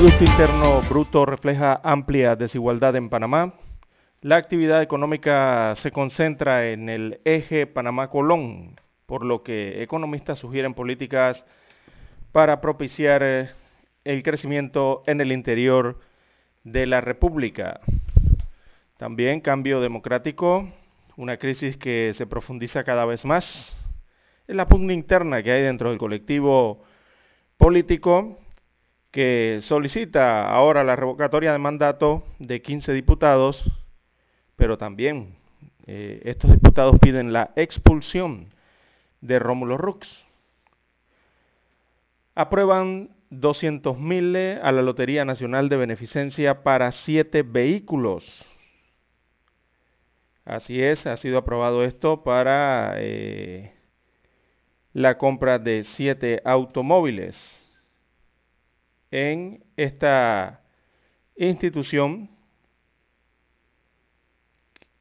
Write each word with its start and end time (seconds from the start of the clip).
Producto 0.00 0.24
Interno 0.24 0.82
Bruto 0.82 1.26
refleja 1.26 1.78
amplia 1.84 2.34
desigualdad 2.34 2.96
en 2.96 3.10
Panamá. 3.10 3.52
La 4.22 4.36
actividad 4.36 4.80
económica 4.80 5.74
se 5.76 5.92
concentra 5.92 6.70
en 6.70 6.88
el 6.88 7.20
eje 7.26 7.66
Panamá-Colón, 7.66 8.80
por 9.04 9.26
lo 9.26 9.42
que 9.42 9.82
economistas 9.82 10.38
sugieren 10.38 10.72
políticas 10.72 11.44
para 12.32 12.62
propiciar 12.62 13.22
eh, 13.22 13.50
el 14.04 14.22
crecimiento 14.22 15.02
en 15.04 15.20
el 15.20 15.32
interior 15.32 16.00
de 16.64 16.86
la 16.86 17.02
República. 17.02 17.80
También 18.96 19.42
cambio 19.42 19.82
democrático, 19.82 20.66
una 21.18 21.36
crisis 21.36 21.76
que 21.76 22.14
se 22.14 22.26
profundiza 22.26 22.84
cada 22.84 23.04
vez 23.04 23.26
más. 23.26 23.76
Es 24.48 24.56
la 24.56 24.66
pugna 24.66 24.94
interna 24.94 25.42
que 25.42 25.52
hay 25.52 25.60
dentro 25.60 25.90
del 25.90 25.98
colectivo 25.98 26.84
político 27.58 28.39
que 29.10 29.60
solicita 29.62 30.48
ahora 30.48 30.84
la 30.84 30.96
revocatoria 30.96 31.52
de 31.52 31.58
mandato 31.58 32.24
de 32.38 32.62
15 32.62 32.92
diputados, 32.92 33.64
pero 34.56 34.78
también 34.78 35.34
eh, 35.86 36.20
estos 36.24 36.52
diputados 36.52 36.96
piden 37.00 37.32
la 37.32 37.50
expulsión 37.56 38.52
de 39.20 39.38
Rómulo 39.38 39.76
Rux. 39.76 40.26
Aprueban 42.36 43.10
200 43.30 43.98
mil 43.98 44.36
a 44.36 44.72
la 44.72 44.82
Lotería 44.82 45.24
Nacional 45.24 45.68
de 45.68 45.76
Beneficencia 45.76 46.62
para 46.62 46.92
siete 46.92 47.42
vehículos. 47.42 48.44
Así 50.44 50.82
es, 50.82 51.06
ha 51.06 51.16
sido 51.16 51.38
aprobado 51.38 51.84
esto 51.84 52.22
para 52.22 52.94
eh, 52.96 53.72
la 54.92 55.18
compra 55.18 55.58
de 55.58 55.84
siete 55.84 56.40
automóviles 56.44 57.59
en 59.10 59.64
esta 59.76 60.62
institución 61.36 62.30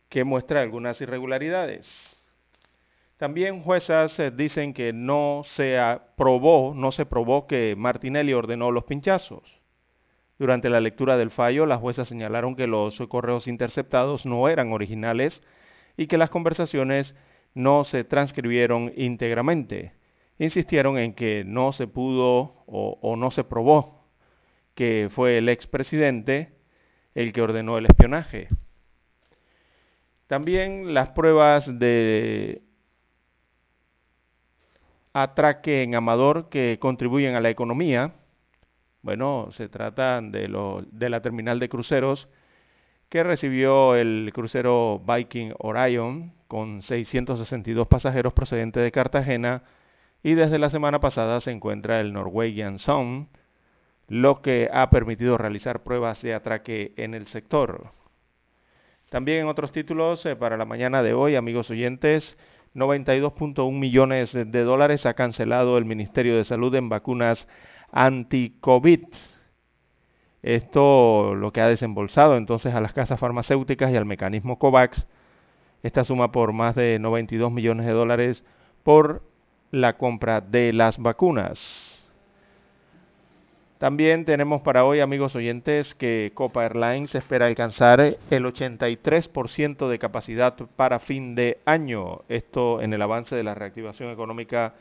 que 0.09 0.23
muestra 0.23 0.61
algunas 0.61 0.99
irregularidades. 1.01 2.15
También 3.17 3.61
juezas 3.61 4.17
eh, 4.19 4.31
dicen 4.31 4.73
que 4.73 4.93
no 4.93 5.43
se 5.45 5.77
aprobó, 5.77 6.73
no 6.73 6.91
se 6.91 7.05
probó 7.05 7.47
que 7.47 7.75
Martinelli 7.77 8.33
ordenó 8.33 8.71
los 8.71 8.85
pinchazos. 8.85 9.59
Durante 10.39 10.69
la 10.69 10.79
lectura 10.79 11.17
del 11.17 11.31
fallo, 11.31 11.65
las 11.65 11.81
juezas 11.81 12.07
señalaron 12.07 12.55
que 12.55 12.65
los 12.65 12.97
correos 13.09 13.47
interceptados 13.47 14.25
no 14.25 14.47
eran 14.47 14.71
originales 14.71 15.43
y 15.97 16.07
que 16.07 16.17
las 16.17 16.29
conversaciones 16.29 17.13
no 17.53 17.83
se 17.83 18.05
transcribieron 18.05 18.93
íntegramente. 18.95 19.91
Insistieron 20.37 20.97
en 20.97 21.13
que 21.13 21.43
no 21.45 21.73
se 21.73 21.87
pudo 21.87 22.63
o, 22.67 22.97
o 23.01 23.17
no 23.17 23.31
se 23.31 23.43
probó 23.43 23.98
que 24.79 25.09
fue 25.11 25.39
el 25.39 25.49
expresidente 25.49 26.53
el 27.13 27.33
que 27.33 27.41
ordenó 27.41 27.77
el 27.77 27.85
espionaje. 27.85 28.47
También 30.27 30.93
las 30.93 31.09
pruebas 31.09 31.79
de 31.79 32.61
atraque 35.11 35.83
en 35.83 35.95
Amador 35.95 36.47
que 36.47 36.77
contribuyen 36.79 37.35
a 37.35 37.41
la 37.41 37.49
economía. 37.49 38.13
Bueno, 39.01 39.49
se 39.51 39.67
trata 39.67 40.21
de, 40.21 40.47
lo, 40.47 40.85
de 40.89 41.09
la 41.09 41.21
terminal 41.21 41.59
de 41.59 41.67
cruceros 41.67 42.29
que 43.09 43.21
recibió 43.21 43.97
el 43.97 44.31
crucero 44.33 45.03
Viking 45.05 45.51
Orion 45.57 46.31
con 46.47 46.81
662 46.83 47.85
pasajeros 47.89 48.31
procedentes 48.31 48.81
de 48.81 48.93
Cartagena 48.93 49.63
y 50.23 50.35
desde 50.35 50.57
la 50.57 50.69
semana 50.69 51.01
pasada 51.01 51.41
se 51.41 51.51
encuentra 51.51 51.99
el 51.99 52.13
Norwegian 52.13 52.79
Sun 52.79 53.27
lo 54.09 54.41
que 54.41 54.69
ha 54.73 54.89
permitido 54.89 55.37
realizar 55.37 55.83
pruebas 55.83 56.21
de 56.21 56.33
atraque 56.33 56.93
en 56.97 57.13
el 57.13 57.27
sector. 57.27 57.91
También 59.09 59.41
en 59.41 59.47
otros 59.47 59.71
títulos 59.71 60.25
eh, 60.25 60.35
para 60.35 60.57
la 60.57 60.65
mañana 60.65 61.01
de 61.01 61.13
hoy, 61.13 61.35
amigos 61.35 61.69
oyentes, 61.69 62.37
92.1 62.75 63.71
millones 63.71 64.33
de 64.33 64.63
dólares 64.63 65.05
ha 65.05 65.13
cancelado 65.13 65.77
el 65.77 65.85
Ministerio 65.85 66.35
de 66.35 66.43
Salud 66.43 66.73
en 66.75 66.89
vacunas 66.89 67.47
anti-COVID. 67.91 69.05
Esto 70.41 71.35
lo 71.35 71.51
que 71.51 71.61
ha 71.61 71.67
desembolsado 71.67 72.37
entonces 72.37 72.73
a 72.73 72.81
las 72.81 72.93
casas 72.93 73.19
farmacéuticas 73.19 73.91
y 73.91 73.95
al 73.95 74.05
mecanismo 74.05 74.57
COVAX, 74.57 75.07
esta 75.83 76.03
suma 76.03 76.31
por 76.31 76.53
más 76.53 76.75
de 76.75 76.97
92 76.99 77.51
millones 77.51 77.85
de 77.85 77.91
dólares 77.91 78.43
por 78.83 79.23
la 79.71 79.97
compra 79.97 80.41
de 80.41 80.73
las 80.73 80.97
vacunas. 80.97 81.88
También 83.79 84.25
tenemos 84.25 84.61
para 84.61 84.83
hoy, 84.83 84.99
amigos 84.99 85.37
oyentes, 85.37 85.95
que 85.95 86.33
Copa 86.33 86.65
Airlines 86.65 87.15
espera 87.15 87.45
alcanzar 87.45 88.01
el 88.01 88.45
83% 88.45 89.87
de 89.87 89.97
capacidad 89.97 90.53
para 90.75 90.99
fin 90.99 91.33
de 91.33 91.59
año. 91.63 92.23
Esto 92.27 92.81
en 92.81 92.91
el 92.91 93.01
avance 93.01 93.37
de 93.37 93.43
la 93.43 93.55
reactivación 93.55 94.11
económica 94.11 94.73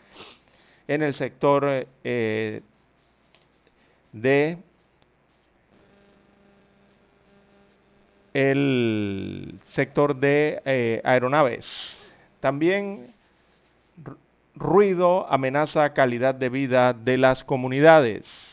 en 0.89 1.05
el 1.05 1.15
sector 1.15 1.87
eh, 2.03 2.63
de 4.13 4.59
el 8.35 9.61
sector 9.69 10.17
de 10.17 10.61
eh, 10.65 11.01
aeronaves. 11.05 11.97
También 12.41 13.15
ruido 14.57 15.25
amenaza 15.31 15.95
calidad 15.95 16.35
de 16.35 16.49
vida 16.49 16.95
de 16.95 17.17
las 17.17 17.45
comunidades. 17.45 18.48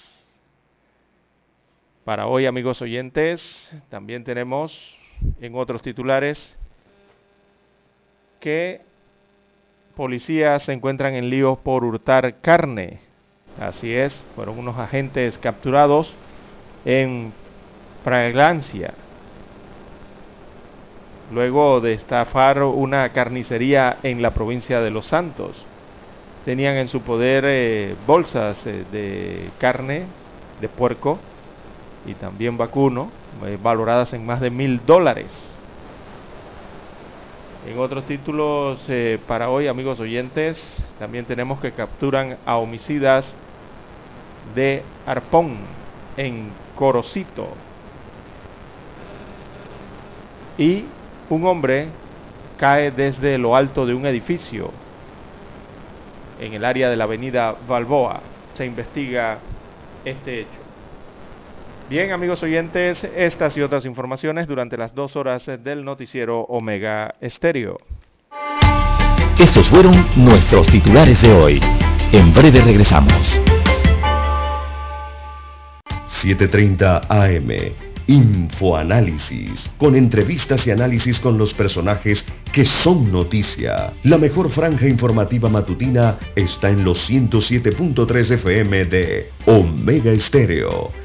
Para 2.05 2.27
hoy, 2.27 2.45
amigos 2.45 2.83
oyentes, 2.83 3.67
también 3.89 4.23
tenemos 4.23 4.95
en 5.41 5.55
otros 5.55 5.81
titulares 5.81 6.55
que 8.39 8.81
policías 9.95 10.61
se 10.61 10.73
encuentran 10.73 11.15
en 11.15 11.31
líos 11.31 11.57
por 11.57 11.83
hurtar 11.83 12.41
carne. 12.41 12.99
Así 13.59 13.91
es, 13.91 14.23
fueron 14.35 14.59
unos 14.59 14.77
agentes 14.77 15.39
capturados 15.39 16.13
en 16.85 17.33
Fragancia. 18.03 18.93
Luego 21.31 21.81
de 21.81 21.93
estafar 21.93 22.61
una 22.61 23.09
carnicería 23.13 23.97
en 24.03 24.21
la 24.21 24.29
provincia 24.29 24.79
de 24.79 24.91
Los 24.91 25.07
Santos. 25.07 25.55
Tenían 26.45 26.75
en 26.75 26.87
su 26.87 27.01
poder 27.01 27.45
eh, 27.47 27.95
bolsas 28.05 28.63
eh, 28.67 28.85
de 28.91 29.49
carne 29.57 30.03
de 30.61 30.69
puerco 30.69 31.17
y 32.05 32.13
también 32.13 32.57
vacuno, 32.57 33.09
eh, 33.45 33.57
valoradas 33.61 34.13
en 34.13 34.25
más 34.25 34.41
de 34.41 34.49
mil 34.49 34.85
dólares. 34.85 35.31
En 37.67 37.79
otros 37.79 38.05
títulos 38.05 38.83
eh, 38.87 39.19
para 39.27 39.49
hoy, 39.49 39.67
amigos 39.67 39.99
oyentes, 39.99 40.83
también 40.99 41.25
tenemos 41.25 41.59
que 41.59 41.71
capturan 41.71 42.37
a 42.45 42.57
homicidas 42.57 43.35
de 44.53 44.83
Arpón 45.05 45.57
en 46.15 46.51
Corocito. 46.75 47.47
y 50.57 50.85
un 51.29 51.45
hombre 51.45 51.87
cae 52.57 52.91
desde 52.91 53.37
lo 53.37 53.55
alto 53.55 53.85
de 53.85 53.93
un 53.93 54.05
edificio 54.05 54.71
en 56.39 56.53
el 56.53 56.63
área 56.63 56.89
de 56.89 56.95
la 56.95 57.05
avenida 57.05 57.55
Balboa. 57.67 58.21
Se 58.53 58.65
investiga 58.65 59.39
este 60.05 60.41
hecho. 60.41 60.64
Bien, 61.87 62.11
amigos 62.11 62.41
oyentes, 62.41 63.03
estas 63.15 63.55
y 63.57 63.61
otras 63.61 63.85
informaciones 63.85 64.47
durante 64.47 64.75
las 64.75 64.95
dos 64.95 65.15
horas 65.15 65.45
del 65.63 65.85
noticiero 65.85 66.39
Omega 66.41 67.13
Estéreo. 67.21 67.77
Estos 69.37 69.67
fueron 69.67 69.93
nuestros 70.15 70.65
titulares 70.65 71.21
de 71.21 71.31
hoy. 71.31 71.59
En 72.11 72.33
breve 72.33 72.61
regresamos. 72.61 73.39
7.30 76.23 77.05
AM. 77.07 77.75
Infoanálisis, 78.07 79.69
con 79.77 79.95
entrevistas 79.95 80.65
y 80.65 80.71
análisis 80.71 81.19
con 81.19 81.37
los 81.37 81.53
personajes 81.53 82.25
que 82.51 82.65
son 82.65 83.11
noticia. 83.11 83.93
La 84.03 84.17
mejor 84.17 84.49
franja 84.49 84.87
informativa 84.87 85.49
matutina 85.49 86.17
está 86.35 86.69
en 86.69 86.83
los 86.83 87.07
107.3 87.07 88.31
FM 88.31 88.85
de 88.85 89.29
Omega 89.45 90.11
Estéreo 90.11 91.04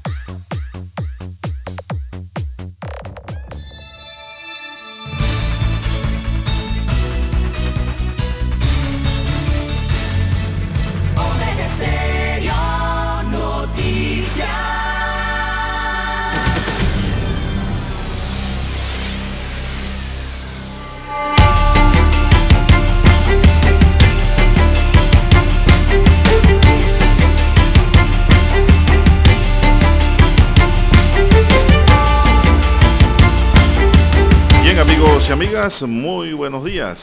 Amigas, 35.31 35.81
muy 35.83 36.33
buenos 36.33 36.65
días. 36.65 36.99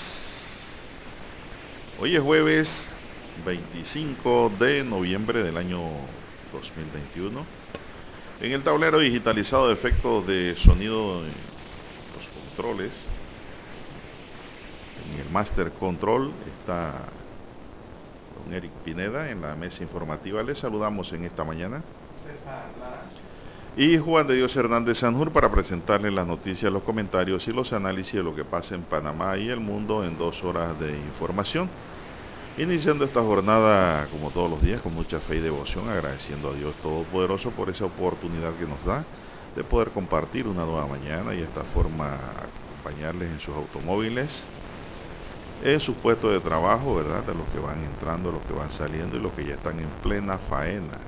Hoy 1.99 2.15
es 2.15 2.23
jueves 2.23 2.93
25 3.47 4.53
de 4.61 4.85
noviembre 4.85 5.43
del 5.43 5.57
año 5.57 5.81
2021. 6.53 7.45
En 8.43 8.53
el 8.53 8.63
tablero 8.63 8.99
digitalizado 8.99 9.69
de 9.69 9.75
efectos 9.75 10.27
de 10.27 10.55
sonido 10.57 11.23
los 11.23 12.29
controles, 12.55 13.07
en 15.11 15.21
el 15.21 15.31
Master 15.31 15.73
Control 15.73 16.31
está 16.61 17.07
don 18.45 18.55
Eric 18.55 18.73
Pineda 18.85 19.31
en 19.31 19.41
la 19.41 19.57
mesa 19.57 19.83
informativa. 19.83 20.43
Les 20.43 20.59
saludamos 20.59 21.13
en 21.15 21.25
esta 21.25 21.45
mañana 21.45 21.83
y 23.79 23.97
Juan 23.97 24.27
de 24.27 24.35
Dios 24.35 24.57
Hernández 24.57 24.99
Sanjur 24.99 25.31
para 25.31 25.53
presentarles 25.53 26.13
las 26.13 26.27
noticias, 26.27 26.73
los 26.73 26.83
comentarios 26.83 27.47
y 27.47 27.53
los 27.53 27.73
análisis 27.73 28.15
de 28.15 28.25
lo 28.25 28.35
que 28.35 28.45
pasa 28.45 28.75
en 28.75 28.83
Panamá 28.83 29.37
y 29.39 29.51
el 29.51 29.61
mundo 29.61 30.03
en 30.03 30.19
dos 30.19 30.43
horas 30.43 30.77
de 30.81 30.91
información. 30.91 31.71
Iniciando 32.57 33.05
esta 33.05 33.23
jornada, 33.23 34.09
como 34.11 34.31
todos 34.31 34.51
los 34.51 34.61
días, 34.61 34.81
con 34.81 34.95
mucha 34.95 35.21
fe 35.21 35.37
y 35.37 35.41
devoción, 35.41 35.89
agradeciendo 35.89 36.51
a 36.51 36.55
Dios 36.55 36.75
Todopoderoso 36.83 37.53
por 37.53 37.71
esa 37.71 37.85
oportunidad 37.85 38.53
que 38.55 38.67
nos 38.67 38.85
da 38.85 39.05
de 39.55 39.63
poder 39.63 39.91
compartir 39.91 40.49
una 40.49 40.65
nueva 40.65 40.89
mañana 40.89 41.33
y 41.33 41.37
de 41.37 41.45
esta 41.45 41.63
forma 41.63 42.19
acompañarles 42.75 43.31
en 43.31 43.39
sus 43.39 43.55
automóviles, 43.55 44.45
en 45.63 45.79
sus 45.79 45.95
puestos 45.99 46.33
de 46.33 46.41
trabajo, 46.41 46.97
¿verdad? 46.97 47.23
De 47.23 47.33
los 47.33 47.47
que 47.51 47.61
van 47.61 47.85
entrando, 47.85 48.33
los 48.33 48.43
que 48.43 48.55
van 48.55 48.73
saliendo 48.73 49.17
y 49.17 49.21
los 49.21 49.33
que 49.35 49.47
ya 49.47 49.55
están 49.55 49.79
en 49.79 49.91
plena 50.03 50.37
faena 50.51 50.99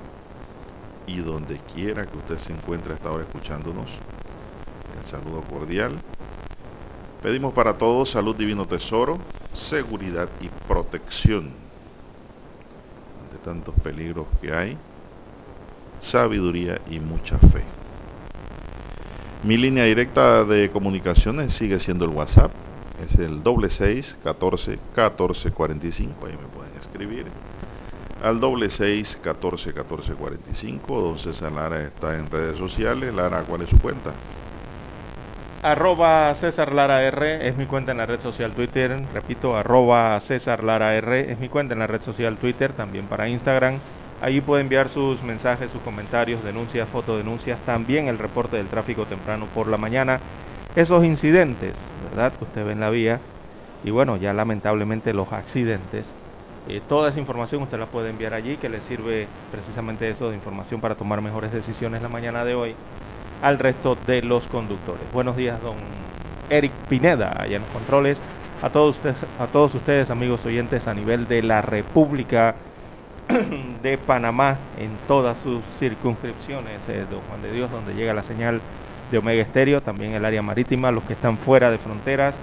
y 1.11 1.17
donde 1.19 1.59
quiera 1.73 2.05
que 2.05 2.17
usted 2.17 2.37
se 2.37 2.53
encuentre 2.53 2.93
hasta 2.93 3.09
ahora 3.09 3.23
escuchándonos. 3.23 3.89
El 4.99 5.05
saludo 5.09 5.41
cordial. 5.41 5.91
Pedimos 7.21 7.53
para 7.53 7.77
todos 7.77 8.09
salud 8.09 8.35
divino 8.35 8.65
tesoro, 8.65 9.19
seguridad 9.53 10.29
y 10.39 10.47
protección 10.67 11.51
ante 13.21 13.37
tantos 13.43 13.75
peligros 13.83 14.25
que 14.41 14.53
hay, 14.53 14.77
sabiduría 15.99 16.79
y 16.89 16.99
mucha 16.99 17.37
fe. 17.37 17.63
Mi 19.43 19.57
línea 19.57 19.83
directa 19.85 20.45
de 20.45 20.69
comunicaciones 20.71 21.53
sigue 21.53 21.79
siendo 21.79 22.05
el 22.05 22.11
WhatsApp, 22.11 22.51
es 23.05 23.15
el 23.15 23.43
doble 23.43 23.69
seis 23.69 24.17
catorce 24.23 24.79
catorce 24.95 25.51
cuarenta 25.51 25.87
y 25.87 25.91
cinco, 25.91 26.25
ahí 26.25 26.33
me 26.33 26.47
pueden 26.47 26.75
escribir 26.79 27.25
al 28.21 28.39
doble 28.39 28.69
seis 28.69 29.17
catorce 29.21 29.73
catorce 29.73 30.13
cuarenta 30.13 30.49
y 30.51 30.55
cinco. 30.55 31.01
Don 31.01 31.17
César 31.17 31.51
Lara 31.51 31.81
está 31.81 32.17
en 32.17 32.29
redes 32.29 32.57
sociales. 32.57 33.13
Lara, 33.13 33.43
¿cuál 33.43 33.63
es 33.63 33.69
su 33.69 33.79
cuenta? 33.79 34.11
Arroba 35.63 36.33
César 36.35 36.73
Lara 36.73 37.03
R 37.03 37.47
es 37.47 37.55
mi 37.55 37.67
cuenta 37.67 37.91
en 37.91 37.99
la 37.99 38.05
red 38.05 38.19
social 38.19 38.53
Twitter. 38.53 39.07
Repito, 39.13 39.55
arroba 39.55 40.19
César 40.21 40.63
Lara 40.63 40.95
R 40.95 41.31
es 41.31 41.39
mi 41.39 41.49
cuenta 41.49 41.73
en 41.73 41.79
la 41.79 41.87
red 41.87 42.01
social 42.01 42.37
Twitter, 42.37 42.73
también 42.73 43.07
para 43.07 43.29
Instagram. 43.29 43.79
Allí 44.19 44.41
puede 44.41 44.61
enviar 44.61 44.89
sus 44.89 45.21
mensajes, 45.23 45.71
sus 45.71 45.81
comentarios, 45.81 46.43
denuncias, 46.43 46.89
fotodenuncias, 46.89 47.63
también 47.63 48.07
el 48.07 48.19
reporte 48.19 48.57
del 48.57 48.69
tráfico 48.69 49.07
temprano 49.07 49.47
por 49.53 49.67
la 49.67 49.77
mañana. 49.77 50.19
Esos 50.75 51.03
incidentes, 51.03 51.75
¿verdad? 51.95 52.33
Usted 52.39 52.65
ve 52.65 52.71
en 52.71 52.79
la 52.79 52.89
vía. 52.89 53.19
Y 53.83 53.89
bueno, 53.89 54.17
ya 54.17 54.33
lamentablemente 54.33 55.13
los 55.13 55.31
accidentes 55.31 56.05
eh, 56.67 56.81
toda 56.87 57.09
esa 57.09 57.19
información 57.19 57.63
usted 57.63 57.79
la 57.79 57.87
puede 57.87 58.09
enviar 58.09 58.33
allí, 58.33 58.57
que 58.57 58.69
le 58.69 58.81
sirve 58.81 59.27
precisamente 59.51 60.09
eso 60.09 60.29
de 60.29 60.35
información 60.35 60.79
para 60.79 60.95
tomar 60.95 61.21
mejores 61.21 61.51
decisiones 61.51 62.01
la 62.01 62.09
mañana 62.09 62.45
de 62.45 62.55
hoy 62.55 62.75
al 63.41 63.57
resto 63.57 63.97
de 64.05 64.21
los 64.21 64.43
conductores. 64.47 65.03
Buenos 65.11 65.35
días, 65.35 65.61
don 65.61 65.75
Eric 66.49 66.71
Pineda, 66.87 67.35
allá 67.39 67.55
en 67.55 67.63
los 67.63 67.71
controles. 67.71 68.21
A 68.61 68.69
todos 68.69 68.97
ustedes, 68.97 69.15
a 69.39 69.47
todos 69.47 69.73
ustedes 69.73 70.11
amigos 70.11 70.45
oyentes, 70.45 70.87
a 70.87 70.93
nivel 70.93 71.27
de 71.27 71.41
la 71.41 71.63
República 71.63 72.55
de 73.81 73.97
Panamá, 73.97 74.57
en 74.77 74.91
todas 75.07 75.37
sus 75.39 75.63
circunscripciones, 75.79 76.79
eh, 76.87 77.05
don 77.09 77.21
Juan 77.21 77.41
de 77.41 77.51
Dios, 77.51 77.71
donde 77.71 77.95
llega 77.95 78.13
la 78.13 78.23
señal 78.23 78.61
de 79.09 79.17
Omega 79.17 79.41
Estéreo, 79.41 79.81
también 79.81 80.13
el 80.13 80.25
área 80.25 80.43
marítima, 80.43 80.91
los 80.91 81.03
que 81.05 81.13
están 81.13 81.37
fuera 81.39 81.71
de 81.71 81.79
fronteras, 81.79 82.35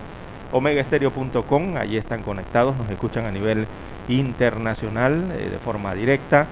omegaestereo.com, 0.52 1.76
allí 1.76 1.97
están 1.97 2.23
conectados, 2.23 2.76
nos 2.76 2.90
escuchan 2.90 3.26
a 3.26 3.31
nivel 3.31 3.67
internacional 4.09 5.33
eh, 5.33 5.50
de 5.50 5.59
forma 5.59 5.95
directa. 5.95 6.47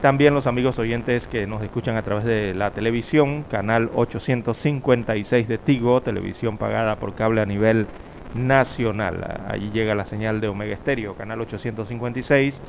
También 0.00 0.34
los 0.34 0.46
amigos 0.46 0.78
oyentes 0.78 1.26
que 1.28 1.46
nos 1.46 1.62
escuchan 1.62 1.96
a 1.96 2.02
través 2.02 2.24
de 2.24 2.54
la 2.54 2.70
televisión, 2.72 3.44
canal 3.44 3.90
856 3.94 5.48
de 5.48 5.58
Tigo, 5.58 6.02
televisión 6.02 6.58
pagada 6.58 6.96
por 6.96 7.14
cable 7.14 7.40
a 7.40 7.46
nivel 7.46 7.86
nacional. 8.34 9.44
Allí 9.48 9.70
llega 9.70 9.94
la 9.94 10.04
señal 10.04 10.40
de 10.40 10.48
Omega 10.48 10.74
Estéreo, 10.74 11.14
canal 11.14 11.40
856. 11.40 12.60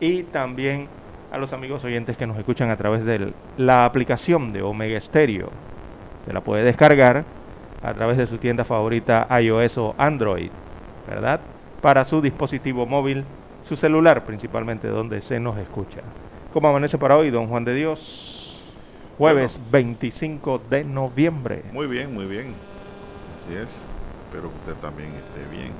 Y 0.00 0.22
también 0.24 0.88
a 1.30 1.38
los 1.38 1.52
amigos 1.52 1.84
oyentes 1.84 2.16
que 2.16 2.26
nos 2.26 2.38
escuchan 2.38 2.70
a 2.70 2.76
través 2.76 3.04
de 3.04 3.34
la 3.56 3.84
aplicación 3.84 4.52
de 4.52 4.62
Omega 4.62 5.00
Stereo. 5.00 5.50
Se 6.24 6.32
la 6.32 6.40
puede 6.40 6.64
descargar 6.64 7.24
a 7.84 7.92
través 7.92 8.16
de 8.16 8.26
su 8.26 8.38
tienda 8.38 8.64
favorita 8.64 9.28
iOS 9.40 9.76
o 9.78 9.94
Android, 9.98 10.50
¿verdad? 11.06 11.40
Para 11.82 12.06
su 12.06 12.22
dispositivo 12.22 12.86
móvil 12.86 13.24
su 13.64 13.76
celular 13.76 14.24
principalmente 14.24 14.88
donde 14.88 15.20
se 15.20 15.38
nos 15.38 15.58
escucha. 15.58 16.00
¿Cómo 16.52 16.68
amanece 16.68 16.96
para 16.96 17.16
hoy, 17.16 17.30
don 17.30 17.48
Juan 17.48 17.64
de 17.64 17.74
Dios? 17.74 18.62
Jueves 19.18 19.60
25 19.70 20.62
de 20.70 20.84
noviembre. 20.84 21.62
Muy 21.72 21.86
bien, 21.86 22.12
muy 22.14 22.24
bien. 22.24 22.54
Así 23.42 23.54
es. 23.54 23.68
Espero 24.26 24.50
que 24.50 24.58
usted 24.58 24.74
también 24.80 25.10
esté 25.10 25.56
bien. 25.56 25.72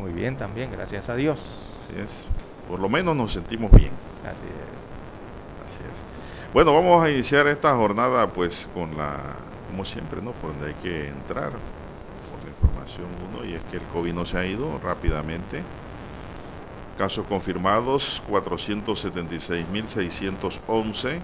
Muy 0.00 0.12
bien 0.12 0.36
también, 0.36 0.70
gracias 0.70 1.08
a 1.08 1.16
Dios. 1.16 1.40
Así 1.84 2.00
es. 2.00 2.26
Por 2.68 2.78
lo 2.78 2.88
menos 2.88 3.16
nos 3.16 3.32
sentimos 3.32 3.70
bien. 3.72 3.90
Así 4.24 4.46
es. 4.46 5.74
Así 5.74 5.82
es. 5.84 6.52
Bueno, 6.54 6.72
vamos 6.72 7.04
a 7.04 7.10
iniciar 7.10 7.46
esta 7.48 7.74
jornada 7.74 8.28
pues 8.28 8.68
con 8.74 8.96
la, 8.96 9.36
como 9.68 9.84
siempre, 9.84 10.20
¿no? 10.20 10.32
Por 10.32 10.50
donde 10.50 10.68
hay 10.68 10.74
que 10.74 11.08
entrar, 11.08 11.52
por 11.52 12.42
la 12.42 12.50
información 12.50 13.06
uno, 13.28 13.44
y 13.44 13.54
es 13.54 13.62
que 13.70 13.76
el 13.76 13.84
COVID 13.84 14.12
no 14.12 14.26
se 14.26 14.38
ha 14.38 14.44
ido 14.44 14.76
rápidamente 14.78 15.62
Casos 16.98 17.24
confirmados 17.28 18.20
476.611. 18.28 21.20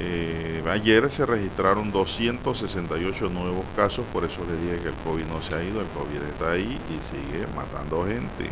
Eh, 0.00 0.62
ayer 0.68 1.10
se 1.12 1.24
registraron 1.24 1.92
268 1.92 3.28
nuevos 3.28 3.64
casos, 3.76 4.04
por 4.12 4.24
eso 4.24 4.44
le 4.44 4.56
dije 4.56 4.80
que 4.82 4.88
el 4.88 4.96
COVID 5.04 5.24
no 5.24 5.40
se 5.42 5.54
ha 5.54 5.62
ido, 5.62 5.80
el 5.80 5.86
COVID 5.90 6.20
está 6.32 6.50
ahí 6.50 6.80
y 6.88 6.98
sigue 7.14 7.46
matando 7.54 8.04
gente, 8.06 8.50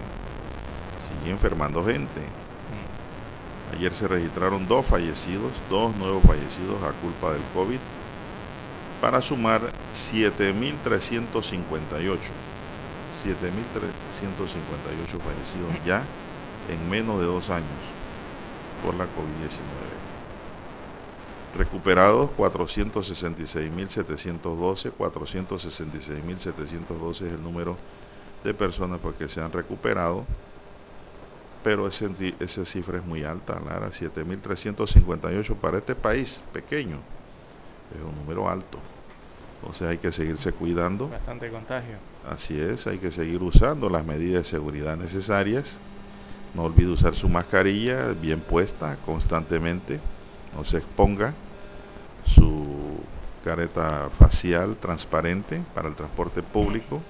sigue 1.08 1.32
enfermando 1.32 1.84
gente. 1.84 2.20
Mm. 2.20 3.74
Ayer 3.74 3.92
se 3.94 4.06
registraron 4.06 4.68
dos 4.68 4.86
fallecidos, 4.86 5.52
dos 5.68 5.96
nuevos 5.96 6.22
fallecidos 6.22 6.80
a 6.84 6.92
culpa 6.92 7.32
del 7.32 7.42
COVID, 7.52 7.80
para 9.00 9.22
sumar 9.22 9.72
7.358. 10.10 12.18
7.358 13.24 15.20
fallecidos 15.20 15.72
ya 15.84 16.04
en 16.68 16.88
menos 16.88 17.18
de 17.20 17.26
dos 17.26 17.50
años 17.50 17.68
por 18.82 18.94
la 18.94 19.04
COVID-19. 19.04 20.06
Recuperados 21.56 22.30
466.712, 22.36 24.92
466.712 24.92 27.14
es 27.14 27.22
el 27.32 27.42
número 27.42 27.78
de 28.44 28.52
personas 28.52 29.00
porque 29.00 29.26
se 29.28 29.40
han 29.40 29.50
recuperado, 29.52 30.26
pero 31.64 31.88
ese, 31.88 32.10
esa 32.38 32.66
cifra 32.66 32.98
es 32.98 33.04
muy 33.04 33.24
alta, 33.24 33.58
Lara, 33.58 33.90
7.358 33.90 35.56
para 35.56 35.78
este 35.78 35.94
país 35.94 36.44
pequeño, 36.52 36.98
es 37.94 38.02
un 38.02 38.14
número 38.14 38.48
alto. 38.48 38.78
Entonces 39.60 39.88
hay 39.88 39.98
que 39.98 40.12
seguirse 40.12 40.52
cuidando. 40.52 41.08
Bastante 41.08 41.50
contagio. 41.50 41.96
Así 42.28 42.58
es, 42.58 42.86
hay 42.86 42.98
que 42.98 43.10
seguir 43.10 43.42
usando 43.42 43.88
las 43.88 44.04
medidas 44.04 44.44
de 44.44 44.50
seguridad 44.50 44.96
necesarias. 44.96 45.78
No 46.54 46.64
olvide 46.64 46.88
usar 46.88 47.14
su 47.14 47.28
mascarilla 47.28 48.08
bien 48.12 48.40
puesta 48.40 48.96
constantemente. 49.04 50.00
No 50.56 50.64
se 50.64 50.78
exponga 50.78 51.34
su 52.34 52.66
careta 53.44 54.10
facial 54.18 54.76
transparente 54.80 55.62
para 55.72 55.88
el 55.88 55.94
transporte 55.94 56.42
público, 56.42 57.00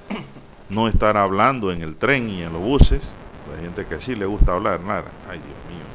no 0.69 0.87
estar 0.87 1.17
hablando 1.17 1.73
en 1.73 1.81
el 1.81 1.97
tren 1.97 2.29
y 2.29 2.43
en 2.43 2.53
los 2.53 2.61
buses, 2.61 3.11
hay 3.57 3.65
gente 3.65 3.87
que 3.87 4.01
sí 4.03 4.15
le 4.15 4.27
gusta 4.27 4.53
hablar, 4.53 4.81
nada, 4.81 5.07
ay 5.31 5.39
Dios 5.39 5.57
mío. 5.67 5.87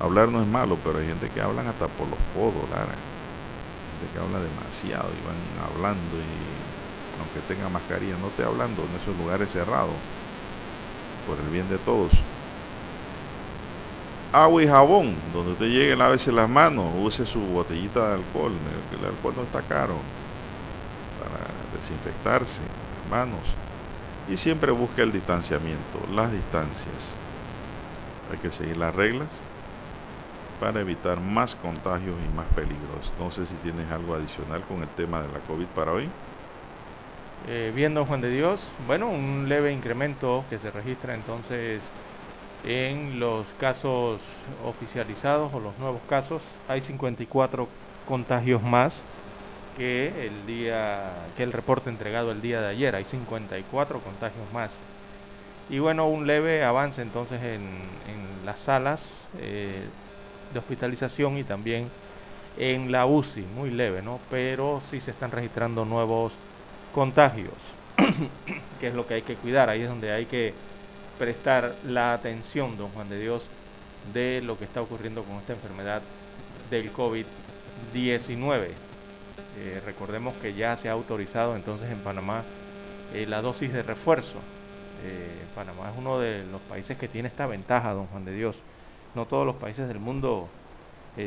Hablar 0.00 0.28
no 0.28 0.40
es 0.40 0.48
malo, 0.48 0.78
pero 0.82 1.00
hay 1.00 1.06
gente 1.06 1.28
que 1.28 1.40
hablan 1.40 1.66
hasta 1.66 1.86
por 1.86 2.08
los 2.08 2.18
codos, 2.32 2.70
Lara. 2.70 2.94
Que 4.12 4.18
habla 4.18 4.38
demasiado 4.38 5.10
y 5.10 5.26
van 5.26 5.36
hablando 5.58 6.16
y 6.16 7.20
aunque 7.20 7.40
tenga 7.52 7.68
mascarilla, 7.68 8.16
no 8.16 8.28
esté 8.28 8.44
hablando 8.44 8.82
en 8.82 8.94
esos 8.94 9.16
lugares 9.16 9.50
cerrados, 9.50 9.96
por 11.26 11.36
el 11.38 11.50
bien 11.50 11.68
de 11.68 11.78
todos 11.78 12.12
agua 14.32 14.62
y 14.62 14.68
jabón. 14.68 15.16
Donde 15.32 15.52
usted 15.52 15.66
llegue, 15.66 15.96
lávese 15.96 16.32
las 16.32 16.48
manos, 16.48 16.92
use 16.96 17.26
su 17.26 17.40
botellita 17.40 18.08
de 18.08 18.14
alcohol. 18.14 18.52
El, 18.98 19.04
alcohol 19.04 19.34
no 19.36 19.42
está 19.42 19.62
caro 19.62 19.96
para 21.18 21.46
desinfectarse 21.78 22.60
las 22.62 23.10
manos. 23.10 23.40
Y 24.28 24.36
siempre 24.36 24.72
busque 24.72 25.02
el 25.02 25.12
distanciamiento, 25.12 26.00
las 26.12 26.30
distancias. 26.30 27.16
Hay 28.30 28.38
que 28.38 28.50
seguir 28.50 28.76
las 28.76 28.94
reglas 28.94 29.28
para 30.60 30.80
evitar 30.80 31.20
más 31.20 31.54
contagios 31.56 32.14
y 32.24 32.36
más 32.36 32.46
peligros. 32.54 33.12
No 33.18 33.30
sé 33.30 33.46
si 33.46 33.54
tienes 33.56 33.90
algo 33.90 34.14
adicional 34.14 34.62
con 34.62 34.82
el 34.82 34.88
tema 34.88 35.22
de 35.22 35.28
la 35.28 35.38
COVID 35.40 35.66
para 35.66 35.92
hoy. 35.92 36.08
Eh, 37.48 37.72
viendo 37.74 38.04
Juan 38.04 38.20
de 38.20 38.30
Dios, 38.30 38.60
bueno, 38.86 39.08
un 39.08 39.48
leve 39.48 39.72
incremento 39.72 40.44
que 40.50 40.58
se 40.58 40.70
registra 40.70 41.14
entonces 41.14 41.80
en 42.64 43.20
los 43.20 43.46
casos 43.60 44.20
oficializados 44.66 45.54
o 45.54 45.60
los 45.60 45.78
nuevos 45.78 46.00
casos 46.08 46.42
hay 46.68 46.80
54 46.80 47.68
contagios 48.06 48.62
más 48.62 49.00
que 49.76 50.26
el 50.26 50.46
día 50.46 51.12
que 51.36 51.44
el 51.44 51.52
reporte 51.52 51.88
entregado 51.88 52.32
el 52.32 52.42
día 52.42 52.60
de 52.60 52.68
ayer. 52.68 52.96
Hay 52.96 53.04
54 53.04 54.00
contagios 54.00 54.52
más. 54.52 54.72
Y 55.70 55.78
bueno, 55.78 56.08
un 56.08 56.26
leve 56.26 56.64
avance 56.64 57.00
entonces 57.00 57.40
en, 57.42 57.60
en 58.08 58.44
las 58.44 58.58
salas 58.60 59.00
eh, 59.38 59.84
de 60.52 60.58
hospitalización 60.58 61.38
y 61.38 61.44
también 61.44 61.88
en 62.56 62.90
la 62.90 63.06
UCI, 63.06 63.42
muy 63.42 63.70
leve, 63.70 64.02
¿no? 64.02 64.18
Pero 64.30 64.82
sí 64.90 65.00
se 65.00 65.12
están 65.12 65.30
registrando 65.30 65.84
nuevos 65.84 66.32
contagios, 66.92 67.54
que 68.80 68.88
es 68.88 68.94
lo 68.94 69.06
que 69.06 69.14
hay 69.14 69.22
que 69.22 69.36
cuidar. 69.36 69.70
Ahí 69.70 69.82
es 69.82 69.88
donde 69.88 70.12
hay 70.12 70.26
que 70.26 70.52
prestar 71.18 71.74
la 71.84 72.12
atención, 72.12 72.76
don 72.76 72.90
Juan 72.90 73.08
de 73.08 73.20
Dios, 73.20 73.42
de 74.12 74.40
lo 74.42 74.58
que 74.58 74.64
está 74.64 74.80
ocurriendo 74.82 75.22
con 75.22 75.36
esta 75.36 75.52
enfermedad 75.52 76.02
del 76.70 76.92
COVID-19. 76.92 78.68
Eh, 79.56 79.82
recordemos 79.84 80.34
que 80.34 80.54
ya 80.54 80.76
se 80.76 80.88
ha 80.88 80.92
autorizado 80.92 81.56
entonces 81.56 81.90
en 81.90 81.98
Panamá 81.98 82.42
eh, 83.14 83.26
la 83.26 83.40
dosis 83.40 83.72
de 83.72 83.82
refuerzo. 83.82 84.38
Eh, 85.04 85.44
Panamá 85.54 85.90
es 85.90 85.98
uno 85.98 86.18
de 86.18 86.44
los 86.46 86.60
países 86.62 86.96
que 86.98 87.08
tiene 87.08 87.28
esta 87.28 87.46
ventaja, 87.46 87.92
don 87.92 88.06
Juan 88.06 88.24
de 88.24 88.32
Dios. 88.32 88.56
No 89.14 89.26
todos 89.26 89.46
los 89.46 89.56
países 89.56 89.88
del 89.88 89.98
mundo 89.98 90.48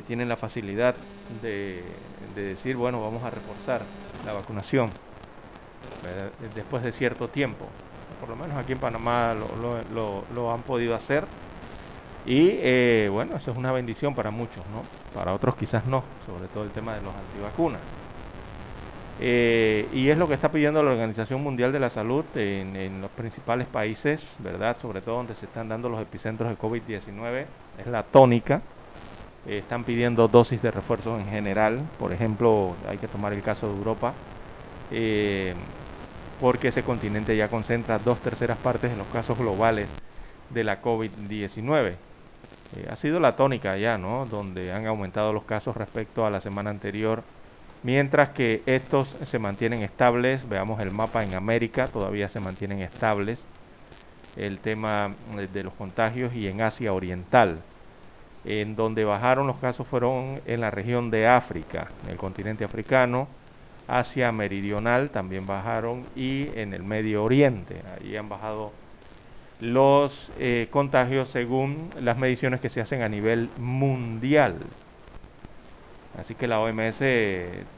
tienen 0.05 0.29
la 0.29 0.37
facilidad 0.37 0.95
de, 1.27 1.97
de, 2.33 2.41
decir, 2.41 2.77
bueno, 2.77 3.01
vamos 3.01 3.23
a 3.23 3.29
reforzar 3.29 3.85
la 4.25 4.31
vacunación 4.31 4.93
después 6.55 6.83
de 6.83 6.93
cierto 6.93 7.27
tiempo 7.29 7.67
por 8.19 8.29
lo 8.29 8.35
menos 8.35 8.57
aquí 8.57 8.71
en 8.71 8.79
Panamá 8.79 9.33
lo, 9.33 10.51
han 10.51 10.63
podido 10.63 10.95
hacer. 10.95 11.27
Y 12.23 12.49
eh, 12.59 13.09
bueno, 13.11 13.35
eso 13.37 13.51
es 13.51 13.57
una 13.57 13.71
bendición 13.71 14.13
para 14.13 14.29
muchos, 14.29 14.65
¿no? 14.67 14.83
Para 15.11 15.33
otros 15.33 15.55
quizás 15.55 15.85
no, 15.85 16.03
sobre 16.25 16.47
todo 16.49 16.63
el 16.63 16.71
tema 16.71 16.95
de 16.95 17.01
los 17.01 17.15
antivacunas. 17.15 17.81
Eh, 19.19 19.87
y 19.93 20.09
es 20.09 20.17
lo 20.17 20.27
que 20.27 20.33
está 20.33 20.51
pidiendo 20.51 20.81
la 20.81 20.91
Organización 20.91 21.43
Mundial 21.43 21.71
de 21.71 21.79
la 21.79 21.89
Salud 21.89 22.25
en, 22.35 23.01
los 23.01 23.11
principales 23.11 23.67
países, 23.67 24.35
¿verdad? 24.39 24.77
Sobre 24.81 25.01
todo 25.01 25.17
donde 25.17 25.35
se 25.35 25.45
están 25.45 25.69
dando 25.69 25.89
los 25.89 26.01
epicentros 26.01 26.49
de 26.49 26.57
COVID-19, 26.57 27.45
es 27.77 27.87
la 27.87 28.03
tónica. 28.03 28.61
Eh, 29.47 29.59
están 29.59 29.83
pidiendo 29.83 30.27
dosis 30.27 30.61
de 30.61 30.71
refuerzo 30.71 31.19
en 31.19 31.27
general, 31.27 31.81
por 31.97 32.13
ejemplo, 32.13 32.75
hay 32.87 32.97
que 32.97 33.07
tomar 33.07 33.33
el 33.33 33.43
caso 33.43 33.67
de 33.67 33.73
Europa 33.73 34.13
porque 36.41 36.69
ese 36.69 36.83
continente 36.83 37.37
ya 37.37 37.49
concentra 37.49 37.99
dos 37.99 38.19
terceras 38.19 38.57
partes 38.57 38.91
en 38.91 38.97
los 38.97 39.07
casos 39.07 39.37
globales 39.37 39.87
de 40.49 40.63
la 40.63 40.81
COVID-19. 40.81 41.93
Eh, 42.75 42.87
ha 42.89 42.95
sido 42.95 43.19
la 43.19 43.35
tónica 43.35 43.77
ya, 43.77 43.99
¿no? 43.99 44.25
Donde 44.25 44.71
han 44.71 44.87
aumentado 44.87 45.33
los 45.33 45.43
casos 45.43 45.77
respecto 45.77 46.25
a 46.25 46.31
la 46.31 46.41
semana 46.41 46.71
anterior, 46.71 47.23
mientras 47.83 48.29
que 48.29 48.63
estos 48.65 49.15
se 49.25 49.39
mantienen 49.39 49.81
estables. 49.81 50.47
Veamos 50.47 50.79
el 50.81 50.91
mapa 50.91 51.23
en 51.23 51.35
América, 51.35 51.87
todavía 51.87 52.29
se 52.29 52.39
mantienen 52.39 52.79
estables 52.81 53.43
el 54.35 54.59
tema 54.59 55.13
de 55.53 55.63
los 55.63 55.73
contagios 55.73 56.33
y 56.33 56.47
en 56.47 56.61
Asia 56.61 56.93
Oriental. 56.93 57.61
En 58.43 58.75
donde 58.75 59.03
bajaron 59.03 59.45
los 59.45 59.57
casos 59.57 59.87
fueron 59.87 60.41
en 60.45 60.61
la 60.61 60.71
región 60.71 61.11
de 61.11 61.27
África, 61.27 61.89
en 62.03 62.11
el 62.11 62.17
continente 62.17 62.63
africano, 62.63 63.27
Asia 63.87 64.31
Meridional 64.31 65.09
también 65.09 65.45
bajaron 65.45 66.05
y 66.15 66.47
en 66.55 66.73
el 66.73 66.83
Medio 66.83 67.23
Oriente. 67.23 67.81
Ahí 67.99 68.15
han 68.15 68.29
bajado 68.29 68.71
los 69.59 70.31
eh, 70.39 70.67
contagios 70.71 71.29
según 71.29 71.91
las 71.99 72.17
mediciones 72.17 72.61
que 72.61 72.69
se 72.69 72.81
hacen 72.81 73.01
a 73.01 73.09
nivel 73.09 73.49
mundial. 73.57 74.55
Así 76.13 76.35
que 76.35 76.47
la 76.47 76.59
OMS 76.59 77.01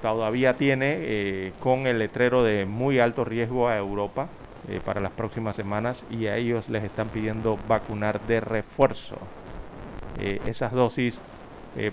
todavía 0.01 0.57
tiene 0.57 0.95
eh, 0.99 1.53
con 1.59 1.85
el 1.87 1.99
letrero 1.99 2.43
de 2.43 2.65
muy 2.65 2.99
alto 2.99 3.23
riesgo 3.25 3.67
a 3.67 3.77
Europa 3.77 4.31
eh, 4.67 4.81
para 4.81 5.01
las 5.01 5.11
próximas 5.13 5.55
semanas 5.55 6.05
y 6.09 6.27
a 6.27 6.37
ellos 6.37 6.67
les 6.69 6.83
están 6.83 7.09
pidiendo 7.11 7.57
vacunar 7.57 8.21
de 8.21 8.39
refuerzo. 8.41 9.29
esas 10.15 10.71
dosis 10.71 11.21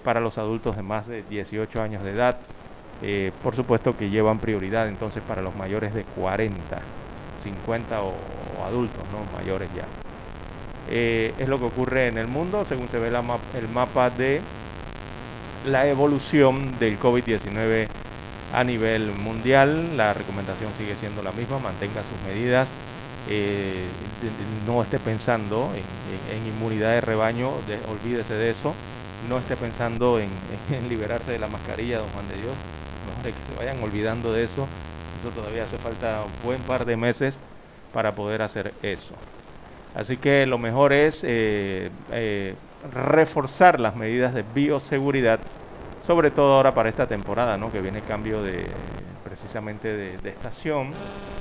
para 0.04 0.20
los 0.20 0.36
adultos 0.38 0.76
de 0.76 0.82
más 0.82 1.06
de 1.06 1.22
18 1.22 1.80
años 1.80 2.02
de 2.04 2.10
edad 2.10 2.40
eh, 3.00 3.32
por 3.42 3.56
supuesto 3.56 3.96
que 3.96 4.10
llevan 4.10 4.40
prioridad 4.40 4.88
entonces 4.88 5.22
para 5.22 5.40
los 5.42 5.54
mayores 5.54 5.94
de 5.94 6.04
40, 6.04 6.92
50 7.36 8.02
o, 8.02 8.64
adultos, 8.64 9.08
¿no? 9.10 9.24
Mayores 9.24 9.72
ya. 9.72 9.88
Eh, 10.86 11.34
es 11.38 11.48
lo 11.48 11.58
que 11.58 11.64
ocurre 11.66 12.08
en 12.08 12.18
el 12.18 12.26
mundo 12.26 12.64
según 12.64 12.88
se 12.88 12.98
ve 12.98 13.08
el 13.52 13.68
mapa 13.68 14.10
de 14.10 14.59
la 15.66 15.86
evolución 15.86 16.78
del 16.78 16.98
COVID-19 16.98 17.88
a 18.52 18.64
nivel 18.64 19.12
mundial. 19.12 19.96
La 19.96 20.12
recomendación 20.12 20.72
sigue 20.78 20.94
siendo 20.96 21.22
la 21.22 21.32
misma, 21.32 21.58
mantenga 21.58 22.02
sus 22.02 22.20
medidas, 22.28 22.68
eh, 23.28 23.86
no 24.66 24.82
esté 24.82 24.98
pensando 24.98 25.70
en, 25.74 26.46
inmunidad 26.46 26.92
de 26.92 27.00
rebaño, 27.00 27.50
olvídese 27.88 28.34
de 28.34 28.50
eso, 28.50 28.72
no 29.28 29.38
esté 29.38 29.56
pensando 29.56 30.18
en, 30.20 30.30
liberarse 30.88 31.32
de 31.32 31.38
la 31.38 31.48
mascarilla, 31.48 31.98
don 31.98 32.08
Juan 32.10 32.28
de 32.28 32.36
Dios, 32.36 32.54
que 33.24 33.52
se 33.52 33.58
vayan 33.58 33.82
olvidando 33.82 34.32
de 34.32 34.44
eso. 34.44 34.66
Eso 35.20 35.30
todavía 35.30 35.64
hace 35.64 35.76
falta 35.78 36.22
un 36.24 36.46
buen 36.46 36.62
par 36.62 36.86
de 36.86 36.96
meses 36.96 37.38
para 37.92 38.14
poder 38.14 38.42
hacer 38.42 38.72
eso. 38.82 39.14
Así 39.94 40.16
que 40.16 40.46
lo 40.46 40.56
mejor 40.56 40.92
es 40.92 41.20
eh, 41.24 41.90
eh, 42.12 42.54
reforzar 42.92 43.80
las 43.80 43.94
medidas 43.96 44.34
de 44.34 44.42
bioseguridad 44.42 45.40
sobre 46.02 46.30
todo 46.30 46.54
ahora 46.54 46.74
para 46.74 46.88
esta 46.88 47.06
temporada, 47.06 47.56
¿no? 47.56 47.70
Que 47.70 47.80
viene 47.80 48.02
cambio 48.02 48.42
de 48.42 48.66
precisamente 49.22 49.88
de, 49.88 50.30
estación 50.30 50.92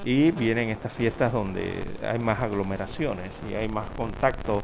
y 0.05 0.31
vienen 0.31 0.69
estas 0.69 0.93
fiestas 0.93 1.31
donde 1.31 1.83
hay 2.03 2.19
más 2.19 2.39
aglomeraciones 2.41 3.31
y 3.49 3.55
hay 3.55 3.67
más 3.67 3.89
contacto 3.91 4.59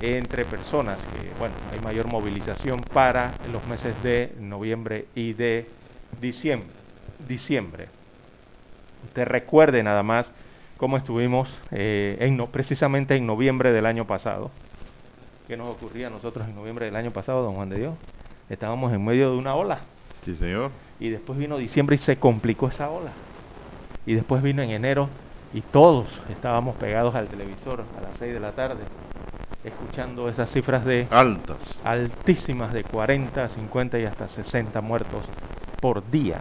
entre 0.00 0.44
personas, 0.44 1.00
que 1.00 1.32
bueno, 1.38 1.54
hay 1.72 1.80
mayor 1.80 2.06
movilización 2.06 2.82
para 2.84 3.34
los 3.50 3.66
meses 3.66 4.00
de 4.02 4.32
noviembre 4.38 5.06
y 5.14 5.32
de 5.32 5.66
diciembre. 6.20 6.68
diciembre. 7.28 7.88
Usted 9.06 9.24
recuerde 9.24 9.82
nada 9.82 10.02
más 10.02 10.30
cómo 10.76 10.96
estuvimos 10.96 11.48
eh, 11.70 12.16
en 12.20 12.38
precisamente 12.48 13.16
en 13.16 13.26
noviembre 13.26 13.72
del 13.72 13.86
año 13.86 14.06
pasado. 14.06 14.50
¿Qué 15.48 15.56
nos 15.56 15.74
ocurría 15.74 16.06
a 16.06 16.10
nosotros 16.10 16.46
en 16.48 16.54
noviembre 16.54 16.86
del 16.86 16.94
año 16.94 17.10
pasado, 17.10 17.42
don 17.42 17.54
Juan 17.54 17.68
de 17.68 17.78
Dios? 17.78 17.94
Estábamos 18.48 18.92
en 18.92 19.04
medio 19.04 19.32
de 19.32 19.36
una 19.36 19.54
ola. 19.54 19.80
Sí, 20.24 20.36
señor. 20.36 20.70
Y 21.00 21.08
después 21.08 21.36
vino 21.38 21.58
diciembre 21.58 21.96
y 21.96 21.98
se 21.98 22.16
complicó 22.16 22.68
esa 22.68 22.90
ola. 22.90 23.10
Y 24.06 24.14
después 24.14 24.42
vino 24.42 24.62
en 24.62 24.70
enero 24.70 25.08
y 25.52 25.60
todos 25.60 26.06
estábamos 26.30 26.76
pegados 26.76 27.14
al 27.14 27.26
televisor 27.26 27.84
a 27.98 28.00
las 28.00 28.16
6 28.18 28.34
de 28.34 28.40
la 28.40 28.52
tarde, 28.52 28.82
escuchando 29.64 30.28
esas 30.28 30.50
cifras 30.50 30.84
de... 30.84 31.08
Altas. 31.10 31.80
Altísimas 31.84 32.72
de 32.72 32.84
40, 32.84 33.48
50 33.48 33.98
y 33.98 34.04
hasta 34.04 34.28
60 34.28 34.80
muertos 34.80 35.26
por 35.80 36.08
día. 36.08 36.38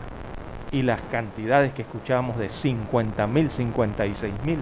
Y 0.71 0.83
las 0.83 1.01
cantidades 1.11 1.73
que 1.73 1.81
escuchábamos 1.81 2.37
de 2.37 2.49
50 2.49 3.27
mil, 3.27 3.49
56 3.49 4.33
mil 4.45 4.59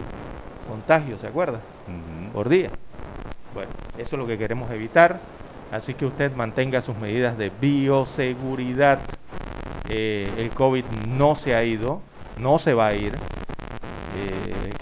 contagios, 0.67 1.19
¿se 1.19 1.27
acuerda? 1.27 1.59
Por 2.33 2.47
día. 2.47 2.71
Bueno, 3.53 3.71
eso 3.97 4.15
es 4.15 4.19
lo 4.19 4.27
que 4.27 4.37
queremos 4.37 4.71
evitar. 4.71 5.21
Así 5.71 5.93
que 5.93 6.05
usted 6.05 6.31
mantenga 6.33 6.81
sus 6.81 6.95
medidas 6.97 7.37
de 7.37 7.49
bioseguridad. 7.49 8.99
Eh, 9.89 10.27
el 10.37 10.51
COVID 10.51 10.85
no 10.85 11.35
se 11.35 11.55
ha 11.55 11.63
ido, 11.63 12.01
no 12.37 12.59
se 12.59 12.73
va 12.73 12.87
a 12.87 12.95
ir. 12.95 13.13
Eh, 14.11 14.73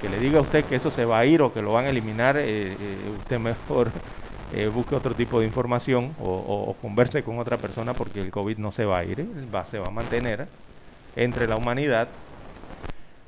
que, 0.00 0.08
le, 0.08 0.20
diga 0.20 0.38
a 0.38 0.42
usted 0.42 0.64
que 0.66 0.76
eso 0.76 0.90
se 0.90 1.04
va 1.04 1.18
a 1.18 1.26
ir 1.26 1.42
o 1.42 1.52
que 1.52 1.62
lo 1.62 1.72
van 1.72 1.86
a 1.86 1.90
eliminar, 1.90 2.36
eh, 2.38 3.10
usted 3.10 3.38
mejor 3.40 3.90
busque 4.72 4.94
otro 4.94 5.14
tipo 5.14 5.40
de 5.40 5.46
información 5.46 6.14
o, 6.18 6.76
converse 6.80 7.22
con 7.22 7.38
otra 7.38 7.58
persona 7.58 7.92
porque 7.94 8.20
el 8.20 8.30
COVID 8.30 8.58
no 8.58 8.70
se 8.72 8.84
va 8.84 8.98
a 8.98 9.04
ir, 9.04 9.26
va, 9.52 9.66
se 9.66 9.78
va 9.78 9.88
a 9.88 9.90
mantener 9.90 10.48
entre 11.16 11.46
la 11.48 11.56
humanidad 11.56 12.08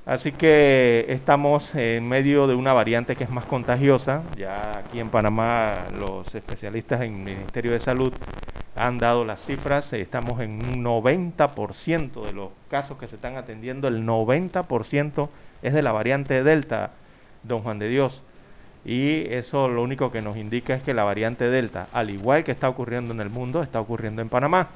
Así 0.06 0.32
que 0.32 1.04
estamos 1.08 1.74
en 1.74 2.08
medio 2.08 2.46
de 2.46 2.54
una 2.54 2.72
variante 2.72 3.16
que 3.16 3.24
es 3.24 3.30
más 3.30 3.44
contagiosa. 3.44 4.22
Ya 4.36 4.78
aquí 4.78 4.98
en 4.98 5.10
Panamá 5.10 5.88
los 5.98 6.34
especialistas 6.34 7.02
en 7.02 7.14
el 7.14 7.36
Ministerio 7.36 7.72
de 7.72 7.80
Salud 7.80 8.12
han 8.76 8.98
dado 8.98 9.24
las 9.24 9.44
cifras. 9.44 9.92
Estamos 9.92 10.40
en 10.40 10.52
un 10.52 10.82
90% 10.82 12.24
de 12.24 12.32
los 12.32 12.48
casos 12.70 12.96
que 12.96 13.08
se 13.08 13.16
están 13.16 13.36
atendiendo. 13.36 13.88
El 13.88 14.06
90% 14.06 15.28
es 15.62 15.74
de 15.74 15.82
la 15.82 15.92
variante 15.92 16.42
Delta, 16.42 16.92
don 17.42 17.62
Juan 17.62 17.78
de 17.78 17.88
Dios. 17.88 18.22
Y 18.86 19.26
eso 19.32 19.68
lo 19.68 19.82
único 19.82 20.10
que 20.10 20.22
nos 20.22 20.38
indica 20.38 20.74
es 20.74 20.82
que 20.82 20.94
la 20.94 21.04
variante 21.04 21.50
Delta, 21.50 21.88
al 21.92 22.08
igual 22.08 22.42
que 22.42 22.52
está 22.52 22.70
ocurriendo 22.70 23.12
en 23.12 23.20
el 23.20 23.28
mundo, 23.28 23.62
está 23.62 23.78
ocurriendo 23.78 24.22
en 24.22 24.30
Panamá 24.30 24.68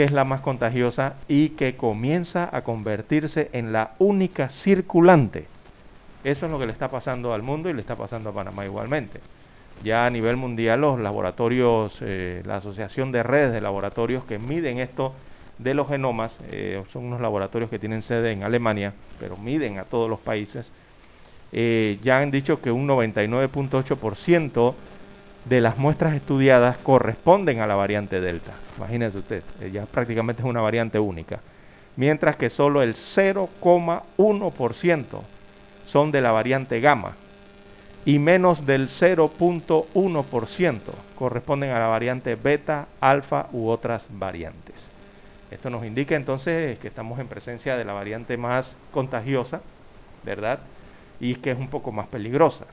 que 0.00 0.04
es 0.04 0.12
la 0.12 0.24
más 0.24 0.40
contagiosa 0.40 1.16
y 1.28 1.50
que 1.50 1.76
comienza 1.76 2.48
a 2.50 2.62
convertirse 2.62 3.50
en 3.52 3.70
la 3.70 3.96
única 3.98 4.48
circulante. 4.48 5.46
Eso 6.24 6.46
es 6.46 6.50
lo 6.50 6.58
que 6.58 6.64
le 6.64 6.72
está 6.72 6.88
pasando 6.88 7.34
al 7.34 7.42
mundo 7.42 7.68
y 7.68 7.74
le 7.74 7.82
está 7.82 7.96
pasando 7.96 8.30
a 8.30 8.32
Panamá 8.32 8.64
igualmente. 8.64 9.20
Ya 9.84 10.06
a 10.06 10.10
nivel 10.10 10.38
mundial 10.38 10.80
los 10.80 10.98
laboratorios, 10.98 11.98
eh, 12.00 12.42
la 12.46 12.56
Asociación 12.56 13.12
de 13.12 13.22
Redes 13.22 13.52
de 13.52 13.60
Laboratorios 13.60 14.24
que 14.24 14.38
miden 14.38 14.78
esto 14.78 15.12
de 15.58 15.74
los 15.74 15.86
genomas, 15.86 16.34
eh, 16.50 16.82
son 16.94 17.04
unos 17.04 17.20
laboratorios 17.20 17.68
que 17.68 17.78
tienen 17.78 18.00
sede 18.00 18.32
en 18.32 18.42
Alemania, 18.42 18.94
pero 19.18 19.36
miden 19.36 19.78
a 19.78 19.84
todos 19.84 20.08
los 20.08 20.20
países, 20.20 20.72
eh, 21.52 21.98
ya 22.02 22.20
han 22.20 22.30
dicho 22.30 22.62
que 22.62 22.70
un 22.70 22.88
99.8% 22.88 24.74
de 25.44 25.60
las 25.60 25.78
muestras 25.78 26.14
estudiadas 26.14 26.78
corresponden 26.78 27.60
a 27.60 27.66
la 27.66 27.74
variante 27.74 28.20
Delta. 28.20 28.52
Imagínese 28.76 29.18
usted, 29.18 29.42
ya 29.72 29.86
prácticamente 29.86 30.42
es 30.42 30.48
una 30.48 30.60
variante 30.60 30.98
única. 30.98 31.40
Mientras 31.96 32.36
que 32.36 32.50
solo 32.50 32.82
el 32.82 32.94
0,1% 32.94 35.04
son 35.86 36.12
de 36.12 36.20
la 36.20 36.32
variante 36.32 36.80
Gamma 36.80 37.16
y 38.04 38.18
menos 38.18 38.64
del 38.64 38.88
0.1% 38.88 40.80
corresponden 41.16 41.70
a 41.70 41.78
la 41.78 41.86
variante 41.86 42.34
Beta, 42.34 42.86
Alfa 43.00 43.48
u 43.52 43.68
otras 43.68 44.06
variantes. 44.10 44.74
Esto 45.50 45.68
nos 45.68 45.84
indica 45.84 46.14
entonces 46.14 46.78
que 46.78 46.88
estamos 46.88 47.18
en 47.18 47.26
presencia 47.26 47.76
de 47.76 47.84
la 47.84 47.92
variante 47.92 48.36
más 48.36 48.76
contagiosa, 48.92 49.60
¿verdad? 50.22 50.60
Y 51.18 51.34
que 51.36 51.50
es 51.50 51.58
un 51.58 51.68
poco 51.68 51.92
más 51.92 52.06
peligrosa. 52.06 52.66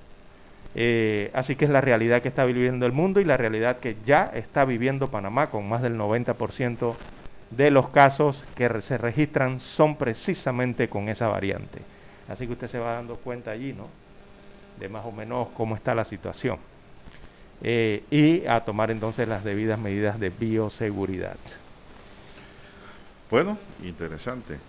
Eh, 0.80 1.32
así 1.34 1.56
que 1.56 1.66
es 1.66 1.72
la 1.72 1.82
realidad 1.82 2.22
que 2.22 2.28
está 2.28 2.46
viviendo 2.46 2.86
el 2.86 2.92
mundo 2.92 3.20
y 3.20 3.24
la 3.24 3.36
realidad 3.36 3.78
que 3.80 3.98
ya 4.06 4.26
está 4.26 4.64
viviendo 4.64 5.08
Panamá 5.08 5.50
con 5.50 5.68
más 5.68 5.82
del 5.82 5.98
90% 5.98 6.94
de 7.50 7.72
los 7.72 7.90
casos 7.90 8.44
que 8.56 8.70
se 8.82 9.00
registran 9.00 9.60
son 9.60 9.96
precisamente 9.96 10.88
con 10.88 11.10
esa 11.10 11.30
variante. 11.30 11.80
Así 12.30 12.46
que 12.46 12.54
usted 12.54 12.68
se 12.68 12.78
va 12.78 12.94
dando 12.94 13.16
cuenta 13.16 13.50
allí, 13.50 13.74
¿no? 13.74 13.88
De 14.80 14.88
más 14.88 15.04
o 15.04 15.12
menos 15.12 15.48
cómo 15.56 15.76
está 15.76 15.96
la 15.96 16.06
situación. 16.06 16.60
Eh, 17.64 18.04
y 18.12 18.46
a 18.46 18.60
tomar 18.60 18.92
entonces 18.92 19.28
las 19.28 19.44
debidas 19.44 19.80
medidas 19.80 20.20
de 20.20 20.30
bioseguridad. 20.30 21.38
Bueno, 23.32 23.58
interesante 23.84 24.60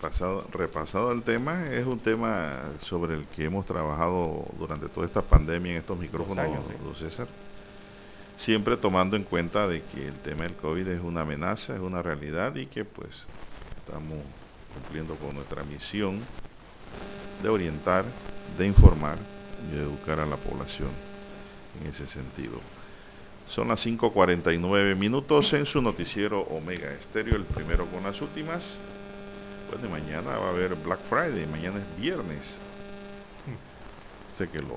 pasado, 0.00 0.46
repasado 0.52 1.12
el 1.12 1.22
tema, 1.22 1.72
es 1.72 1.86
un 1.86 1.98
tema 1.98 2.72
sobre 2.80 3.14
el 3.14 3.26
que 3.26 3.44
hemos 3.44 3.66
trabajado 3.66 4.46
durante 4.58 4.88
toda 4.88 5.06
esta 5.06 5.22
pandemia 5.22 5.72
en 5.72 5.78
estos 5.78 5.98
micrófonos, 5.98 6.46
César. 6.98 7.26
Siempre 8.36 8.76
tomando 8.76 9.16
en 9.16 9.24
cuenta 9.24 9.66
de 9.66 9.82
que 9.82 10.08
el 10.08 10.14
tema 10.20 10.44
del 10.44 10.54
COVID 10.54 10.86
es 10.88 11.00
una 11.00 11.22
amenaza, 11.22 11.74
es 11.74 11.80
una 11.80 12.02
realidad 12.02 12.54
y 12.56 12.66
que 12.66 12.84
pues 12.84 13.26
estamos 13.78 14.18
cumpliendo 14.74 15.14
con 15.16 15.34
nuestra 15.34 15.64
misión 15.64 16.20
de 17.42 17.48
orientar, 17.48 18.04
de 18.58 18.66
informar 18.66 19.18
y 19.66 19.76
de 19.76 19.82
educar 19.82 20.20
a 20.20 20.26
la 20.26 20.36
población 20.36 20.90
en 21.80 21.88
ese 21.88 22.06
sentido. 22.06 22.60
Son 23.48 23.68
las 23.68 23.86
5.49 23.86 24.96
minutos 24.96 25.52
en 25.52 25.66
su 25.66 25.80
noticiero 25.80 26.40
Omega 26.40 26.92
Estéreo, 26.92 27.36
el 27.36 27.44
primero 27.44 27.86
con 27.86 28.02
las 28.02 28.20
últimas. 28.20 28.78
Pues 29.68 29.82
de 29.82 29.88
mañana 29.88 30.38
va 30.38 30.46
a 30.46 30.50
haber 30.50 30.74
Black 30.76 31.00
Friday, 31.08 31.46
mañana 31.46 31.78
es 31.78 32.00
viernes. 32.00 32.58
Sé 34.38 34.48
que 34.48 34.60
los, 34.60 34.70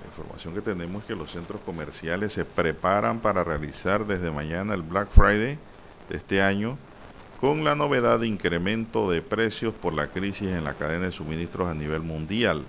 la 0.00 0.08
información 0.08 0.54
que 0.54 0.60
tenemos 0.60 1.02
es 1.02 1.08
que 1.08 1.14
los 1.14 1.30
centros 1.30 1.60
comerciales 1.62 2.32
se 2.32 2.44
preparan 2.44 3.20
para 3.20 3.44
realizar 3.44 4.06
desde 4.06 4.30
mañana 4.30 4.74
el 4.74 4.82
Black 4.82 5.10
Friday 5.12 5.58
de 6.08 6.16
este 6.16 6.42
año 6.42 6.76
con 7.40 7.62
la 7.62 7.74
novedad 7.74 8.18
de 8.18 8.26
incremento 8.26 9.08
de 9.10 9.22
precios 9.22 9.72
por 9.74 9.92
la 9.92 10.08
crisis 10.08 10.48
en 10.48 10.64
la 10.64 10.74
cadena 10.74 11.06
de 11.06 11.12
suministros 11.12 11.68
a 11.68 11.74
nivel 11.74 12.00
mundial. 12.00 12.64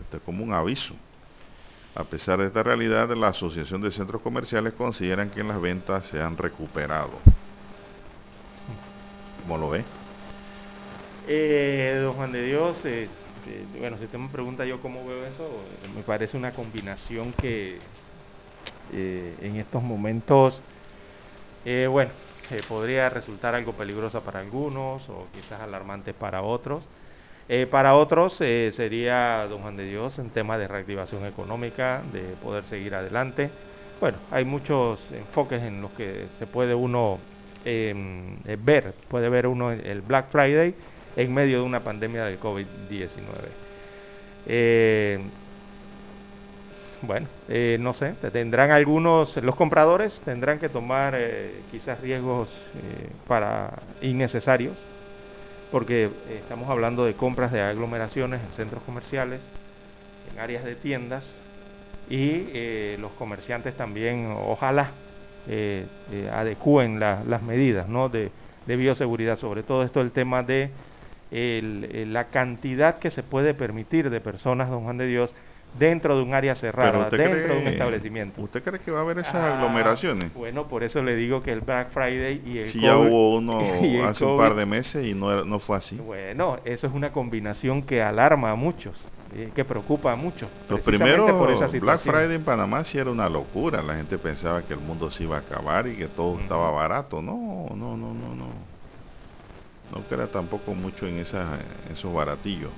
Esto 0.00 0.16
es 0.16 0.22
como 0.24 0.42
un 0.42 0.52
aviso. 0.52 0.94
A 1.94 2.02
pesar 2.02 2.40
de 2.40 2.46
esta 2.46 2.62
realidad, 2.64 3.14
la 3.14 3.28
Asociación 3.28 3.80
de 3.80 3.92
Centros 3.92 4.22
Comerciales 4.22 4.74
consideran 4.74 5.30
que 5.30 5.44
las 5.44 5.60
ventas 5.60 6.08
se 6.08 6.20
han 6.20 6.36
recuperado. 6.36 7.12
¿Cómo 9.42 9.58
lo 9.58 9.70
ve? 9.70 9.84
Eh, 11.26 12.00
don 12.02 12.14
Juan 12.16 12.32
de 12.32 12.44
Dios, 12.44 12.76
eh, 12.84 13.08
eh, 13.46 13.66
bueno, 13.78 13.96
si 13.96 14.04
usted 14.04 14.18
me 14.18 14.28
pregunta 14.28 14.66
yo 14.66 14.80
cómo 14.80 15.06
veo 15.06 15.24
eso, 15.24 15.48
me 15.96 16.02
parece 16.02 16.36
una 16.36 16.52
combinación 16.52 17.32
que 17.32 17.78
en 18.92 19.56
estos 19.56 19.82
momentos, 19.82 20.62
bueno, 21.64 22.10
podría 22.68 23.08
resultar 23.08 23.54
algo 23.54 23.72
peligrosa 23.72 24.20
para 24.20 24.40
algunos 24.40 25.08
o 25.08 25.26
quizás 25.32 25.60
alarmante 25.62 26.12
para 26.12 26.42
otros. 26.42 26.86
para 27.70 27.94
otros 27.96 28.34
sería, 28.34 29.46
don 29.48 29.62
Juan 29.62 29.76
de 29.76 29.86
Dios, 29.86 30.18
en 30.18 30.30
tema 30.30 30.58
de 30.58 30.68
reactivación 30.68 31.24
económica, 31.26 32.02
de 32.12 32.36
poder 32.36 32.64
seguir 32.66 32.94
adelante. 32.94 33.50
Bueno, 34.00 34.18
hay 34.30 34.44
muchos 34.44 35.00
enfoques 35.10 35.62
en 35.62 35.80
los 35.80 35.90
que 35.92 36.28
se 36.38 36.46
puede 36.46 36.74
uno 36.74 37.18
em, 37.64 38.36
ver, 38.64 38.94
puede 39.08 39.28
ver 39.28 39.46
uno 39.46 39.72
el 39.72 40.02
Black 40.02 40.30
Friday 40.30 40.74
en 41.16 41.32
medio 41.32 41.58
de 41.58 41.64
una 41.64 41.80
pandemia 41.80 42.24
del 42.24 42.38
COVID-19. 42.40 43.08
Eh, 44.46 45.20
bueno, 47.02 47.26
eh, 47.48 47.76
no 47.80 47.92
sé, 47.92 48.14
tendrán 48.32 48.70
algunos, 48.70 49.36
los 49.36 49.56
compradores 49.56 50.20
tendrán 50.24 50.58
que 50.58 50.68
tomar 50.68 51.14
eh, 51.16 51.60
quizás 51.70 52.00
riesgos 52.00 52.48
para 53.28 53.82
innecesarios, 54.00 54.74
porque 55.70 56.08
estamos 56.30 56.70
hablando 56.70 57.04
de 57.04 57.14
compras 57.14 57.52
de 57.52 57.60
aglomeraciones 57.60 58.40
en 58.40 58.52
centros 58.54 58.82
comerciales, 58.84 59.42
en 60.32 60.40
áreas 60.40 60.64
de 60.64 60.76
tiendas, 60.76 61.30
y 62.08 62.96
los 62.98 63.12
comerciantes 63.12 63.74
también, 63.74 64.34
ojalá, 64.38 64.92
eh, 65.46 65.84
eh, 66.10 66.30
adecúen 66.32 66.98
las 66.98 67.42
medidas 67.42 67.86
¿no? 67.86 68.08
de, 68.08 68.30
de, 68.64 68.76
bioseguridad, 68.76 69.38
sobre 69.38 69.62
todo 69.62 69.82
esto 69.82 70.00
el 70.00 70.10
tema 70.10 70.42
de 70.42 70.70
la 71.34 72.24
cantidad 72.28 72.98
que 72.98 73.10
se 73.10 73.22
puede 73.22 73.54
permitir 73.54 74.10
de 74.10 74.20
personas, 74.20 74.70
don 74.70 74.84
Juan 74.84 74.98
de 74.98 75.06
Dios, 75.06 75.34
dentro 75.78 76.16
de 76.16 76.22
un 76.22 76.34
área 76.34 76.54
cerrada, 76.54 77.10
dentro 77.10 77.54
de 77.54 77.60
un 77.60 77.66
establecimiento. 77.66 78.40
¿Usted 78.40 78.62
cree 78.62 78.80
que 78.80 78.90
va 78.90 79.00
a 79.00 79.02
haber 79.02 79.18
esas 79.18 79.34
ah, 79.34 79.56
aglomeraciones? 79.56 80.32
Bueno, 80.34 80.68
por 80.68 80.84
eso 80.84 81.02
le 81.02 81.16
digo 81.16 81.42
que 81.42 81.52
el 81.52 81.60
Black 81.60 81.90
Friday 81.90 82.42
y 82.44 82.58
el 82.58 82.70
Si 82.70 82.80
ya 82.80 82.96
hubo 82.96 83.34
uno 83.36 83.60
hace 84.06 84.24
un 84.24 84.38
par 84.38 84.54
de 84.54 84.66
meses 84.66 85.04
y 85.06 85.14
no, 85.14 85.44
no 85.44 85.58
fue 85.58 85.76
así. 85.76 85.96
Bueno, 85.96 86.58
eso 86.64 86.86
es 86.86 86.92
una 86.92 87.12
combinación 87.12 87.82
que 87.82 88.02
alarma 88.02 88.52
a 88.52 88.54
muchos, 88.54 89.00
eh, 89.34 89.50
que 89.54 89.64
preocupa 89.64 90.12
a 90.12 90.16
muchos. 90.16 90.48
Los 90.68 90.80
primeros 90.80 91.30
por 91.32 91.50
esa 91.50 91.66
Black 91.78 92.00
Friday 92.00 92.36
en 92.36 92.44
Panamá 92.44 92.84
sí 92.84 92.98
era 92.98 93.10
una 93.10 93.28
locura. 93.28 93.82
La 93.82 93.96
gente 93.96 94.18
pensaba 94.18 94.62
que 94.62 94.74
el 94.74 94.80
mundo 94.80 95.10
se 95.10 95.24
iba 95.24 95.36
a 95.36 95.40
acabar 95.40 95.88
y 95.88 95.96
que 95.96 96.06
todo 96.06 96.38
estaba 96.38 96.70
barato. 96.70 97.20
No, 97.20 97.66
no, 97.74 97.96
no, 97.96 98.14
no, 98.14 98.34
no. 98.34 98.73
No 99.90 100.02
crea 100.02 100.26
tampoco 100.28 100.74
mucho 100.74 101.06
en, 101.06 101.18
esa, 101.18 101.58
esos 101.90 102.12
baratillos 102.12 102.72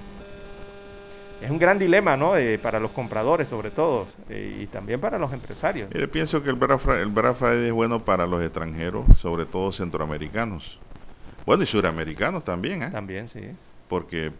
es 1.40 1.50
un 1.50 1.58
gran 1.58 1.78
dilema, 1.78 2.16
¿no? 2.16 2.36
Eh, 2.36 2.58
para 2.58 2.80
los 2.80 2.90
compradores, 2.92 3.48
sobre 3.48 3.70
todo, 3.70 4.06
eh, 4.30 4.60
y 4.62 4.66
también 4.66 5.00
para 5.00 5.18
los 5.18 5.32
empresarios. 5.32 5.90
Yo 5.90 6.10
pienso 6.10 6.42
que 6.42 6.50
el 6.50 6.56
Black, 6.56 6.80
Friday, 6.80 7.66
es 7.66 7.72
bueno 7.72 8.04
para 8.04 8.26
los 8.26 8.42
extranjeros, 8.42 9.04
sobre 9.18 9.44
todo 9.44 9.70
centroamericanos. 9.72 10.78
Bueno, 11.44 11.62
y 11.62 11.66
suramericanos 11.66 12.42
también, 12.44 12.82
¿eh? 12.82 12.90
También, 12.90 13.28
sí. 13.28 13.42
Porque 13.88 14.32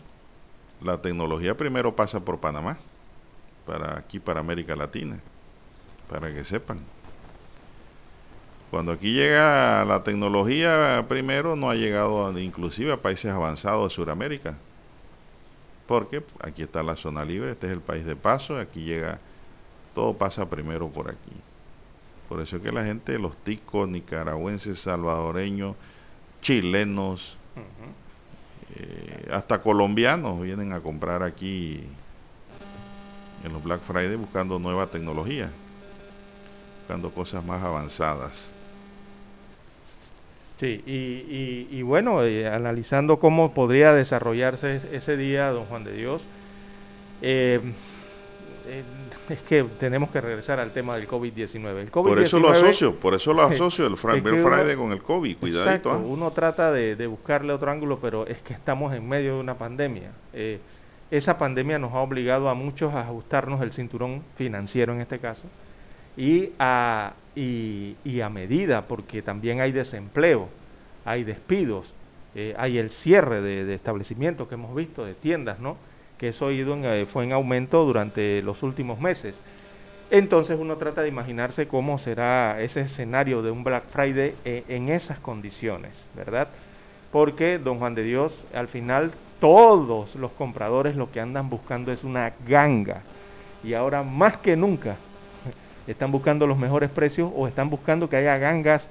la 0.83 1.00
tecnología 1.02 1.55
primero 1.57 1.94
pasa 1.94 2.20
por 2.20 2.38
Panamá, 2.38 2.79
para 3.66 3.98
aquí, 3.98 4.18
para 4.18 4.40
América 4.40 4.74
Latina, 4.74 5.18
para 6.09 6.33
que 6.33 6.44
sepan. 6.44 6.79
Cuando 8.70 8.92
aquí 8.92 9.12
llega 9.12 9.85
la 9.85 10.02
tecnología 10.02 11.05
primero, 11.09 11.57
no 11.57 11.70
ha 11.70 11.74
llegado 11.74 12.37
inclusive 12.38 12.92
a 12.92 13.02
países 13.02 13.31
avanzados 13.31 13.90
de 13.90 13.94
Sudamérica 13.94 14.57
porque 15.87 16.22
aquí 16.40 16.62
está 16.62 16.83
la 16.83 16.96
zona 16.96 17.24
libre, 17.24 17.52
este 17.52 17.68
es 17.68 17.72
el 17.72 17.81
país 17.81 18.05
de 18.05 18.16
paso, 18.16 18.59
aquí 18.59 18.83
llega, 18.83 19.18
todo 19.94 20.14
pasa 20.14 20.48
primero 20.48 20.88
por 20.88 21.09
aquí. 21.09 21.33
Por 22.29 22.40
eso 22.40 22.57
es 22.57 22.62
que 22.62 22.72
la 22.72 22.85
gente, 22.85 23.18
los 23.18 23.37
ticos, 23.38 23.88
nicaragüenses, 23.88 24.81
salvadoreños, 24.81 25.76
chilenos, 26.42 27.37
eh, 28.74 29.29
hasta 29.33 29.62
colombianos 29.62 30.42
vienen 30.42 30.72
a 30.72 30.81
comprar 30.81 31.22
aquí 31.22 31.85
en 33.44 33.52
los 33.52 33.62
Black 33.62 33.83
Friday 33.83 34.16
buscando 34.16 34.59
nueva 34.59 34.88
tecnología, 34.88 35.50
buscando 36.81 37.11
cosas 37.11 37.44
más 37.44 37.62
avanzadas. 37.62 38.55
Sí, 40.58 40.82
y, 40.86 41.82
bueno, 41.82 42.24
eh, 42.24 42.48
analizando 42.48 43.18
cómo 43.18 43.52
podría 43.52 43.92
desarrollarse 43.92 44.80
ese 44.90 45.16
día, 45.18 45.50
don 45.50 45.66
Juan 45.66 45.84
de 45.84 45.92
Dios, 45.92 46.22
eh, 47.20 47.60
eh, 48.66 48.82
es 49.28 49.42
que 49.42 49.64
tenemos 49.78 50.10
que 50.10 50.20
regresar 50.22 50.58
al 50.58 50.72
tema 50.72 50.96
del 50.96 51.06
COVID-19. 51.06 51.90
COVID 51.90 52.08
por 52.08 52.22
eso 52.22 52.38
lo 52.38 52.48
asocio, 52.48 52.94
por 52.94 53.12
eso 53.12 53.34
lo 53.34 53.42
asocio 53.42 53.86
el 53.86 53.98
Friday 53.98 54.76
con 54.76 54.92
el 54.92 55.02
COVID, 55.02 55.36
cuidadito. 55.36 55.90
Exacto, 55.90 56.08
uno 56.08 56.30
trata 56.30 56.72
de, 56.72 57.06
buscarle 57.06 57.52
otro 57.52 57.70
ángulo, 57.70 57.98
pero 58.00 58.26
es 58.26 58.40
que 58.40 58.54
estamos 58.54 58.94
en 58.94 59.06
medio 59.06 59.34
de 59.34 59.40
una 59.40 59.58
pandemia. 59.58 60.10
esa 61.10 61.36
pandemia 61.36 61.78
nos 61.78 61.92
ha 61.92 61.98
obligado 61.98 62.48
a 62.48 62.54
muchos 62.54 62.94
a 62.94 63.02
ajustarnos 63.02 63.60
el 63.60 63.72
cinturón 63.72 64.22
financiero 64.36 64.94
en 64.94 65.02
este 65.02 65.18
caso 65.18 65.44
y 66.16 66.50
a 66.59 67.14
y, 67.37 68.20
a 68.22 68.31
medida, 68.31 68.87
porque 68.88 69.22
también 69.22 69.61
hay 69.61 69.70
desempleo, 69.70 70.48
hay 71.05 71.22
despidos, 71.22 71.92
eh, 72.35 72.55
hay 72.57 72.79
el 72.79 72.90
cierre 72.90 73.42
de, 73.42 73.74
establecimientos 73.74 74.48
que 74.48 74.55
hemos 74.55 74.74
visto, 74.74 75.05
de 75.05 75.14
tiendas, 75.14 75.61
¿no? 75.61 75.76
Que 76.18 76.29
eso 76.29 76.50
ido 76.50 76.74
eh, 76.76 77.07
fue 77.07 77.24
en 77.24 77.33
aumento 77.33 77.85
durante 77.85 78.40
los 78.42 78.62
últimos 78.62 78.98
meses. 78.98 79.38
Entonces 80.11 80.57
uno 80.59 80.76
trata 80.76 81.02
de 81.02 81.09
imaginarse 81.09 81.68
cómo 81.68 81.98
será 81.98 82.61
ese 82.62 82.83
escenario 82.83 83.42
de 83.42 83.50
un 83.50 83.64
Black 83.64 83.85
Friday 83.90 84.35
eh, 84.44 84.64
en 84.68 84.88
esas 84.88 85.18
condiciones, 85.18 86.09
¿verdad? 86.14 86.48
Porque, 87.12 87.59
don 87.59 87.79
Juan 87.79 87.94
de 87.94 88.02
Dios, 88.02 88.44
al 88.55 88.68
final 88.68 89.12
todos 89.40 90.14
los 90.14 90.33
compradores 90.33 90.96
lo 90.96 91.11
que 91.11 91.20
andan 91.20 91.50
buscando 91.50 91.92
es 91.92 92.02
una 92.02 92.33
ganga. 92.48 93.02
Y 93.62 93.74
ahora 93.74 94.02
más 94.02 94.38
que 94.38 94.57
nunca 94.57 94.96
están 95.87 96.11
buscando 96.11 96.46
los 96.46 96.59
mejores 96.59 96.90
precios 96.90 97.31
o 97.35 97.46
están 97.46 97.70
buscando 97.70 98.09
que 98.09 98.16
haya 98.16 98.38
gangas 98.38 98.88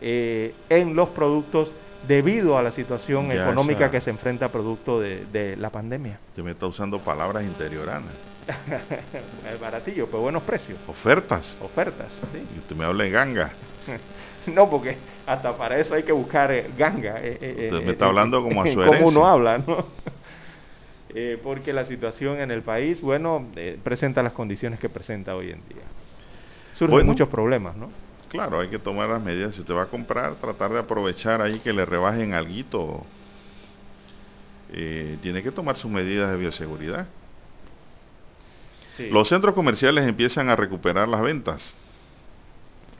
eh, 0.00 0.54
en 0.68 0.94
los 0.94 1.08
productos 1.10 1.70
debido 2.06 2.56
a 2.56 2.62
la 2.62 2.70
situación 2.70 3.32
económica 3.32 3.90
que 3.90 4.00
se 4.00 4.10
enfrenta 4.10 4.50
producto 4.50 5.00
de, 5.00 5.56
la 5.58 5.70
pandemia. 5.70 6.20
Usted 6.28 6.42
me 6.42 6.52
está 6.52 6.66
usando 6.66 7.00
palabras 7.00 7.42
interioranas. 7.42 8.12
Baratillo, 9.60 10.06
pero 10.06 10.20
buenos 10.20 10.42
precios. 10.44 10.78
Ofertas. 10.86 11.58
Ofertas, 11.60 12.12
sí. 12.32 12.46
Y 12.54 12.58
usted 12.58 12.76
me 12.76 12.84
habla 12.84 13.04
de 13.04 13.10
ganga. 13.10 13.50
no, 14.46 14.70
porque 14.70 14.98
hasta 15.26 15.56
para 15.56 15.80
eso 15.80 15.94
hay 15.94 16.04
que 16.04 16.12
buscar 16.12 16.52
eh, 16.52 16.70
ganga. 16.78 17.16
Eh, 17.20 17.70
usted 17.72 17.84
me 17.84 17.92
está 17.92 18.06
hablando 18.06 18.42
como 18.42 18.62
a 18.62 18.66
su 18.66 18.80
herencia. 18.80 18.98
Como 18.98 19.08
uno 19.08 19.26
habla, 19.26 19.58
¿no? 19.58 19.86
porque 21.42 21.72
la 21.72 21.86
situación 21.86 22.40
en 22.40 22.50
el 22.50 22.60
país, 22.60 23.00
bueno, 23.00 23.46
presenta 23.82 24.22
las 24.22 24.34
condiciones 24.34 24.78
que 24.78 24.90
presenta 24.90 25.34
hoy 25.34 25.50
en 25.50 25.66
día 25.66 25.82
surgen 26.78 27.06
muchos 27.06 27.28
problemas, 27.28 27.76
¿no? 27.76 27.90
Claro, 28.28 28.60
hay 28.60 28.68
que 28.68 28.78
tomar 28.78 29.08
las 29.08 29.22
medidas. 29.22 29.54
Si 29.54 29.60
usted 29.60 29.74
va 29.74 29.84
a 29.84 29.86
comprar, 29.86 30.34
tratar 30.34 30.72
de 30.72 30.78
aprovechar 30.80 31.40
ahí 31.40 31.60
que 31.60 31.72
le 31.72 31.84
rebajen 31.84 32.34
algo. 32.34 33.04
Eh, 34.72 35.16
tiene 35.22 35.42
que 35.42 35.52
tomar 35.52 35.76
sus 35.76 35.90
medidas 35.90 36.30
de 36.30 36.36
bioseguridad. 36.36 37.06
Los 39.10 39.28
centros 39.28 39.54
comerciales 39.54 40.06
empiezan 40.06 40.48
a 40.48 40.56
recuperar 40.56 41.06
las 41.06 41.20
ventas, 41.20 41.74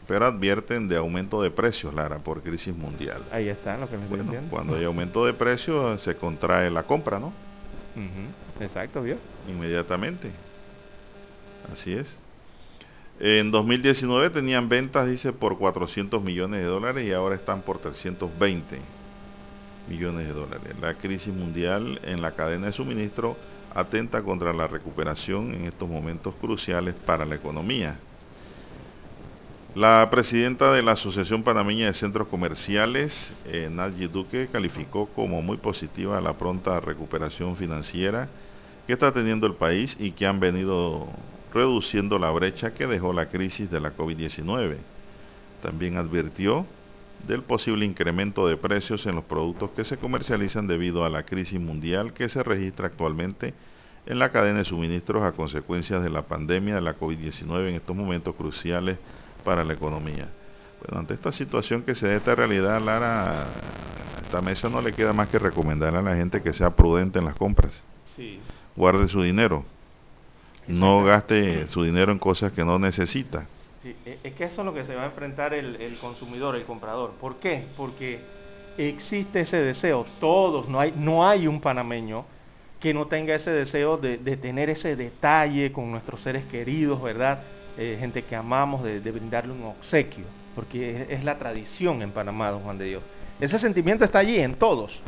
pero 0.06 0.26
advierten 0.26 0.88
de 0.88 0.96
aumento 0.96 1.42
de 1.42 1.50
precios, 1.50 1.94
Lara, 1.94 2.18
por 2.18 2.42
crisis 2.42 2.76
mundial. 2.76 3.22
Ahí 3.32 3.48
está 3.48 3.78
lo 3.78 3.88
que 3.88 3.96
me 3.96 4.06
bueno, 4.06 4.32
Cuando 4.50 4.76
hay 4.76 4.84
aumento 4.84 5.24
de 5.24 5.32
precios, 5.32 6.02
se 6.02 6.14
contrae 6.14 6.70
la 6.70 6.82
compra, 6.82 7.18
¿no? 7.18 7.32
Exacto, 8.60 9.02
¿vio? 9.02 9.16
Inmediatamente. 9.48 10.30
Así 11.72 11.94
es. 11.94 12.14
En 13.18 13.50
2019 13.50 14.30
tenían 14.30 14.68
ventas, 14.68 15.08
dice, 15.08 15.32
por 15.32 15.56
400 15.56 16.22
millones 16.22 16.60
de 16.60 16.66
dólares 16.66 17.06
y 17.06 17.12
ahora 17.12 17.34
están 17.34 17.62
por 17.62 17.78
320 17.78 18.82
millones 19.88 20.26
de 20.26 20.32
dólares. 20.34 20.78
La 20.80 20.94
crisis 20.94 21.32
mundial 21.32 21.98
en 22.04 22.20
la 22.20 22.32
cadena 22.32 22.66
de 22.66 22.72
suministro 22.72 23.36
atenta 23.74 24.22
contra 24.22 24.52
la 24.52 24.66
recuperación 24.66 25.54
en 25.54 25.64
estos 25.64 25.88
momentos 25.88 26.34
cruciales 26.40 26.94
para 26.94 27.24
la 27.24 27.36
economía. 27.36 27.96
La 29.74 30.08
presidenta 30.10 30.72
de 30.72 30.82
la 30.82 30.92
Asociación 30.92 31.42
Panameña 31.42 31.86
de 31.86 31.94
Centros 31.94 32.28
Comerciales, 32.28 33.32
eh, 33.44 33.70
Duque, 34.10 34.48
calificó 34.50 35.06
como 35.08 35.42
muy 35.42 35.58
positiva 35.58 36.20
la 36.20 36.32
pronta 36.34 36.80
recuperación 36.80 37.56
financiera 37.56 38.28
que 38.86 38.94
está 38.94 39.12
teniendo 39.12 39.46
el 39.46 39.54
país 39.54 39.96
y 40.00 40.12
que 40.12 40.26
han 40.26 40.40
venido 40.40 41.08
reduciendo 41.56 42.18
la 42.18 42.30
brecha 42.30 42.74
que 42.74 42.86
dejó 42.86 43.14
la 43.14 43.30
crisis 43.30 43.70
de 43.70 43.80
la 43.80 43.96
COVID-19. 43.96 44.76
También 45.62 45.96
advirtió 45.96 46.66
del 47.26 47.42
posible 47.42 47.86
incremento 47.86 48.46
de 48.46 48.58
precios 48.58 49.06
en 49.06 49.14
los 49.14 49.24
productos 49.24 49.70
que 49.70 49.86
se 49.86 49.96
comercializan 49.96 50.66
debido 50.66 51.04
a 51.04 51.08
la 51.08 51.24
crisis 51.24 51.58
mundial 51.58 52.12
que 52.12 52.28
se 52.28 52.42
registra 52.42 52.88
actualmente 52.88 53.54
en 54.04 54.18
la 54.18 54.30
cadena 54.30 54.58
de 54.58 54.64
suministros 54.64 55.24
a 55.24 55.32
consecuencias 55.32 56.02
de 56.02 56.10
la 56.10 56.22
pandemia 56.22 56.74
de 56.74 56.82
la 56.82 56.98
COVID-19 56.98 57.70
en 57.70 57.74
estos 57.76 57.96
momentos 57.96 58.34
cruciales 58.34 58.98
para 59.42 59.64
la 59.64 59.72
economía. 59.72 60.28
Bueno, 60.82 61.00
ante 61.00 61.14
esta 61.14 61.32
situación 61.32 61.82
que 61.82 61.94
se 61.94 62.06
da 62.06 62.16
esta 62.16 62.34
realidad, 62.34 62.82
Lara, 62.82 63.44
a 63.44 64.20
esta 64.22 64.42
mesa 64.42 64.68
no 64.68 64.82
le 64.82 64.92
queda 64.92 65.14
más 65.14 65.28
que 65.28 65.38
recomendarle 65.38 66.00
a 66.00 66.02
la 66.02 66.16
gente 66.16 66.42
que 66.42 66.52
sea 66.52 66.76
prudente 66.76 67.18
en 67.18 67.24
las 67.24 67.34
compras. 67.34 67.82
Guarde 68.76 69.08
su 69.08 69.22
dinero 69.22 69.64
no 70.68 71.04
gaste 71.04 71.68
su 71.68 71.82
dinero 71.82 72.12
en 72.12 72.18
cosas 72.18 72.52
que 72.52 72.64
no 72.64 72.78
necesita. 72.78 73.46
E, 73.84 74.18
es 74.24 74.34
que 74.34 74.44
eso 74.44 74.62
es 74.62 74.64
lo 74.64 74.74
que 74.74 74.84
se 74.84 74.94
va 74.94 75.02
a 75.02 75.06
enfrentar 75.06 75.54
el, 75.54 75.96
consumidor, 76.00 76.56
el 76.56 76.64
comprador. 76.64 77.12
¿Por 77.20 77.36
qué? 77.36 77.64
Porque 77.76 78.20
existe 78.76 79.40
ese 79.40 79.58
deseo. 79.58 80.06
Todos, 80.18 80.68
no 80.68 80.80
hay, 80.80 80.92
no 80.96 81.26
hay 81.26 81.46
un 81.46 81.60
panameño 81.60 82.24
que 82.80 82.92
no 82.92 83.06
tenga 83.06 83.34
ese 83.34 83.50
deseo 83.50 83.96
de, 83.96 84.18
tener 84.36 84.70
ese 84.70 84.96
detalle 84.96 85.72
con 85.72 85.90
nuestros 85.90 86.20
seres 86.20 86.44
queridos, 86.46 87.00
¿verdad? 87.02 87.40
Eh, 87.78 87.96
gente 87.98 88.22
que 88.22 88.34
amamos, 88.34 88.82
de, 88.82 88.98
brindarle 89.00 89.52
un 89.52 89.64
obsequio, 89.64 90.24
porque 90.54 91.02
es, 91.02 91.10
es, 91.10 91.24
la 91.24 91.38
tradición 91.38 92.02
en 92.02 92.10
Panamá, 92.10 92.50
don 92.50 92.62
Juan 92.62 92.78
de 92.78 92.86
Dios. 92.86 93.02
Ese 93.40 93.58
sentimiento 93.58 94.04
está 94.04 94.18
allí 94.20 94.38
en 94.38 94.54
todos, 94.54 94.98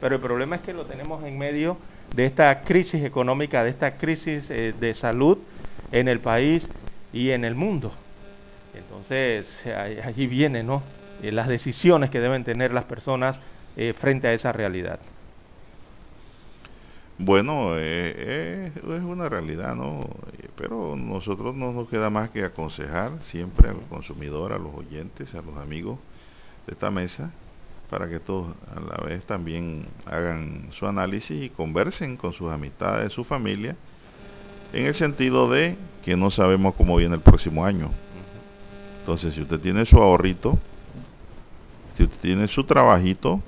pero 0.00 0.16
el 0.16 0.20
problema 0.20 0.56
es 0.56 0.62
que 0.62 0.72
lo 0.72 0.86
tenemos 0.86 1.24
en 1.24 1.38
medio 1.38 1.76
de 2.16 2.24
esta 2.24 2.64
crisis 2.64 3.04
económica, 3.04 3.62
de 3.62 3.70
esta 3.70 3.98
crisis 3.98 4.50
eh, 4.50 4.74
de 4.78 4.94
salud 4.94 5.38
en 5.92 6.08
el 6.08 6.20
país 6.20 6.70
y 7.12 7.30
en 7.30 7.44
el 7.44 7.54
mundo. 7.54 7.92
Entonces, 8.72 9.46
allí 10.04 10.26
viene, 10.26 10.62
¿no? 10.62 10.82
Eh, 11.22 11.32
las 11.32 11.48
decisiones 11.48 12.10
que 12.10 12.20
deben 12.20 12.44
tener 12.44 12.72
las 12.72 12.84
personas 12.84 13.38
eh, 13.76 13.94
frente 13.98 14.28
a 14.28 14.32
esa 14.32 14.52
realidad. 14.52 15.00
Bueno, 17.18 17.78
eh, 17.78 18.70
es 18.74 19.02
una 19.02 19.28
realidad, 19.28 19.74
¿no? 19.74 20.04
Pero 20.56 20.96
nosotros 20.96 21.54
no 21.54 21.72
nos 21.72 21.88
queda 21.88 22.10
más 22.10 22.30
que 22.30 22.44
aconsejar 22.44 23.22
siempre 23.22 23.70
al 23.70 23.80
consumidor, 23.88 24.52
a 24.52 24.58
los 24.58 24.74
oyentes, 24.74 25.34
a 25.34 25.40
los 25.40 25.56
amigos 25.56 25.98
de 26.66 26.74
esta 26.74 26.90
mesa, 26.90 27.30
para 27.90 28.08
que 28.08 28.18
todos 28.18 28.48
a 28.74 28.80
la 28.80 29.04
vez 29.04 29.24
también 29.24 29.86
hagan 30.06 30.68
su 30.72 30.86
análisis 30.86 31.44
y 31.44 31.50
conversen 31.50 32.16
con 32.16 32.32
sus 32.32 32.50
amistades, 32.50 33.12
su 33.12 33.24
familia, 33.24 33.76
en 34.72 34.86
el 34.86 34.94
sentido 34.94 35.48
de 35.48 35.76
que 36.04 36.16
no 36.16 36.30
sabemos 36.30 36.74
cómo 36.74 36.96
viene 36.96 37.14
el 37.14 37.20
próximo 37.20 37.64
año. 37.64 37.90
Entonces, 39.00 39.34
si 39.34 39.42
usted 39.42 39.60
tiene 39.60 39.86
su 39.86 39.98
ahorrito, 39.98 40.58
si 41.96 42.02
usted 42.02 42.18
tiene 42.20 42.48
su 42.48 42.64
trabajito 42.64 43.40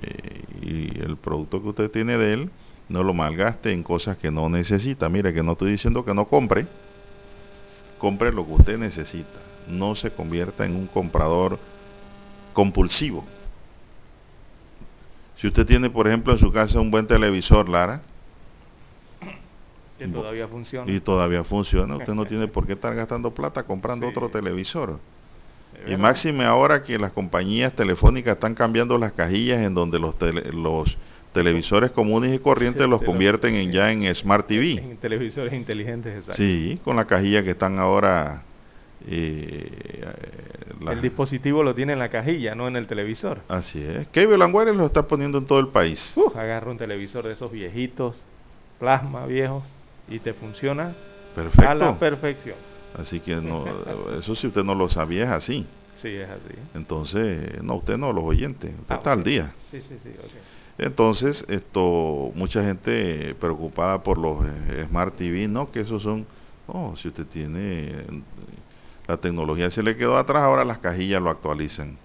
eh, 0.00 0.42
y 0.62 1.00
el 1.00 1.16
producto 1.16 1.60
que 1.60 1.68
usted 1.68 1.90
tiene 1.90 2.16
de 2.16 2.32
él, 2.32 2.50
no 2.88 3.02
lo 3.02 3.14
malgaste 3.14 3.72
en 3.72 3.82
cosas 3.82 4.16
que 4.16 4.30
no 4.30 4.48
necesita. 4.48 5.08
Mire 5.08 5.34
que 5.34 5.42
no 5.42 5.52
estoy 5.52 5.72
diciendo 5.72 6.04
que 6.04 6.14
no 6.14 6.26
compre, 6.26 6.66
compre 7.98 8.32
lo 8.32 8.46
que 8.46 8.52
usted 8.52 8.78
necesita. 8.78 9.40
No 9.66 9.94
se 9.94 10.10
convierta 10.10 10.64
en 10.64 10.76
un 10.76 10.86
comprador 10.86 11.58
compulsivo. 12.52 13.24
Si 15.36 15.48
usted 15.48 15.66
tiene, 15.66 15.90
por 15.90 16.06
ejemplo, 16.06 16.32
en 16.32 16.38
su 16.38 16.52
casa 16.52 16.80
un 16.80 16.90
buen 16.90 17.06
televisor, 17.06 17.68
Lara, 17.68 18.02
que 19.98 20.08
todavía 20.08 20.48
funciona. 20.48 20.90
Y 20.90 21.00
todavía 21.00 21.44
funciona. 21.44 21.96
Usted 21.96 22.14
no 22.14 22.24
tiene 22.26 22.48
por 22.48 22.66
qué 22.66 22.72
estar 22.72 22.94
gastando 22.94 23.30
plata 23.32 23.62
comprando 23.62 24.08
otro 24.08 24.28
televisor. 24.28 24.98
Y 25.86 25.96
máxime 25.96 26.44
ahora 26.44 26.82
que 26.82 26.98
las 26.98 27.12
compañías 27.12 27.72
telefónicas 27.74 28.34
están 28.34 28.54
cambiando 28.54 28.96
las 28.96 29.12
cajillas 29.12 29.60
en 29.60 29.74
donde 29.74 29.98
los, 29.98 30.14
los 30.52 30.96
televisores 31.32 31.90
comunes 31.90 32.34
y 32.34 32.38
corrientes 32.38 32.88
los 32.88 33.02
convierten 33.02 33.54
en 33.56 33.72
ya 33.72 33.90
en 33.90 34.14
Smart 34.14 34.46
TV. 34.46 34.78
En 34.78 34.96
televisores 34.96 35.52
inteligentes, 35.52 36.16
exacto. 36.16 36.40
Sí, 36.40 36.78
con 36.84 36.96
la 36.96 37.06
cajilla 37.06 37.42
que 37.42 37.50
están 37.50 37.78
ahora... 37.78 38.42
Eh, 39.06 40.04
el 40.90 41.00
dispositivo 41.00 41.62
lo 41.62 41.74
tiene 41.74 41.92
en 41.92 41.98
la 41.98 42.08
cajilla, 42.08 42.54
no 42.54 42.68
en 42.68 42.76
el 42.76 42.86
televisor. 42.86 43.40
Así 43.48 43.82
es. 43.82 44.08
Cable 44.08 44.44
Wireless 44.44 44.76
lo 44.76 44.86
está 44.86 45.06
poniendo 45.06 45.38
en 45.38 45.46
todo 45.46 45.58
el 45.58 45.68
país. 45.68 46.14
Uh, 46.16 46.36
agarra 46.36 46.70
un 46.70 46.78
televisor 46.78 47.26
de 47.26 47.32
esos 47.32 47.50
viejitos, 47.50 48.22
plasma 48.78 49.26
viejos, 49.26 49.64
y 50.08 50.20
te 50.20 50.34
funciona 50.34 50.94
Perfecto. 51.34 51.70
a 51.70 51.74
la 51.74 51.98
perfección. 51.98 52.56
Así 52.94 53.20
que 53.20 53.36
no, 53.36 53.64
eso 54.18 54.34
si 54.34 54.46
usted 54.46 54.64
no 54.64 54.74
lo 54.74 54.88
sabía 54.88 55.24
es 55.24 55.30
así. 55.30 55.66
Sí, 55.96 56.08
es 56.08 56.28
así. 56.28 56.54
Entonces, 56.74 57.62
no, 57.62 57.76
usted 57.76 57.96
no, 57.96 58.12
los 58.12 58.24
oyentes, 58.24 58.70
usted 58.80 58.94
ah, 58.94 58.96
está 58.96 59.12
al 59.12 59.22
día. 59.22 59.54
Sí, 59.70 59.80
sí, 59.80 59.96
sí, 60.02 60.10
Entonces, 60.78 61.44
esto, 61.48 62.32
mucha 62.34 62.64
gente 62.64 63.34
preocupada 63.36 64.02
por 64.02 64.18
los 64.18 64.44
eh, 64.44 64.86
Smart 64.88 65.16
TV, 65.16 65.46
no, 65.46 65.70
que 65.70 65.80
esos 65.80 66.02
son, 66.02 66.26
no, 66.66 66.96
si 66.96 67.08
usted 67.08 67.26
tiene, 67.26 68.04
la 69.06 69.16
tecnología 69.16 69.70
se 69.70 69.82
le 69.82 69.96
quedó 69.96 70.16
atrás, 70.16 70.42
ahora 70.42 70.64
las 70.64 70.78
cajillas 70.78 71.20
lo 71.20 71.30
actualizan. 71.30 71.96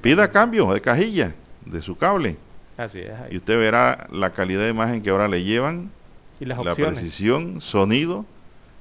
Pida 0.00 0.30
cambio 0.30 0.72
de 0.72 0.80
cajilla, 0.80 1.34
de 1.64 1.80
su 1.82 1.96
cable. 1.96 2.36
Así 2.76 3.00
es. 3.00 3.12
Y 3.30 3.36
usted 3.38 3.58
verá 3.58 4.06
la 4.10 4.30
calidad 4.30 4.62
de 4.62 4.70
imagen 4.70 5.02
que 5.02 5.10
ahora 5.10 5.28
le 5.28 5.44
llevan, 5.44 5.90
¿Y 6.40 6.44
la 6.44 6.74
precisión, 6.74 7.60
sonido, 7.60 8.24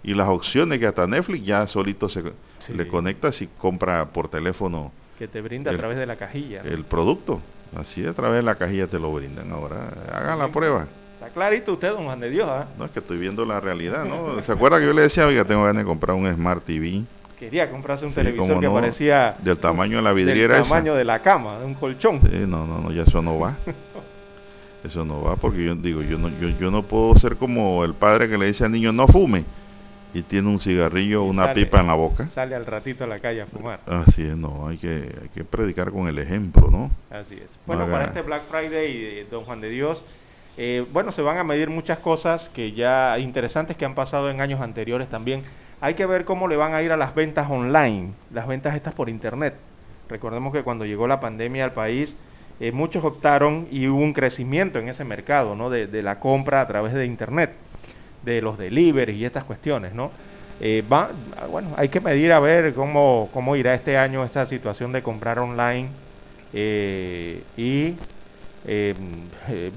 y 0.03 0.15
las 0.15 0.27
opciones 0.27 0.79
que 0.79 0.87
hasta 0.87 1.05
Netflix 1.05 1.45
ya 1.45 1.67
solito 1.67 2.09
se 2.09 2.23
le 2.73 2.87
conecta 2.87 3.31
si 3.31 3.47
compra 3.47 4.05
por 4.05 4.29
teléfono. 4.29 4.91
Que 5.17 5.27
te 5.27 5.41
brinda 5.41 5.71
a 5.71 5.77
través 5.77 5.97
de 5.97 6.05
la 6.05 6.15
cajilla. 6.15 6.61
El 6.61 6.83
producto. 6.83 7.39
Así 7.77 8.05
a 8.05 8.13
través 8.13 8.37
de 8.37 8.41
la 8.41 8.55
cajilla 8.55 8.87
te 8.87 8.99
lo 8.99 9.13
brindan. 9.13 9.51
Ahora 9.51 9.89
hagan 10.11 10.39
la 10.39 10.47
prueba. 10.49 10.87
Está 11.13 11.29
clarito 11.29 11.73
usted, 11.73 11.91
don 11.91 12.05
Juan 12.05 12.19
de 12.19 12.29
Dios. 12.31 12.49
¿ah? 12.49 12.65
No, 12.77 12.85
es 12.85 12.91
que 12.91 12.99
estoy 12.99 13.19
viendo 13.19 13.45
la 13.45 13.59
realidad, 13.59 14.05
¿no? 14.05 14.41
¿Se 14.41 14.51
acuerda 14.51 14.79
que 14.79 14.87
yo 14.87 14.93
le 14.93 15.03
decía, 15.03 15.27
oiga, 15.27 15.45
tengo 15.45 15.63
ganas 15.63 15.83
de 15.83 15.87
comprar 15.87 16.17
un 16.17 16.29
Smart 16.33 16.65
TV? 16.65 17.03
Quería 17.41 17.71
comprarse 17.71 18.05
un 18.05 18.13
televisor 18.13 18.59
que 18.59 18.69
parecía... 18.69 19.35
Del 19.39 19.57
tamaño 19.57 19.97
de 19.97 20.03
la 20.03 20.13
vidriera 20.13 20.57
Del 20.57 20.63
tamaño 20.63 20.93
de 20.93 21.03
la 21.03 21.23
cama, 21.23 21.57
de 21.57 21.65
un 21.65 21.73
colchón. 21.73 22.21
no, 22.47 22.67
no, 22.67 22.81
no, 22.81 22.91
ya 22.91 23.01
eso 23.01 23.19
no 23.19 23.39
va. 23.39 23.57
eso 24.83 25.03
no 25.03 25.23
va 25.23 25.35
porque 25.37 25.65
yo 25.65 25.73
digo, 25.73 26.03
yo 26.03 26.19
no, 26.19 26.29
yo, 26.39 26.49
yo 26.49 26.69
no 26.69 26.83
puedo 26.83 27.17
ser 27.17 27.37
como 27.37 27.83
el 27.83 27.95
padre 27.95 28.29
que 28.29 28.37
le 28.37 28.45
dice 28.45 28.63
al 28.63 28.71
niño, 28.71 28.91
no 28.93 29.07
fume 29.07 29.43
y 30.13 30.21
tiene 30.21 30.49
un 30.49 30.59
cigarrillo, 30.59 31.23
una 31.23 31.51
pipa 31.53 31.79
en 31.79 31.87
la 31.87 31.95
boca. 31.95 32.29
Sale 32.35 32.53
al 32.53 32.67
ratito 32.67 33.05
a 33.05 33.07
la 33.07 33.19
calle 33.19 33.41
a 33.41 33.47
fumar. 33.47 33.79
Así 33.87 34.21
es, 34.21 34.37
no, 34.37 34.67
hay 34.67 34.77
que, 34.77 35.11
hay 35.19 35.29
que 35.33 35.43
predicar 35.43 35.89
con 35.89 36.07
el 36.07 36.19
ejemplo, 36.19 36.69
¿no? 36.69 36.91
Así 37.09 37.33
es. 37.35 37.57
Bueno, 37.65 37.87
para 37.87 38.05
este 38.05 38.21
Black 38.21 38.43
Friday, 38.51 39.25
don 39.31 39.45
Juan 39.45 39.61
de 39.61 39.69
Dios, 39.69 40.05
eh, 40.57 40.85
bueno, 40.91 41.11
se 41.11 41.23
van 41.23 41.37
a 41.37 41.43
medir 41.43 41.71
muchas 41.71 41.97
cosas 41.97 42.49
que 42.49 42.73
ya 42.73 43.17
interesantes 43.17 43.77
que 43.77 43.85
han 43.85 43.95
pasado 43.95 44.29
en 44.29 44.41
años 44.41 44.61
anteriores 44.61 45.09
también. 45.09 45.43
Hay 45.81 45.95
que 45.95 46.05
ver 46.05 46.25
cómo 46.25 46.47
le 46.47 46.55
van 46.55 46.75
a 46.75 46.83
ir 46.83 46.91
a 46.91 46.97
las 46.97 47.15
ventas 47.15 47.49
online, 47.49 48.13
las 48.31 48.47
ventas 48.47 48.75
estas 48.75 48.93
por 48.93 49.09
internet. 49.09 49.55
Recordemos 50.09 50.53
que 50.53 50.61
cuando 50.61 50.85
llegó 50.85 51.07
la 51.07 51.19
pandemia 51.19 51.63
al 51.63 51.73
país, 51.73 52.15
eh, 52.59 52.71
muchos 52.71 53.03
optaron 53.03 53.67
y 53.71 53.87
hubo 53.87 53.99
un 53.99 54.13
crecimiento 54.13 54.77
en 54.77 54.89
ese 54.89 55.03
mercado, 55.03 55.55
¿no? 55.55 55.71
De, 55.71 55.87
la 56.03 56.19
compra 56.19 56.61
a 56.61 56.67
través 56.67 56.93
de 56.93 57.07
internet 57.07 57.53
de 58.23 58.43
los 58.43 58.59
deliveries 58.59 59.17
y 59.17 59.25
estas 59.25 59.43
cuestiones, 59.43 59.95
¿no? 59.95 60.11
Eh, 60.59 60.83
bueno, 61.49 61.73
hay 61.75 61.89
que 61.89 61.99
medir 61.99 62.31
a 62.31 62.39
ver 62.39 62.75
cómo, 62.75 63.29
cómo 63.33 63.55
irá 63.55 63.73
este 63.73 63.97
año 63.97 64.23
esta 64.23 64.45
situación 64.45 64.91
de 64.91 65.01
comprar 65.01 65.39
online 65.39 65.89
eh, 66.53 67.41
y 67.57 67.95
eh, 68.65 68.93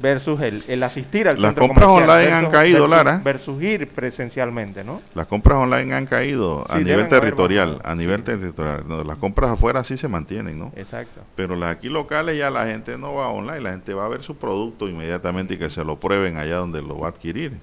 versus 0.00 0.40
el, 0.40 0.82
asistir 0.82 1.28
al 1.28 1.40
Las 1.40 1.54
compras 1.54 1.88
online 1.88 2.32
han 2.32 2.50
caído, 2.50 2.86
Lara. 2.86 3.20
Versus 3.24 3.62
ir 3.62 3.88
presencialmente, 3.88 4.84
¿no? 4.84 5.02
Las 5.14 5.26
compras 5.26 5.58
online 5.58 5.94
han 5.94 6.06
caído 6.06 6.64
a 6.68 6.78
nivel 6.78 7.08
territorial, 7.08 7.80
a 7.84 7.94
nivel 7.94 8.22
territorial. 8.22 8.84
las 9.06 9.18
compras 9.18 9.52
afuera 9.52 9.84
sí 9.84 9.96
se 9.96 10.08
mantienen, 10.08 10.58
¿no? 10.58 10.72
Exacto. 10.76 11.22
Pero 11.34 11.56
las 11.56 11.76
aquí 11.76 11.88
locales 11.88 12.38
ya 12.38 12.50
la 12.50 12.66
gente 12.66 12.98
no 12.98 13.14
va 13.14 13.28
online, 13.28 13.60
la 13.60 13.70
gente 13.70 13.94
va 13.94 14.04
a 14.04 14.08
ver 14.08 14.22
su 14.22 14.36
producto 14.36 14.88
inmediatamente 14.88 15.54
y 15.54 15.58
que 15.58 15.70
se 15.70 15.84
lo 15.84 15.96
prueben 15.96 16.36
allá 16.36 16.56
donde 16.56 16.82
lo 16.82 16.98
va 16.98 17.08
a 17.08 17.10
adquirir 17.10 17.58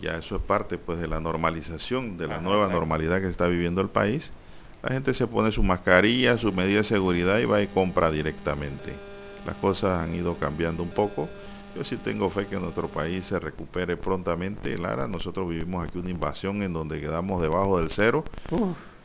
ya 0.00 0.16
eso 0.16 0.36
es 0.36 0.42
parte 0.42 0.78
pues 0.78 0.98
de 0.98 1.08
la 1.08 1.20
normalización, 1.20 2.16
de 2.16 2.26
la 2.26 2.40
nueva 2.40 2.68
normalidad 2.68 3.20
que 3.20 3.28
está 3.28 3.46
viviendo 3.48 3.80
el 3.80 3.88
país. 3.88 4.32
La 4.82 4.90
gente 4.90 5.12
se 5.12 5.26
pone 5.26 5.52
su 5.52 5.62
mascarilla, 5.62 6.38
su 6.38 6.52
medida 6.52 6.78
de 6.78 6.84
seguridad 6.84 7.38
y 7.38 7.44
va 7.44 7.60
y 7.60 7.66
compra 7.66 8.10
directamente. 8.10 8.94
Las 9.44 9.56
cosas 9.56 10.00
han 10.00 10.14
ido 10.14 10.38
cambiando 10.38 10.82
un 10.82 10.92
poco. 10.92 11.34
Yo 11.74 11.84
sí 11.84 11.98
tengo 11.98 12.30
fe 12.30 12.48
que 12.48 12.58
nuestro 12.58 12.90
país 12.92 13.26
se 13.26 13.38
recupere 13.38 13.96
prontamente. 13.96 14.76
Lara, 14.76 15.06
nosotros 15.08 15.48
vivimos 15.48 15.84
aquí 15.84 15.98
una 15.98 16.10
invasión 16.10 16.62
en 16.62 16.72
donde 16.72 17.00
quedamos 17.00 17.40
debajo 17.40 17.78
del 17.80 17.90
cero. 17.90 18.30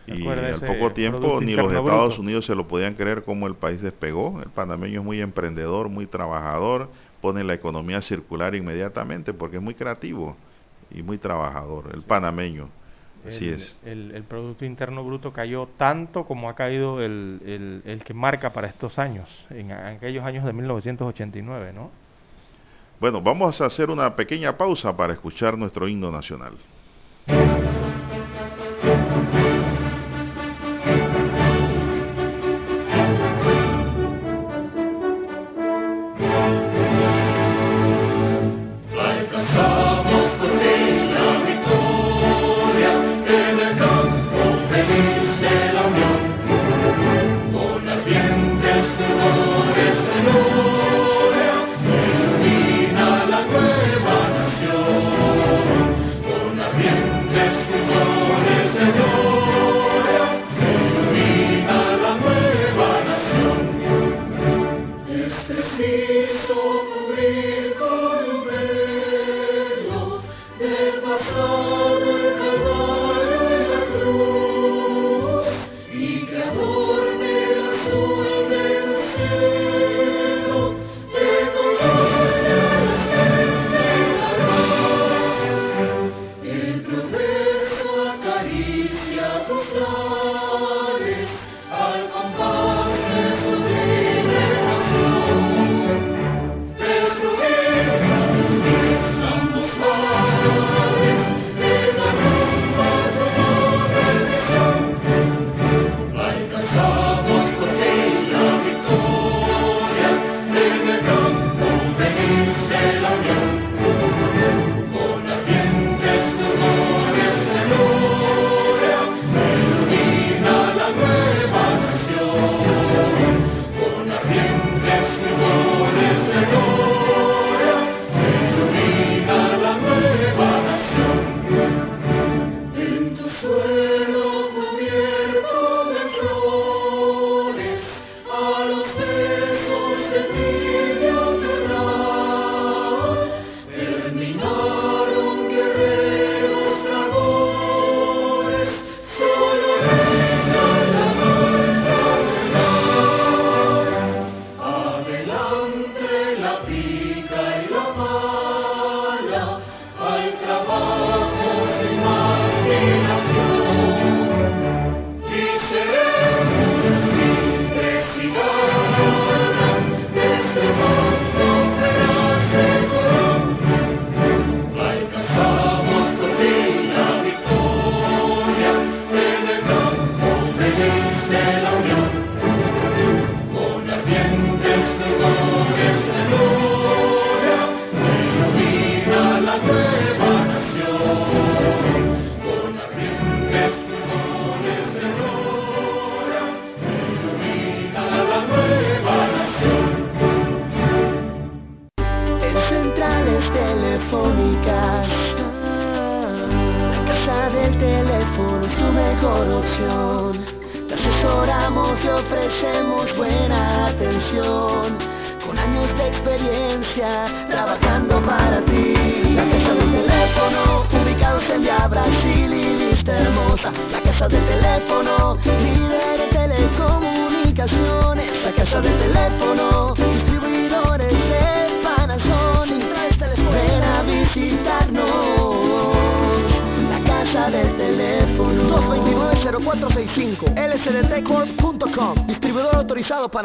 y 0.07 0.27
al 0.27 0.61
poco 0.61 0.93
tiempo 0.93 1.41
ni 1.41 1.53
los 1.55 1.73
Estados 1.73 2.19
Unidos 2.19 2.45
se 2.45 2.55
lo 2.55 2.67
podían 2.67 2.95
creer 2.95 3.23
como 3.23 3.47
el 3.47 3.55
país 3.55 3.81
despegó. 3.81 4.41
El 4.41 4.51
panameño 4.51 4.99
es 5.01 5.05
muy 5.05 5.21
emprendedor, 5.21 5.89
muy 5.89 6.07
trabajador, 6.07 6.91
pone 7.19 7.43
la 7.43 7.53
economía 7.55 8.01
circular 8.01 8.55
inmediatamente 8.55 9.33
porque 9.33 9.57
es 9.57 9.63
muy 9.63 9.75
creativo 9.75 10.37
y 10.89 11.01
muy 11.03 11.17
trabajador, 11.17 11.91
el 11.95 12.03
panameño. 12.03 12.71
Así 13.27 13.49
es. 13.49 13.79
El, 13.85 14.23
Producto 14.27 14.65
Interno 14.65 15.03
Bruto 15.03 15.31
cayó 15.33 15.67
tanto 15.77 16.25
como 16.25 16.49
ha 16.49 16.55
caído 16.55 17.01
el, 17.01 17.81
el, 17.85 18.03
que 18.03 18.13
marca 18.13 18.53
para 18.53 18.67
estos 18.67 18.99
años, 18.99 19.29
en, 19.49 19.71
aquellos 19.71 20.23
años 20.23 20.45
de 20.45 20.53
1989, 20.53 21.73
¿no? 21.73 21.91
Bueno, 22.99 23.21
vamos 23.21 23.59
a 23.61 23.65
hacer 23.65 23.89
una 23.89 24.15
pequeña 24.15 24.57
pausa 24.57 24.95
para 24.95 25.13
escuchar 25.13 25.57
nuestro 25.57 25.87
himno 25.87 26.11
nacional. 26.11 26.53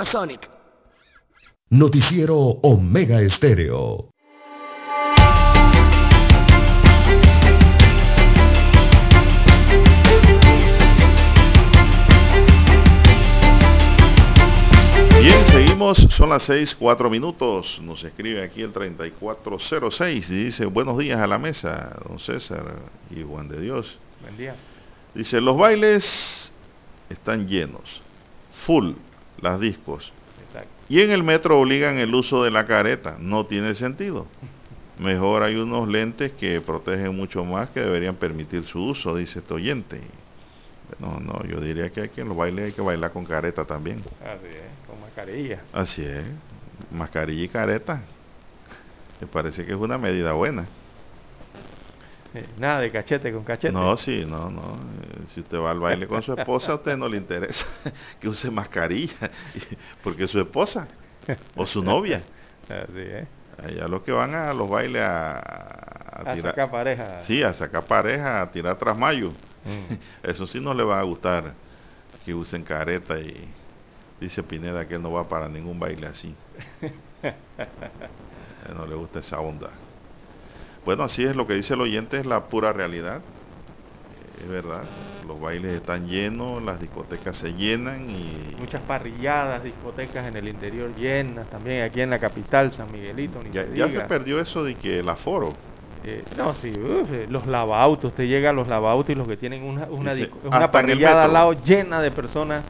Panasonic 0.01 0.49
Noticiero 1.69 2.39
Omega 2.39 3.21
Estéreo 3.21 4.09
Bien, 15.21 15.45
seguimos, 15.45 15.99
son 16.17 16.31
las 16.31 16.45
6, 16.45 16.77
4 16.77 17.11
minutos. 17.11 17.79
Nos 17.83 18.03
escribe 18.03 18.43
aquí 18.43 18.63
el 18.63 18.73
3406 18.73 20.31
y 20.31 20.45
dice, 20.45 20.65
buenos 20.65 20.97
días 20.97 21.21
a 21.21 21.27
la 21.27 21.37
mesa, 21.37 21.95
don 22.09 22.19
César 22.19 22.77
y 23.11 23.23
Juan 23.23 23.49
de 23.49 23.61
Dios. 23.61 23.99
Buen 24.23 24.39
día. 24.39 24.57
Dice, 25.15 25.43
los 25.43 25.59
bailes 25.59 26.55
están 27.11 27.47
llenos, 27.47 28.01
full 28.65 28.95
las 29.43 29.61
discos. 29.61 30.13
Exacto. 30.47 30.71
Y 30.89 31.01
en 31.01 31.11
el 31.11 31.23
metro 31.23 31.59
obligan 31.59 31.99
el 31.99 32.15
uso 32.15 32.43
de 32.43 32.51
la 32.51 32.67
careta. 32.67 33.17
No 33.19 33.47
tiene 33.47 33.75
sentido. 33.75 34.27
Mejor 34.99 35.43
hay 35.43 35.57
unos 35.57 35.89
lentes 35.89 36.33
que 36.33 36.61
protegen 36.61 37.17
mucho 37.17 37.45
más 37.45 37.71
que 37.71 37.81
deberían 37.81 38.17
permitir 38.17 38.65
su 38.65 38.85
uso, 38.85 39.17
dice 39.17 39.39
este 39.39 39.55
oyente. 39.55 40.01
No, 40.99 41.21
no, 41.21 41.43
yo 41.45 41.61
diría 41.61 41.91
que 41.91 42.03
aquí 42.03 42.21
en 42.21 42.29
los 42.29 42.37
bailes 42.37 42.67
hay 42.67 42.73
que 42.73 42.83
bailar 42.83 43.13
con 43.13 43.25
careta 43.25 43.65
también. 43.65 44.03
Así 44.21 44.49
es, 44.49 44.87
con 44.87 45.01
mascarilla. 45.01 45.61
Así 45.73 46.03
es, 46.03 46.25
mascarilla 46.91 47.45
y 47.45 47.49
careta. 47.49 48.03
Me 49.21 49.27
parece 49.27 49.65
que 49.65 49.73
es 49.73 49.79
una 49.79 49.97
medida 49.97 50.33
buena. 50.33 50.67
Eh, 52.33 52.47
nada 52.59 52.81
de 52.81 52.91
cachete 52.91 53.33
con 53.33 53.43
cachete. 53.43 53.73
No, 53.73 53.97
sí, 53.97 54.25
no, 54.25 54.51
no. 54.51 54.75
Eh, 55.03 55.27
si 55.35 55.41
usted 55.41 55.59
va 55.59 55.73
al 55.73 55.81
baile 55.81 56.07
con 56.07 56.23
su 56.23 56.33
esposa, 56.33 56.73
a 56.73 56.75
usted 56.77 56.97
no 56.97 57.09
le 57.09 57.17
interesa 57.17 57.65
que 58.21 58.29
use 58.29 58.51
mascarilla, 58.51 59.31
porque 60.03 60.25
es 60.25 60.31
su 60.31 60.39
esposa 60.39 60.87
o 61.57 61.67
su 61.67 61.83
novia. 61.83 62.23
Así 62.69 63.01
es. 63.01 63.27
Allá 63.63 63.89
los 63.89 64.03
que 64.03 64.13
van 64.13 64.35
a 64.35 64.55
los 64.55 64.71
bailes 64.71 65.03
a, 65.03 65.39
a, 65.39 66.35
tirar. 66.35 66.53
sacar 66.53 66.71
pareja. 66.71 67.21
Sí, 67.23 67.43
a 67.43 67.53
sacar 67.53 67.85
pareja, 67.85 68.43
a 68.43 68.51
tirar 68.51 68.77
tras 68.77 68.97
mayo. 68.97 69.31
Mm. 69.65 69.95
Eso 70.23 70.47
sí 70.47 70.61
no 70.61 70.73
le 70.73 70.85
va 70.85 71.01
a 71.01 71.03
gustar 71.03 71.53
que 72.25 72.33
usen 72.33 72.63
careta 72.63 73.19
y 73.19 73.49
dice 74.21 74.43
Pineda 74.43 74.87
que 74.87 74.95
él 74.95 75.03
no 75.03 75.13
va 75.13 75.29
para 75.29 75.49
ningún 75.49 75.79
baile 75.81 76.07
así. 76.07 76.35
él 76.83 78.75
no 78.77 78.87
le 78.87 78.95
gusta 78.95 79.19
esa 79.19 79.41
onda. 79.41 79.71
Bueno, 80.85 81.05
así 81.05 81.25
es 81.25 81.37
lo 81.37 81.47
que 81.47 81.55
dice 81.55 81.75
el 81.75 81.81
oyente, 81.81 82.19
es 82.19 82.27
la 82.27 82.49
pura 82.49 82.73
realidad. 82.73 83.21
Es 84.41 84.49
verdad, 84.49 84.85
los 85.27 85.39
bailes 85.39 85.75
están 85.75 86.09
llenos, 86.09 86.63
las 86.63 86.81
discotecas 86.81 87.37
se 87.37 87.53
llenan 87.53 88.09
y... 88.11 88.55
Muchas 88.59 88.81
parrilladas, 88.83 89.63
discotecas 89.63 90.27
en 90.27 90.37
el 90.37 90.49
interior 90.49 90.95
llenas, 90.95 91.47
también 91.51 91.83
aquí 91.83 92.01
en 92.01 92.09
la 92.09 92.19
capital, 92.19 92.73
San 92.73 92.91
Miguelito. 92.91 93.43
ya, 93.53 93.67
se, 93.67 93.77
ya 93.77 93.89
se 93.91 94.01
perdió 94.01 94.41
eso 94.41 94.65
de 94.65 94.77
que 94.77 95.01
el 95.01 95.09
aforo 95.11 95.53
eh, 96.03 96.25
no, 96.37 96.55
sí, 96.55 96.73
eh, 96.75 97.27
los 97.29 97.47
lavautos, 97.47 98.15
te 98.15 98.27
llega 98.27 98.51
a 98.51 98.53
los 98.55 98.67
lavautos 98.69 99.11
y 99.11 99.15
los 99.15 99.29
que 99.29 99.37
tienen 99.37 99.63
una, 99.63 99.85
una, 99.85 100.15
una 100.45 100.71
parrillada 100.71 101.25
al 101.25 101.33
lado 101.35 101.53
llena 101.63 102.01
de 102.01 102.11
personas 102.11 102.65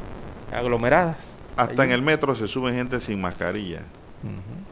aglomeradas. 0.53 1.17
Hasta 1.57 1.85
en 1.85 1.93
el 1.93 2.03
metro 2.03 2.35
se 2.35 2.49
sube 2.49 2.73
gente 2.73 3.01
sin 3.01 3.21
mascarilla. 3.21 3.83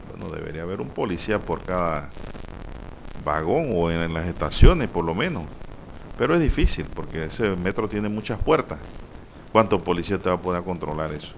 Bueno, 0.09 0.35
debería 0.35 0.63
haber 0.63 0.81
un 0.81 0.89
policía 0.89 1.39
por 1.39 1.63
cada 1.63 2.09
vagón 3.29 3.69
o 3.73 3.91
en, 3.91 4.13
las 4.13 4.25
estaciones 4.25 4.89
por 4.89 5.05
lo 5.05 5.13
menos. 5.13 5.43
Pero 6.17 6.33
es 6.33 6.41
difícil 6.41 6.85
porque 6.93 7.25
ese 7.25 7.55
metro 7.55 7.87
tiene 7.87 8.09
muchas 8.09 8.39
puertas. 8.39 8.79
¿Cuántos 9.51 9.81
policías 9.81 10.21
te 10.21 10.29
va 10.29 10.35
a 10.35 10.41
poder 10.41 10.63
controlar 10.63 11.11
eso? 11.11 11.33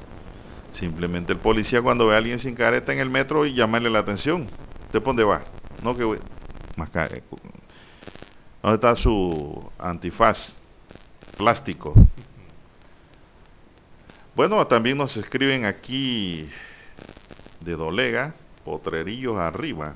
Simplemente 0.72 1.34
el 1.34 1.40
policía 1.40 1.82
cuando 1.82 2.08
ve 2.08 2.16
a 2.16 2.18
alguien 2.18 2.40
sin 2.40 2.56
careta 2.56 2.94
en 2.94 3.00
el 3.00 3.10
metro 3.10 3.46
y 3.46 3.54
llamarle 3.54 3.90
la 3.90 4.00
atención. 4.00 4.48
¿Usted 4.86 5.02
dónde 5.02 5.24
va? 5.24 5.44
No 5.84 5.96
que 5.96 6.04
¿Dónde 8.62 8.76
está 8.76 8.96
su 8.96 9.70
antifaz 9.78 10.56
plástico? 11.38 11.94
Bueno, 14.36 14.66
también 14.66 14.98
nos 14.98 15.18
escriben 15.18 15.66
aquí 15.66 16.50
de 17.60 17.76
Dolega, 17.76 18.34
Potrerillos 18.64 19.38
arriba. 19.38 19.96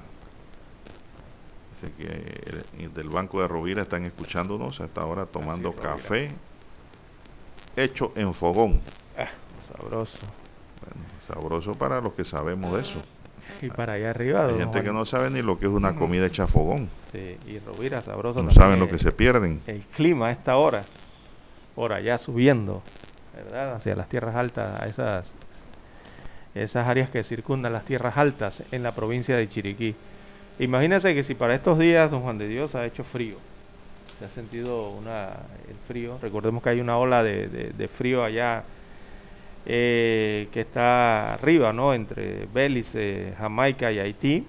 Dice 1.86 2.64
que 2.78 2.88
del 2.90 3.10
Banco 3.10 3.42
de 3.42 3.48
Rovira 3.48 3.84
están 3.84 4.06
escuchándonos 4.06 4.80
hasta 4.82 5.02
ahora 5.02 5.26
tomando 5.26 5.74
café 5.74 6.32
hecho 7.76 8.12
en 8.16 8.34
fogón. 8.34 8.82
Ah, 9.18 9.30
sabroso. 9.68 10.20
Bueno, 10.82 11.08
sabroso 11.28 11.74
para 11.74 12.02
los 12.02 12.14
que 12.14 12.26
sabemos 12.26 12.74
de 12.74 12.82
eso. 12.82 13.02
Y 13.62 13.70
para 13.70 13.94
allá 13.94 14.10
arriba. 14.10 14.48
Hay 14.48 14.58
gente 14.58 14.84
que 14.84 14.92
no 14.92 15.06
sabe 15.06 15.30
ni 15.30 15.42
lo 15.42 15.60
que 15.60 15.66
es 15.66 15.72
una 15.72 15.96
comida 15.96 16.26
hecha 16.26 16.44
a 16.44 16.48
fogón. 16.48 16.90
Sí, 17.12 17.38
y 17.48 17.60
Rovira 17.60 18.02
sabroso. 18.02 18.42
No 18.42 18.52
saben 18.52 18.80
lo 18.80 18.90
que 18.90 19.00
se 19.00 19.12
pierden. 19.12 19.62
El 19.68 19.82
clima 19.96 20.28
a 20.28 20.32
esta 20.32 20.58
hora, 20.58 20.84
por 21.76 21.94
allá 21.94 22.18
subiendo, 22.18 22.82
¿verdad? 23.36 23.76
Hacia 23.76 23.96
las 23.96 24.10
tierras 24.10 24.36
altas, 24.36 24.82
a 24.82 24.88
esas, 24.88 25.34
esas 26.56 26.88
áreas 26.88 27.10
que 27.10 27.24
circundan 27.24 27.74
las 27.74 27.86
tierras 27.86 28.18
altas 28.18 28.64
en 28.72 28.84
la 28.84 28.96
provincia 28.96 29.36
de 29.38 29.48
Chiriquí. 29.48 29.96
Imagínense 30.60 31.14
que 31.14 31.24
si 31.24 31.36
para 31.36 31.54
estos 31.54 31.78
días, 31.78 32.10
don 32.10 32.22
Juan 32.22 32.38
de 32.38 32.48
Dios, 32.48 32.76
ha 32.76 32.86
hecho 32.86 33.04
frío, 33.04 33.38
se 34.18 34.26
ha 34.26 34.30
sentido 34.30 34.92
una, 34.92 35.34
el 35.68 35.76
frío, 35.88 36.18
recordemos 36.22 36.64
que 36.64 36.70
hay 36.70 36.80
una 36.80 36.98
ola 36.98 37.24
de, 37.24 37.90
frío 37.98 38.24
allá 38.24 38.64
eh, 39.66 40.48
que 40.54 40.62
está 40.62 41.34
arriba, 41.34 41.74
¿no? 41.74 41.94
Entre 41.94 42.48
Belice, 42.54 43.34
Jamaica 43.38 43.92
y 43.92 44.00
Haití. 44.00 44.48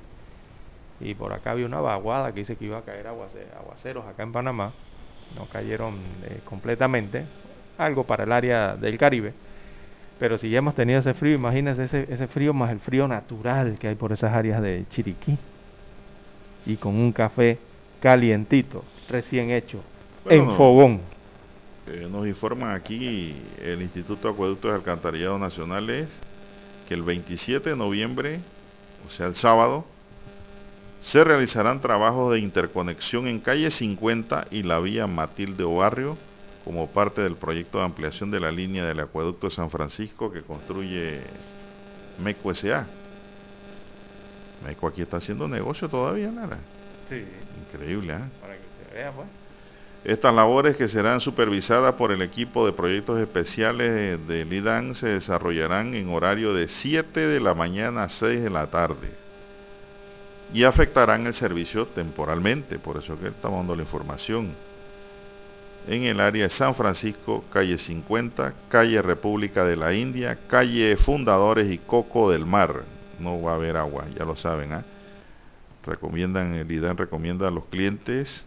Y 1.01 1.15
por 1.15 1.33
acá 1.33 1.51
había 1.51 1.67
una 1.67 1.81
vaguada 1.81 2.33
que 2.33 2.41
dice 2.41 2.57
que 2.57 2.67
iba 2.67 2.79
a 2.79 2.83
caer 2.83 3.09
aguaceros 3.09 4.07
acá 4.07 4.23
en 4.23 4.33
Panamá. 4.33 4.73
No 5.35 5.47
cayeron 5.47 5.97
eh, 6.25 6.41
completamente. 6.45 7.25
Algo 7.79 8.05
para 8.05 8.25
el 8.25 8.33
área 8.33 8.77
del 8.77 8.97
Caribe. 8.97 9.35
Pero 10.19 10.39
si 10.39 10.49
ya 10.49 10.59
hemos 10.59 10.75
tenido 10.75 11.01
ese 11.01 11.13
frío, 11.13 11.35
imagínense 11.35 11.85
ese, 11.85 12.07
ese 12.09 12.27
frío 12.29 12.55
más 12.55 12.71
el 12.71 12.79
frío 12.79 13.09
natural 13.09 13.77
que 13.79 13.89
hay 13.89 13.95
por 13.97 14.13
esas 14.13 14.33
áreas 14.33 14.63
de 14.63 14.85
Chiriquí. 14.91 15.37
Y 16.67 16.77
con 16.77 16.97
un 16.97 17.12
café 17.12 17.59
calientito, 18.01 18.85
recién 19.09 19.51
hecho, 19.51 19.81
en 20.29 20.51
fogón. 20.57 21.01
Eh, 21.87 22.09
nos 22.11 22.27
informa 22.27 22.75
aquí 22.75 23.37
el 23.62 23.81
Instituto 23.81 24.29
de 24.29 24.35
Acueductos 24.35 24.73
y 24.73 24.75
Alcantarillado 24.75 25.39
Nacionales 25.39 26.09
que 26.89 26.95
el 26.95 27.03
27 27.03 27.71
de 27.71 27.77
noviembre, 27.77 28.41
o 29.07 29.11
sea 29.11 29.27
el 29.27 29.37
sábado, 29.37 29.85
se 31.01 31.23
realizarán 31.23 31.81
trabajos 31.81 32.33
de 32.33 32.41
interconexión 32.41 33.29
en 33.29 33.39
calle 33.39 33.71
50 33.71 34.49
y 34.51 34.62
la 34.64 34.81
vía 34.81 35.07
Matilde 35.07 35.64
Barrio 35.64 36.17
como 36.64 36.89
parte 36.89 37.23
del 37.23 37.37
proyecto 37.37 37.79
de 37.79 37.85
ampliación 37.85 38.33
de 38.33 38.41
la 38.41 38.51
línea 38.51 38.85
del 38.85 38.99
acueducto 38.99 39.49
de 39.49 39.55
San 39.55 39.71
Francisco 39.71 40.33
que 40.33 40.43
construye 40.43 41.21
MECO 42.23 42.51
S.A. 42.51 42.87
MECO 44.65 44.89
aquí 44.89 45.03
está 45.03 45.19
haciendo 45.19 45.49
negocio 45.49 45.89
todavía, 45.89 46.31
Lara. 46.31 46.59
Sí. 47.09 47.25
Increíble, 47.67 48.15
¿eh? 48.15 48.21
Para 48.41 48.55
que 48.55 48.63
se 48.89 48.95
vea, 48.95 49.13
pues. 49.13 49.29
Estas 50.05 50.33
labores 50.33 50.77
que 50.77 50.87
serán 50.87 51.21
supervisadas 51.21 51.95
por 51.95 52.13
el 52.13 52.23
equipo 52.23 52.65
de 52.65 52.73
proyectos 52.73 53.21
especiales 53.21 54.25
del 54.29 54.53
IDAN 54.53 54.95
se 54.95 55.09
desarrollarán 55.09 55.95
en 55.95 56.09
horario 56.11 56.55
de 56.55 56.69
7 56.69 57.27
de 57.27 57.41
la 57.41 57.55
mañana 57.55 58.05
a 58.05 58.09
6 58.09 58.41
de 58.45 58.51
la 58.51 58.69
tarde 58.69 59.09
y 60.53 60.63
afectarán 60.63 61.27
el 61.27 61.35
servicio 61.35 61.87
temporalmente, 61.87 62.79
por 62.79 62.99
eso 62.99 63.19
que 63.19 63.29
estamos 63.29 63.59
dando 63.59 63.75
la 63.75 63.83
información. 63.83 64.51
En 65.89 66.05
el 66.05 66.21
área 66.21 66.45
de 66.45 66.51
San 66.51 66.75
Francisco, 66.75 67.45
calle 67.53 67.79
50, 67.79 68.53
calle 68.69 69.03
República 69.03 69.65
de 69.65 69.77
la 69.77 69.93
India, 69.93 70.39
calle 70.49 70.97
Fundadores 70.97 71.71
y 71.71 71.79
Coco 71.79 72.31
del 72.31 72.47
Mar. 72.47 72.83
No 73.19 73.41
va 73.41 73.53
a 73.53 73.55
haber 73.55 73.77
agua, 73.77 74.05
ya 74.17 74.25
lo 74.25 74.37
saben. 74.37 74.73
¿ah? 74.73 74.85
Recomiendan, 75.85 76.55
el 76.55 76.71
IDAN 76.71 76.97
recomienda 76.97 77.49
a 77.49 77.51
los 77.51 77.64
clientes 77.67 78.47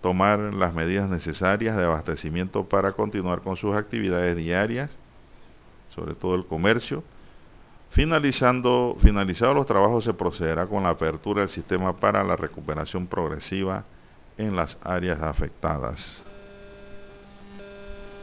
tomar 0.00 0.38
las 0.38 0.74
medidas 0.74 1.08
necesarias 1.08 1.76
de 1.76 1.84
abastecimiento 1.84 2.64
para 2.64 2.92
continuar 2.92 3.40
con 3.40 3.56
sus 3.56 3.76
actividades 3.76 4.36
diarias, 4.36 4.96
sobre 5.94 6.14
todo 6.14 6.34
el 6.34 6.46
comercio. 6.46 7.02
Finalizando, 7.90 8.96
finalizados 9.00 9.56
los 9.56 9.66
trabajos 9.66 10.04
se 10.04 10.14
procederá 10.14 10.66
con 10.66 10.82
la 10.82 10.90
apertura 10.90 11.40
del 11.40 11.48
sistema 11.48 11.94
para 11.94 12.22
la 12.22 12.36
recuperación 12.36 13.06
progresiva 13.06 13.84
en 14.36 14.54
las 14.54 14.78
áreas 14.84 15.20
afectadas. 15.20 16.22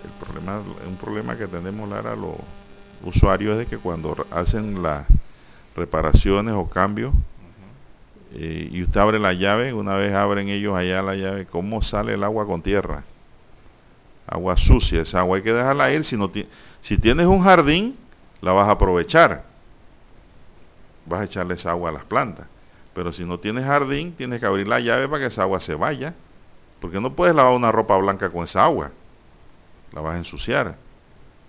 El 0.04 0.12
problema, 0.24 0.62
un 0.88 0.98
problema 0.98 1.36
que 1.36 1.48
tenemos 1.48 1.90
Lara 1.90 2.16
los 2.16 2.36
usuarios 3.04 3.54
es 3.54 3.60
de 3.60 3.66
que 3.66 3.78
cuando 3.78 4.16
hacen 4.32 4.82
las 4.82 5.08
reparaciones 5.76 6.54
o 6.54 6.70
cambios 6.70 7.14
eh, 8.38 8.68
y 8.70 8.84
usted 8.84 9.00
abre 9.00 9.18
la 9.18 9.34
llave, 9.34 9.74
una 9.74 9.96
vez 9.96 10.14
abren 10.14 10.50
ellos 10.50 10.76
allá 10.76 11.02
la 11.02 11.16
llave, 11.16 11.46
¿cómo 11.46 11.82
sale 11.82 12.16
el 12.16 12.24
agua 12.24 12.46
con 12.46 12.62
tierra? 12.62 13.04
Agua 14.28 14.58
sucia, 14.58 15.02
esa 15.02 15.20
agua 15.20 15.38
hay 15.38 15.44
que 15.44 15.54
dejarla 15.54 15.94
ir. 15.94 16.04
Si, 16.04 16.18
no 16.18 16.30
si 16.82 16.98
tienes 16.98 17.28
un 17.28 17.44
jardín, 17.44 17.96
la 18.42 18.52
vas 18.52 18.68
a 18.68 18.72
aprovechar. 18.72 19.44
Vas 21.06 21.22
a 21.22 21.24
echarle 21.26 21.54
esa 21.54 21.72
agua 21.72 21.92
a 21.92 21.94
las 21.94 22.04
plantas. 22.04 22.48
Pero 22.94 23.14
si 23.14 23.24
no 23.24 23.40
tienes 23.40 23.66
jardín, 23.66 24.14
tienes 24.14 24.42
que 24.42 24.46
abrir 24.46 24.68
la 24.68 24.82
llave 24.82 25.08
para 25.08 25.20
que 25.20 25.28
esa 25.28 25.44
agua 25.44 25.62
se 25.62 25.76
vaya. 25.76 26.14
Porque 26.82 27.00
no 27.00 27.14
puedes 27.14 27.36
lavar 27.36 27.54
una 27.54 27.72
ropa 27.72 27.96
blanca 27.96 28.30
con 28.30 28.44
esa 28.44 28.66
agua. 28.66 28.92
La 29.94 30.02
vas 30.02 30.16
a 30.16 30.18
ensuciar, 30.18 30.76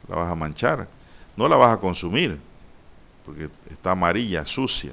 la 0.08 0.16
vas 0.16 0.30
a 0.30 0.34
manchar. 0.36 0.86
No 1.36 1.48
la 1.48 1.56
vas 1.56 1.72
a 1.72 1.80
consumir, 1.80 2.38
porque 3.26 3.48
está 3.70 3.90
amarilla, 3.90 4.46
sucia. 4.46 4.92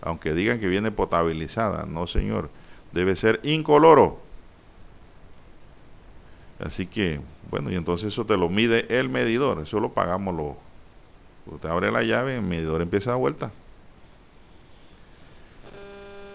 Aunque 0.00 0.34
digan 0.34 0.58
que 0.58 0.66
viene 0.66 0.90
potabilizada. 0.90 1.84
No, 1.86 2.06
señor. 2.06 2.50
Debe 2.92 3.14
ser 3.14 3.40
incoloro. 3.42 4.18
Así 6.58 6.86
que, 6.86 7.20
bueno, 7.50 7.70
y 7.70 7.76
entonces 7.76 8.12
eso 8.12 8.24
te 8.24 8.36
lo 8.36 8.48
mide 8.48 8.98
el 8.98 9.08
medidor. 9.08 9.60
Eso 9.60 9.78
lo 9.78 9.92
pagamos 9.92 10.34
los... 10.34 10.56
Usted 11.54 11.68
abre 11.68 11.92
la 11.92 12.02
llave, 12.02 12.36
el 12.36 12.42
medidor 12.42 12.80
empieza 12.80 13.12
a 13.12 13.16
vuelta. 13.16 13.50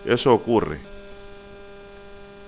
Eso 0.05 0.34
ocurre. 0.34 0.78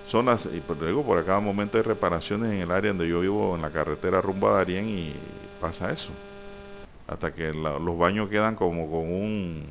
Son 0.10 0.26
las, 0.26 0.46
y 0.46 0.60
por, 0.60 0.80
digo, 0.86 1.04
por 1.04 1.26
cada 1.26 1.40
momento 1.40 1.78
hay 1.78 1.84
reparaciones 1.84 2.52
en 2.52 2.60
el 2.60 2.72
área 2.72 2.92
donde 2.92 3.08
yo 3.08 3.22
vivo, 3.22 3.56
en 3.56 3.62
la 3.62 3.72
carretera 3.72 4.22
rumbo 4.22 4.50
a 4.50 4.58
Darien, 4.58 4.88
y 4.90 5.16
pasa 5.60 5.92
eso. 5.92 6.12
Hasta 7.12 7.34
que 7.34 7.54
los 7.54 7.98
baños 7.98 8.30
quedan 8.30 8.56
como 8.56 8.90
con 8.90 9.12
un, 9.12 9.68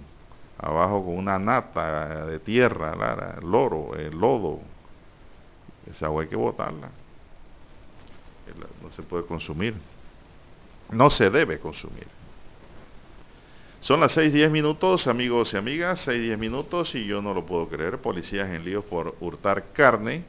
abajo 0.58 1.02
con 1.02 1.16
una 1.16 1.38
nata 1.38 2.26
de 2.26 2.38
tierra, 2.38 2.92
el 3.38 3.50
loro, 3.50 3.96
el 3.96 4.10
lodo. 4.10 4.60
Esa 5.90 6.06
agua 6.06 6.22
hay 6.22 6.28
que 6.28 6.36
botarla. 6.36 6.90
No 8.82 8.90
se 8.90 9.02
puede 9.02 9.24
consumir. 9.24 9.74
No 10.90 11.08
se 11.08 11.30
debe 11.30 11.58
consumir. 11.58 12.06
Son 13.80 14.00
las 14.00 14.18
6.10 14.18 14.50
minutos, 14.50 15.06
amigos 15.06 15.54
y 15.54 15.56
amigas, 15.56 16.06
6.10 16.06 16.36
minutos 16.36 16.94
y 16.94 17.06
yo 17.06 17.22
no 17.22 17.32
lo 17.32 17.46
puedo 17.46 17.68
creer. 17.68 17.96
Policías 17.96 18.50
en 18.50 18.66
líos 18.66 18.84
por 18.84 19.16
hurtar 19.18 19.72
carne. 19.72 20.24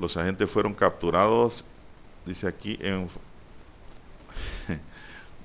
Los 0.00 0.16
agentes 0.16 0.50
fueron 0.50 0.72
capturados, 0.72 1.62
dice 2.24 2.48
aquí, 2.48 2.78
en... 2.80 3.10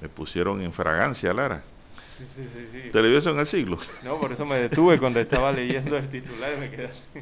me 0.01 0.09
pusieron 0.09 0.61
en 0.61 0.71
fragancia, 0.71 1.33
Lara. 1.33 1.63
Sí, 2.17 2.25
sí, 2.35 2.67
sí, 2.71 2.89
Televisión 2.91 3.45
siglo. 3.45 3.77
No, 4.03 4.19
por 4.19 4.33
eso 4.33 4.45
me 4.45 4.57
detuve 4.57 4.99
cuando 4.99 5.19
estaba 5.19 5.51
leyendo 5.51 5.97
el 5.97 6.09
titular 6.09 6.53
y 6.57 6.59
me 6.59 6.69
quedé 6.69 6.87
así. 6.87 7.19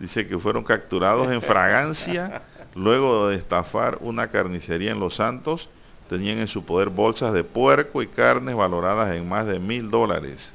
Dice 0.00 0.26
que 0.26 0.38
fueron 0.38 0.64
capturados 0.64 1.30
en 1.30 1.40
fragancia 1.40 2.42
luego 2.74 3.28
de 3.28 3.36
estafar 3.36 3.98
una 4.00 4.28
carnicería 4.28 4.90
en 4.90 4.98
Los 4.98 5.16
Santos 5.16 5.68
tenían 6.08 6.38
en 6.38 6.48
su 6.48 6.64
poder 6.64 6.90
bolsas 6.90 7.32
de 7.32 7.44
puerco 7.44 8.02
y 8.02 8.06
carnes 8.06 8.54
valoradas 8.54 9.14
en 9.14 9.28
más 9.28 9.46
de 9.46 9.58
mil 9.58 9.90
dólares. 9.90 10.52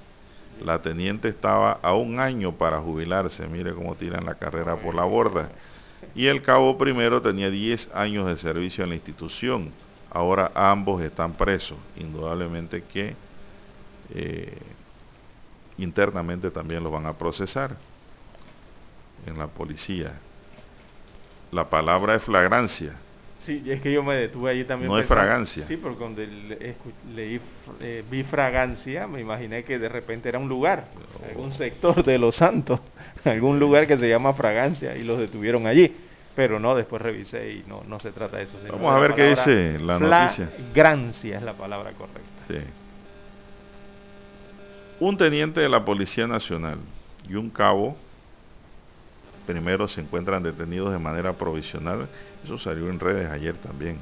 La 0.64 0.82
teniente 0.82 1.30
estaba 1.30 1.80
a 1.82 1.94
un 1.94 2.20
año 2.20 2.52
para 2.54 2.80
jubilarse, 2.80 3.48
mire 3.48 3.74
cómo 3.74 3.96
tiran 3.96 4.26
la 4.26 4.36
carrera 4.36 4.76
por 4.76 4.94
la 4.94 5.04
borda. 5.06 5.50
Y 6.16 6.28
el 6.28 6.42
cabo 6.42 6.78
primero 6.78 7.22
tenía 7.22 7.50
10 7.50 7.92
años 7.94 8.28
de 8.28 8.38
servicio 8.38 8.84
en 8.84 8.90
la 8.90 8.96
institución. 8.96 9.72
Ahora 10.12 10.52
ambos 10.56 11.02
están 11.02 11.34
presos. 11.34 11.78
Indudablemente 11.98 12.84
que 12.84 13.16
eh, 14.14 14.58
internamente 15.78 16.52
también 16.52 16.84
los 16.84 16.92
van 16.92 17.06
a 17.06 17.14
procesar 17.14 17.76
en 19.26 19.38
la 19.38 19.48
policía. 19.48 20.14
La 21.52 21.70
palabra 21.70 22.16
es 22.16 22.24
flagrancia 22.24 22.96
Sí, 23.42 23.64
es 23.66 23.82
que 23.82 23.92
yo 23.92 24.04
me 24.04 24.16
detuve 24.16 24.52
allí 24.52 24.66
también. 24.66 24.92
No 24.92 24.98
hay 24.98 25.04
fragancia. 25.04 25.66
Sí, 25.66 25.78
porque 25.78 25.98
cuando 25.98 26.22
leí, 27.16 27.40
eh, 27.80 28.04
vi 28.10 28.24
fragancia, 28.24 29.08
me 29.08 29.22
imaginé 29.22 29.64
que 29.64 29.80
de 29.80 29.88
repente 29.88 30.28
era 30.28 30.40
un 30.40 30.50
lugar, 30.50 30.88
algún 31.28 31.50
sector 31.52 32.04
de 32.04 32.18
Los 32.18 32.36
Santos, 32.36 32.82
algún 33.24 33.58
lugar 33.58 33.88
que 33.88 33.98
se 33.98 34.10
llama 34.10 34.34
fragancia 34.34 34.96
y 34.98 35.04
los 35.04 35.20
detuvieron 35.20 35.68
allí. 35.68 35.96
Pero 36.36 36.60
no, 36.60 36.76
después 36.76 37.02
revisé 37.02 37.52
y 37.52 37.64
no, 37.68 37.84
no 37.88 38.00
se 38.00 38.12
trata 38.12 38.38
de 38.38 38.44
eso. 38.44 38.58
Vamos 38.72 38.94
a 38.94 39.00
ver 39.00 39.14
qué 39.14 39.30
dice 39.30 39.80
la 39.80 40.00
noticia. 40.00 40.50
Fragancia 40.74 41.38
es 41.38 41.44
la 41.44 41.54
palabra 41.54 41.92
correcta. 41.92 42.44
Sí. 42.48 42.60
Un 45.00 45.18
teniente 45.18 45.60
de 45.62 45.70
la 45.70 45.84
Policía 45.84 46.28
Nacional 46.28 46.78
y 47.28 47.36
un 47.36 47.50
cabo 47.50 47.98
primero 49.46 49.88
se 49.88 50.02
encuentran 50.02 50.44
detenidos 50.44 50.92
de 50.92 51.00
manera 51.00 51.34
provisional 51.34 52.08
eso 52.44 52.58
salió 52.58 52.90
en 52.90 53.00
redes 53.00 53.30
ayer 53.30 53.56
también. 53.56 53.98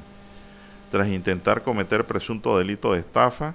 Tras 0.90 1.08
intentar 1.08 1.62
cometer 1.62 2.06
presunto 2.06 2.56
delito 2.56 2.92
de 2.92 3.00
estafa 3.00 3.54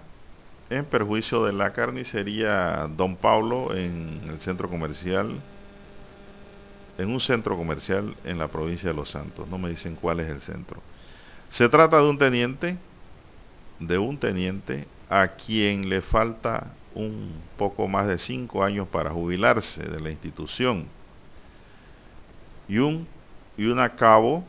en 0.70 0.86
perjuicio 0.86 1.46
de 1.46 1.54
la 1.54 1.74
carnicería 1.74 2.88
Don 2.96 3.16
Pablo 3.16 3.76
en 3.76 4.22
el 4.30 4.40
centro 4.42 4.70
comercial, 4.70 5.42
en 6.98 7.10
un 7.10 7.20
centro 7.20 7.58
comercial 7.58 8.16
en 8.24 8.38
la 8.38 8.48
provincia 8.48 8.90
de 8.90 8.96
Los 8.96 9.10
Santos. 9.10 9.48
No 9.48 9.58
me 9.58 9.70
dicen 9.70 9.96
cuál 9.96 10.20
es 10.20 10.30
el 10.30 10.42
centro. 10.42 10.82
Se 11.50 11.70
trata 11.70 11.98
de 11.98 12.10
un 12.10 12.18
teniente, 12.18 12.78
de 13.80 13.98
un 13.98 14.18
teniente 14.18 14.88
a 15.10 15.28
quien 15.30 15.90
le 15.90 16.02
falta 16.02 16.68
un 16.96 17.34
poco 17.58 17.88
más 17.88 18.08
de 18.08 18.18
cinco 18.18 18.64
años 18.64 18.88
para 18.88 19.12
jubilarse 19.12 19.84
de 19.84 20.00
la 20.00 20.12
institución 20.12 20.86
y 22.68 22.78
un 22.78 23.08
y 23.58 23.66
un 23.66 23.88
cabo 23.90 24.44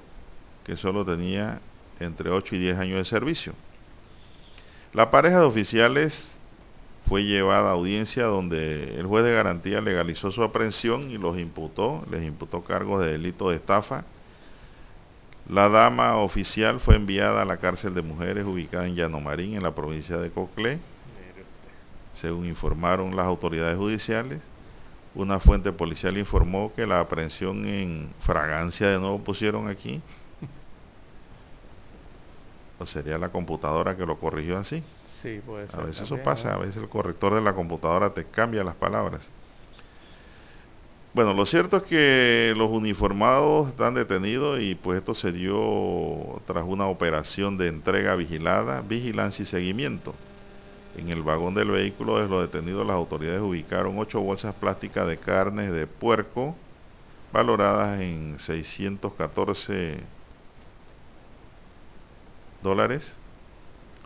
que 0.65 0.77
solo 0.77 1.05
tenía 1.05 1.61
entre 2.01 2.31
8 2.31 2.57
y 2.57 2.59
10 2.59 2.79
años 2.79 2.99
de 2.99 3.05
servicio. 3.05 3.53
La 4.93 5.11
pareja 5.11 5.41
de 5.41 5.45
oficiales 5.45 6.27
fue 7.07 7.25
llevada 7.25 7.69
a 7.69 7.73
audiencia 7.73 8.25
donde 8.25 8.99
el 8.99 9.07
juez 9.07 9.25
de 9.25 9.33
garantía 9.33 9.81
legalizó 9.81 10.31
su 10.31 10.43
aprehensión 10.43 11.11
y 11.11 11.19
los 11.19 11.39
imputó, 11.39 12.03
les 12.11 12.25
imputó 12.25 12.65
cargos 12.65 13.03
de 13.03 13.13
delito 13.13 13.51
de 13.51 13.57
estafa. 13.57 14.05
La 15.49 15.69
dama 15.69 16.17
oficial 16.17 16.81
fue 16.81 16.97
enviada 16.97 17.43
a 17.43 17.45
la 17.45 17.59
cárcel 17.59 17.95
de 17.95 18.01
mujeres 18.01 18.47
ubicada 18.47 18.87
en 18.87 18.95
Llanomarín, 18.95 19.57
en 19.57 19.63
la 19.63 19.75
provincia 19.75 20.17
de 20.17 20.31
Coclé, 20.31 20.79
según 22.15 22.47
informaron 22.47 23.15
las 23.15 23.27
autoridades 23.27 23.77
judiciales. 23.77 24.43
Una 25.15 25.41
fuente 25.41 25.73
policial 25.73 26.17
informó 26.17 26.73
que 26.75 26.87
la 26.87 27.01
aprehensión 27.01 27.67
en 27.67 28.09
fragancia 28.21 28.89
de 28.89 28.99
nuevo 28.99 29.19
pusieron 29.19 29.69
aquí 29.69 30.01
o 32.79 32.87
sería 32.87 33.19
la 33.19 33.29
computadora 33.29 33.97
que 33.97 34.07
lo 34.07 34.19
corrigió 34.19 34.57
así. 34.57 34.83
Sí, 35.25 35.41
puede 35.41 35.69
ser. 35.69 35.81
A 35.81 35.85
veces 35.85 36.03
eso 36.03 36.19
pasa, 36.23 36.53
a 36.53 36.59
veces 36.59 36.77
el 36.77 36.89
corrector 36.91 37.35
de 37.35 37.41
la 37.41 37.55
computadora 37.55 38.13
te 38.13 38.27
cambia 38.27 38.63
las 38.63 38.77
palabras. 38.77 39.33
Bueno, 41.15 41.33
lo 41.33 41.47
cierto 41.47 41.79
es 41.79 41.85
que 41.85 42.53
los 42.59 42.69
uniformados 42.69 43.71
están 43.71 43.95
detenidos 43.95 44.61
y 44.61 44.75
pues 44.75 44.99
esto 44.99 45.15
se 45.15 45.33
dio 45.33 46.43
tras 46.47 46.65
una 46.67 46.89
operación 46.89 47.57
de 47.57 47.69
entrega 47.69 48.17
vigilada, 48.17 48.83
vigilancia 48.83 49.45
y 49.45 49.47
seguimiento. 49.47 50.15
En 50.95 51.09
el 51.09 51.23
vagón 51.23 51.55
del 51.55 51.71
vehículo 51.71 52.19
de 52.19 52.29
los 52.29 52.43
detenidos 52.43 52.87
las 52.87 52.97
autoridades 52.97 53.41
ubicaron 53.41 53.99
ocho 53.99 54.21
bolsas 54.21 54.55
plásticas 54.57 55.07
de 55.09 55.19
carne 55.19 55.71
de 55.71 55.87
puerco 55.87 56.55
valoradas 57.33 58.01
en 58.01 58.39
614 58.39 60.01
dólares, 62.63 63.17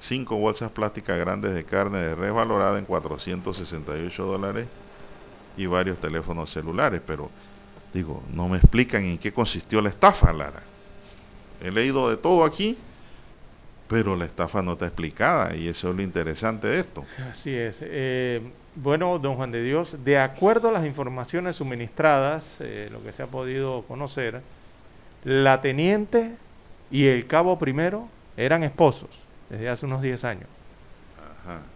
cinco 0.01 0.37
bolsas 0.37 0.71
plásticas 0.71 1.19
grandes 1.19 1.55
de 1.55 1.65
carne 1.65 1.99
de 1.99 2.15
res 2.15 2.33
valorada 2.33 2.79
en 2.79 2.85
468 2.85 4.25
dólares 4.25 4.67
y 5.57 5.67
varios 5.67 5.99
teléfonos 5.99 6.51
celulares. 6.51 7.01
Pero 7.07 7.31
digo, 7.93 8.23
no 8.33 8.49
me 8.49 8.59
explican 8.59 9.05
en 9.05 9.19
qué 9.19 9.33
consistió 9.33 9.81
la 9.81 9.89
estafa, 9.91 10.33
Lara. 10.33 10.63
He 11.61 11.71
leído 11.71 12.09
de 12.09 12.17
todo 12.17 12.45
aquí, 12.45 12.79
pero 13.89 14.15
la 14.15 14.27
estafa 14.27 14.63
no 14.63 14.75
está 14.75 14.87
explicada 14.87 15.57
y 15.57 15.67
eso 15.67 15.91
es 15.91 15.97
lo 15.97 16.03
interesante 16.03 16.69
de 16.69 16.81
esto. 16.81 17.05
Así 17.31 17.55
es. 17.55 17.77
Eh, 17.81 18.41
bueno, 18.77 19.19
don 19.19 19.35
Juan 19.35 19.51
de 19.51 19.63
Dios, 19.63 19.97
de 20.05 20.19
acuerdo 20.19 20.69
a 20.69 20.73
las 20.73 20.87
informaciones 20.87 21.57
suministradas, 21.57 22.45
eh, 22.61 22.89
lo 22.93 23.03
que 23.03 23.13
se 23.13 23.23
ha 23.23 23.27
podido 23.27 23.83
conocer, 23.89 24.41
la 25.25 25.61
teniente 25.61 26.37
y 26.91 27.07
el 27.07 27.27
cabo 27.27 27.59
primero 27.59 28.09
eran 28.37 28.63
esposos. 28.63 29.11
Desde 29.51 29.69
hace 29.69 29.87
unos 29.87 30.03
10 30.03 30.25
años. 30.25 30.49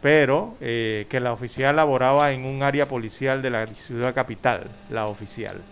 Pero 0.03 0.55
eh, 0.61 1.07
que 1.09 1.19
la 1.19 1.33
oficial 1.33 1.77
laboraba 1.77 2.33
en 2.33 2.45
un 2.45 2.63
área 2.63 2.89
policial 2.89 3.41
de 3.41 3.51
la 3.51 3.67
ciudad 3.67 4.15
capital, 4.15 4.65
la 4.91 5.07
oficial. 5.07 5.63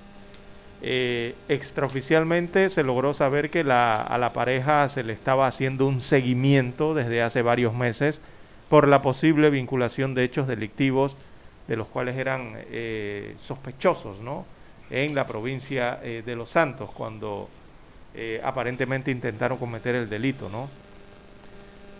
Eh, 0.82 1.34
extraoficialmente 1.48 2.70
se 2.70 2.82
logró 2.82 3.12
saber 3.12 3.50
que 3.50 3.60
a 3.60 4.16
la 4.18 4.32
pareja 4.32 4.88
se 4.88 5.02
le 5.02 5.12
estaba 5.12 5.46
haciendo 5.46 5.86
un 5.86 6.00
seguimiento 6.00 6.94
desde 6.94 7.20
hace 7.20 7.42
varios 7.42 7.74
meses 7.74 8.22
por 8.70 8.88
la 8.88 9.02
posible 9.02 9.50
vinculación 9.50 10.14
de 10.14 10.24
hechos 10.24 10.48
delictivos 10.48 11.16
de 11.68 11.76
los 11.76 11.86
cuales 11.88 12.16
eran 12.16 12.54
eh, 12.70 13.36
sospechosos 13.42 14.20
¿no? 14.20 14.46
en 14.88 15.14
la 15.14 15.26
provincia 15.26 16.00
eh, 16.02 16.22
de 16.24 16.36
Los 16.36 16.50
Santos 16.50 16.90
cuando 16.92 17.48
aparentemente 18.42 19.12
intentaron 19.12 19.56
cometer 19.56 19.94
el 19.94 20.08
delito. 20.08 20.48
¿no? 20.48 20.68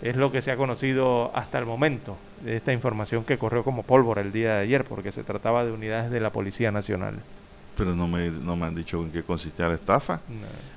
Es 0.02 0.16
lo 0.16 0.32
que 0.32 0.42
se 0.42 0.50
ha 0.50 0.56
conocido 0.56 1.30
hasta 1.34 1.58
el 1.58 1.66
momento 1.66 2.16
de 2.42 2.56
esta 2.56 2.72
información 2.72 3.24
que 3.24 3.38
corrió 3.38 3.64
como 3.64 3.82
pólvora 3.82 4.22
el 4.22 4.32
día 4.32 4.54
de 4.54 4.62
ayer 4.62 4.84
porque 4.84 5.12
se 5.12 5.24
trataba 5.24 5.64
de 5.64 5.72
unidades 5.72 6.10
de 6.10 6.20
la 6.20 6.30
Policía 6.30 6.72
Nacional 6.72 7.20
pero 7.80 7.94
no 7.94 8.06
me, 8.06 8.30
no 8.30 8.56
me 8.56 8.66
han 8.66 8.74
dicho 8.74 8.98
en 9.02 9.10
qué 9.10 9.22
consistía 9.22 9.66
la 9.66 9.76
estafa. 9.76 10.20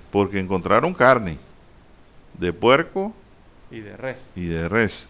Porque 0.10 0.40
encontraron 0.40 0.94
carne 0.94 1.38
de 2.40 2.54
puerco 2.54 3.14
y 3.70 3.82
de 3.82 3.98
res. 3.98 4.26
Y 4.38 4.46
de 4.46 4.70
res. 4.70 5.10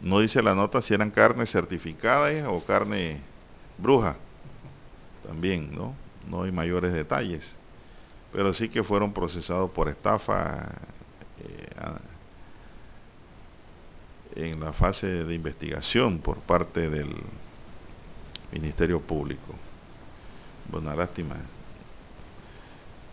No 0.00 0.20
dice 0.20 0.40
la 0.40 0.54
nota 0.54 0.82
si 0.82 0.94
eran 0.94 1.10
carne 1.10 1.46
certificada 1.46 2.48
o 2.48 2.64
carne 2.64 3.18
bruja. 3.76 4.14
También, 5.26 5.74
¿no? 5.74 5.94
No 6.30 6.44
hay 6.44 6.52
mayores 6.52 6.92
detalles. 6.92 7.56
Pero 8.32 8.54
sí 8.54 8.68
que 8.68 8.84
fueron 8.84 9.12
procesados 9.12 9.68
por 9.72 9.88
estafa 9.88 10.68
eh, 11.40 11.66
en 14.36 14.60
la 14.60 14.72
fase 14.72 15.06
de 15.06 15.34
investigación 15.34 16.18
por 16.18 16.38
parte 16.38 16.88
del 16.90 17.14
Ministerio 18.52 19.00
Público. 19.00 19.54
Bueno, 20.70 20.94
lástima. 20.94 21.36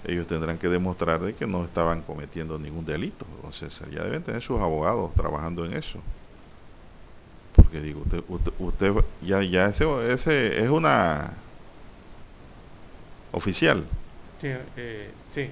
Ellos 0.04 0.26
tendrán 0.26 0.58
que 0.58 0.68
demostrar 0.68 1.22
de 1.22 1.36
que 1.36 1.46
no 1.46 1.64
estaban 1.64 2.02
cometiendo 2.02 2.58
ningún 2.58 2.86
delito. 2.86 3.26
Entonces, 3.36 3.80
ya 3.92 4.04
deben 4.04 4.24
tener 4.24 4.42
sus 4.42 4.60
abogados 4.60 5.14
trabajando 5.14 5.64
en 5.66 5.74
eso. 5.74 6.00
Porque 7.56 7.82
digo, 7.82 8.02
usted, 8.02 8.54
usted, 8.58 8.94
ya, 9.22 9.44
ya 9.44 9.68
ese, 9.68 10.14
ese, 10.14 10.64
es 10.64 10.70
una 10.70 11.34
oficial. 13.32 13.86
Sí, 14.40 14.48
eh, 14.78 15.12
sí. 15.36 15.50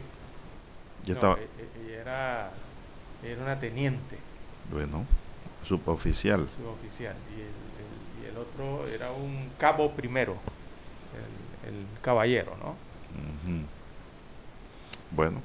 Ya 1.06 1.14
estaba. 1.14 1.36
Eh, 1.36 1.48
eh, 1.58 2.00
era, 2.02 2.52
era 3.24 3.44
una 3.44 3.60
teniente. 3.60 4.18
Bueno, 4.72 5.06
suboficial. 5.68 6.48
Suboficial. 6.58 7.16
Y 7.36 7.42
el, 7.42 8.26
y 8.26 8.30
el 8.32 8.38
otro 8.38 8.88
era 8.88 9.12
un 9.12 9.52
cabo 9.58 9.92
primero 9.92 10.38
el 11.70 11.86
caballero, 12.02 12.56
¿no? 12.58 12.76
Bueno, 15.12 15.42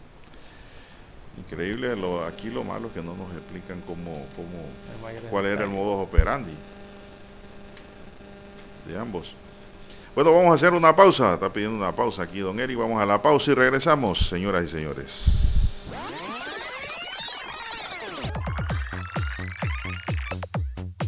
increíble, 1.39 1.97
lo, 1.97 2.25
aquí 2.25 2.51
lo 2.51 2.65
malo 2.65 2.89
es 2.89 2.93
que 2.93 3.03
no 3.03 3.15
nos 3.15 3.33
explican 3.33 3.81
cómo, 3.83 4.27
cómo 4.37 5.31
cuál 5.31 5.47
era 5.47 5.65
el 5.65 5.71
modo 5.71 6.01
operandi 6.01 6.55
de 8.87 8.99
ambos. 8.99 9.35
Bueno, 10.15 10.33
vamos 10.33 10.53
a 10.53 10.55
hacer 10.55 10.75
una 10.75 10.95
pausa, 10.95 11.35
está 11.35 11.53
pidiendo 11.53 11.77
una 11.77 11.93
pausa 11.93 12.23
aquí 12.23 12.41
don 12.41 12.61
Eri, 12.61 12.75
vamos 12.75 13.01
a 13.01 13.07
la 13.07 13.21
pausa 13.21 13.51
y 13.51 13.55
regresamos, 13.55 14.29
señoras 14.29 14.65
y 14.65 14.69
señores. 14.69 15.54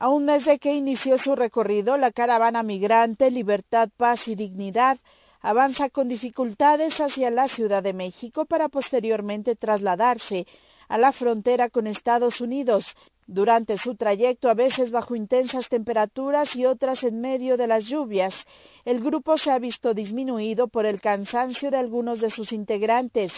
A 0.00 0.08
un 0.10 0.26
mes 0.26 0.44
de 0.44 0.60
que 0.60 0.76
inició 0.76 1.18
su 1.18 1.34
recorrido, 1.34 1.96
la 1.96 2.12
caravana 2.12 2.62
migrante 2.62 3.32
Libertad, 3.32 3.88
Paz 3.96 4.28
y 4.28 4.36
Dignidad 4.36 4.96
avanza 5.40 5.90
con 5.90 6.06
dificultades 6.06 7.00
hacia 7.00 7.30
la 7.30 7.48
Ciudad 7.48 7.82
de 7.82 7.92
México 7.92 8.44
para 8.44 8.68
posteriormente 8.68 9.56
trasladarse 9.56 10.46
a 10.88 10.98
la 10.98 11.10
frontera 11.10 11.68
con 11.68 11.88
Estados 11.88 12.40
Unidos, 12.40 12.84
durante 13.30 13.76
su 13.76 13.94
trayecto, 13.94 14.48
a 14.48 14.54
veces 14.54 14.90
bajo 14.90 15.14
intensas 15.14 15.68
temperaturas 15.68 16.56
y 16.56 16.64
otras 16.64 17.04
en 17.04 17.20
medio 17.20 17.58
de 17.58 17.66
las 17.66 17.84
lluvias, 17.84 18.34
el 18.86 19.00
grupo 19.00 19.36
se 19.36 19.50
ha 19.50 19.58
visto 19.58 19.92
disminuido 19.92 20.68
por 20.68 20.86
el 20.86 20.98
cansancio 20.98 21.70
de 21.70 21.76
algunos 21.76 22.20
de 22.20 22.30
sus 22.30 22.52
integrantes, 22.52 23.30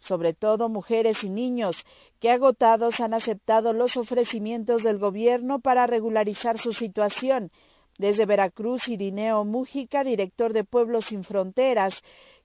sobre 0.00 0.34
todo 0.34 0.68
mujeres 0.68 1.24
y 1.24 1.30
niños, 1.30 1.82
que 2.20 2.30
agotados 2.30 3.00
han 3.00 3.14
aceptado 3.14 3.72
los 3.72 3.96
ofrecimientos 3.96 4.82
del 4.82 4.98
gobierno 4.98 5.60
para 5.60 5.86
regularizar 5.86 6.58
su 6.58 6.74
situación. 6.74 7.50
Desde 7.96 8.26
Veracruz, 8.26 8.86
Irineo 8.86 9.46
Mújica, 9.46 10.04
director 10.04 10.52
de 10.52 10.64
Pueblos 10.64 11.06
Sin 11.06 11.24
Fronteras, 11.24 11.94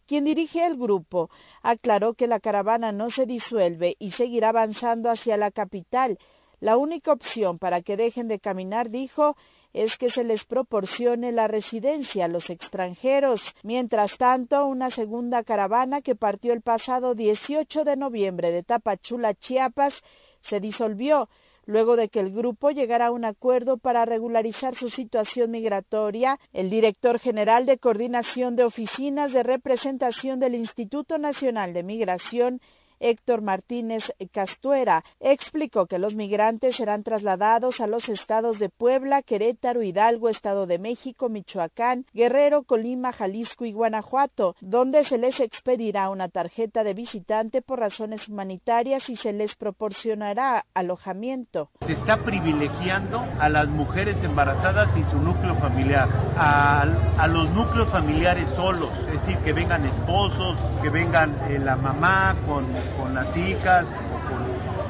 quien 0.08 0.24
dirige 0.24 0.66
el 0.66 0.78
grupo, 0.78 1.30
aclaró 1.62 2.14
que 2.14 2.28
la 2.28 2.40
caravana 2.40 2.94
no 2.94 3.10
se 3.10 3.26
disuelve 3.26 3.98
y 4.00 4.12
seguirá 4.12 4.50
avanzando 4.50 5.10
hacia 5.10 5.36
la 5.36 5.52
capital, 5.52 6.18
la 6.64 6.78
única 6.78 7.12
opción 7.12 7.60
para 7.60 7.82
que 7.82 7.98
dejen 7.98 8.30
de 8.30 8.40
caminar, 8.40 8.90
dijo, 8.90 9.36
es 9.74 9.98
que 9.98 10.10
se 10.10 10.24
les 10.24 10.46
proporcione 10.46 11.34
la 11.34 11.50
residencia 11.50 12.24
a 12.24 12.30
los 12.30 12.50
extranjeros. 12.50 13.42
Mientras 13.64 14.16
tanto, 14.18 14.66
una 14.66 14.90
segunda 14.90 15.44
caravana 15.44 16.02
que 16.02 16.16
partió 16.16 16.54
el 16.54 16.62
pasado 16.62 17.16
18 17.16 17.84
de 17.84 17.98
noviembre 17.98 18.54
de 18.54 18.64
Tapachula, 18.64 19.34
Chiapas, 19.34 19.94
se 20.40 20.62
disolvió 20.62 21.28
luego 21.66 21.98
de 21.98 22.08
que 22.08 22.22
el 22.22 22.32
grupo 22.32 22.72
llegara 22.72 23.08
a 23.08 23.12
un 23.12 23.26
acuerdo 23.26 23.76
para 23.78 24.06
regularizar 24.06 24.74
su 24.74 24.90
situación 24.90 25.52
migratoria, 25.52 26.40
el 26.54 26.70
director 26.70 27.20
general 27.20 27.66
de 27.66 27.78
coordinación 27.78 28.56
de 28.56 28.64
oficinas 28.64 29.34
de 29.34 29.44
representación 29.44 30.40
del 30.40 30.56
Instituto 30.56 31.18
Nacional 31.18 31.74
de 31.74 31.84
Migración 31.84 32.62
Héctor 33.04 33.42
Martínez 33.42 34.04
Castuera, 34.32 35.04
explicó 35.20 35.88
que 35.88 36.00
los 36.00 36.16
migrantes 36.16 36.78
serán 36.78 37.04
trasladados 37.04 37.82
a 37.82 37.88
los 37.88 38.08
estados 38.08 38.60
de 38.60 38.70
Puebla, 38.70 39.22
Querétaro, 39.22 39.84
Hidalgo, 39.84 40.30
Estado 40.30 40.66
de 40.66 40.80
México, 40.80 41.28
Michoacán, 41.30 42.06
Guerrero, 42.14 42.64
Colima, 42.64 43.12
Jalisco 43.12 43.66
y 43.66 43.74
Guanajuato, 43.74 44.56
donde 44.62 45.04
se 45.04 45.18
les 45.18 45.40
expedirá 45.40 46.10
una 46.10 46.30
tarjeta 46.30 46.84
de 46.84 46.94
visitante 46.94 47.62
por 47.62 47.80
razones 47.80 48.28
humanitarias 48.28 49.10
y 49.10 49.18
se 49.18 49.34
les 49.34 49.56
proporcionará 49.56 50.66
alojamiento. 50.74 51.70
Se 51.86 51.94
está 51.94 52.18
privilegiando 52.24 53.24
a 53.40 53.50
las 53.50 53.68
mujeres 53.68 54.16
embarazadas 54.24 54.90
y 54.98 55.04
su 55.12 55.18
núcleo 55.18 55.56
familiar, 55.56 56.08
a, 56.38 57.28
los 57.28 57.50
núcleos 57.50 57.90
familiares 57.90 58.50
solos, 58.56 58.90
es 59.08 59.22
decir, 59.22 59.38
que 59.40 59.54
vengan 59.54 59.86
esposos, 59.86 60.58
que 60.82 60.90
vengan 60.90 61.36
eh, 61.50 61.60
la 61.60 61.76
mamá 61.76 62.36
con 62.46 62.66
con 62.98 63.14
las 63.14 63.36
hijas 63.38 63.86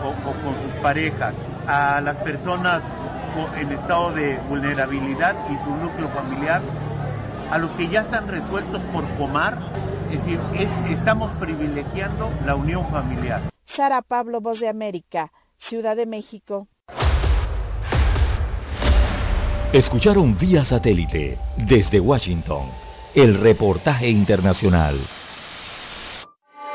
o 0.03 0.13
con, 0.23 0.33
sus 0.61 0.81
parejas, 0.81 1.33
a 1.67 2.01
las 2.01 2.17
personas 2.17 2.83
en 3.57 3.71
estado 3.71 4.11
de 4.11 4.37
vulnerabilidad 4.49 5.35
y 5.49 5.63
su 5.63 5.71
núcleo 5.71 6.09
familiar, 6.09 6.61
a 7.49 7.57
los 7.57 7.71
que 7.71 7.87
ya 7.87 8.01
están 8.01 8.27
resueltos 8.27 8.81
por 8.91 9.03
comar, 9.15 9.57
es 10.11 10.19
decir, 10.19 10.39
estamos 10.89 11.31
privilegiando 11.37 12.29
la 12.45 12.55
unión 12.55 12.85
familiar. 12.89 13.41
Sara 13.65 14.01
Pablo, 14.01 14.41
Voz 14.41 14.59
de 14.59 14.67
América, 14.67 15.31
Ciudad 15.57 15.95
de 15.95 16.05
México. 16.05 16.67
Escucharon 19.71 20.37
vía 20.37 20.63
satélite 20.65 21.39
desde 21.57 21.99
Washington 21.99 22.67
el 23.15 23.39
reportaje 23.39 24.09
internacional. 24.09 24.99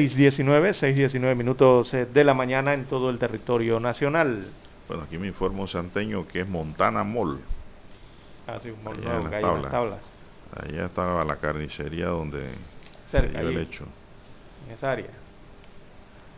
6.19, 0.00 0.70
6.19 0.70 1.34
minutos 1.34 1.92
eh, 1.94 2.06
de 2.06 2.22
la 2.22 2.32
mañana 2.32 2.74
en 2.74 2.84
todo 2.84 3.10
el 3.10 3.18
territorio 3.18 3.80
nacional. 3.80 4.46
Bueno, 4.86 5.02
aquí 5.02 5.18
me 5.18 5.26
informo 5.26 5.66
Santeño 5.66 6.28
que 6.28 6.42
es 6.42 6.48
Montana 6.48 7.02
Mall. 7.02 7.40
Ah, 8.46 8.60
sí, 8.62 8.70
un 8.70 8.86
Allá 8.86 9.00
nuevo 9.00 9.26
en 9.26 9.30
las 9.32 9.40
tablas. 9.42 9.72
tablas. 9.72 10.00
Allá 10.54 10.86
estaba 10.86 11.24
la 11.24 11.36
carnicería 11.36 12.06
donde 12.06 12.50
Cerca, 13.10 13.32
se 13.32 13.38
dio 13.40 13.48
el 13.48 13.56
allí. 13.56 13.66
hecho. 13.66 13.84
En 14.68 14.74
esa 14.74 14.92
área. 14.92 15.10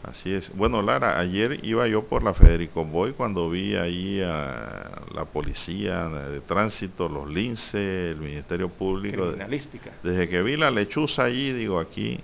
Así 0.03 0.33
es. 0.33 0.51
Bueno, 0.57 0.81
Lara, 0.81 1.19
ayer 1.21 1.61
iba 1.63 1.87
yo 1.89 2.05
por 2.05 2.23
la 2.23 2.33
Federico 2.33 2.87
Boy 2.87 3.13
cuando 3.13 3.51
vi 3.51 3.77
ahí 3.77 4.23
a 4.23 5.03
la 5.15 5.27
policía 5.27 6.09
de 6.09 6.41
tránsito, 6.41 7.07
los 7.11 7.29
lince, 7.31 8.13
el 8.13 8.17
Ministerio 8.17 8.71
Público. 8.71 9.25
de- 9.27 9.33
Criminalística. 9.33 9.91
desde 10.03 10.27
que 10.31 10.43
vi 10.43 10.57
la 10.57 10.71
lechuza 10.71 11.25
allí, 11.25 11.53
digo, 11.53 11.79
aquí 11.79 12.19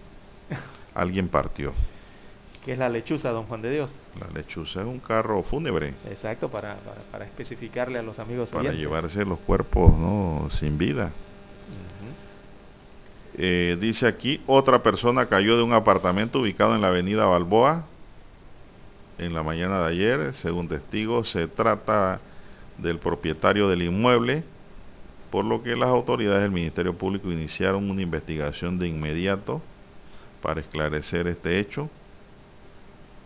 alguien 0.98 1.28
partió. 1.28 1.72
Que 2.64 2.72
es 2.72 2.78
la 2.78 2.88
lechuza, 2.88 3.30
don 3.30 3.44
Juan 3.44 3.62
de 3.62 3.70
Dios. 3.70 3.90
La 4.20 4.26
lechuza 4.34 4.80
es 4.80 4.86
un 4.86 4.98
carro 4.98 5.42
fúnebre 5.42 5.94
Exacto, 6.10 6.48
para, 6.50 6.74
para, 6.76 7.00
para 7.10 7.24
especificarle 7.24 7.98
a 7.98 8.02
los 8.02 8.18
amigos 8.18 8.50
para 8.50 8.60
oyentes. 8.60 8.80
llevarse 8.80 9.24
los 9.24 9.38
cuerpos 9.38 9.96
¿no? 9.96 10.48
sin 10.50 10.76
vida. 10.76 11.10
Eh, 13.40 13.76
dice 13.80 14.08
aquí, 14.08 14.40
otra 14.48 14.82
persona 14.82 15.26
cayó 15.26 15.56
de 15.56 15.62
un 15.62 15.72
apartamento 15.72 16.40
ubicado 16.40 16.74
en 16.74 16.80
la 16.80 16.88
avenida 16.88 17.24
Balboa 17.24 17.84
en 19.18 19.32
la 19.32 19.44
mañana 19.44 19.80
de 19.82 19.88
ayer. 19.90 20.34
Según 20.34 20.68
testigos, 20.68 21.30
se 21.30 21.46
trata 21.46 22.20
del 22.78 22.98
propietario 22.98 23.68
del 23.68 23.82
inmueble, 23.82 24.42
por 25.30 25.44
lo 25.44 25.62
que 25.62 25.76
las 25.76 25.88
autoridades 25.88 26.42
del 26.42 26.50
Ministerio 26.50 26.94
Público 26.98 27.30
iniciaron 27.30 27.88
una 27.88 28.02
investigación 28.02 28.78
de 28.80 28.88
inmediato 28.88 29.62
para 30.42 30.60
esclarecer 30.60 31.26
este 31.26 31.58
hecho. 31.58 31.88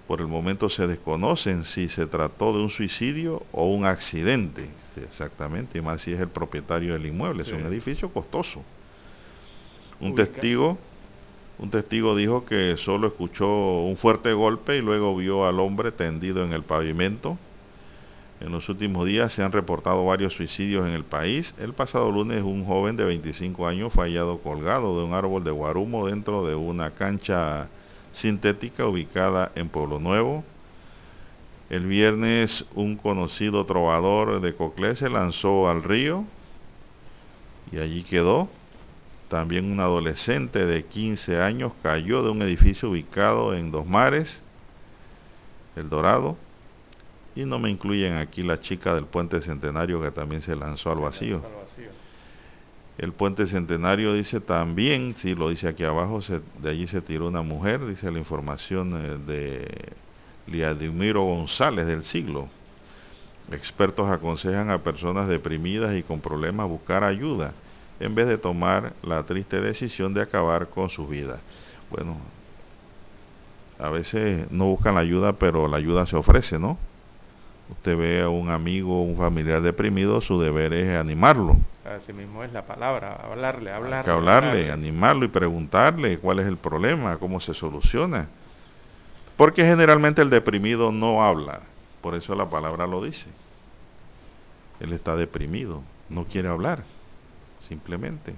Por 0.06 0.20
el 0.20 0.26
momento 0.26 0.68
se 0.68 0.86
desconocen 0.86 1.64
si 1.64 1.88
se 1.88 2.06
trató 2.06 2.52
de 2.52 2.62
un 2.62 2.70
suicidio 2.70 3.42
o 3.52 3.72
un 3.72 3.86
accidente. 3.86 4.68
Sí, 4.94 5.00
exactamente, 5.00 5.78
y 5.78 5.80
más 5.80 6.02
si 6.02 6.12
es 6.12 6.20
el 6.20 6.28
propietario 6.28 6.92
del 6.92 7.06
inmueble. 7.06 7.42
Es 7.42 7.52
un 7.52 7.60
edificio 7.60 8.10
costoso. 8.10 8.62
Un 10.00 10.14
testigo, 10.14 10.76
un 11.58 11.70
testigo 11.70 12.16
dijo 12.16 12.44
que 12.44 12.76
solo 12.76 13.06
escuchó 13.06 13.46
un 13.82 13.96
fuerte 13.96 14.32
golpe 14.32 14.76
y 14.76 14.82
luego 14.82 15.16
vio 15.16 15.46
al 15.46 15.60
hombre 15.60 15.92
tendido 15.92 16.44
en 16.44 16.52
el 16.52 16.62
pavimento. 16.62 17.38
En 18.42 18.50
los 18.50 18.68
últimos 18.68 19.06
días 19.06 19.32
se 19.32 19.44
han 19.44 19.52
reportado 19.52 20.04
varios 20.04 20.32
suicidios 20.32 20.84
en 20.84 20.94
el 20.94 21.04
país. 21.04 21.54
El 21.60 21.74
pasado 21.74 22.10
lunes 22.10 22.42
un 22.42 22.64
joven 22.64 22.96
de 22.96 23.04
25 23.04 23.68
años 23.68 23.92
fue 23.92 24.12
colgado 24.42 24.98
de 24.98 25.04
un 25.04 25.14
árbol 25.14 25.44
de 25.44 25.52
guarumo 25.52 26.08
dentro 26.08 26.44
de 26.44 26.56
una 26.56 26.90
cancha 26.90 27.68
sintética 28.10 28.84
ubicada 28.84 29.52
en 29.54 29.68
Pueblo 29.68 30.00
Nuevo. 30.00 30.42
El 31.70 31.86
viernes 31.86 32.64
un 32.74 32.96
conocido 32.96 33.64
trovador 33.64 34.40
de 34.40 34.56
Coclé 34.56 34.96
se 34.96 35.08
lanzó 35.08 35.70
al 35.70 35.84
río 35.84 36.24
y 37.70 37.78
allí 37.78 38.02
quedó. 38.02 38.48
También 39.28 39.70
un 39.70 39.78
adolescente 39.78 40.66
de 40.66 40.84
15 40.84 41.40
años 41.40 41.70
cayó 41.80 42.24
de 42.24 42.30
un 42.30 42.42
edificio 42.42 42.90
ubicado 42.90 43.54
en 43.54 43.70
Dos 43.70 43.86
Mares, 43.86 44.42
El 45.76 45.88
Dorado. 45.88 46.36
Y 47.34 47.44
no 47.46 47.58
me 47.58 47.70
incluyen 47.70 48.14
aquí 48.14 48.42
la 48.42 48.60
chica 48.60 48.94
del 48.94 49.06
puente 49.06 49.40
centenario 49.40 50.00
que 50.02 50.10
también 50.10 50.42
se 50.42 50.54
lanzó 50.54 50.90
al 50.90 50.98
vacío. 51.00 51.36
El 52.98 53.12
puente 53.14 53.46
centenario 53.46 54.12
dice 54.12 54.40
también, 54.40 55.14
sí, 55.16 55.34
lo 55.34 55.48
dice 55.48 55.68
aquí 55.68 55.82
abajo, 55.84 56.20
se- 56.20 56.42
de 56.60 56.70
allí 56.70 56.86
se 56.86 57.00
tiró 57.00 57.26
una 57.28 57.42
mujer, 57.42 57.86
dice 57.86 58.10
la 58.12 58.18
información 58.18 58.92
eh, 58.94 59.16
de 59.26 59.96
Liadimiro 60.46 61.22
González 61.22 61.86
del 61.86 62.04
siglo. 62.04 62.48
Expertos 63.50 64.10
aconsejan 64.10 64.70
a 64.70 64.82
personas 64.82 65.28
deprimidas 65.28 65.96
y 65.96 66.02
con 66.02 66.20
problemas 66.20 66.68
buscar 66.68 67.02
ayuda 67.02 67.54
en 67.98 68.14
vez 68.14 68.28
de 68.28 68.38
tomar 68.38 68.94
la 69.02 69.24
triste 69.24 69.60
decisión 69.60 70.12
de 70.14 70.22
acabar 70.22 70.68
con 70.68 70.90
su 70.90 71.06
vida. 71.08 71.40
Bueno, 71.90 72.20
a 73.78 73.88
veces 73.90 74.50
no 74.50 74.66
buscan 74.66 74.94
la 74.94 75.00
ayuda, 75.00 75.32
pero 75.38 75.66
la 75.68 75.76
ayuda 75.78 76.06
se 76.06 76.16
ofrece, 76.16 76.58
¿no? 76.58 76.78
Usted 77.72 77.96
ve 77.96 78.20
a 78.20 78.28
un 78.28 78.50
amigo, 78.50 79.02
un 79.02 79.16
familiar 79.16 79.62
deprimido, 79.62 80.20
su 80.20 80.38
deber 80.38 80.74
es 80.74 80.94
animarlo. 80.94 81.56
Así 81.84 82.12
mismo 82.12 82.44
es 82.44 82.52
la 82.52 82.66
palabra, 82.66 83.14
hablarle, 83.14 83.72
hablarle. 83.72 83.96
Hay 83.96 84.04
que 84.04 84.10
hablarle, 84.10 84.70
animarlo 84.70 85.24
y 85.24 85.28
preguntarle 85.28 86.18
cuál 86.18 86.40
es 86.40 86.46
el 86.46 86.58
problema, 86.58 87.16
cómo 87.16 87.40
se 87.40 87.54
soluciona. 87.54 88.28
Porque 89.38 89.64
generalmente 89.64 90.20
el 90.20 90.28
deprimido 90.28 90.92
no 90.92 91.24
habla, 91.24 91.60
por 92.02 92.14
eso 92.14 92.34
la 92.34 92.48
palabra 92.48 92.86
lo 92.86 93.02
dice. 93.02 93.30
Él 94.78 94.92
está 94.92 95.16
deprimido, 95.16 95.82
no 96.10 96.24
quiere 96.24 96.48
hablar, 96.48 96.84
simplemente. 97.58 98.34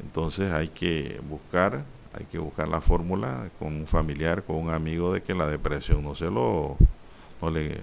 Entonces 0.00 0.52
hay 0.52 0.68
que 0.68 1.18
buscar, 1.28 1.82
hay 2.12 2.26
que 2.26 2.38
buscar 2.38 2.68
la 2.68 2.82
fórmula 2.82 3.48
con 3.58 3.68
un 3.68 3.86
familiar, 3.86 4.42
con 4.44 4.56
un 4.56 4.70
amigo 4.70 5.14
de 5.14 5.22
que 5.22 5.32
la 5.32 5.46
depresión 5.46 6.04
no 6.04 6.14
se 6.14 6.26
lo, 6.26 6.76
no 7.40 7.50
le 7.50 7.80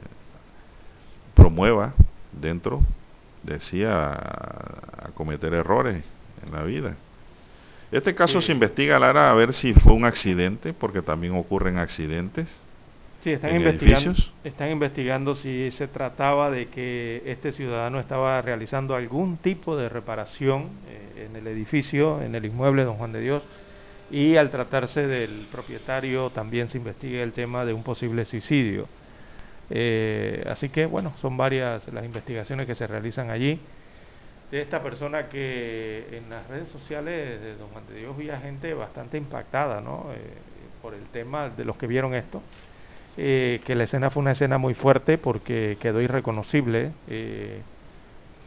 promueva 1.39 1.93
dentro 2.31 2.81
de 3.43 3.59
sí 3.59 3.83
a, 3.83 4.11
a 4.13 5.09
cometer 5.15 5.53
errores 5.53 6.03
en 6.45 6.51
la 6.53 6.63
vida. 6.63 6.95
Este 7.91 8.13
caso 8.13 8.39
Sí. 8.41 8.47
se 8.47 8.51
investiga, 8.53 8.99
Lara, 8.99 9.31
a 9.31 9.33
ver 9.33 9.53
si 9.53 9.73
fue 9.73 9.93
un 9.93 10.05
accidente, 10.05 10.73
porque 10.73 11.01
también 11.01 11.35
ocurren 11.35 11.77
accidentes. 11.77 12.61
Sí, 13.23 13.31
están 13.31 13.49
en 13.51 13.57
investigando, 13.57 14.11
edificios. 14.11 14.33
están 14.43 14.71
investigando 14.71 15.35
si 15.35 15.71
se 15.71 15.87
trataba 15.87 16.51
de 16.51 16.67
que 16.67 17.21
este 17.25 17.51
ciudadano 17.51 17.99
estaba 17.99 18.41
realizando 18.41 18.95
algún 18.95 19.37
tipo 19.37 19.75
de 19.75 19.89
reparación 19.89 20.69
eh, 20.87 21.25
en 21.29 21.35
el 21.35 21.47
edificio, 21.47 22.21
en 22.21 22.35
el 22.35 22.45
inmueble 22.45 22.85
Don 22.85 22.95
Juan 22.95 23.11
de 23.11 23.19
Dios, 23.21 23.43
y 24.11 24.37
al 24.37 24.49
tratarse 24.51 25.05
del 25.07 25.47
propietario 25.51 26.29
también 26.29 26.69
se 26.69 26.77
investiga 26.77 27.21
el 27.23 27.33
tema 27.33 27.65
de 27.65 27.73
un 27.73 27.83
posible 27.83 28.23
suicidio. 28.23 28.87
Eh, 29.69 30.43
así 30.49 30.69
que 30.69 30.85
bueno, 30.85 31.13
son 31.17 31.37
varias 31.37 31.87
las 31.93 32.05
investigaciones 32.05 32.65
que 32.67 32.75
se 32.75 32.87
realizan 32.87 33.29
allí. 33.29 33.59
De 34.51 34.61
esta 34.61 34.81
persona 34.81 35.29
que 35.29 36.07
en 36.11 36.29
las 36.29 36.47
redes 36.47 36.69
sociales 36.69 37.39
de 37.41 37.55
Don 37.55 37.69
Juan 37.69 37.85
de 37.87 37.99
Dios 37.99 38.17
vi 38.17 38.29
a 38.31 38.39
gente 38.39 38.73
bastante 38.73 39.17
impactada, 39.17 39.79
¿no? 39.79 40.07
Eh, 40.13 40.19
por 40.81 40.93
el 40.93 41.03
tema 41.11 41.49
de 41.49 41.65
los 41.65 41.77
que 41.77 41.87
vieron 41.87 42.15
esto 42.15 42.41
eh, 43.21 43.59
que 43.65 43.75
la 43.75 43.83
escena 43.83 44.09
fue 44.09 44.21
una 44.21 44.31
escena 44.31 44.57
muy 44.57 44.73
fuerte 44.73 45.17
porque 45.17 45.77
quedó 45.81 45.99
irreconocible 45.99 46.93
eh, 47.09 47.61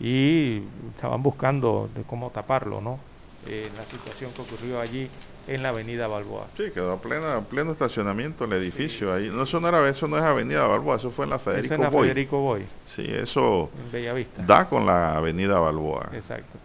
y 0.01 0.63
estaban 0.95 1.23
buscando 1.23 1.91
de 1.95 2.03
cómo 2.05 2.31
taparlo, 2.31 2.81
¿no? 2.81 2.99
Eh, 3.47 3.69
la 3.77 3.85
situación 3.87 4.33
que 4.33 4.43
ocurrió 4.43 4.81
allí 4.81 5.09
en 5.49 5.63
la 5.63 5.71
avenida 5.71 6.07
Balboa. 6.07 6.47
Sí, 6.57 6.65
quedó 6.73 6.99
plena, 6.99 7.41
pleno 7.41 7.73
estacionamiento 7.73 8.45
el 8.45 8.53
edificio 8.53 9.13
ahí. 9.13 9.29
No, 9.33 9.43
eso 9.43 9.59
no 9.59 9.69
era, 9.69 9.89
eso 9.89 10.07
no 10.07 10.17
es 10.17 10.23
Avenida 10.23 10.67
Balboa, 10.67 10.97
eso 10.97 11.11
fue 11.11 11.25
en 11.25 11.31
la 11.31 11.39
Federico 11.39 11.75
en 11.75 11.81
la 11.81 11.91
Boy. 11.91 12.09
Federico 12.09 12.41
Boy, 12.41 12.67
Sí, 12.85 13.05
eso 13.09 13.71
en 13.85 13.93
Bellavista. 13.93 14.43
da 14.43 14.69
con 14.69 14.87
la 14.87 15.17
Avenida 15.17 15.59
Balboa. 15.59 16.11
Exacto. 16.13 16.59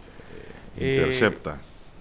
intercepta. 0.76 1.58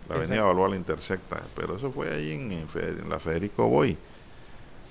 la 0.07 0.15
Avenida 0.15 0.35
exacto. 0.35 0.47
Balboa 0.47 0.69
la 0.69 0.75
intercepta, 0.75 1.41
pero 1.55 1.77
eso 1.77 1.91
fue 1.91 2.13
ahí 2.13 2.31
en, 2.33 3.09
la 3.09 3.19
Federico 3.19 3.67
Boy. 3.67 3.97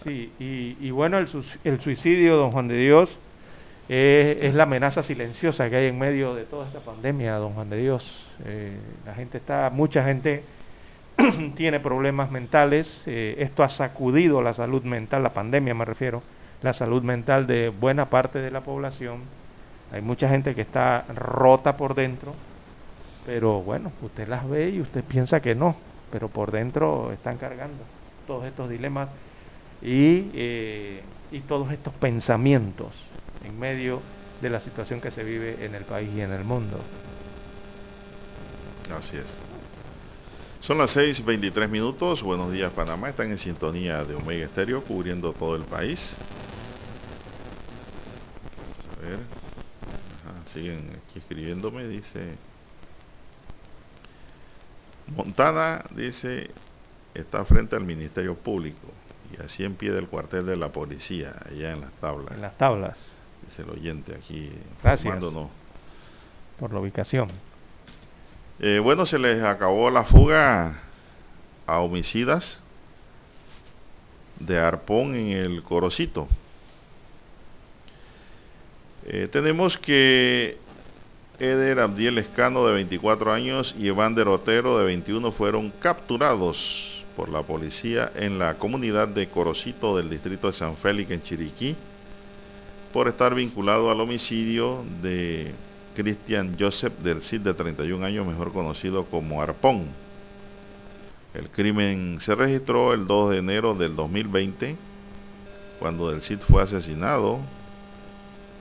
Sí, 0.02 0.32
y, 0.40 0.76
y 0.80 0.90
bueno, 0.90 1.16
el 1.18 1.80
suicidio, 1.80 2.36
don 2.36 2.50
Juan 2.50 2.68
de 2.68 2.76
Dios, 2.76 3.18
es 3.88 4.54
la 4.54 4.64
amenaza 4.64 5.02
silenciosa 5.02 5.70
que 5.70 5.76
hay 5.76 5.86
en 5.86 5.98
medio 5.98 6.34
de 6.34 6.44
toda 6.44 6.66
esta 6.66 6.80
pandemia, 6.80 7.36
don 7.36 7.54
Juan 7.54 7.70
de 7.70 7.76
Dios. 7.76 8.26
Eh, 8.44 8.76
la 9.04 9.14
gente 9.14 9.38
está, 9.38 9.70
mucha 9.70 10.04
gente 10.04 10.42
tiene 11.56 11.78
problemas 11.78 12.30
mentales. 12.30 13.04
Eh, 13.06 13.36
esto 13.38 13.62
ha 13.62 13.68
sacudido 13.68 14.42
la 14.42 14.54
salud 14.54 14.82
mental, 14.82 15.22
la 15.22 15.32
pandemia 15.32 15.74
me 15.74 15.84
refiero, 15.84 16.22
la 16.62 16.72
salud 16.72 17.02
mental 17.02 17.46
de 17.46 17.68
buena 17.68 18.10
parte 18.10 18.40
de 18.40 18.50
la 18.50 18.62
población. 18.62 19.20
Hay 19.92 20.02
mucha 20.02 20.28
gente 20.28 20.56
que 20.56 20.62
está 20.62 21.04
rota 21.14 21.76
por 21.76 21.94
dentro, 21.94 22.34
pero 23.24 23.62
bueno, 23.62 23.92
usted 24.02 24.26
las 24.26 24.48
ve 24.48 24.70
y 24.70 24.80
usted 24.80 25.04
piensa 25.04 25.40
que 25.40 25.54
no, 25.54 25.76
pero 26.10 26.28
por 26.28 26.50
dentro 26.50 27.12
están 27.12 27.36
cargando 27.36 27.84
todos 28.26 28.46
estos 28.46 28.68
dilemas 28.68 29.10
y, 29.80 30.28
eh, 30.34 31.02
y 31.30 31.40
todos 31.40 31.70
estos 31.70 31.92
pensamientos 31.94 32.92
en 33.46 33.58
medio 33.58 34.02
de 34.40 34.50
la 34.50 34.60
situación 34.60 35.00
que 35.00 35.10
se 35.10 35.24
vive 35.24 35.64
en 35.64 35.74
el 35.74 35.84
país 35.84 36.10
y 36.14 36.20
en 36.20 36.32
el 36.32 36.44
mundo. 36.44 36.80
Así 38.96 39.16
es. 39.16 39.26
Son 40.60 40.78
las 40.78 40.96
6.23 40.96 41.68
minutos. 41.68 42.22
Buenos 42.22 42.52
días, 42.52 42.72
Panamá. 42.72 43.08
Están 43.08 43.30
en 43.30 43.38
sintonía 43.38 44.04
de 44.04 44.14
Omega 44.14 44.46
Estéreo, 44.46 44.82
cubriendo 44.82 45.32
todo 45.32 45.56
el 45.56 45.64
país. 45.64 46.16
a 48.96 49.06
ver. 49.06 49.18
siguen 50.52 51.00
aquí 51.04 51.18
escribiéndome. 51.18 51.86
Dice. 51.86 52.34
Montana 55.14 55.84
dice 55.94 56.50
está 57.14 57.44
frente 57.44 57.76
al 57.76 57.84
Ministerio 57.84 58.34
Público 58.34 58.88
y 59.32 59.42
así 59.42 59.64
en 59.64 59.74
pie 59.74 59.92
del 59.92 60.08
cuartel 60.08 60.46
de 60.46 60.56
la 60.56 60.70
policía, 60.70 61.34
allá 61.48 61.72
en 61.72 61.80
las 61.80 61.92
tablas. 61.92 62.32
En 62.32 62.42
las 62.42 62.58
tablas. 62.58 63.15
El 63.58 63.70
oyente 63.70 64.14
aquí. 64.14 64.50
Gracias. 64.82 65.18
Por 66.58 66.72
la 66.72 66.80
ubicación. 66.80 67.28
Eh, 68.58 68.80
bueno, 68.82 69.06
se 69.06 69.18
les 69.18 69.42
acabó 69.42 69.90
la 69.90 70.04
fuga 70.04 70.80
a 71.66 71.78
homicidas 71.80 72.60
de 74.40 74.58
arpón 74.58 75.14
en 75.14 75.30
el 75.30 75.62
Corocito. 75.62 76.28
Eh, 79.06 79.28
tenemos 79.30 79.78
que 79.78 80.58
Eder 81.38 81.80
Abdiel 81.80 82.18
Escano 82.18 82.66
de 82.66 82.74
24 82.74 83.32
años 83.32 83.74
y 83.78 83.88
Evander 83.88 84.28
Otero 84.28 84.78
de 84.78 84.84
21 84.84 85.32
fueron 85.32 85.70
capturados 85.80 87.04
por 87.16 87.30
la 87.30 87.42
policía 87.42 88.12
en 88.16 88.38
la 88.38 88.54
comunidad 88.54 89.08
de 89.08 89.28
Corocito 89.28 89.96
del 89.96 90.10
distrito 90.10 90.48
de 90.48 90.52
San 90.52 90.76
Félix 90.76 91.10
en 91.10 91.22
Chiriquí 91.22 91.76
por 92.96 93.08
estar 93.08 93.34
vinculado 93.34 93.90
al 93.90 94.00
homicidio 94.00 94.82
de 95.02 95.52
Christian 95.94 96.56
Joseph 96.58 96.94
del 97.00 97.20
CID 97.20 97.42
de 97.42 97.52
31 97.52 98.06
años, 98.06 98.26
mejor 98.26 98.54
conocido 98.54 99.04
como 99.04 99.42
Arpón. 99.42 99.88
El 101.34 101.50
crimen 101.50 102.16
se 102.22 102.34
registró 102.34 102.94
el 102.94 103.06
2 103.06 103.32
de 103.32 103.36
enero 103.36 103.74
del 103.74 103.96
2020, 103.96 104.76
cuando 105.78 106.10
del 106.10 106.22
CID 106.22 106.38
fue 106.48 106.62
asesinado 106.62 107.40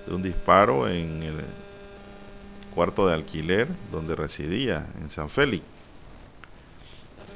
de 0.06 0.14
un 0.14 0.22
disparo 0.22 0.90
en 0.90 1.24
el 1.24 1.36
cuarto 2.74 3.08
de 3.08 3.14
alquiler 3.14 3.70
donde 3.90 4.16
residía, 4.16 4.86
en 5.02 5.12
San 5.12 5.30
Félix. 5.30 5.64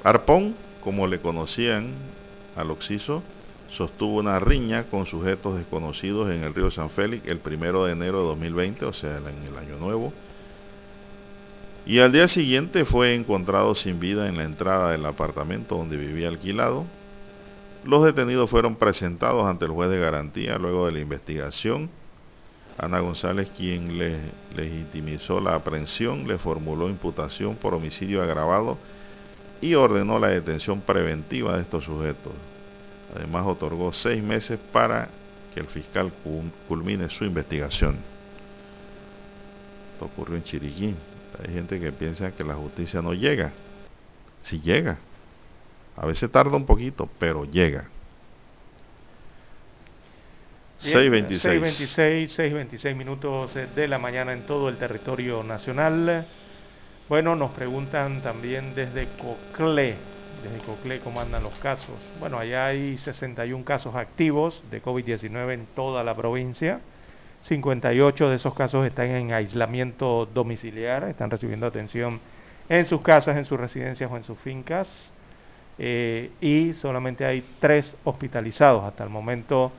Arpón, 0.04 0.54
como 0.84 1.08
le 1.08 1.22
conocían 1.22 1.94
al 2.58 2.72
Oxiso, 2.72 3.24
sostuvo 3.72 4.18
una 4.18 4.40
riña 4.40 4.86
con 4.86 5.06
sujetos 5.06 5.58
desconocidos 5.58 6.32
en 6.32 6.44
el 6.44 6.54
río 6.54 6.72
San 6.72 6.90
Félix 6.90 7.28
el 7.28 7.40
primero 7.40 7.86
de 7.86 7.94
enero 7.94 8.22
de 8.22 8.28
2020, 8.28 8.86
o 8.86 8.94
sea, 8.94 9.18
en 9.18 9.48
el 9.48 9.58
año 9.58 9.78
nuevo. 9.78 10.14
Y 11.86 12.00
al 12.00 12.12
día 12.12 12.28
siguiente 12.28 12.86
fue 12.86 13.16
encontrado 13.16 13.74
sin 13.76 14.00
vida 14.00 14.28
en 14.28 14.38
la 14.38 14.44
entrada 14.44 14.92
del 14.92 15.06
apartamento 15.06 15.76
donde 15.76 15.98
vivía 15.98 16.28
alquilado. 16.28 16.86
Los 17.84 18.04
detenidos 18.04 18.50
fueron 18.50 18.76
presentados 18.76 19.46
ante 19.48 19.66
el 19.66 19.72
juez 19.72 19.90
de 19.90 20.00
garantía 20.00 20.58
luego 20.58 20.86
de 20.86 20.92
la 20.92 21.00
investigación. 21.00 21.90
Ana 22.78 23.00
González, 23.00 23.50
quien 23.58 23.98
le 23.98 24.20
legitimizó 24.56 25.40
la 25.40 25.56
aprehensión, 25.56 26.28
le 26.28 26.38
formuló 26.38 26.90
imputación 26.90 27.56
por 27.56 27.74
homicidio 27.74 28.22
agravado 28.22 28.78
y 29.62 29.74
ordenó 29.76 30.20
la 30.20 30.30
detención 30.30 30.82
preventiva 30.82 31.56
de 31.56 31.64
estos 31.64 31.86
sujetos. 31.86 32.34
Además 33.16 33.46
otorgó 33.48 33.92
seis 33.92 34.22
meses 34.22 34.60
para 34.72 35.10
que 35.52 35.60
el 35.60 35.68
fiscal 35.68 36.12
culmine 36.68 37.10
su 37.10 37.26
investigación. 37.26 37.98
Esto 39.94 40.06
ocurrió 40.06 40.38
en 40.38 40.44
Chiriquí. 40.44 40.96
Hay 41.40 41.54
gente 41.54 41.80
que 41.80 41.92
piensa 41.92 42.32
que 42.32 42.44
la 42.44 42.56
justicia 42.56 43.02
no 43.02 43.14
llega. 43.14 43.52
Si 44.44 44.60
llega. 44.62 44.98
A 45.98 46.06
veces 46.06 46.32
tarda 46.32 46.56
un 46.56 46.66
poquito, 46.66 47.10
pero 47.20 47.46
llega. 47.46 47.90
6.26. 50.82 51.40
6.26, 51.98 52.28
6.26 52.54 52.96
minutos 52.96 53.54
de 53.76 53.88
la 53.88 53.98
mañana 53.98 54.32
en 54.32 54.44
todo 54.44 54.70
el 54.70 54.78
territorio 54.78 55.44
nacional. 55.44 56.26
Bueno, 57.10 57.36
nos 57.36 57.52
preguntan 57.52 58.22
también 58.22 58.74
desde 58.76 59.08
Coclé 59.18 59.98
desde 60.44 60.60
Cocle 60.66 61.00
cómo 61.00 61.22
andan 61.22 61.44
los 61.44 61.54
casos. 61.56 61.96
Bueno, 62.20 62.40
allá 62.40 62.68
hay 62.68 62.98
61 62.98 63.64
casos 63.64 63.96
activos 63.96 64.64
de 64.72 64.82
COVID-19 64.82 65.54
en 65.54 65.66
toda 65.76 66.04
la 66.04 66.16
provincia. 66.16 66.80
58 67.44 68.30
de 68.30 68.36
esos 68.36 68.54
casos 68.54 68.86
están 68.86 69.08
en 69.08 69.34
aislamiento 69.34 70.26
domiciliar, 70.26 71.04
están 71.06 71.30
recibiendo 71.30 71.68
atención 71.68 72.20
en 72.68 72.86
sus 72.86 73.02
casas, 73.02 73.38
en 73.38 73.46
sus 73.46 73.60
residencias 73.60 74.12
o 74.12 74.18
en 74.18 74.24
sus 74.24 74.38
fincas. 74.40 75.12
Eh, 75.78 76.32
y 76.42 76.74
solamente 76.74 77.26
hay 77.26 77.44
tres 77.60 77.96
hospitalizados 78.04 78.84
hasta 78.84 79.04
el 79.04 79.10
momento, 79.10 79.72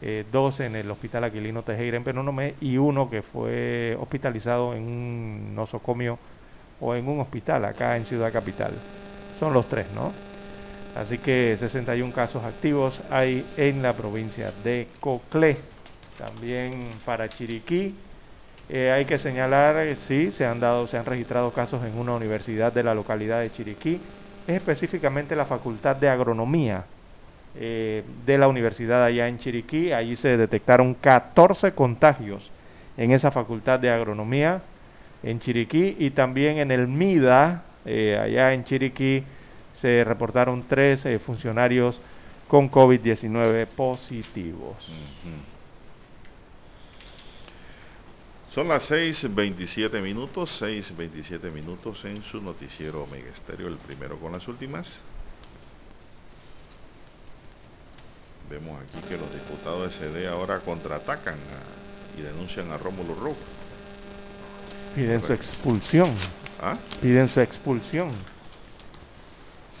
eh, 0.00 0.24
dos 0.30 0.60
en 0.60 0.76
el 0.76 0.88
Hospital 0.90 1.24
Aquilino 1.24 1.64
Tejera 1.64 1.96
en 1.96 2.04
Penonomé 2.04 2.54
y 2.60 2.76
uno 2.76 3.10
que 3.10 3.22
fue 3.22 3.96
hospitalizado 4.00 4.74
en 4.74 4.84
un 4.84 5.54
nosocomio 5.56 6.18
o 6.80 6.94
en 6.94 7.08
un 7.08 7.20
hospital 7.20 7.64
acá 7.64 7.96
en 7.96 8.06
Ciudad 8.06 8.32
Capital. 8.32 8.84
Son 9.38 9.52
los 9.52 9.68
tres, 9.68 9.90
¿no? 9.92 10.12
Así 10.94 11.18
que 11.18 11.56
61 11.58 12.12
casos 12.12 12.44
activos 12.44 13.00
hay 13.10 13.46
en 13.56 13.82
la 13.82 13.94
provincia 13.94 14.52
de 14.64 14.88
Coclé. 15.00 15.58
También 16.18 16.90
para 17.04 17.28
Chiriquí 17.28 17.94
eh, 18.68 18.90
hay 18.90 19.04
que 19.04 19.18
señalar, 19.18 19.76
eh, 19.78 19.96
sí, 19.96 20.32
se 20.32 20.44
han 20.44 20.60
dado, 20.60 20.86
se 20.88 20.98
han 20.98 21.06
registrado 21.06 21.52
casos 21.52 21.84
en 21.84 21.96
una 21.98 22.14
universidad 22.14 22.72
de 22.72 22.82
la 22.82 22.94
localidad 22.94 23.40
de 23.40 23.50
Chiriquí, 23.50 24.00
específicamente 24.46 25.36
la 25.36 25.46
Facultad 25.46 25.96
de 25.96 26.08
Agronomía 26.08 26.84
eh, 27.54 28.04
de 28.26 28.38
la 28.38 28.48
universidad 28.48 29.04
allá 29.04 29.28
en 29.28 29.38
Chiriquí. 29.38 29.92
Allí 29.92 30.16
se 30.16 30.36
detectaron 30.36 30.94
14 30.94 31.72
contagios 31.72 32.50
en 32.96 33.12
esa 33.12 33.30
Facultad 33.30 33.78
de 33.78 33.90
Agronomía 33.90 34.62
en 35.22 35.40
Chiriquí 35.40 35.96
y 35.98 36.10
también 36.10 36.58
en 36.58 36.70
el 36.70 36.88
MIDA 36.88 37.67
eh, 37.84 38.18
allá 38.18 38.52
en 38.52 38.64
Chiriquí 38.64 39.24
se 39.74 40.04
reportaron 40.04 40.64
tres 40.68 41.04
eh, 41.06 41.18
funcionarios 41.18 42.00
con 42.48 42.70
COVID-19 42.70 43.66
positivos. 43.68 44.76
Son 48.54 48.66
las 48.66 48.90
6.27 48.90 50.00
minutos, 50.02 50.60
6.27 50.62 51.52
minutos 51.52 52.04
en 52.04 52.22
su 52.24 52.42
noticiero 52.42 53.04
Omega 53.04 53.28
el 53.58 53.76
primero 53.76 54.18
con 54.18 54.32
las 54.32 54.48
últimas. 54.48 55.04
Vemos 58.50 58.80
aquí 58.82 59.06
que 59.06 59.18
los 59.18 59.32
diputados 59.32 60.00
de 60.00 60.06
CD 60.06 60.26
ahora 60.26 60.60
contraatacan 60.60 61.36
y 62.18 62.22
denuncian 62.22 62.72
a 62.72 62.78
Rómulo 62.78 63.14
Ruf. 63.14 63.36
Piden 64.94 65.22
su 65.22 65.34
expulsión. 65.34 66.14
¿Ah? 66.60 66.76
Piden 67.00 67.28
su 67.28 67.40
expulsión. 67.40 68.10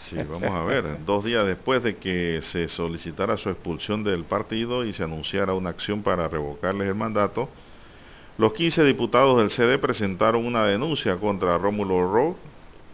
Sí, 0.04 0.16
vamos 0.16 0.50
a 0.50 0.64
ver. 0.64 1.04
Dos 1.06 1.24
días 1.24 1.46
después 1.46 1.82
de 1.82 1.96
que 1.96 2.40
se 2.42 2.68
solicitara 2.68 3.36
su 3.36 3.50
expulsión 3.50 4.04
del 4.04 4.24
partido 4.24 4.84
y 4.84 4.92
se 4.92 5.04
anunciara 5.04 5.54
una 5.54 5.70
acción 5.70 6.02
para 6.02 6.28
revocarles 6.28 6.88
el 6.88 6.94
mandato, 6.94 7.48
los 8.38 8.52
15 8.52 8.84
diputados 8.84 9.38
del 9.38 9.50
CD 9.50 9.78
presentaron 9.78 10.46
una 10.46 10.64
denuncia 10.64 11.16
contra 11.16 11.58
Rómulo 11.58 12.12
Rowe 12.12 12.36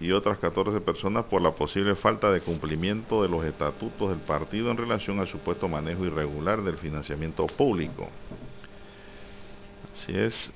y 0.00 0.10
otras 0.10 0.38
14 0.38 0.80
personas 0.80 1.24
por 1.26 1.42
la 1.42 1.52
posible 1.52 1.94
falta 1.94 2.32
de 2.32 2.40
cumplimiento 2.40 3.22
de 3.22 3.28
los 3.28 3.44
estatutos 3.44 4.10
del 4.10 4.20
partido 4.20 4.70
en 4.70 4.76
relación 4.76 5.20
al 5.20 5.28
supuesto 5.28 5.68
manejo 5.68 6.04
irregular 6.04 6.62
del 6.62 6.78
financiamiento 6.78 7.46
público. 7.46 8.08
Así 9.92 10.16
es, 10.16 10.50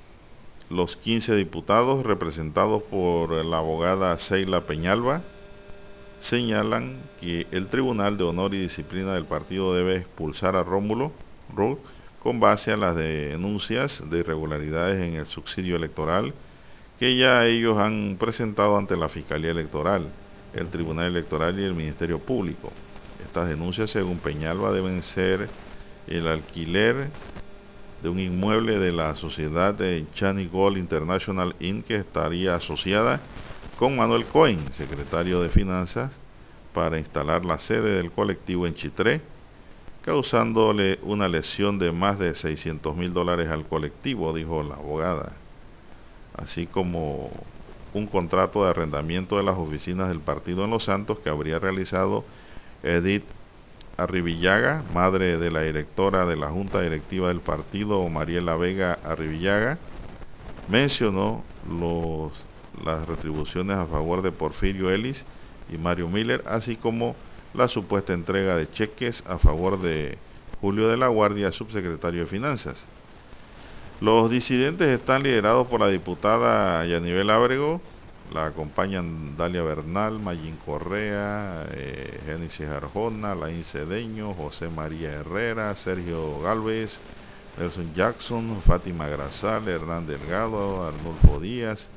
los 0.71 0.97
15 0.97 1.35
diputados 1.35 2.05
representados 2.05 2.83
por 2.83 3.45
la 3.45 3.59
abogada 3.59 4.19
Seila 4.19 4.63
Peñalba 4.63 5.23
señalan 6.21 6.99
que 7.21 7.47
el 7.53 7.69
Tribunal 7.69 8.19
de 8.19 8.25
Honor 8.25 8.55
y 8.55 8.61
Disciplina 8.61 9.15
del 9.15 9.25
partido 9.25 9.75
debe 9.75 9.97
expulsar 9.97 10.57
a 10.57 10.63
Rómulo 10.63 11.13
con 12.23 12.41
base 12.41 12.73
a 12.73 12.77
las 12.77 12.97
denuncias 12.97 14.03
de 14.11 14.19
irregularidades 14.19 15.03
en 15.03 15.15
el 15.15 15.27
subsidio 15.27 15.77
electoral 15.77 16.35
que 16.99 17.17
ya 17.17 17.47
ellos 17.47 17.79
han 17.79 18.17
presentado 18.19 18.77
ante 18.77 18.97
la 18.97 19.09
Fiscalía 19.09 19.53
Electoral, 19.53 20.09
el 20.53 20.69
Tribunal 20.69 21.07
Electoral 21.07 21.59
y 21.59 21.65
el 21.65 21.75
Ministerio 21.75 22.19
Público. 22.19 22.73
Estas 23.25 23.49
denuncias, 23.49 23.91
según 23.91 24.19
Peñalba, 24.19 24.73
deben 24.73 25.03
ser 25.03 25.49
el 26.09 26.27
alquiler 26.27 27.09
de 28.03 28.09
un 28.09 28.21
inmueble 28.21 28.79
de 28.79 28.93
la 28.93 29.17
sociedad 29.17 29.75
de 29.75 30.07
Chani 30.15 30.47
Gold 30.47 30.79
International 30.79 31.55
Inc. 31.61 31.87
que 31.87 31.97
estaría 31.97 32.55
asociada 32.55 33.21
con 33.77 33.97
Manuel 33.97 34.27
Cohen, 34.27 34.73
secretario 34.73 35.41
de 35.43 35.49
Finanzas, 35.49 36.21
para 36.75 36.99
instalar 36.99 37.45
la 37.45 37.59
sede 37.59 37.97
del 37.97 38.11
colectivo 38.13 38.67
en 38.67 38.75
Chitré, 38.75 39.21
causándole 40.03 40.99
una 41.03 41.29
lesión 41.29 41.79
de 41.79 41.93
más 41.93 42.19
de 42.19 42.35
600 42.35 42.97
mil 42.97 43.13
dólares 43.13 43.49
al 43.49 43.67
colectivo, 43.67 44.33
dijo 44.33 44.63
la 44.63 44.77
abogada, 44.77 45.33
así 46.35 46.67
como 46.67 47.31
un 47.93 48.07
contrato 48.07 48.65
de 48.65 48.71
arrendamiento 48.71 49.37
de 49.37 49.43
las 49.43 49.57
oficinas 49.57 50.09
del 50.09 50.21
partido 50.21 50.65
en 50.65 50.71
Los 50.71 50.85
Santos 50.85 51.19
que 51.19 51.31
habría 51.31 51.59
realizado 51.59 52.25
Edith 52.83 53.25
Arribillaga, 53.99 54.85
madre 54.93 55.39
de 55.39 55.51
la 55.51 55.63
directora 55.63 56.25
de 56.25 56.37
la 56.37 56.51
Junta 56.51 56.81
Directiva 56.81 57.29
del 57.29 57.41
partido, 57.41 58.09
Mariela 58.09 58.57
Vega 58.57 58.93
Arribillaga, 59.03 59.81
mencionó 60.69 61.45
los, 61.69 62.33
las 62.85 63.09
retribuciones 63.09 63.77
a 63.77 63.87
favor 63.87 64.23
de 64.23 64.31
Porfirio 64.31 64.91
Ellis 64.91 65.27
y 65.69 65.79
Mario 65.79 66.09
Miller, 66.09 66.45
así 66.47 66.77
como 66.77 67.17
la 67.53 67.67
supuesta 67.67 68.13
entrega 68.13 68.57
de 68.57 68.71
cheques 68.71 69.25
a 69.27 69.39
favor 69.39 69.81
de 69.81 70.17
Julio 70.61 70.89
de 70.89 70.97
la 70.97 71.09
Guardia, 71.09 71.51
subsecretario 71.51 72.21
de 72.21 72.27
Finanzas. 72.27 72.87
Los 74.01 74.31
disidentes 74.31 74.89
están 74.89 75.25
liderados 75.25 75.67
por 75.67 75.81
la 75.81 75.89
diputada 75.89 76.87
Yanivel 76.87 77.31
Ábrego, 77.31 77.81
la 78.33 78.47
acompañan 78.47 79.37
Dalia 79.37 79.63
Bernal, 79.63 80.19
Mayín 80.19 80.57
Correa, 80.65 81.67
eh, 81.73 82.21
Génesis 82.27 82.69
Arjona, 82.69 83.35
Laín 83.35 83.65
Cedeño, 83.65 84.35
José 84.35 84.69
María 84.69 85.11
Herrera, 85.11 85.75
Sergio 85.77 86.41
Galvez, 86.41 87.01
Nelson 87.59 87.93
Jackson, 87.95 88.63
Fátima 88.67 89.09
Grazal, 89.09 89.67
Hernán 89.69 90.07
Delgado, 90.07 90.87
Arnulfo 90.87 91.41
Díaz, 91.41 91.89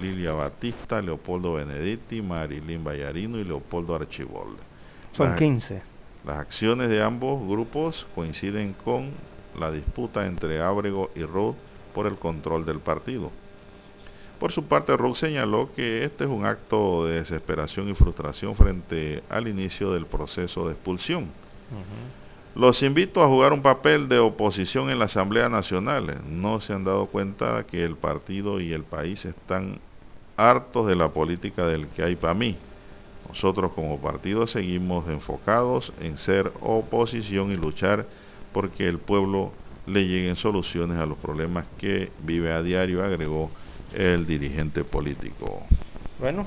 Lilia 0.00 0.32
Batista, 0.32 1.02
Leopoldo 1.02 1.54
Benedetti, 1.54 2.22
Marilín 2.22 2.84
Bayarino 2.84 3.38
y 3.38 3.44
Leopoldo 3.44 3.94
Archibol. 3.94 4.56
Son 5.12 5.34
15. 5.36 5.82
Las 6.24 6.38
acciones 6.38 6.88
de 6.88 7.02
ambos 7.02 7.46
grupos 7.46 8.06
coinciden 8.14 8.74
con 8.84 9.10
la 9.58 9.70
disputa 9.70 10.26
entre 10.26 10.62
Ábrego 10.62 11.10
y 11.14 11.22
Ruth 11.24 11.56
por 11.94 12.06
el 12.06 12.16
control 12.16 12.64
del 12.64 12.80
partido. 12.80 13.30
Por 14.44 14.52
su 14.52 14.64
parte, 14.64 14.94
Rock 14.94 15.16
señaló 15.16 15.70
que 15.74 16.04
este 16.04 16.24
es 16.24 16.30
un 16.30 16.44
acto 16.44 17.06
de 17.06 17.20
desesperación 17.20 17.88
y 17.88 17.94
frustración 17.94 18.54
frente 18.54 19.22
al 19.30 19.48
inicio 19.48 19.90
del 19.90 20.04
proceso 20.04 20.66
de 20.66 20.74
expulsión. 20.74 21.30
Los 22.54 22.82
invito 22.82 23.22
a 23.22 23.26
jugar 23.26 23.54
un 23.54 23.62
papel 23.62 24.06
de 24.06 24.18
oposición 24.18 24.90
en 24.90 24.98
la 24.98 25.06
Asamblea 25.06 25.48
Nacional. 25.48 26.20
No 26.28 26.60
se 26.60 26.74
han 26.74 26.84
dado 26.84 27.06
cuenta 27.06 27.64
que 27.64 27.84
el 27.84 27.96
partido 27.96 28.60
y 28.60 28.74
el 28.74 28.82
país 28.82 29.24
están 29.24 29.78
hartos 30.36 30.88
de 30.88 30.96
la 30.96 31.08
política 31.08 31.66
del 31.66 31.86
que 31.86 32.02
hay 32.02 32.14
para 32.14 32.34
mí. 32.34 32.54
Nosotros 33.26 33.72
como 33.72 33.98
partido 33.98 34.46
seguimos 34.46 35.08
enfocados 35.08 35.90
en 36.02 36.18
ser 36.18 36.52
oposición 36.60 37.50
y 37.50 37.56
luchar 37.56 38.06
porque 38.52 38.88
el 38.88 38.98
pueblo 38.98 39.52
le 39.86 40.06
lleguen 40.06 40.36
soluciones 40.36 40.98
a 40.98 41.06
los 41.06 41.16
problemas 41.16 41.64
que 41.78 42.12
vive 42.22 42.52
a 42.52 42.62
diario, 42.62 43.02
agregó 43.02 43.50
el 43.96 44.26
dirigente 44.26 44.84
político. 44.84 45.62
Bueno, 46.18 46.46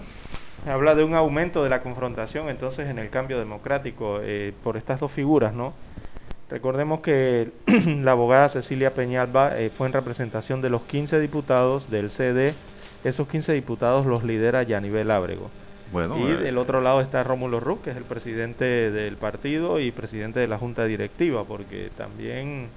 habla 0.65 0.95
de 0.95 1.03
un 1.03 1.13
aumento 1.13 1.63
de 1.63 1.69
la 1.69 1.81
confrontación 1.81 2.49
entonces 2.49 2.89
en 2.89 2.99
el 2.99 3.09
cambio 3.09 3.39
democrático 3.39 4.19
eh, 4.21 4.53
por 4.63 4.77
estas 4.77 4.99
dos 4.99 5.11
figuras, 5.11 5.53
¿no? 5.53 5.73
Recordemos 6.49 7.01
que 7.01 7.51
la 8.01 8.11
abogada 8.11 8.49
Cecilia 8.49 8.93
Peñalba 8.93 9.57
eh, 9.59 9.69
fue 9.69 9.87
en 9.87 9.93
representación 9.93 10.61
de 10.61 10.69
los 10.69 10.83
15 10.83 11.19
diputados 11.19 11.89
del 11.89 12.09
CD. 12.09 12.53
Esos 13.03 13.27
15 13.27 13.53
diputados 13.53 14.05
los 14.05 14.23
lidera 14.23 14.63
Yanivel 14.63 15.11
Ábrego. 15.11 15.49
Bueno, 15.91 16.17
y 16.17 16.31
eh, 16.31 16.35
del 16.37 16.57
otro 16.57 16.81
lado 16.81 17.01
está 17.01 17.23
Rómulo 17.23 17.59
Ruz, 17.59 17.79
que 17.81 17.91
es 17.91 17.97
el 17.97 18.03
presidente 18.03 18.65
del 18.91 19.17
partido 19.17 19.79
y 19.79 19.91
presidente 19.91 20.39
de 20.39 20.47
la 20.47 20.57
junta 20.57 20.85
directiva, 20.85 21.43
porque 21.43 21.89
también 21.97 22.69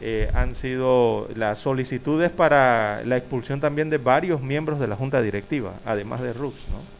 eh, 0.00 0.30
han 0.32 0.54
sido 0.54 1.28
las 1.34 1.58
solicitudes 1.58 2.30
para 2.30 3.02
la 3.04 3.16
expulsión 3.16 3.60
también 3.60 3.90
de 3.90 3.98
varios 3.98 4.40
miembros 4.40 4.78
de 4.78 4.86
la 4.86 4.94
junta 4.94 5.20
directiva, 5.20 5.74
además 5.84 6.20
de 6.20 6.32
Rux, 6.32 6.54
¿no? 6.68 6.98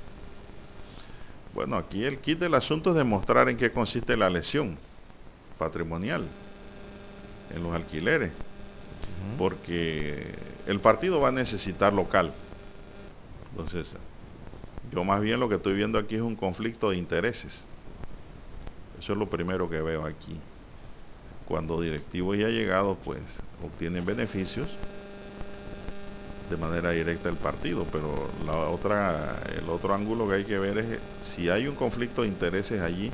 Bueno, 1.54 1.76
aquí 1.76 2.04
el 2.04 2.18
kit 2.18 2.38
del 2.38 2.54
asunto 2.54 2.90
es 2.90 2.96
demostrar 2.96 3.48
en 3.48 3.56
qué 3.56 3.70
consiste 3.70 4.16
la 4.16 4.28
lesión 4.28 4.78
patrimonial 5.58 6.28
en 7.50 7.62
los 7.62 7.74
alquileres, 7.74 8.32
porque 9.36 10.34
el 10.66 10.80
partido 10.80 11.20
va 11.20 11.28
a 11.28 11.32
necesitar 11.32 11.92
local. 11.92 12.34
Entonces, 13.52 13.94
yo 14.92 15.04
más 15.04 15.20
bien 15.20 15.40
lo 15.40 15.48
que 15.48 15.56
estoy 15.56 15.74
viendo 15.74 15.98
aquí 15.98 16.16
es 16.16 16.20
un 16.20 16.36
conflicto 16.36 16.90
de 16.90 16.96
intereses. 16.96 17.64
Eso 18.98 19.12
es 19.12 19.18
lo 19.18 19.30
primero 19.30 19.70
que 19.70 19.80
veo 19.80 20.04
aquí 20.04 20.40
cuando 21.48 21.80
directivos 21.80 22.36
ya 22.36 22.48
llegados 22.48 22.98
pues 23.02 23.18
obtienen 23.64 24.04
beneficios 24.04 24.68
de 26.50 26.56
manera 26.56 26.90
directa 26.90 27.28
el 27.30 27.36
partido, 27.36 27.86
pero 27.90 28.30
la 28.44 28.68
otra, 28.68 29.42
el 29.58 29.68
otro 29.68 29.94
ángulo 29.94 30.28
que 30.28 30.34
hay 30.34 30.44
que 30.44 30.58
ver 30.58 30.78
es 30.78 31.00
si 31.22 31.48
hay 31.48 31.66
un 31.66 31.74
conflicto 31.74 32.22
de 32.22 32.28
intereses 32.28 32.80
allí, 32.80 33.12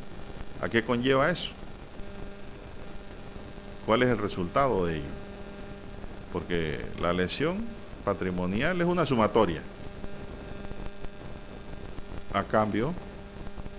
¿a 0.61 0.68
qué 0.68 0.85
conlleva 0.85 1.30
eso? 1.30 1.51
¿Cuál 3.87 4.03
es 4.03 4.09
el 4.09 4.18
resultado 4.18 4.87
de 4.87 4.97
ello? 4.99 5.11
Porque 6.32 6.78
la 7.01 7.12
lesión 7.12 7.59
patrimonial 8.05 8.80
es 8.80 8.87
una 8.87 9.07
sumatoria 9.07 9.62
a 12.32 12.43
cambio 12.45 12.95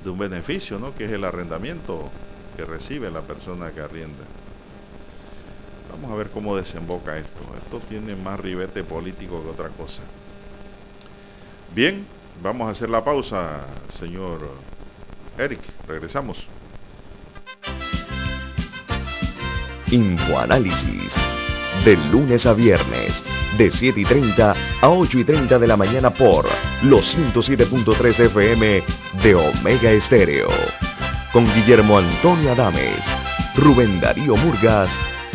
de 0.03 0.10
un 0.10 0.18
beneficio, 0.18 0.80
¿no? 0.80 0.95
Que 0.95 1.06
es 1.06 1.12
el 1.12 1.24
arrendamiento 1.26 2.10
que 2.56 2.66
recibe 2.66 3.10
la 3.12 3.22
persona 3.22 3.72
que 3.74 3.82
arrienda. 3.82 4.24
Vamos 5.96 6.12
a 6.12 6.16
ver 6.16 6.30
cómo 6.30 6.58
desemboca 6.58 7.18
esto. 7.18 7.39
Esto 7.58 7.80
tiene 7.88 8.18
más 8.18 8.38
ribete 8.38 8.84
político 8.84 9.41
que 9.41 9.50
otra 9.50 9.70
cosa. 9.70 10.02
Bien, 11.74 12.06
vamos 12.43 12.68
a 12.68 12.72
hacer 12.72 12.89
la 12.89 13.04
pausa, 13.04 13.62
señor 13.88 14.50
Eric. 15.38 15.62
Regresamos. 15.88 16.46
Infoanálisis. 19.89 21.14
De 21.86 21.96
lunes 22.12 22.46
a 22.46 22.54
viernes, 22.54 23.24
de 23.58 23.72
7 23.72 24.02
y 24.02 24.06
30 24.06 24.54
a 24.82 24.89
8 24.89 25.20
y 25.20 25.24
30 25.24 25.60
de 25.60 25.68
la 25.68 25.78
mañana 25.78 26.14
por 26.14 26.46
los 26.84 27.16
107.3 27.16 28.20
FM 28.20 28.84
de 29.24 29.36
Omega 29.36 29.91
Estéreo. 29.91 30.50
Con 31.32 31.46
Guillermo 31.54 32.00
Antonio 32.00 32.52
Adames, 32.52 33.00
Rubén 33.56 34.02
Darío 34.02 34.36
Murgas 34.36 34.91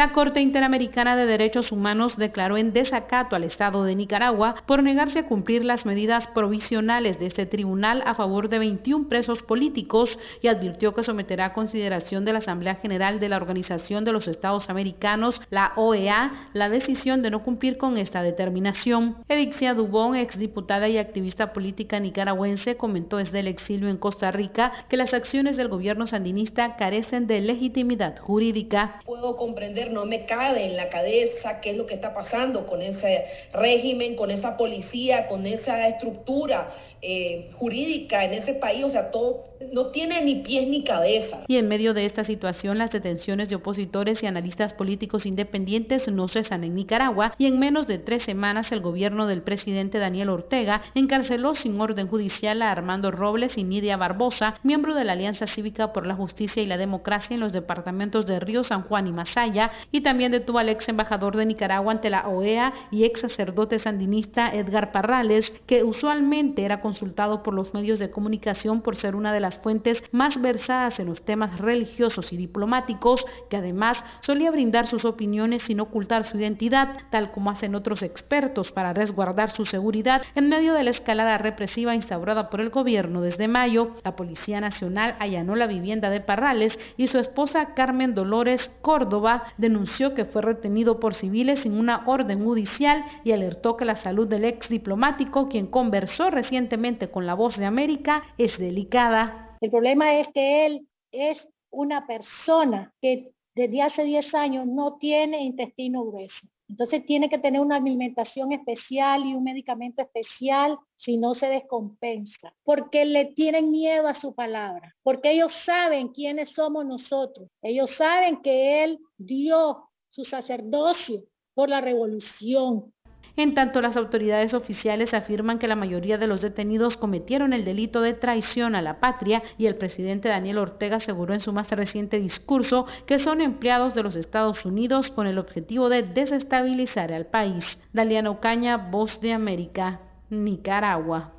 La 0.00 0.12
Corte 0.12 0.40
Interamericana 0.40 1.14
de 1.14 1.26
Derechos 1.26 1.72
Humanos 1.72 2.16
declaró 2.16 2.56
en 2.56 2.72
desacato 2.72 3.36
al 3.36 3.44
Estado 3.44 3.84
de 3.84 3.94
Nicaragua 3.94 4.54
por 4.64 4.82
negarse 4.82 5.18
a 5.18 5.26
cumplir 5.26 5.62
las 5.62 5.84
medidas 5.84 6.26
provisionales 6.28 7.18
de 7.18 7.26
este 7.26 7.44
tribunal 7.44 8.02
a 8.06 8.14
favor 8.14 8.48
de 8.48 8.60
21 8.60 9.10
presos 9.10 9.42
políticos 9.42 10.18
y 10.40 10.48
advirtió 10.48 10.94
que 10.94 11.02
someterá 11.02 11.44
a 11.44 11.52
consideración 11.52 12.24
de 12.24 12.32
la 12.32 12.38
Asamblea 12.38 12.76
General 12.76 13.20
de 13.20 13.28
la 13.28 13.36
Organización 13.36 14.06
de 14.06 14.12
los 14.12 14.26
Estados 14.26 14.70
Americanos, 14.70 15.38
la 15.50 15.74
OEA, 15.76 16.48
la 16.54 16.70
decisión 16.70 17.20
de 17.20 17.30
no 17.30 17.44
cumplir 17.44 17.76
con 17.76 17.98
esta 17.98 18.22
determinación. 18.22 19.16
Edixia 19.28 19.74
Dubón, 19.74 20.16
exdiputada 20.16 20.88
y 20.88 20.96
activista 20.96 21.52
política 21.52 22.00
nicaragüense, 22.00 22.78
comentó 22.78 23.18
desde 23.18 23.40
el 23.40 23.48
exilio 23.48 23.90
en 23.90 23.98
Costa 23.98 24.30
Rica 24.30 24.72
que 24.88 24.96
las 24.96 25.12
acciones 25.12 25.58
del 25.58 25.68
gobierno 25.68 26.06
sandinista 26.06 26.76
carecen 26.76 27.26
de 27.26 27.42
legitimidad 27.42 28.18
jurídica. 28.18 28.98
Puedo 29.04 29.36
comprender, 29.36 29.89
no 29.90 30.06
me 30.06 30.24
cabe 30.24 30.64
en 30.64 30.76
la 30.76 30.88
cabeza 30.88 31.60
qué 31.60 31.70
es 31.70 31.76
lo 31.76 31.86
que 31.86 31.94
está 31.94 32.14
pasando 32.14 32.66
con 32.66 32.82
ese 32.82 33.24
régimen, 33.52 34.16
con 34.16 34.30
esa 34.30 34.56
policía, 34.56 35.26
con 35.26 35.46
esa 35.46 35.88
estructura 35.88 36.72
eh, 37.02 37.50
jurídica 37.58 38.24
en 38.24 38.34
ese 38.34 38.54
país, 38.54 38.84
o 38.84 38.90
sea, 38.90 39.10
todo 39.10 39.49
no 39.72 39.86
tiene 39.86 40.22
ni 40.22 40.36
pies 40.36 40.68
ni 40.68 40.84
cabeza. 40.84 41.44
Y 41.46 41.56
en 41.56 41.68
medio 41.68 41.94
de 41.94 42.06
esta 42.06 42.24
situación, 42.24 42.78
las 42.78 42.90
detenciones 42.90 43.48
de 43.48 43.56
opositores 43.56 44.22
y 44.22 44.26
analistas 44.26 44.72
políticos 44.72 45.26
independientes 45.26 46.08
no 46.08 46.28
cesan 46.28 46.64
en 46.64 46.74
Nicaragua 46.74 47.34
y 47.38 47.46
en 47.46 47.58
menos 47.58 47.86
de 47.86 47.98
tres 47.98 48.22
semanas 48.24 48.72
el 48.72 48.80
gobierno 48.80 49.26
del 49.26 49.42
presidente 49.42 49.98
Daniel 49.98 50.30
Ortega 50.30 50.82
encarceló 50.94 51.54
sin 51.54 51.80
orden 51.80 52.08
judicial 52.08 52.62
a 52.62 52.72
Armando 52.72 53.10
Robles 53.10 53.56
y 53.56 53.64
Nidia 53.64 53.96
Barbosa, 53.96 54.56
miembro 54.62 54.94
de 54.94 55.04
la 55.04 55.12
Alianza 55.12 55.46
Cívica 55.46 55.92
por 55.92 56.06
la 56.06 56.14
Justicia 56.14 56.62
y 56.62 56.66
la 56.66 56.76
Democracia 56.76 57.34
en 57.34 57.40
los 57.40 57.52
departamentos 57.52 58.26
de 58.26 58.40
Río 58.40 58.64
San 58.64 58.82
Juan 58.82 59.06
y 59.06 59.12
Masaya, 59.12 59.70
y 59.92 60.00
también 60.00 60.32
detuvo 60.32 60.58
al 60.58 60.68
ex 60.68 60.88
embajador 60.88 61.36
de 61.36 61.46
Nicaragua 61.46 61.92
ante 61.92 62.10
la 62.10 62.28
OEA 62.28 62.72
y 62.90 63.04
ex 63.04 63.20
sacerdote 63.20 63.78
sandinista 63.78 64.54
Edgar 64.54 64.92
Parrales, 64.92 65.52
que 65.66 65.84
usualmente 65.84 66.64
era 66.64 66.80
consultado 66.80 67.42
por 67.42 67.54
los 67.54 67.74
medios 67.74 67.98
de 67.98 68.10
comunicación 68.10 68.82
por 68.82 68.96
ser 68.96 69.14
una 69.14 69.32
de 69.32 69.40
las 69.40 69.49
fuentes 69.58 70.02
más 70.12 70.40
versadas 70.40 70.98
en 70.98 71.06
los 71.06 71.22
temas 71.24 71.58
religiosos 71.58 72.32
y 72.32 72.36
diplomáticos, 72.36 73.24
que 73.48 73.56
además 73.56 74.02
solía 74.20 74.50
brindar 74.50 74.86
sus 74.86 75.04
opiniones 75.04 75.62
sin 75.62 75.80
ocultar 75.80 76.24
su 76.24 76.36
identidad, 76.38 76.96
tal 77.10 77.30
como 77.30 77.50
hacen 77.50 77.74
otros 77.74 78.02
expertos 78.02 78.72
para 78.72 78.92
resguardar 78.92 79.50
su 79.50 79.66
seguridad 79.66 80.22
en 80.34 80.48
medio 80.48 80.74
de 80.74 80.84
la 80.84 80.90
escalada 80.90 81.38
represiva 81.38 81.94
instaurada 81.94 82.50
por 82.50 82.60
el 82.60 82.70
gobierno 82.70 83.20
desde 83.20 83.48
mayo. 83.48 83.96
La 84.04 84.16
Policía 84.16 84.60
Nacional 84.60 85.16
allanó 85.18 85.56
la 85.56 85.66
vivienda 85.66 86.10
de 86.10 86.20
Parrales 86.20 86.78
y 86.96 87.08
su 87.08 87.18
esposa 87.18 87.74
Carmen 87.74 88.14
Dolores 88.14 88.70
Córdoba 88.82 89.44
denunció 89.56 90.14
que 90.14 90.24
fue 90.24 90.42
retenido 90.42 91.00
por 91.00 91.14
civiles 91.14 91.60
sin 91.60 91.74
una 91.74 92.02
orden 92.06 92.44
judicial 92.44 93.04
y 93.24 93.32
alertó 93.32 93.76
que 93.76 93.84
la 93.84 93.96
salud 93.96 94.26
del 94.28 94.44
ex 94.44 94.68
diplomático, 94.68 95.48
quien 95.48 95.66
conversó 95.66 96.30
recientemente 96.30 97.10
con 97.10 97.26
la 97.26 97.34
Voz 97.34 97.56
de 97.56 97.66
América, 97.66 98.22
es 98.38 98.58
delicada. 98.58 99.39
El 99.60 99.70
problema 99.70 100.16
es 100.18 100.28
que 100.28 100.66
él 100.66 100.88
es 101.12 101.48
una 101.70 102.06
persona 102.06 102.92
que 103.00 103.32
desde 103.54 103.82
hace 103.82 104.04
10 104.04 104.34
años 104.34 104.66
no 104.66 104.96
tiene 104.96 105.42
intestino 105.42 106.04
grueso. 106.04 106.46
Entonces 106.68 107.04
tiene 107.04 107.28
que 107.28 107.38
tener 107.38 107.60
una 107.60 107.76
alimentación 107.76 108.52
especial 108.52 109.26
y 109.26 109.34
un 109.34 109.42
medicamento 109.42 110.02
especial 110.02 110.78
si 110.96 111.16
no 111.16 111.34
se 111.34 111.46
descompensa, 111.46 112.54
porque 112.62 113.04
le 113.04 113.24
tienen 113.24 113.72
miedo 113.72 114.06
a 114.06 114.14
su 114.14 114.36
palabra, 114.36 114.94
porque 115.02 115.32
ellos 115.32 115.52
saben 115.64 116.08
quiénes 116.08 116.50
somos 116.50 116.86
nosotros. 116.86 117.48
Ellos 117.60 117.90
saben 117.96 118.40
que 118.40 118.84
Él 118.84 119.00
dio 119.18 119.88
su 120.10 120.24
sacerdocio 120.24 121.24
por 121.54 121.68
la 121.68 121.80
revolución, 121.80 122.94
en 123.40 123.54
tanto, 123.54 123.80
las 123.80 123.96
autoridades 123.96 124.54
oficiales 124.54 125.14
afirman 125.14 125.58
que 125.58 125.68
la 125.68 125.76
mayoría 125.76 126.18
de 126.18 126.26
los 126.26 126.40
detenidos 126.40 126.96
cometieron 126.96 127.52
el 127.52 127.64
delito 127.64 128.00
de 128.00 128.14
traición 128.14 128.74
a 128.74 128.82
la 128.82 129.00
patria 129.00 129.42
y 129.58 129.66
el 129.66 129.76
presidente 129.76 130.28
Daniel 130.28 130.58
Ortega 130.58 130.96
aseguró 130.96 131.34
en 131.34 131.40
su 131.40 131.52
más 131.52 131.70
reciente 131.70 132.18
discurso 132.18 132.86
que 133.06 133.18
son 133.18 133.40
empleados 133.40 133.94
de 133.94 134.02
los 134.02 134.16
Estados 134.16 134.64
Unidos 134.64 135.10
con 135.10 135.26
el 135.26 135.38
objetivo 135.38 135.88
de 135.88 136.02
desestabilizar 136.02 137.12
al 137.12 137.26
país. 137.26 137.64
Daliana 137.92 138.30
Ocaña, 138.30 138.76
Voz 138.76 139.20
de 139.20 139.32
América, 139.32 140.00
Nicaragua. 140.30 141.32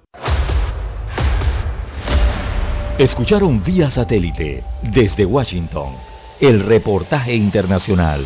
Escucharon 2.97 3.63
vía 3.63 3.89
satélite 3.89 4.63
desde 4.81 5.25
Washington 5.25 5.93
el 6.39 6.61
reportaje 6.61 7.35
internacional. 7.35 8.25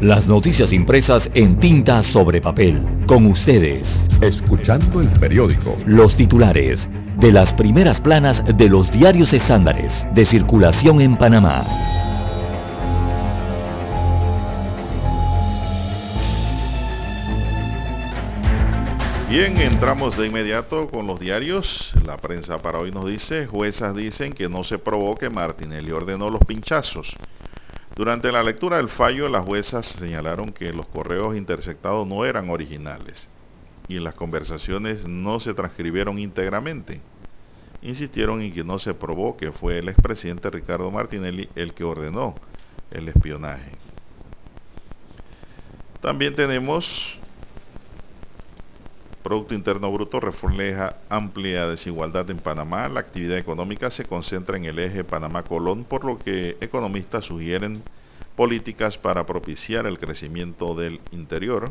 Las 0.00 0.26
noticias 0.26 0.72
impresas 0.72 1.28
en 1.34 1.58
tinta 1.58 2.02
sobre 2.02 2.40
papel. 2.40 2.82
Con 3.06 3.26
ustedes. 3.26 3.86
Escuchando 4.22 5.02
el 5.02 5.08
periódico. 5.08 5.76
Los 5.84 6.16
titulares 6.16 6.88
de 7.18 7.30
las 7.30 7.52
primeras 7.52 8.00
planas 8.00 8.42
de 8.56 8.70
los 8.70 8.90
diarios 8.90 9.30
estándares 9.34 10.06
de 10.14 10.24
circulación 10.24 11.02
en 11.02 11.18
Panamá. 11.18 11.66
Bien, 19.28 19.58
entramos 19.58 20.16
de 20.16 20.28
inmediato 20.28 20.88
con 20.88 21.06
los 21.06 21.20
diarios. 21.20 21.92
La 22.06 22.16
prensa 22.16 22.56
para 22.62 22.78
hoy 22.78 22.90
nos 22.90 23.06
dice, 23.06 23.46
juezas 23.46 23.94
dicen 23.94 24.32
que 24.32 24.48
no 24.48 24.64
se 24.64 24.78
provoque 24.78 25.28
Martinelli 25.28 25.90
ordenó 25.90 26.30
los 26.30 26.40
pinchazos. 26.46 27.14
Durante 27.96 28.32
la 28.32 28.42
lectura 28.42 28.78
del 28.78 28.88
fallo, 28.88 29.28
las 29.28 29.44
juezas 29.44 29.86
señalaron 29.86 30.52
que 30.52 30.72
los 30.72 30.86
correos 30.86 31.36
interceptados 31.36 32.06
no 32.06 32.24
eran 32.24 32.48
originales 32.48 33.28
y 33.88 33.98
las 33.98 34.14
conversaciones 34.14 35.06
no 35.06 35.40
se 35.40 35.52
transcribieron 35.52 36.18
íntegramente. 36.18 37.00
Insistieron 37.82 38.40
en 38.42 38.52
que 38.52 38.62
no 38.62 38.78
se 38.78 38.94
probó 38.94 39.36
que 39.36 39.52
fue 39.52 39.78
el 39.78 39.88
expresidente 39.88 40.48
Ricardo 40.50 40.90
Martinelli 40.90 41.48
el 41.56 41.74
que 41.74 41.84
ordenó 41.84 42.36
el 42.90 43.08
espionaje. 43.08 43.72
También 46.00 46.34
tenemos 46.34 47.19
Producto 49.22 49.54
Interno 49.54 49.92
Bruto 49.92 50.18
refleja 50.18 50.96
amplia 51.10 51.66
desigualdad 51.68 52.30
en 52.30 52.38
Panamá. 52.38 52.88
La 52.88 53.00
actividad 53.00 53.36
económica 53.36 53.90
se 53.90 54.06
concentra 54.06 54.56
en 54.56 54.64
el 54.64 54.78
eje 54.78 55.04
Panamá-Colón, 55.04 55.84
por 55.84 56.06
lo 56.06 56.22
que 56.22 56.56
economistas 56.62 57.26
sugieren 57.26 57.84
políticas 58.34 58.96
para 58.96 59.26
propiciar 59.26 59.86
el 59.86 59.98
crecimiento 59.98 60.74
del 60.74 61.02
interior. 61.10 61.70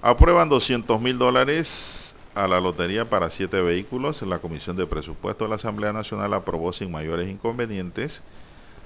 Aprueban 0.00 0.48
200 0.48 0.98
mil 0.98 1.18
dólares 1.18 2.11
a 2.34 2.46
la 2.48 2.60
lotería 2.60 3.08
para 3.08 3.30
siete 3.30 3.60
vehículos. 3.60 4.22
La 4.22 4.38
Comisión 4.38 4.76
de 4.76 4.86
Presupuesto 4.86 5.44
de 5.44 5.50
la 5.50 5.56
Asamblea 5.56 5.92
Nacional 5.92 6.34
aprobó 6.34 6.72
sin 6.72 6.90
mayores 6.90 7.28
inconvenientes 7.28 8.22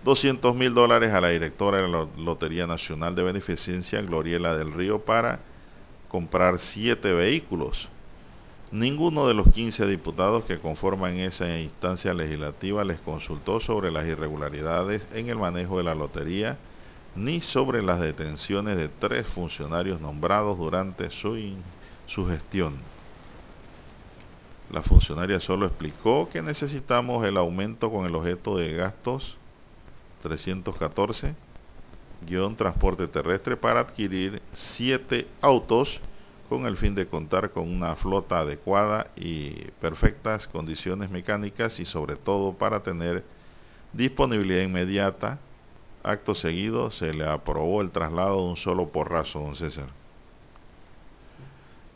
200 0.05 0.55
mil 0.55 0.73
dólares 0.75 1.13
a 1.13 1.21
la 1.21 1.31
directora 1.31 1.83
de 1.83 1.89
la 1.89 2.07
Lotería 2.17 2.67
Nacional 2.67 3.15
de 3.15 3.23
Beneficencia, 3.23 4.01
Gloriela 4.03 4.57
del 4.57 4.73
Río, 4.73 5.01
para 5.01 5.41
comprar 6.09 6.59
siete 6.61 7.13
vehículos. 7.13 7.89
Ninguno 8.71 9.27
de 9.27 9.35
los 9.35 9.53
15 9.53 9.87
diputados 9.87 10.45
que 10.45 10.59
conforman 10.59 11.17
esa 11.19 11.59
instancia 11.59 12.15
legislativa 12.15 12.85
les 12.85 13.01
consultó 13.01 13.61
sobre 13.61 13.91
las 13.91 14.07
irregularidades 14.07 15.07
en 15.15 15.29
el 15.29 15.37
manejo 15.37 15.79
de 15.79 15.85
la 15.85 15.95
lotería 15.95 16.57
ni 17.15 17.41
sobre 17.41 17.83
las 17.83 18.01
detenciones 18.01 18.77
de 18.77 18.89
tres 18.89 19.27
funcionarios 19.29 20.01
nombrados 20.01 20.59
durante 20.59 21.11
su, 21.11 21.37
su 22.07 22.27
gestión. 22.27 22.75
La 24.71 24.83
funcionaria 24.83 25.41
solo 25.41 25.67
explicó 25.67 26.29
que 26.29 26.43
necesitamos 26.43 27.25
el 27.25 27.37
aumento 27.37 27.91
con 27.91 28.07
el 28.07 28.15
objeto 28.15 28.57
de 28.57 28.73
gastos 28.73 29.37
314 30.23 31.35
transporte 32.57 33.07
terrestre 33.09 33.57
para 33.57 33.81
adquirir 33.81 34.43
siete 34.53 35.27
autos 35.41 36.01
con 36.49 36.67
el 36.67 36.77
fin 36.77 36.95
de 36.95 37.07
contar 37.07 37.51
con 37.51 37.69
una 37.69 37.97
flota 37.97 38.41
adecuada 38.41 39.09
y 39.17 39.51
perfectas 39.81 40.47
condiciones 40.47 41.11
mecánicas 41.11 41.81
y 41.81 41.85
sobre 41.85 42.17
todo 42.17 42.53
para 42.53 42.83
tener 42.83 43.25
disponibilidad 43.93 44.63
inmediata. 44.63 45.39
Acto 46.05 46.37
seguido 46.37 46.93
se 46.93 47.13
le 47.13 47.27
aprobó 47.27 47.83
el 47.83 47.91
traslado 47.91 48.37
de 48.37 48.51
un 48.51 48.57
solo 48.57 48.89
porrazo, 48.89 49.41
don 49.41 49.57
César. 49.57 49.89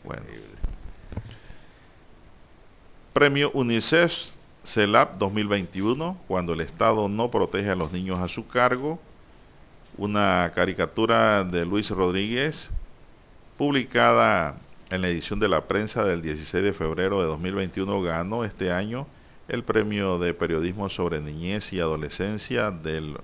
Bueno. 0.03 0.23
Premio 3.13 3.51
UNICEF 3.51 4.13
CELAP 4.63 5.17
2021, 5.17 6.17
cuando 6.29 6.53
el 6.53 6.61
Estado 6.61 7.09
no 7.09 7.29
protege 7.29 7.69
a 7.69 7.75
los 7.75 7.91
niños 7.91 8.19
a 8.21 8.29
su 8.29 8.47
cargo. 8.47 8.99
Una 9.97 10.53
caricatura 10.55 11.43
de 11.43 11.65
Luis 11.65 11.89
Rodríguez, 11.89 12.69
publicada 13.57 14.55
en 14.91 15.01
la 15.01 15.09
edición 15.09 15.41
de 15.41 15.49
la 15.49 15.67
prensa 15.67 16.05
del 16.05 16.21
16 16.21 16.63
de 16.63 16.71
febrero 16.71 17.19
de 17.19 17.27
2021, 17.27 18.01
ganó 18.01 18.45
este 18.45 18.71
año 18.71 19.07
el 19.49 19.63
premio 19.63 20.17
de 20.17 20.33
periodismo 20.33 20.87
sobre 20.87 21.19
niñez 21.19 21.73
y 21.73 21.81
adolescencia 21.81 22.71
del 22.71 23.17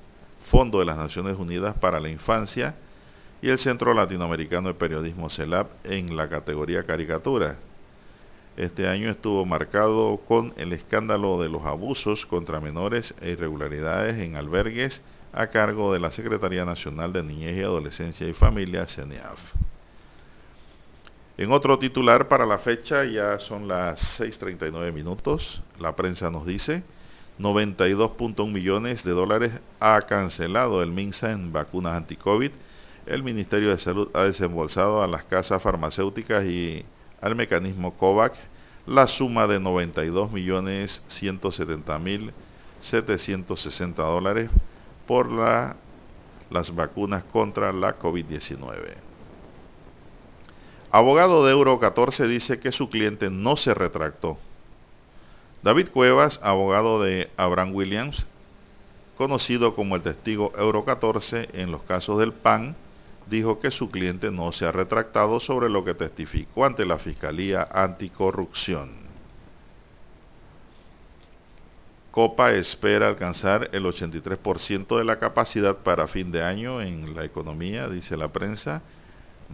Fondo 0.51 0.79
de 0.79 0.85
las 0.85 0.97
Naciones 0.97 1.37
Unidas 1.37 1.77
para 1.77 2.01
la 2.01 2.09
Infancia 2.09 2.75
y 3.41 3.47
el 3.47 3.57
Centro 3.57 3.93
Latinoamericano 3.93 4.67
de 4.67 4.73
Periodismo 4.73 5.29
CELAP 5.29 5.69
en 5.85 6.17
la 6.17 6.27
categoría 6.27 6.83
caricatura. 6.83 7.55
Este 8.57 8.87
año 8.87 9.11
estuvo 9.11 9.45
marcado 9.45 10.19
con 10.27 10.51
el 10.57 10.73
escándalo 10.73 11.39
de 11.39 11.47
los 11.47 11.63
abusos 11.63 12.25
contra 12.25 12.59
menores 12.59 13.13
e 13.21 13.29
irregularidades 13.29 14.15
en 14.15 14.35
albergues 14.35 15.03
a 15.31 15.47
cargo 15.47 15.93
de 15.93 15.99
la 15.99 16.09
Secretaría 16.09 16.65
Nacional 16.65 17.13
de 17.13 17.21
Niñez 17.21 17.55
y 17.55 17.61
Adolescencia 17.61 18.27
y 18.27 18.33
Familia, 18.33 18.87
CENIAF. 18.87 19.39
En 21.37 21.51
otro 21.51 21.77
titular 21.77 22.27
para 22.29 22.47
la 22.47 22.57
fecha, 22.57 23.05
ya 23.05 23.37
son 23.37 23.67
las 23.67 24.19
6.39 24.19 24.91
minutos, 24.91 25.61
la 25.79 25.95
prensa 25.95 26.31
nos 26.31 26.47
dice, 26.47 26.81
92.1 27.37 28.51
millones 28.51 29.03
de 29.03 29.11
dólares 29.11 29.51
ha 29.79 30.01
cancelado 30.01 30.81
el 30.81 30.91
MINSA 30.91 31.31
en 31.31 31.53
vacunas 31.53 31.93
anti-COVID. 31.93 32.49
El 33.05 33.21
Ministerio 33.21 33.69
de 33.69 33.77
Salud 33.77 34.09
ha 34.15 34.23
desembolsado 34.23 35.03
a 35.03 35.07
las 35.07 35.25
casas 35.25 35.61
farmacéuticas 35.61 36.43
y 36.45 36.83
al 37.21 37.35
mecanismo 37.35 37.93
COVAC 37.93 38.33
la 38.85 39.07
suma 39.07 39.47
de 39.47 39.59
92 39.59 40.31
millones 40.31 41.03
170 41.07 41.99
mil 41.99 42.33
760 42.79 44.01
dólares 44.01 44.49
por 45.05 45.31
la, 45.31 45.75
las 46.49 46.73
vacunas 46.73 47.23
contra 47.31 47.73
la 47.73 47.97
COVID-19. 47.97 48.95
Abogado 50.91 51.45
de 51.45 51.51
Euro 51.51 51.79
14 51.79 52.27
dice 52.27 52.59
que 52.59 52.71
su 52.71 52.89
cliente 52.89 53.29
no 53.29 53.57
se 53.57 53.73
retractó. 53.73 54.37
David 55.63 55.89
Cuevas, 55.89 56.39
abogado 56.43 57.01
de 57.01 57.29
Abraham 57.35 57.75
Williams, 57.75 58.25
conocido 59.17 59.75
como 59.75 59.95
el 59.95 60.01
testigo 60.01 60.53
Euro 60.57 60.85
14 60.85 61.49
en 61.53 61.71
los 61.71 61.81
casos 61.81 62.19
del 62.19 62.31
PAN, 62.31 62.75
dijo 63.29 63.59
que 63.59 63.71
su 63.71 63.89
cliente 63.89 64.31
no 64.31 64.51
se 64.51 64.65
ha 64.65 64.71
retractado 64.71 65.39
sobre 65.39 65.69
lo 65.69 65.83
que 65.83 65.93
testificó 65.93 66.65
ante 66.65 66.85
la 66.85 66.97
Fiscalía 66.97 67.67
Anticorrupción. 67.71 69.07
Copa 72.11 72.51
espera 72.53 73.09
alcanzar 73.09 73.69
el 73.73 73.83
83% 73.85 74.97
de 74.97 75.03
la 75.03 75.19
capacidad 75.19 75.77
para 75.77 76.07
fin 76.07 76.31
de 76.31 76.41
año 76.41 76.81
en 76.81 77.15
la 77.15 77.23
economía, 77.23 77.87
dice 77.87 78.17
la 78.17 78.29
prensa. 78.29 78.81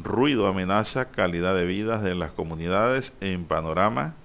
Ruido 0.02 0.48
amenaza 0.48 1.12
calidad 1.12 1.56
de 1.56 1.66
vida 1.66 1.98
de 2.00 2.16
las 2.16 2.32
comunidades 2.32 3.14
en 3.20 3.44
panorama. 3.46 4.16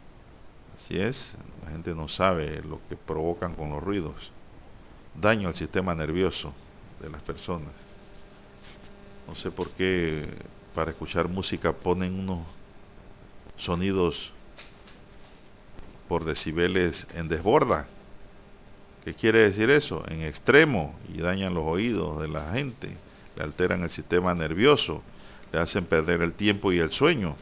Así 0.77 1.01
es, 1.01 1.37
la 1.65 1.73
gente 1.73 1.95
no 1.95 2.07
sabe 2.07 2.63
lo 2.63 2.81
que 2.89 2.97
provocan 2.97 3.55
con 3.55 3.71
los 3.71 3.83
ruidos. 3.83 4.31
Daño 5.21 5.49
al 5.49 5.57
sistema 5.57 5.95
nervioso 5.97 6.55
de 7.03 7.11
las 7.11 7.23
personas. 7.23 7.88
No 9.29 9.35
sé 9.35 9.51
por 9.51 9.69
qué 9.71 10.27
para 10.75 10.91
escuchar 10.91 11.29
música 11.29 11.73
ponen 11.73 12.19
unos 12.19 12.41
sonidos 13.59 14.33
por 16.09 16.25
decibeles 16.25 17.07
en 17.15 17.29
desborda. 17.29 17.87
¿Qué 19.05 19.13
quiere 19.13 19.41
decir 19.41 19.69
eso? 19.69 20.03
En 20.09 20.23
extremo 20.23 20.95
y 21.13 21.21
dañan 21.21 21.53
los 21.53 21.65
oídos 21.67 22.23
de 22.23 22.29
la 22.29 22.53
gente, 22.53 22.97
le 23.37 23.45
alteran 23.45 23.83
el 23.83 23.91
sistema 23.91 24.35
nervioso, 24.35 25.03
le 25.53 25.61
hacen 25.61 25.85
perder 25.85 26.23
el 26.23 26.33
tiempo 26.33 26.73
y 26.73 26.79
el 26.79 26.91
sueño. 26.91 27.37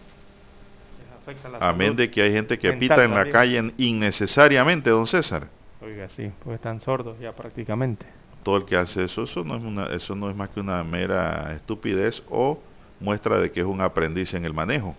Amén 1.61 1.95
de 1.95 2.11
que 2.11 2.23
hay 2.23 2.33
gente 2.33 2.59
que 2.59 2.73
pita 2.73 3.05
en 3.05 3.15
la 3.15 3.31
calle 3.31 3.73
innecesariamente, 3.79 4.91
don 4.91 5.07
César. 5.07 5.49
Oiga, 5.81 6.09
sí, 6.09 6.33
pues 6.43 6.57
están 6.57 6.81
sordos 6.81 7.19
ya 7.21 7.33
prácticamente 7.33 8.07
todo 8.47 8.59
el 8.59 8.65
que 8.65 8.77
hace 8.77 9.03
eso, 9.03 9.25
eso 9.25 9.43
no 9.43 9.57
es, 9.57 9.65
una, 9.65 9.87
eso 9.87 10.15
no 10.15 10.31
es 10.31 10.37
más 10.37 10.51
que 10.51 10.61
una 10.61 10.85
mera 10.85 11.53
estupidez 11.57 12.23
o 12.31 12.61
muestra 13.01 13.41
de 13.41 13.51
que 13.51 13.59
es 13.59 13.67
un 13.67 13.81
aprendiz 13.81 14.35
en 14.35 14.45
el 14.45 14.55
manejo. 14.55 14.95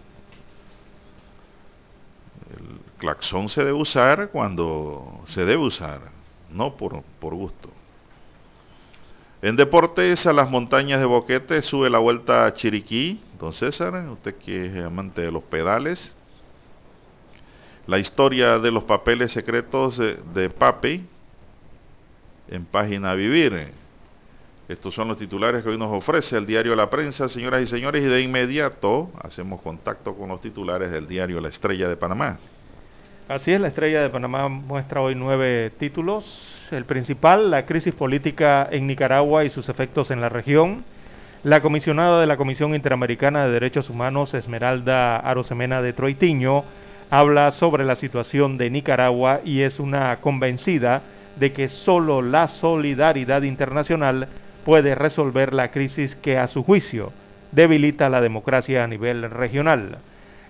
El 2.51 2.79
claxón 2.97 3.47
se 3.47 3.63
debe 3.63 3.71
usar 3.71 4.31
cuando 4.33 5.21
se 5.27 5.45
debe 5.45 5.63
usar, 5.63 6.01
no 6.51 6.75
por, 6.75 7.01
gusto. 7.21 7.69
En 9.41 9.55
deportes, 9.55 10.27
a 10.27 10.33
las 10.33 10.49
montañas 10.49 10.99
de 10.99 11.05
Boquete 11.05 11.61
sube 11.61 11.89
la 11.89 11.99
vuelta 11.99 12.47
a 12.47 12.53
Chiriquí. 12.53 13.21
Don 13.39 13.53
César, 13.53 13.93
usted 14.09 14.35
que 14.35 14.65
es 14.65 14.83
amante 14.83 15.21
de 15.21 15.31
los 15.31 15.43
pedales. 15.43 16.17
La 17.85 17.97
historia 17.97 18.59
de 18.59 18.71
los 18.71 18.83
papeles 18.83 19.31
secretos 19.31 19.97
de, 19.97 20.19
de 20.33 20.49
Pape, 20.49 21.05
en 22.49 22.65
página 22.65 23.13
Vivir. 23.13 23.71
Estos 24.67 24.93
son 24.93 25.07
los 25.07 25.17
titulares 25.17 25.63
que 25.63 25.69
hoy 25.69 25.77
nos 25.77 25.91
ofrece 25.93 26.37
el 26.37 26.45
diario 26.45 26.75
La 26.75 26.89
Prensa, 26.89 27.29
señoras 27.29 27.61
y 27.61 27.67
señores, 27.67 28.03
y 28.03 28.07
de 28.07 28.21
inmediato 28.21 29.09
hacemos 29.21 29.61
contacto 29.61 30.13
con 30.13 30.27
los 30.29 30.41
titulares 30.41 30.91
del 30.91 31.07
diario 31.07 31.39
La 31.39 31.47
Estrella 31.47 31.87
de 31.87 31.95
Panamá. 31.95 32.37
Así 33.29 33.51
es, 33.51 33.61
la 33.61 33.69
Estrella 33.69 34.01
de 34.01 34.09
Panamá 34.09 34.49
muestra 34.49 35.01
hoy 35.01 35.15
nueve 35.15 35.71
títulos. 35.77 36.67
El 36.71 36.85
principal, 36.85 37.49
la 37.49 37.65
crisis 37.65 37.93
política 37.93 38.67
en 38.69 38.87
Nicaragua 38.87 39.45
y 39.45 39.49
sus 39.49 39.69
efectos 39.69 40.11
en 40.11 40.19
la 40.19 40.29
región. 40.29 40.83
La 41.43 41.61
comisionada 41.61 42.19
de 42.19 42.27
la 42.27 42.35
Comisión 42.35 42.75
Interamericana 42.75 43.45
de 43.45 43.51
Derechos 43.51 43.89
Humanos, 43.89 44.33
Esmeralda 44.33 45.17
Arosemena 45.17 45.81
de 45.81 45.93
Troitiño, 45.93 46.65
habla 47.09 47.51
sobre 47.51 47.85
la 47.85 47.95
situación 47.95 48.57
de 48.57 48.69
Nicaragua 48.69 49.39
y 49.45 49.61
es 49.61 49.79
una 49.79 50.17
convencida 50.17 51.03
de 51.39 51.53
que 51.53 51.69
solo 51.69 52.21
la 52.21 52.47
solidaridad 52.47 53.43
internacional 53.43 54.27
puede 54.65 54.95
resolver 54.95 55.53
la 55.53 55.71
crisis 55.71 56.15
que 56.15 56.37
a 56.37 56.47
su 56.47 56.63
juicio 56.63 57.13
debilita 57.51 58.09
la 58.09 58.21
democracia 58.21 58.83
a 58.83 58.87
nivel 58.87 59.29
regional. 59.29 59.99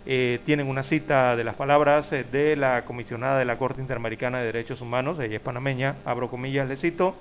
Eh, 0.06 0.40
tienen 0.46 0.68
una 0.68 0.84
cita 0.84 1.36
de 1.36 1.44
las 1.44 1.56
palabras 1.56 2.12
eh, 2.14 2.26
de 2.32 2.56
la 2.56 2.86
comisionada 2.86 3.38
de 3.38 3.46
la 3.46 3.58
Corte 3.58 3.82
Interamericana 3.82 4.40
de 4.40 4.46
Derechos 4.46 4.82
Humanos, 4.82 5.20
ella 5.20 5.36
es 5.36 5.42
panameña, 5.42 5.96
abro 6.06 6.30
comillas, 6.30 6.68
le 6.68 6.78
cito, 6.78 7.16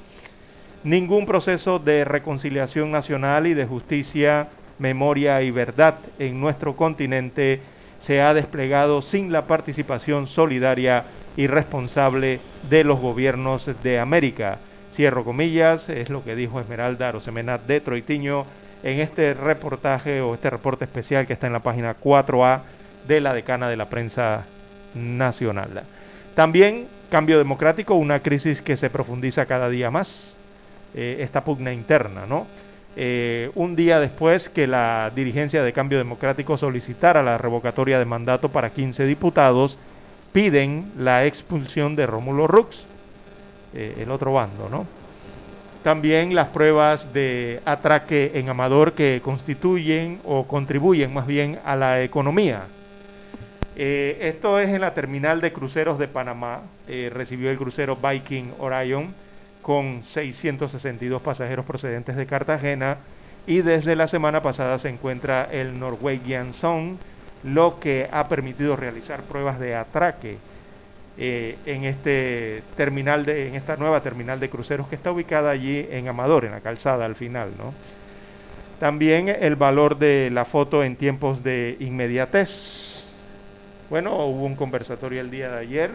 ningún 0.84 1.26
proceso 1.26 1.80
de 1.80 2.04
reconciliación 2.04 2.92
nacional 2.92 3.48
y 3.48 3.54
de 3.54 3.66
justicia, 3.66 4.48
memoria 4.78 5.42
y 5.42 5.50
verdad 5.50 5.96
en 6.18 6.40
nuestro 6.40 6.76
continente 6.76 7.60
se 8.06 8.22
ha 8.22 8.34
desplegado 8.34 9.02
sin 9.02 9.32
la 9.32 9.46
participación 9.46 10.28
solidaria 10.28 11.04
y 11.36 11.48
responsable 11.48 12.40
de 12.70 12.84
los 12.84 13.00
gobiernos 13.00 13.68
de 13.82 13.98
América. 13.98 14.58
Cierro 14.94 15.24
comillas, 15.24 15.88
es 15.88 16.08
lo 16.08 16.22
que 16.22 16.36
dijo 16.36 16.60
Esmeralda 16.60 17.10
Rosemena 17.10 17.58
de 17.58 17.80
Troitiño 17.80 18.46
en 18.84 19.00
este 19.00 19.34
reportaje 19.34 20.20
o 20.20 20.34
este 20.34 20.50
reporte 20.50 20.84
especial 20.84 21.26
que 21.26 21.32
está 21.32 21.48
en 21.48 21.52
la 21.52 21.60
página 21.60 21.96
4A 21.98 22.60
de 23.08 23.20
la 23.20 23.34
decana 23.34 23.68
de 23.68 23.76
la 23.76 23.90
prensa 23.90 24.44
nacional. 24.94 25.82
También 26.36 26.86
cambio 27.10 27.38
democrático, 27.38 27.94
una 27.94 28.20
crisis 28.20 28.62
que 28.62 28.76
se 28.76 28.88
profundiza 28.88 29.46
cada 29.46 29.68
día 29.68 29.90
más, 29.90 30.36
eh, 30.94 31.16
esta 31.20 31.42
pugna 31.42 31.72
interna, 31.72 32.24
¿no? 32.26 32.46
Eh, 32.98 33.50
un 33.54 33.76
día 33.76 34.00
después 34.00 34.48
que 34.48 34.66
la 34.66 35.12
dirigencia 35.14 35.62
de 35.62 35.74
Cambio 35.74 35.98
Democrático 35.98 36.56
solicitara 36.56 37.22
la 37.22 37.36
revocatoria 37.36 37.98
de 37.98 38.06
mandato 38.06 38.48
para 38.48 38.70
15 38.70 39.04
diputados, 39.04 39.78
piden 40.32 40.92
la 40.96 41.26
expulsión 41.26 41.94
de 41.94 42.06
Rómulo 42.06 42.46
Rux, 42.46 42.86
eh, 43.74 43.98
el 43.98 44.10
otro 44.10 44.32
bando, 44.32 44.70
¿no? 44.70 44.86
También 45.82 46.34
las 46.34 46.48
pruebas 46.48 47.12
de 47.12 47.60
atraque 47.66 48.32
en 48.34 48.48
Amador 48.48 48.94
que 48.94 49.20
constituyen 49.22 50.20
o 50.24 50.48
contribuyen 50.48 51.12
más 51.12 51.26
bien 51.26 51.58
a 51.66 51.76
la 51.76 52.02
economía. 52.02 52.62
Eh, 53.76 54.16
esto 54.22 54.58
es 54.58 54.70
en 54.70 54.80
la 54.80 54.94
terminal 54.94 55.42
de 55.42 55.52
cruceros 55.52 55.98
de 55.98 56.08
Panamá. 56.08 56.62
recibió 56.86 57.50
el 57.50 57.58
crucero 57.58 57.96
Viking 57.96 58.52
Orion 58.58 59.25
con 59.66 60.04
662 60.04 61.20
pasajeros 61.22 61.66
procedentes 61.66 62.14
de 62.14 62.24
Cartagena 62.24 62.98
y 63.48 63.62
desde 63.62 63.96
la 63.96 64.06
semana 64.06 64.40
pasada 64.40 64.78
se 64.78 64.88
encuentra 64.88 65.48
el 65.50 65.76
Norwegian 65.80 66.52
Song, 66.52 66.94
lo 67.42 67.80
que 67.80 68.08
ha 68.12 68.28
permitido 68.28 68.76
realizar 68.76 69.22
pruebas 69.22 69.58
de 69.58 69.74
atraque 69.74 70.36
eh, 71.18 71.56
en 71.66 71.82
este 71.82 72.62
terminal 72.76 73.26
de, 73.26 73.48
en 73.48 73.56
esta 73.56 73.76
nueva 73.76 74.04
terminal 74.04 74.38
de 74.38 74.48
cruceros 74.48 74.86
que 74.86 74.94
está 74.94 75.10
ubicada 75.10 75.50
allí 75.50 75.84
en 75.90 76.06
Amador, 76.06 76.44
en 76.44 76.52
la 76.52 76.60
calzada 76.60 77.04
al 77.04 77.16
final, 77.16 77.50
¿no? 77.58 77.74
También 78.78 79.28
el 79.28 79.56
valor 79.56 79.98
de 79.98 80.30
la 80.30 80.44
foto 80.44 80.84
en 80.84 80.94
tiempos 80.94 81.42
de 81.42 81.76
inmediatez. 81.80 82.50
Bueno, 83.90 84.26
hubo 84.26 84.44
un 84.44 84.54
conversatorio 84.54 85.20
el 85.20 85.32
día 85.32 85.50
de 85.50 85.58
ayer 85.58 85.90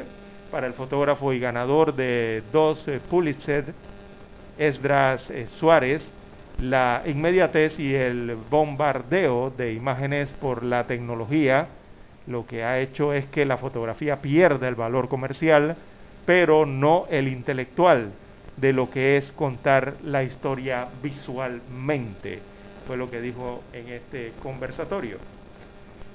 para 0.52 0.68
el 0.68 0.74
fotógrafo 0.74 1.32
y 1.34 1.40
ganador 1.40 1.96
de 1.96 2.44
dos 2.52 2.86
Pulitzer, 3.10 3.74
Esdras 4.58 5.30
eh, 5.32 5.48
Suárez, 5.58 6.12
la 6.60 7.02
inmediatez 7.06 7.80
y 7.80 7.96
el 7.96 8.38
bombardeo 8.50 9.50
de 9.50 9.74
imágenes 9.74 10.32
por 10.34 10.64
la 10.64 10.86
tecnología, 10.86 11.68
lo 12.28 12.46
que 12.46 12.64
ha 12.64 12.80
hecho 12.80 13.14
es 13.14 13.26
que 13.28 13.46
la 13.46 13.58
fotografía 13.58 14.22
pierda 14.22 14.68
el 14.68 14.76
valor 14.76 15.08
comercial, 15.10 15.76
pero 16.26 16.66
no 16.66 17.08
el 17.10 17.28
intelectual 17.28 18.12
de 18.58 18.74
lo 18.74 18.92
que 18.92 19.18
es 19.18 19.32
contar 19.32 19.96
la 20.04 20.24
historia 20.24 20.88
visualmente, 21.02 22.40
fue 22.86 22.98
lo 22.98 23.10
que 23.10 23.22
dijo 23.22 23.64
en 23.74 23.88
este 23.90 24.34
conversatorio. 24.44 25.18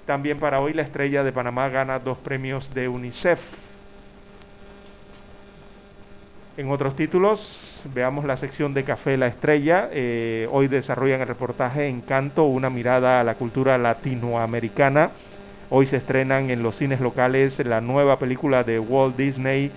También 0.05 0.39
para 0.39 0.61
hoy 0.61 0.73
la 0.73 0.83
estrella 0.83 1.25
de 1.25 1.33
Panamá 1.33 1.69
gana 1.71 1.99
dos 1.99 2.19
premios 2.19 2.73
de 2.73 2.87
UNICEF 2.87 3.41
en 6.57 6.71
otros 6.71 6.97
títulos, 6.97 7.83
veamos 7.93 8.25
la 8.25 8.39
sección 8.39 8.73
de 8.73 8.85
Café 8.85 9.19
La 9.19 9.27
Estrella. 9.27 9.91
Eh, 9.93 10.49
hoy 10.51 10.69
desarrollan 10.69 11.21
el 11.21 11.29
reportaje 11.29 11.87
Encanto, 11.87 12.45
una 12.45 12.71
mirada 12.71 13.21
a 13.21 13.25
la 13.25 13.35
cultura 13.35 13.77
latinoamericana. 13.77 15.11
Hoy 15.69 15.85
se 15.85 15.99
estrenan 15.99 16.49
en 16.49 16.63
los 16.63 16.77
cines 16.77 17.01
locales 17.01 17.59
la 17.59 17.83
nueva 17.83 18.19
película 18.19 18.65
de 18.65 18.79
Walt 18.79 19.17
Disney 19.17 19.71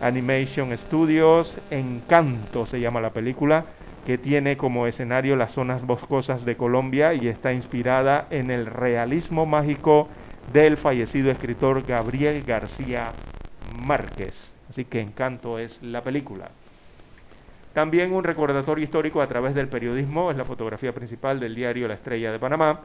Animation 0.00 0.76
Studios. 0.78 1.58
Encanto 1.70 2.66
se 2.66 2.78
llama 2.78 3.00
la 3.00 3.10
película, 3.10 3.64
que 4.06 4.16
tiene 4.16 4.56
como 4.56 4.86
escenario 4.86 5.34
las 5.34 5.52
zonas 5.52 5.84
boscosas 5.84 6.44
de 6.44 6.56
Colombia 6.56 7.14
y 7.14 7.26
está 7.26 7.52
inspirada 7.52 8.26
en 8.30 8.52
el 8.52 8.66
realismo 8.66 9.44
mágico 9.44 10.08
del 10.52 10.76
fallecido 10.76 11.32
escritor 11.32 11.82
Gabriel 11.84 12.44
García 12.44 13.12
Márquez. 13.74 14.52
Así 14.68 14.84
que 14.84 15.00
Encanto 15.00 15.58
es 15.58 15.82
la 15.82 16.02
película. 16.02 16.50
También 17.72 18.12
un 18.12 18.24
recordatorio 18.24 18.84
histórico 18.84 19.22
a 19.22 19.26
través 19.26 19.54
del 19.54 19.68
periodismo 19.68 20.30
es 20.30 20.36
la 20.36 20.44
fotografía 20.44 20.92
principal 20.92 21.40
del 21.40 21.54
diario 21.54 21.88
La 21.88 21.94
Estrella 21.94 22.30
de 22.30 22.38
Panamá. 22.38 22.80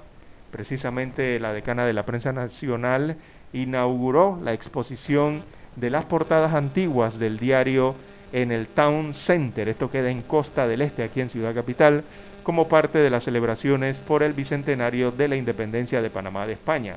Precisamente 0.52 1.40
la 1.40 1.52
decana 1.52 1.86
de 1.86 1.94
la 1.94 2.06
prensa 2.06 2.32
nacional 2.32 3.18
inauguró 3.52 4.40
la 4.42 4.54
exposición 4.54 5.44
de 5.76 5.90
las 5.90 6.06
portadas 6.06 6.54
antiguas 6.54 7.20
del 7.20 7.38
diario 7.38 7.96
en 8.32 8.52
el 8.52 8.68
Town 8.68 9.14
Center. 9.14 9.68
Esto 9.68 9.92
queda 9.92 10.10
en 10.10 10.22
Costa 10.22 10.68
del 10.68 10.82
Este, 10.82 11.04
aquí 11.04 11.20
en 11.20 11.30
Ciudad 11.30 11.54
Capital, 11.54 12.04
como 12.44 12.70
parte 12.70 12.98
de 12.98 13.10
las 13.10 13.24
celebraciones 13.24 14.00
por 14.00 14.24
el 14.24 14.34
bicentenario 14.34 15.12
de 15.12 15.28
la 15.28 15.36
independencia 15.36 16.02
de 16.02 16.10
Panamá 16.10 16.48
de 16.48 16.54
España. 16.54 16.96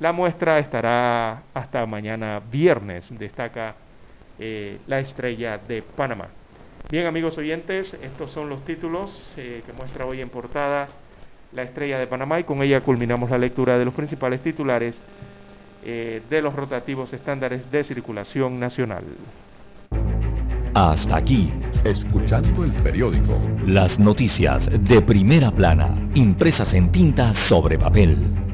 La 0.00 0.12
muestra 0.12 0.58
estará 0.58 1.42
hasta 1.54 1.86
mañana 1.86 2.40
viernes, 2.50 3.16
destaca 3.16 3.74
eh, 4.38 4.78
la 4.86 4.98
estrella 4.98 5.58
de 5.58 5.82
Panamá. 5.82 6.28
Bien 6.90 7.06
amigos 7.06 7.38
oyentes, 7.38 7.94
estos 8.02 8.30
son 8.32 8.48
los 8.48 8.64
títulos 8.64 9.32
eh, 9.36 9.62
que 9.64 9.72
muestra 9.72 10.04
hoy 10.04 10.20
en 10.20 10.28
portada 10.28 10.88
la 11.52 11.62
estrella 11.62 11.98
de 11.98 12.06
Panamá 12.08 12.40
y 12.40 12.44
con 12.44 12.60
ella 12.62 12.80
culminamos 12.80 13.30
la 13.30 13.38
lectura 13.38 13.78
de 13.78 13.84
los 13.84 13.94
principales 13.94 14.40
titulares 14.40 15.00
eh, 15.84 16.22
de 16.28 16.42
los 16.42 16.54
rotativos 16.54 17.12
estándares 17.12 17.70
de 17.70 17.84
circulación 17.84 18.58
nacional. 18.58 19.04
Hasta 20.74 21.16
aquí, 21.16 21.52
escuchando 21.84 22.64
el 22.64 22.72
periódico. 22.72 23.40
Las 23.64 23.96
noticias 24.00 24.68
de 24.68 25.00
primera 25.02 25.52
plana, 25.52 25.96
impresas 26.14 26.74
en 26.74 26.90
tinta 26.90 27.32
sobre 27.48 27.78
papel. 27.78 28.53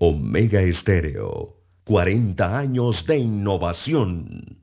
Omega 0.00 0.62
Estéreo, 0.62 1.56
40 1.82 2.56
años 2.56 3.04
de 3.04 3.18
innovación. 3.18 4.62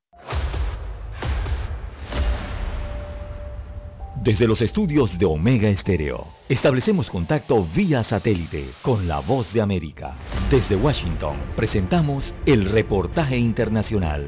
Desde 4.22 4.48
los 4.48 4.62
estudios 4.62 5.18
de 5.18 5.26
Omega 5.26 5.68
Estéreo, 5.68 6.26
establecemos 6.48 7.10
contacto 7.10 7.68
vía 7.74 8.02
satélite 8.02 8.64
con 8.80 9.06
la 9.06 9.20
voz 9.20 9.52
de 9.52 9.60
América. 9.60 10.14
Desde 10.50 10.74
Washington, 10.74 11.36
presentamos 11.54 12.32
el 12.46 12.64
reportaje 12.64 13.36
internacional. 13.36 14.26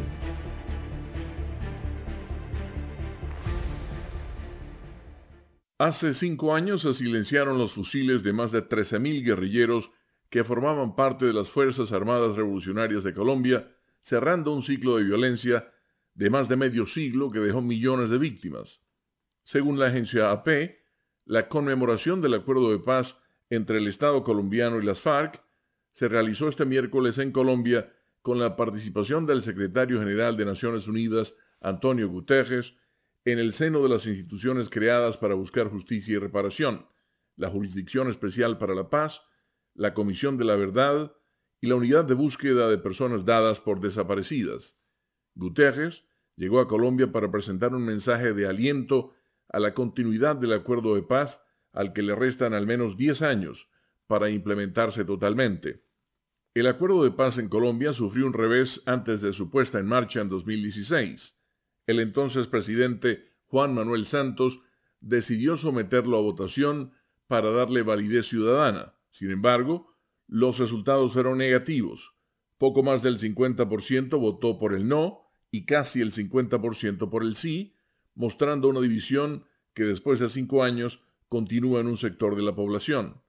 Hace 5.78 6.12
cinco 6.12 6.55
años 6.55 6.82
se 6.82 6.93
silenciaron 6.93 7.56
los 7.56 7.72
fusiles 7.72 8.22
de 8.22 8.35
más 8.35 8.52
de 8.52 8.68
13.000 8.68 9.24
guerrilleros 9.24 9.90
que 10.30 10.44
formaban 10.44 10.94
parte 10.94 11.26
de 11.26 11.32
las 11.32 11.50
Fuerzas 11.50 11.92
Armadas 11.92 12.36
Revolucionarias 12.36 13.05
de 13.05 13.14
Colombia, 13.14 13.70
cerrando 14.02 14.52
un 14.52 14.62
ciclo 14.62 14.96
de 14.96 15.05
violencia 15.05 15.70
de 16.14 16.30
más 16.30 16.48
de 16.48 16.56
medio 16.56 16.86
siglo 16.86 17.30
que 17.30 17.38
dejó 17.38 17.62
millones 17.62 18.10
de 18.10 18.18
víctimas. 18.18 18.82
Según 19.44 19.78
la 19.78 19.86
agencia 19.86 20.30
AP, 20.30 20.48
la 21.24 21.48
conmemoración 21.48 22.20
del 22.20 22.34
acuerdo 22.34 22.70
de 22.70 22.78
paz 22.78 23.16
entre 23.50 23.78
el 23.78 23.86
Estado 23.86 24.22
colombiano 24.24 24.78
y 24.78 24.84
las 24.84 25.00
FARC 25.00 25.42
se 25.92 26.09
realizó 26.09 26.48
este 26.48 26.64
miércoles 26.64 27.18
en 27.18 27.32
Colombia 27.32 27.92
con 28.22 28.38
la 28.38 28.56
participación 28.56 29.26
del 29.26 29.42
secretario 29.42 29.98
general 29.98 30.36
de 30.36 30.44
Naciones 30.44 30.86
Unidas, 30.86 31.34
Antonio 31.60 32.09
Guterres, 32.09 32.74
en 33.24 33.38
el 33.38 33.52
seno 33.52 33.82
de 33.82 33.88
las 33.88 34.06
instituciones 34.06 34.68
creadas 34.68 35.16
para 35.16 35.34
buscar 35.34 35.68
justicia 35.68 36.14
y 36.14 36.18
reparación, 36.18 36.86
la 37.36 37.50
Jurisdicción 37.50 38.09
Especial 38.10 38.59
para 38.59 38.74
la 38.74 38.90
Paz, 38.90 39.22
la 39.78 39.94
Comisión 39.94 40.36
de 40.36 40.44
la 40.44 40.56
Verdad 40.56 41.12
y 41.60 41.68
la 41.68 41.76
Unidad 41.76 42.05
de 42.05 42.14
Búsqueda 42.14 42.68
de 42.68 42.78
Personas 42.78 43.24
Dadas 43.24 43.60
por 43.60 43.80
Desaparecidas. 43.80 44.76
Guterres 45.36 46.05
llegó 46.36 46.59
a 46.59 46.66
Colombia 46.66 47.12
para 47.12 47.30
presentar 47.30 47.72
un 47.72 47.84
mensaje 47.84 48.32
de 48.32 48.46
aliento 48.46 49.12
a 49.48 49.60
la 49.60 49.74
continuidad 49.74 50.34
del 50.34 50.52
acuerdo 50.52 50.96
de 50.96 51.02
paz 51.02 51.40
al 51.72 51.92
que 51.92 52.02
le 52.02 52.16
restan 52.16 52.55
al 52.55 52.66
menos 52.66 52.96
10 52.96 53.22
años 53.22 53.68
para 54.09 54.30
implementarse 54.30 55.05
totalmente. 55.05 55.84
El 56.55 56.66
acuerdo 56.66 57.05
de 57.05 57.12
paz 57.12 57.38
en 57.38 57.48
Colombia 57.48 57.92
sufrió 57.92 58.26
un 58.26 58.32
revés 58.32 58.82
antes 58.84 59.20
de 59.20 59.32
su 59.32 59.48
puesta 59.48 59.78
en 59.78 59.86
marcha 59.86 60.20
en 60.20 60.28
2016. 60.28 61.36
El 61.86 62.00
entonces 62.00 62.48
presidente 62.48 63.28
Juan 63.46 63.74
Manuel 63.74 64.06
Santos 64.06 64.60
decidió 65.00 65.56
someterlo 65.56 66.18
a 66.18 66.22
votación 66.22 66.92
para 67.28 67.52
darle 67.52 67.82
validez 67.82 68.26
ciudadana. 68.26 68.97
Sin 69.18 69.32
embargo, 69.32 69.96
los 70.28 70.58
resultados 70.58 71.12
fueron 71.12 71.38
negativos. 71.38 72.14
Poco 72.56 72.84
más 72.84 73.02
del 73.02 73.18
50% 73.18 74.16
votó 74.16 74.60
por 74.60 74.74
el 74.74 74.86
no 74.86 75.22
y 75.50 75.64
casi 75.64 76.00
el 76.00 76.12
50% 76.12 77.10
por 77.10 77.24
el 77.24 77.34
sí, 77.34 77.74
mostrando 78.14 78.68
una 78.68 78.80
división 78.80 79.44
que 79.74 79.82
después 79.82 80.20
de 80.20 80.28
cinco 80.28 80.62
años 80.62 81.02
continúa 81.28 81.80
en 81.80 81.88
un 81.88 81.96
sector 81.96 82.36
de 82.36 82.42
la 82.42 82.54
población. 82.54 83.20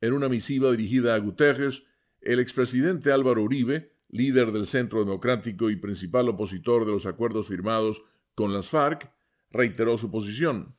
En 0.00 0.14
una 0.14 0.28
misiva 0.28 0.72
dirigida 0.72 1.14
a 1.14 1.18
Guterres, 1.18 1.84
el 2.20 2.40
expresidente 2.40 3.12
Álvaro 3.12 3.44
Uribe, 3.44 3.92
líder 4.08 4.50
del 4.50 4.66
Centro 4.66 4.98
Democrático 5.04 5.70
y 5.70 5.76
principal 5.76 6.28
opositor 6.28 6.86
de 6.86 6.92
los 6.92 7.06
acuerdos 7.06 7.46
firmados 7.46 8.02
con 8.34 8.52
las 8.52 8.68
FARC, 8.68 9.08
reiteró 9.52 9.96
su 9.96 10.10
posición. 10.10 10.74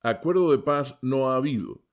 Acuerdo 0.00 0.50
de 0.50 0.62
paz 0.62 0.98
no 1.02 1.30
ha 1.30 1.36
habido. 1.36 1.85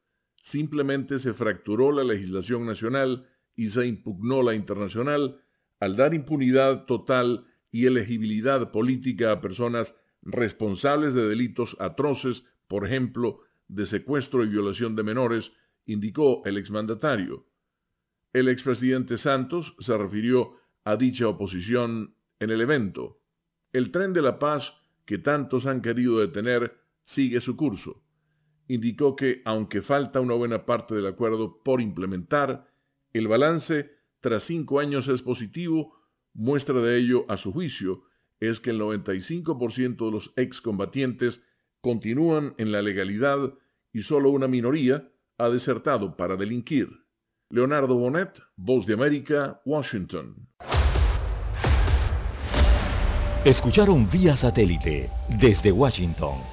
Simplemente 0.43 1.19
se 1.19 1.33
fracturó 1.33 1.93
la 1.93 2.03
legislación 2.03 2.65
nacional 2.65 3.29
y 3.55 3.69
se 3.69 3.87
impugnó 3.87 4.43
la 4.43 4.53
internacional 4.53 5.39
al 5.79 5.95
dar 5.95 6.13
impunidad 6.13 6.83
total 6.83 7.45
y 7.71 7.85
elegibilidad 7.85 8.69
política 8.69 9.31
a 9.31 9.39
personas 9.39 9.95
responsables 10.21 11.13
de 11.13 11.29
delitos 11.29 11.77
atroces, 11.79 12.43
por 12.67 12.85
ejemplo, 12.85 13.39
de 13.69 13.85
secuestro 13.85 14.43
y 14.43 14.49
violación 14.49 14.97
de 14.97 15.03
menores, 15.03 15.53
indicó 15.85 16.43
el 16.43 16.57
exmandatario. 16.57 17.45
El 18.33 18.49
expresidente 18.49 19.17
Santos 19.17 19.73
se 19.79 19.97
refirió 19.97 20.57
a 20.83 20.97
dicha 20.97 21.25
oposición 21.25 22.15
en 22.41 22.49
el 22.49 22.59
evento. 22.59 23.21
El 23.71 23.91
tren 23.91 24.11
de 24.11 24.21
la 24.21 24.39
paz 24.39 24.73
que 25.05 25.19
tantos 25.19 25.67
han 25.67 25.81
querido 25.81 26.19
detener 26.19 26.75
sigue 27.05 27.39
su 27.39 27.55
curso. 27.55 28.02
Indicó 28.67 29.15
que, 29.15 29.41
aunque 29.45 29.81
falta 29.81 30.19
una 30.21 30.35
buena 30.35 30.65
parte 30.65 30.95
del 30.95 31.07
acuerdo 31.07 31.61
por 31.63 31.81
implementar, 31.81 32.67
el 33.11 33.27
balance 33.27 33.91
tras 34.21 34.43
cinco 34.43 34.79
años 34.79 35.07
es 35.07 35.21
positivo, 35.21 35.95
muestra 36.33 36.81
de 36.81 36.97
ello, 36.97 37.25
a 37.29 37.37
su 37.37 37.51
juicio, 37.51 38.03
es 38.39 38.59
que 38.59 38.71
el 38.71 38.79
95% 38.79 40.05
de 40.05 40.11
los 40.11 40.31
excombatientes 40.35 41.43
continúan 41.81 42.55
en 42.57 42.71
la 42.71 42.81
legalidad 42.81 43.53
y 43.91 44.03
solo 44.03 44.31
una 44.31 44.47
minoría 44.47 45.09
ha 45.37 45.49
desertado 45.49 46.15
para 46.15 46.35
delinquir. 46.35 46.89
Leonardo 47.49 47.95
Bonet, 47.95 48.41
Voz 48.55 48.85
de 48.85 48.93
América, 48.93 49.61
Washington. 49.65 50.47
Escucharon 53.45 54.09
vía 54.09 54.37
satélite 54.37 55.09
desde 55.39 55.71
Washington 55.71 56.52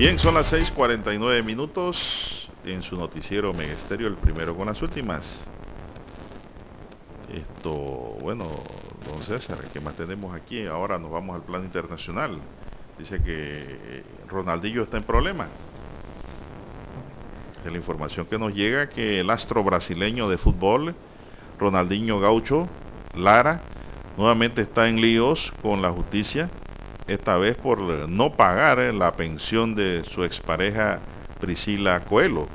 Bien, 0.00 0.18
son 0.18 0.32
las 0.32 0.50
6:49 0.50 1.44
minutos 1.44 2.48
en 2.64 2.82
su 2.82 2.96
noticiero 2.96 3.52
Megesterio, 3.52 4.08
el 4.08 4.14
primero 4.14 4.56
con 4.56 4.66
las 4.66 4.80
últimas. 4.80 5.44
Esto, 7.30 7.70
bueno, 8.22 8.46
don 9.06 9.22
César, 9.24 9.58
¿qué 9.70 9.78
más 9.78 9.94
tenemos 9.96 10.34
aquí? 10.34 10.64
Ahora 10.64 10.98
nos 10.98 11.10
vamos 11.10 11.36
al 11.36 11.42
plano 11.42 11.66
internacional. 11.66 12.38
Dice 12.98 13.22
que 13.22 14.02
Ronaldillo 14.26 14.84
está 14.84 14.96
en 14.96 15.02
problema. 15.02 15.48
De 17.62 17.70
la 17.70 17.76
información 17.76 18.24
que 18.24 18.38
nos 18.38 18.54
llega 18.54 18.88
que 18.88 19.20
el 19.20 19.28
astro 19.28 19.62
brasileño 19.62 20.30
de 20.30 20.38
fútbol, 20.38 20.94
Ronaldinho 21.58 22.20
Gaucho 22.20 22.70
Lara, 23.14 23.60
nuevamente 24.16 24.62
está 24.62 24.88
en 24.88 24.98
líos 24.98 25.52
con 25.60 25.82
la 25.82 25.90
justicia 25.90 26.48
esta 27.10 27.36
vez 27.38 27.56
por 27.56 27.80
no 28.08 28.36
pagar 28.36 28.78
la 28.94 29.16
pensión 29.16 29.74
de 29.74 30.04
su 30.04 30.22
expareja 30.22 31.00
Priscila 31.40 32.00
Coelho. 32.04 32.46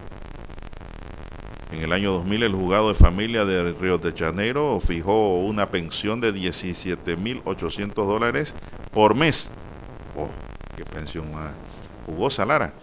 En 1.73 1.81
el 1.81 1.91
año 1.91 2.13
2000 2.13 2.43
el 2.43 2.55
juzgado 2.55 2.93
de 2.93 2.95
familia 2.95 3.43
de 3.43 3.73
Río 3.73 3.97
de 3.97 4.13
Janeiro 4.13 4.79
fijó 4.79 5.39
una 5.39 5.71
pensión 5.71 6.21
de 6.21 6.33
17.800 6.33 7.93
dólares 7.93 8.55
por 8.93 9.13
mes. 9.13 9.49
Oh, 10.15 10.29
qué 10.77 10.85
pensión 10.85 11.33
más 11.33 11.51
jugosa, 12.05 12.45
Lara. 12.45 12.73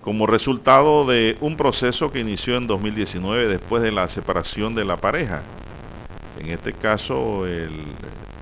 Como 0.00 0.26
resultado 0.26 1.06
de 1.06 1.36
un 1.40 1.56
proceso 1.56 2.10
que 2.10 2.18
inició 2.18 2.56
en 2.56 2.66
2019 2.66 3.46
después 3.46 3.80
de 3.80 3.92
la 3.92 4.08
separación 4.08 4.74
de 4.74 4.84
la 4.84 4.96
pareja. 4.96 5.42
En 6.40 6.50
este 6.50 6.72
caso, 6.72 7.46
el 7.46 7.70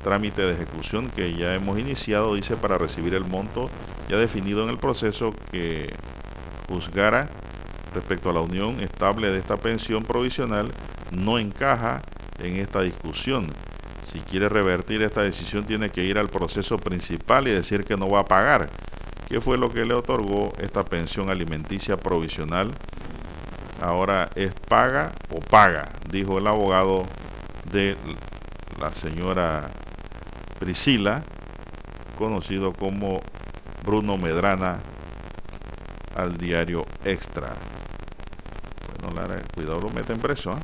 trámite 0.02 0.42
de 0.42 0.52
ejecución 0.52 1.10
que 1.10 1.34
ya 1.34 1.54
hemos 1.54 1.78
iniciado, 1.78 2.34
dice, 2.34 2.56
para 2.56 2.78
recibir 2.78 3.14
el 3.14 3.24
monto 3.24 3.70
ya 4.08 4.16
definido 4.16 4.64
en 4.64 4.70
el 4.70 4.78
proceso 4.78 5.34
que 5.50 5.94
juzgara 6.68 7.30
respecto 7.94 8.30
a 8.30 8.32
la 8.32 8.40
unión 8.40 8.80
estable 8.80 9.30
de 9.30 9.38
esta 9.38 9.56
pensión 9.56 10.02
provisional, 10.02 10.70
no 11.10 11.38
encaja 11.38 12.02
en 12.38 12.56
esta 12.56 12.80
discusión. 12.82 13.52
Si 14.04 14.20
quiere 14.20 14.48
revertir 14.48 15.02
esta 15.02 15.22
decisión 15.22 15.64
tiene 15.64 15.90
que 15.90 16.04
ir 16.04 16.18
al 16.18 16.28
proceso 16.28 16.78
principal 16.78 17.46
y 17.48 17.52
decir 17.52 17.84
que 17.84 17.96
no 17.96 18.08
va 18.08 18.20
a 18.20 18.24
pagar. 18.24 18.68
¿Qué 19.28 19.40
fue 19.40 19.56
lo 19.56 19.70
que 19.70 19.84
le 19.84 19.94
otorgó 19.94 20.52
esta 20.58 20.84
pensión 20.84 21.30
alimenticia 21.30 21.96
provisional? 21.96 22.72
Ahora 23.80 24.28
es 24.34 24.52
paga 24.68 25.12
o 25.30 25.40
paga, 25.40 25.92
dijo 26.10 26.38
el 26.38 26.46
abogado 26.46 27.04
de 27.72 27.96
la 28.78 28.94
señora 28.94 29.70
Priscila, 30.62 31.24
conocido 32.16 32.72
como 32.72 33.20
Bruno 33.84 34.16
Medrana, 34.16 34.78
al 36.14 36.38
diario 36.38 36.86
Extra. 37.04 37.56
Bueno, 38.86 39.12
Lara, 39.12 39.42
cuidado, 39.56 39.80
lo 39.80 39.90
meten 39.90 40.20
preso. 40.20 40.52
¿eh? 40.52 40.60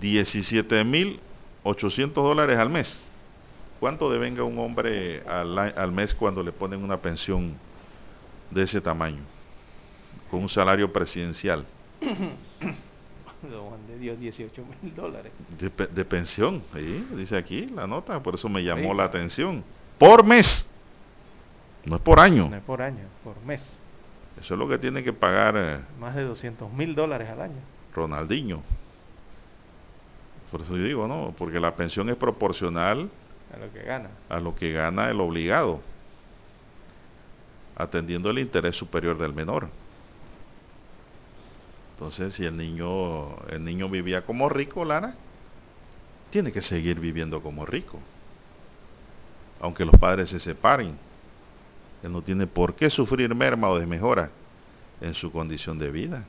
17.800 0.00 2.12
dólares 2.14 2.58
al 2.58 2.70
mes. 2.70 3.04
¿Cuánto 3.78 4.10
devenga 4.10 4.42
un 4.42 4.58
hombre 4.58 5.22
al, 5.28 5.58
al 5.58 5.92
mes 5.92 6.14
cuando 6.14 6.42
le 6.42 6.52
ponen 6.52 6.82
una 6.82 6.96
pensión 6.96 7.58
de 8.50 8.62
ese 8.62 8.80
tamaño? 8.80 9.20
Con 10.30 10.40
un 10.40 10.48
salario 10.48 10.90
presidencial. 10.90 11.66
de 13.42 13.98
Dios 13.98 14.18
18 14.18 14.64
mil 14.82 14.94
dólares. 14.94 15.32
De, 15.58 16.04
pensión, 16.04 16.62
ahí 16.72 17.06
dice 17.16 17.36
aquí 17.36 17.66
la 17.66 17.86
nota, 17.86 18.20
por 18.22 18.34
eso 18.34 18.48
me 18.48 18.62
llamó 18.62 18.94
la 18.94 19.04
atención. 19.04 19.62
Por 19.98 20.24
mes, 20.24 20.68
no 21.84 21.96
es 21.96 22.02
por 22.02 22.18
año. 22.18 22.48
No 22.48 22.56
es 22.56 22.62
por 22.62 22.82
año, 22.82 23.04
por 23.22 23.40
mes. 23.42 23.62
Eso 24.40 24.54
es 24.54 24.58
lo 24.58 24.68
que 24.68 24.78
tiene 24.78 25.02
que 25.02 25.12
pagar. 25.12 25.54
Eh, 25.56 25.80
Más 26.00 26.14
de 26.14 26.24
200 26.24 26.72
mil 26.72 26.94
dólares 26.94 27.28
al 27.30 27.40
año. 27.40 27.60
Ronaldinho. 27.94 28.62
Por 30.50 30.62
eso 30.62 30.74
digo, 30.74 31.06
¿no? 31.06 31.34
Porque 31.36 31.58
la 31.58 31.74
pensión 31.74 32.08
es 32.10 32.16
proporcional 32.16 33.08
a 33.54 33.58
lo 33.58 33.72
que 33.72 33.82
gana. 33.82 34.10
A 34.28 34.40
lo 34.40 34.54
que 34.54 34.72
gana 34.72 35.10
el 35.10 35.20
obligado, 35.20 35.80
atendiendo 37.76 38.30
el 38.30 38.38
interés 38.38 38.76
superior 38.76 39.18
del 39.18 39.32
menor. 39.32 39.68
Entonces, 41.96 42.34
si 42.34 42.44
el 42.44 42.56
niño, 42.56 43.36
el 43.48 43.64
niño 43.64 43.88
vivía 43.88 44.22
como 44.22 44.48
rico, 44.48 44.84
Lara, 44.84 45.14
tiene 46.30 46.52
que 46.52 46.60
seguir 46.60 47.00
viviendo 47.00 47.42
como 47.42 47.64
rico. 47.64 47.98
Aunque 49.60 49.84
los 49.84 49.98
padres 49.98 50.28
se 50.28 50.38
separen, 50.38 50.98
él 52.02 52.12
no 52.12 52.20
tiene 52.20 52.46
por 52.46 52.74
qué 52.74 52.90
sufrir 52.90 53.34
merma 53.34 53.70
o 53.70 53.78
desmejora 53.78 54.30
en 55.00 55.14
su 55.14 55.32
condición 55.32 55.78
de 55.78 55.90
vida. 55.90 56.24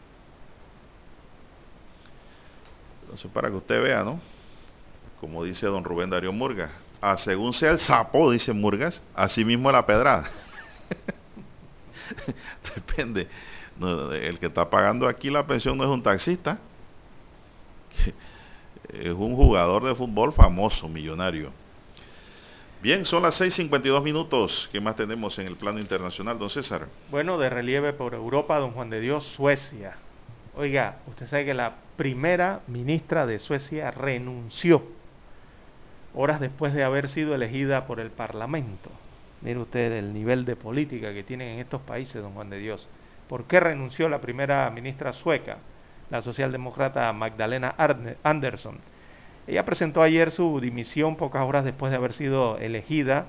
Entonces, 3.01 3.29
para 3.31 3.49
que 3.49 3.55
usted 3.55 3.81
vea, 3.81 4.03
¿no? 4.03 4.21
como 5.19 5.43
dice 5.43 5.65
don 5.67 5.83
Rubén 5.83 6.09
Darío 6.09 6.31
Murgas. 6.31 6.71
Según 7.17 7.53
sea 7.53 7.71
el 7.71 7.79
sapo, 7.79 8.31
dice 8.31 8.53
Murgas, 8.53 9.01
así 9.15 9.45
mismo 9.45 9.71
la 9.71 9.85
pedrada. 9.85 10.29
Depende. 12.75 13.27
El 13.81 14.39
que 14.39 14.47
está 14.47 14.69
pagando 14.69 15.07
aquí 15.07 15.29
la 15.29 15.45
pensión 15.45 15.77
no 15.77 15.83
es 15.83 15.89
un 15.89 16.03
taxista, 16.03 16.59
es 18.93 19.11
un 19.11 19.35
jugador 19.35 19.83
de 19.85 19.95
fútbol 19.95 20.33
famoso, 20.33 20.87
millonario. 20.87 21.51
Bien, 22.81 23.05
son 23.05 23.23
las 23.23 23.41
6.52 23.41 24.03
minutos. 24.03 24.69
¿Qué 24.71 24.79
más 24.79 24.95
tenemos 24.95 25.39
en 25.39 25.47
el 25.47 25.55
plano 25.55 25.79
internacional, 25.79 26.37
don 26.37 26.49
César? 26.49 26.87
Bueno, 27.09 27.39
de 27.39 27.49
relieve 27.49 27.91
por 27.91 28.13
Europa, 28.13 28.59
don 28.59 28.71
Juan 28.71 28.91
de 28.91 29.01
Dios, 29.01 29.25
Suecia. 29.25 29.97
Oiga, 30.55 30.99
usted 31.07 31.25
sabe 31.27 31.45
que 31.45 31.53
la 31.55 31.75
primera 31.95 32.61
ministra 32.67 33.25
de 33.25 33.39
Suecia 33.39 33.89
renunció 33.89 34.83
horas 36.13 36.39
después 36.39 36.73
de 36.73 36.83
haber 36.83 37.09
sido 37.09 37.35
elegida 37.35 37.85
por 37.87 37.99
el 37.99 38.11
Parlamento. 38.11 38.89
Mire 39.41 39.59
usted 39.59 39.91
el 39.91 40.13
nivel 40.13 40.45
de 40.45 40.55
política 40.55 41.13
que 41.13 41.23
tienen 41.23 41.49
en 41.49 41.59
estos 41.59 41.81
países, 41.81 42.21
don 42.21 42.33
Juan 42.33 42.49
de 42.49 42.57
Dios. 42.57 42.87
¿Por 43.27 43.45
qué 43.45 43.59
renunció 43.59 44.09
la 44.09 44.21
primera 44.21 44.69
ministra 44.69 45.13
sueca, 45.13 45.57
la 46.09 46.21
socialdemócrata 46.21 47.11
Magdalena 47.13 47.75
Andersson? 48.23 48.77
Ella 49.47 49.65
presentó 49.65 50.01
ayer 50.01 50.31
su 50.31 50.59
dimisión 50.59 51.15
pocas 51.15 51.43
horas 51.43 51.65
después 51.65 51.91
de 51.91 51.97
haber 51.97 52.13
sido 52.13 52.57
elegida 52.57 53.27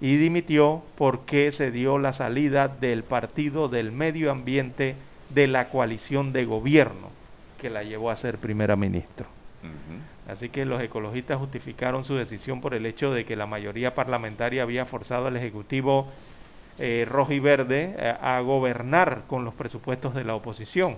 y 0.00 0.16
dimitió 0.16 0.82
porque 0.96 1.52
se 1.52 1.70
dio 1.70 1.98
la 1.98 2.12
salida 2.12 2.66
del 2.68 3.04
Partido 3.04 3.68
del 3.68 3.92
Medio 3.92 4.32
Ambiente 4.32 4.96
de 5.30 5.46
la 5.46 5.68
coalición 5.68 6.32
de 6.32 6.44
gobierno 6.44 7.10
que 7.60 7.70
la 7.70 7.84
llevó 7.84 8.10
a 8.10 8.16
ser 8.16 8.38
primera 8.38 8.74
ministra. 8.74 9.26
Así 10.28 10.48
que 10.48 10.64
los 10.64 10.82
ecologistas 10.82 11.38
justificaron 11.38 12.04
su 12.04 12.16
decisión 12.16 12.60
por 12.60 12.74
el 12.74 12.84
hecho 12.86 13.12
de 13.12 13.24
que 13.24 13.36
la 13.36 13.46
mayoría 13.46 13.94
parlamentaria 13.94 14.64
había 14.64 14.84
forzado 14.84 15.28
al 15.28 15.36
Ejecutivo 15.36 16.08
eh, 16.78 17.06
rojo 17.06 17.32
y 17.32 17.38
verde 17.38 17.94
eh, 17.98 18.14
a 18.20 18.40
gobernar 18.40 19.24
con 19.26 19.44
los 19.44 19.52
presupuestos 19.54 20.14
de 20.14 20.24
la 20.24 20.34
oposición, 20.34 20.96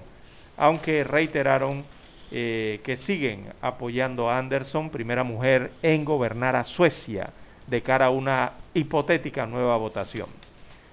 aunque 0.57 1.03
reiteraron 1.03 1.85
eh, 2.31 2.81
que 2.85 2.97
siguen 2.99 3.47
apoyando 3.61 4.31
a 4.31 4.39
Anderson, 4.39 4.91
primera 4.91 5.25
mujer 5.25 5.73
en 5.83 6.05
gobernar 6.05 6.55
a 6.55 6.65
Suecia, 6.65 7.31
de 7.67 7.83
cara 7.83 8.07
a 8.07 8.11
una 8.11 8.53
hipotética 8.73 9.47
nueva 9.47 9.77
votación. 9.77 10.29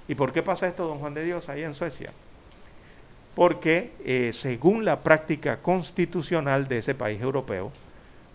¿Y 0.08 0.16
por 0.16 0.34
qué 0.34 0.42
pasa 0.42 0.68
esto, 0.68 0.88
don 0.88 1.00
Juan 1.00 1.14
de 1.14 1.26
Dios, 1.26 1.48
ahí 1.48 1.64
en 1.64 1.74
Suecia? 1.74 2.12
Porque 3.36 4.32
según 4.34 4.84
la 4.84 5.02
práctica 5.02 5.58
constitucional 5.62 6.68
de 6.68 6.80
ese 6.80 6.96
país 6.96 7.22
europeo, 7.22 7.72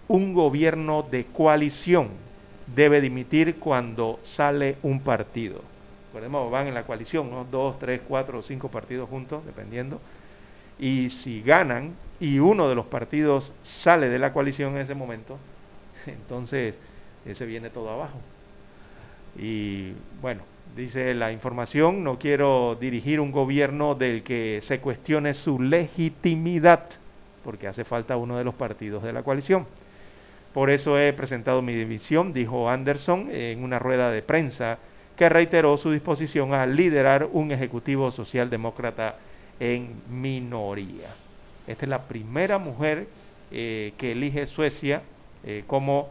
un 0.08 0.32
gobierno 0.32 1.02
de 1.02 1.26
coalición 1.26 2.10
debe 2.74 3.00
dimitir 3.00 3.56
cuando 3.56 4.20
sale 4.22 4.76
un 4.82 5.00
partido. 5.00 5.75
Recordemos, 6.16 6.50
van 6.50 6.66
en 6.66 6.72
la 6.72 6.84
coalición, 6.84 7.30
dos, 7.50 7.78
tres, 7.78 8.00
cuatro 8.08 8.38
o 8.38 8.42
cinco 8.42 8.70
partidos 8.70 9.06
juntos, 9.06 9.44
dependiendo. 9.44 10.00
Y 10.78 11.10
si 11.10 11.42
ganan, 11.42 11.94
y 12.18 12.38
uno 12.38 12.70
de 12.70 12.74
los 12.74 12.86
partidos 12.86 13.52
sale 13.62 14.08
de 14.08 14.18
la 14.18 14.32
coalición 14.32 14.76
en 14.76 14.80
ese 14.80 14.94
momento, 14.94 15.36
entonces 16.06 16.78
ese 17.26 17.44
viene 17.44 17.68
todo 17.68 17.90
abajo. 17.90 18.18
Y 19.38 19.92
bueno, 20.22 20.40
dice 20.74 21.12
la 21.12 21.32
información, 21.32 22.02
no 22.02 22.18
quiero 22.18 22.78
dirigir 22.80 23.20
un 23.20 23.30
gobierno 23.30 23.94
del 23.94 24.22
que 24.22 24.62
se 24.64 24.80
cuestione 24.80 25.34
su 25.34 25.60
legitimidad, 25.60 26.88
porque 27.44 27.68
hace 27.68 27.84
falta 27.84 28.16
uno 28.16 28.38
de 28.38 28.44
los 28.44 28.54
partidos 28.54 29.02
de 29.02 29.12
la 29.12 29.22
coalición. 29.22 29.66
Por 30.54 30.70
eso 30.70 30.98
he 30.98 31.12
presentado 31.12 31.60
mi 31.60 31.74
división, 31.74 32.32
dijo 32.32 32.70
Anderson 32.70 33.28
en 33.30 33.62
una 33.62 33.78
rueda 33.78 34.10
de 34.10 34.22
prensa 34.22 34.78
que 35.16 35.28
reiteró 35.28 35.76
su 35.76 35.90
disposición 35.90 36.52
a 36.52 36.66
liderar 36.66 37.28
un 37.32 37.50
ejecutivo 37.50 38.10
socialdemócrata 38.10 39.16
en 39.58 40.02
minoría. 40.08 41.14
Esta 41.66 41.84
es 41.86 41.88
la 41.88 42.06
primera 42.06 42.58
mujer 42.58 43.08
eh, 43.50 43.94
que 43.96 44.12
elige 44.12 44.46
Suecia 44.46 45.02
eh, 45.44 45.64
como 45.66 46.10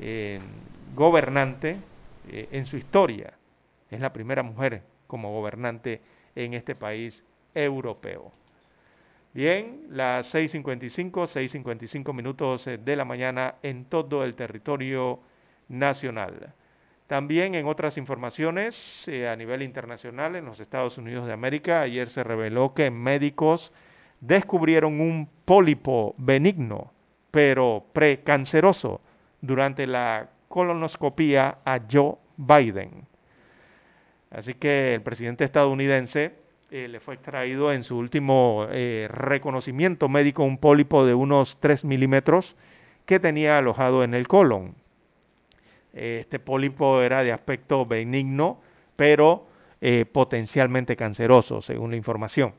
eh, 0.00 0.40
gobernante 0.94 1.76
en 2.28 2.66
su 2.66 2.76
historia. 2.76 3.34
Es 3.88 4.00
la 4.00 4.12
primera 4.12 4.42
mujer 4.42 4.82
como 5.06 5.32
gobernante 5.32 6.00
en 6.34 6.54
este 6.54 6.74
país 6.74 7.22
europeo. 7.54 8.32
Bien, 9.32 9.82
las 9.90 10.34
6.55, 10.34 11.12
6.55 11.12 12.12
minutos 12.12 12.64
de 12.64 12.96
la 12.96 13.04
mañana 13.04 13.56
en 13.62 13.84
todo 13.84 14.24
el 14.24 14.34
territorio 14.34 15.20
nacional. 15.68 16.52
También 17.06 17.54
en 17.54 17.66
otras 17.66 17.98
informaciones 17.98 19.06
a 19.30 19.36
nivel 19.36 19.62
internacional 19.62 20.34
en 20.34 20.44
los 20.44 20.58
Estados 20.58 20.98
Unidos 20.98 21.26
de 21.26 21.32
América, 21.32 21.82
ayer 21.82 22.08
se 22.08 22.24
reveló 22.24 22.74
que 22.74 22.90
médicos 22.90 23.72
descubrieron 24.20 25.00
un 25.00 25.28
pólipo 25.44 26.14
benigno, 26.18 26.92
pero 27.30 27.84
precanceroso, 27.92 29.00
durante 29.40 29.86
la 29.86 30.28
colonoscopía 30.48 31.58
a 31.64 31.80
Joe 31.90 32.16
Biden. 32.36 33.06
Así 34.30 34.54
que 34.54 34.94
el 34.94 35.02
presidente 35.02 35.44
estadounidense 35.44 36.32
eh, 36.70 36.88
le 36.88 36.98
fue 36.98 37.14
extraído 37.14 37.72
en 37.72 37.84
su 37.84 37.96
último 37.96 38.66
eh, 38.70 39.06
reconocimiento 39.10 40.08
médico 40.08 40.42
un 40.42 40.58
pólipo 40.58 41.06
de 41.06 41.14
unos 41.14 41.58
3 41.60 41.84
milímetros 41.84 42.56
que 43.04 43.20
tenía 43.20 43.58
alojado 43.58 44.02
en 44.02 44.14
el 44.14 44.26
colon. 44.26 44.74
Este 45.96 46.38
pólipo 46.38 47.00
era 47.00 47.24
de 47.24 47.32
aspecto 47.32 47.86
benigno, 47.86 48.60
pero 48.96 49.46
eh, 49.80 50.04
potencialmente 50.04 50.94
canceroso, 50.94 51.62
según 51.62 51.90
la 51.90 51.96
información. 51.96 52.54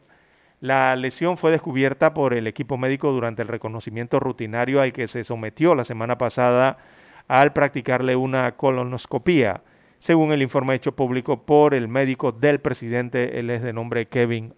La 0.60 0.96
lesión 0.96 1.38
fue 1.38 1.52
descubierta 1.52 2.16
por 2.16 2.34
el 2.34 2.48
equipo 2.48 2.78
médico 2.78 3.12
durante 3.12 3.44
el 3.44 3.48
reconocimiento 3.48 4.20
rutinario 4.20 4.82
al 4.82 4.92
que 4.92 5.08
se 5.08 5.24
sometió 5.24 5.76
la 5.76 5.84
semana 5.84 6.18
pasada 6.18 6.80
al 7.28 7.54
practicarle 7.54 8.16
una 8.16 8.56
colonoscopía, 8.56 9.62
según 10.00 10.32
el 10.32 10.42
informe 10.42 10.76
hecho 10.76 10.96
público 10.96 11.46
por 11.46 11.74
el 11.74 11.88
médico 11.88 12.32
del 12.32 12.60
presidente, 12.60 13.40
él 13.40 13.50
es 13.50 13.62
de 13.62 13.74
nombre 13.74 14.08
Kevin 14.08 14.54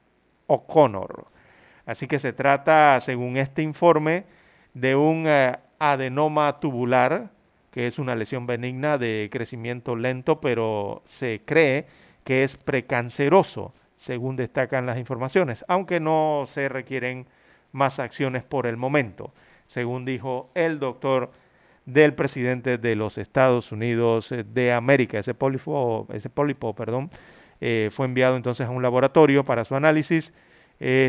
O'Connor. 0.47 1.27
Así 1.85 2.07
que 2.07 2.19
se 2.19 2.33
trata, 2.33 2.99
según 3.01 3.37
este 3.37 3.61
informe, 3.61 4.25
de 4.73 4.95
un 4.95 5.25
eh, 5.27 5.57
adenoma 5.79 6.59
tubular, 6.59 7.31
que 7.71 7.87
es 7.87 7.99
una 7.99 8.15
lesión 8.15 8.47
benigna 8.47 8.97
de 8.97 9.29
crecimiento 9.31 9.95
lento, 9.95 10.39
pero 10.41 11.03
se 11.07 11.41
cree 11.45 11.85
que 12.23 12.43
es 12.43 12.57
precanceroso 12.57 13.73
según 13.97 14.35
destacan 14.35 14.85
las 14.85 14.97
informaciones, 14.97 15.63
aunque 15.67 15.99
no 15.99 16.45
se 16.47 16.69
requieren 16.69 17.27
más 17.71 17.99
acciones 17.99 18.43
por 18.43 18.65
el 18.65 18.77
momento, 18.77 19.33
según 19.67 20.05
dijo 20.05 20.49
el 20.55 20.79
doctor 20.79 21.31
del 21.85 22.13
presidente 22.13 22.77
de 22.77 22.95
los 22.95 23.17
Estados 23.17 23.71
Unidos 23.71 24.31
eh, 24.31 24.43
de 24.43 24.71
América. 24.71 25.19
Ese 25.19 25.33
pólipo, 25.33 26.07
ese 26.13 26.29
pólipo 26.29 26.73
perdón, 26.73 27.11
eh, 27.61 27.89
fue 27.91 28.05
enviado 28.05 28.37
entonces 28.37 28.67
a 28.67 28.69
un 28.69 28.81
laboratorio 28.81 29.43
para 29.43 29.65
su 29.65 29.75
análisis, 29.75 30.33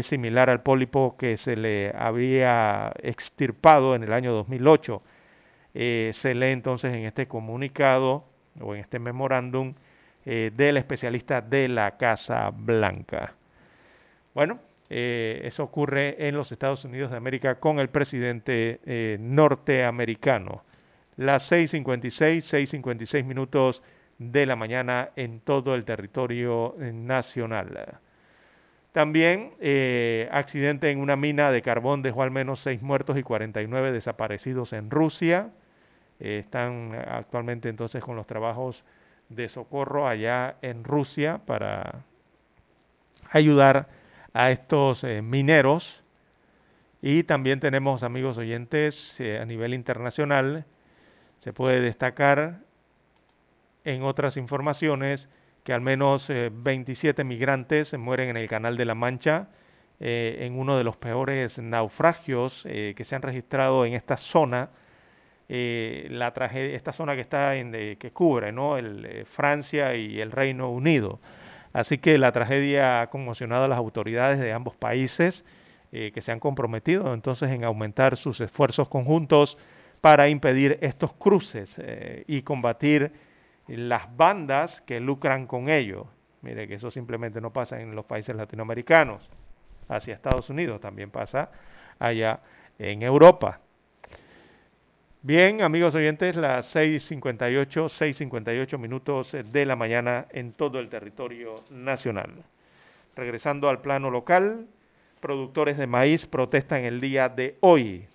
similar 0.03 0.51
al 0.51 0.65
pólipo 0.65 1.17
que 1.17 1.37
se 1.37 1.55
le 1.55 1.93
había 1.97 2.93
extirpado 3.05 3.95
en 3.95 4.03
el 4.03 4.13
año 4.13 4.33
2008. 4.33 5.01
Se 5.73 6.35
lee 6.35 6.53
entonces 6.53 6.93
en 6.95 7.05
este 7.05 7.27
comunicado 7.29 8.25
o 8.61 8.75
en 8.75 8.81
este 8.81 8.99
memorándum 8.99 9.75
eh, 10.27 10.51
del 10.55 10.77
especialista 10.77 11.41
de 11.41 11.67
la 11.69 11.97
Casa 11.97 12.51
Blanca. 12.51 13.33
Bueno, 14.35 14.61
eh, 14.91 15.41
eso 15.45 15.65
ocurre 15.65 16.29
en 16.29 16.37
los 16.37 16.53
Estados 16.53 16.85
Unidos 16.85 17.11
de 17.11 17.17
América 17.17 17.55
con 17.55 17.79
el 17.79 17.89
presidente 17.89 18.81
eh, 18.85 19.17
norteamericano. 19.19 20.63
Las 21.17 21.51
6.56, 21.51 22.43
6.56 22.83 23.25
minutos 23.25 23.83
de 24.19 24.45
la 24.45 24.57
mañana 24.57 25.11
en 25.17 25.41
todo 25.41 25.75
el 25.75 25.87
territorio 25.87 26.75
nacional. 26.79 27.99
También 28.93 29.53
accidente 30.31 30.91
en 30.91 30.99
una 30.99 31.17
mina 31.17 31.51
de 31.51 31.63
carbón 31.63 32.03
dejó 32.03 32.23
al 32.23 32.31
menos 32.31 32.61
6 32.61 32.83
muertos 32.83 33.17
y 33.17 33.23
49 33.23 33.93
desaparecidos 33.93 34.75
en 34.75 34.91
Rusia. 34.91 35.51
Están 36.21 36.95
actualmente 36.95 37.69
entonces 37.69 38.03
con 38.05 38.15
los 38.15 38.27
trabajos 38.27 38.85
de 39.31 39.49
socorro 39.49 40.07
allá 40.07 40.57
en 40.61 40.85
Rusia 40.85 41.41
para 41.47 42.05
ayudar 43.31 43.89
a 44.35 44.51
estos 44.51 45.05
eh, 45.05 45.23
mineros. 45.23 46.03
Y 47.01 47.23
también 47.23 47.61
tenemos, 47.61 48.03
amigos 48.03 48.37
oyentes, 48.37 49.19
eh, 49.21 49.39
a 49.39 49.47
nivel 49.47 49.73
internacional, 49.73 50.67
se 51.39 51.53
puede 51.55 51.81
destacar 51.81 52.59
en 53.85 54.03
otras 54.03 54.37
informaciones 54.37 55.29
que 55.65 55.73
al 55.73 55.81
menos 55.81 56.29
27 56.29 57.23
eh, 57.23 57.25
migrantes 57.25 57.97
mueren 57.97 58.29
en 58.31 58.37
el 58.37 58.49
Canal 58.49 58.77
de 58.77 58.85
la 58.85 58.95
Mancha, 58.95 59.49
en 60.03 60.59
uno 60.59 60.79
de 60.79 60.85
los 60.85 60.97
peores 60.97 61.59
naufragios 61.59 62.63
que 62.63 63.05
se 63.05 63.15
han 63.15 63.21
registrado 63.21 63.85
en 63.85 63.93
esta 63.93 64.17
zona 64.17 64.71
eh, 65.53 66.07
la 66.11 66.33
tragedia, 66.33 66.77
esta 66.77 66.93
zona 66.93 67.17
que 67.17 67.23
está 67.23 67.57
en, 67.57 67.73
que 67.73 68.11
cubre 68.13 68.53
¿no? 68.53 68.77
el, 68.77 69.05
eh, 69.05 69.25
Francia 69.25 69.97
y 69.97 70.21
el 70.21 70.31
Reino 70.31 70.71
Unido. 70.71 71.19
Así 71.73 71.99
que 71.99 72.19
la 72.19 72.31
tragedia 72.31 73.01
ha 73.01 73.11
conmocionado 73.11 73.65
a 73.65 73.69
las 73.69 73.79
autoridades 73.79 74.39
de 74.39 74.53
ambos 74.53 74.77
países 74.77 75.45
eh, 75.91 76.13
que 76.15 76.21
se 76.23 76.31
han 76.31 76.39
comprometido 76.39 77.13
entonces 77.13 77.51
en 77.51 77.65
aumentar 77.65 78.17
sus 78.17 78.41
esfuerzos 78.41 78.89
conjuntos 78.89 79.59
para 80.01 80.29
impedir 80.29 80.79
estos 80.83 81.15
cruces 81.15 81.77
y 82.29 82.43
combatir 82.43 83.13
las 83.67 84.17
bandas 84.17 84.81
que 84.83 85.01
lucran 85.01 85.49
con 85.49 85.69
ello. 85.69 86.07
Mire 86.43 86.69
que 86.69 86.75
eso 86.75 86.93
simplemente 86.93 87.41
no 87.41 87.53
pasa 87.53 87.81
en 87.81 87.97
los 87.97 88.05
países 88.05 88.37
latinoamericanos, 88.37 89.29
hacia 89.89 90.15
Estados 90.15 90.49
Unidos, 90.49 90.81
también 90.81 91.11
pasa 91.11 91.51
allá 91.99 92.39
en 92.79 93.03
Europa. 93.03 93.61
Bien, 95.23 95.61
amigos 95.61 95.95
oyentes, 95.95 96.35
las 96.35 96.75
6.58, 96.75 97.69
6.58 97.69 98.79
minutos 98.79 99.37
de 99.53 99.67
la 99.67 99.77
mañana 99.77 100.25
en 100.31 100.55
todo 100.55 100.79
el 100.79 100.89
territorio 100.89 101.57
nacional. 101.69 102.31
Regresando 103.15 103.69
al 103.69 103.83
plano 103.83 104.11
local, 104.11 104.67
productores 105.21 105.77
de 105.77 105.87
maíz 105.87 106.25
protestan 106.25 106.87
el 106.87 107.03
día 107.03 107.29
de 107.29 107.59
hoy. 107.61 108.07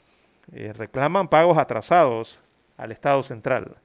Eh, 0.52 0.74
reclaman 0.76 1.28
pagos 1.28 1.60
atrasados 1.60 2.40
al 2.76 2.92
Estado 2.92 3.22
central. 3.22 3.76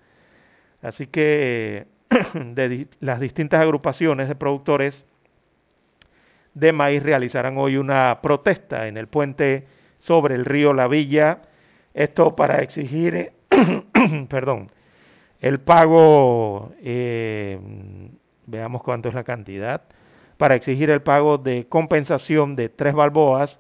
Así 0.81 1.07
que 1.07 1.85
de 2.35 2.87
las 3.01 3.21
distintas 3.21 3.61
agrupaciones 3.61 4.29
de 4.29 4.35
productores 4.35 5.05
de 6.55 6.73
maíz 6.73 7.03
realizarán 7.03 7.59
hoy 7.59 7.77
una 7.77 8.21
protesta 8.23 8.89
en 8.89 8.97
el 8.97 9.09
puente 9.09 9.67
sobre 9.99 10.37
el 10.37 10.47
río 10.47 10.73
La 10.73 10.89
Villa 10.89 11.43
esto 11.95 12.37
para 12.37 12.63
exigir, 12.63 13.33
perdón, 14.29 14.71
el 15.41 15.61
pago, 15.61 16.73
eh, 16.83 17.59
veamos 18.47 18.83
cuánto 18.83 19.09
es 19.09 19.15
la 19.15 19.25
cantidad, 19.25 19.83
para 20.37 20.55
exigir 20.55 20.91
el 20.91 21.03
pago 21.03 21.39
de 21.39 21.67
compensación 21.69 22.57
de 22.57 22.69
tres 22.69 22.95
balboas 22.95 23.59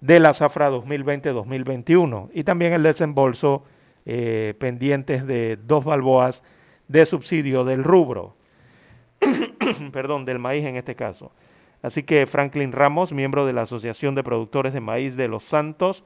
de 0.00 0.20
la 0.20 0.34
zafra 0.34 0.70
2020-2021 0.70 2.30
y 2.32 2.44
también 2.44 2.72
el 2.72 2.82
desembolso 2.82 3.64
eh, 4.04 4.54
pendientes 4.58 5.26
de 5.26 5.56
dos 5.56 5.84
balboas 5.84 6.42
de 6.88 7.06
subsidio 7.06 7.64
del 7.64 7.82
rubro, 7.82 8.36
perdón, 9.92 10.24
del 10.24 10.38
maíz 10.38 10.64
en 10.64 10.76
este 10.76 10.94
caso. 10.94 11.32
Así 11.82 12.02
que 12.02 12.26
Franklin 12.26 12.72
Ramos, 12.72 13.12
miembro 13.12 13.46
de 13.46 13.52
la 13.52 13.62
Asociación 13.62 14.14
de 14.14 14.22
Productores 14.22 14.72
de 14.72 14.80
Maíz 14.80 15.16
de 15.16 15.28
Los 15.28 15.44
Santos, 15.44 16.04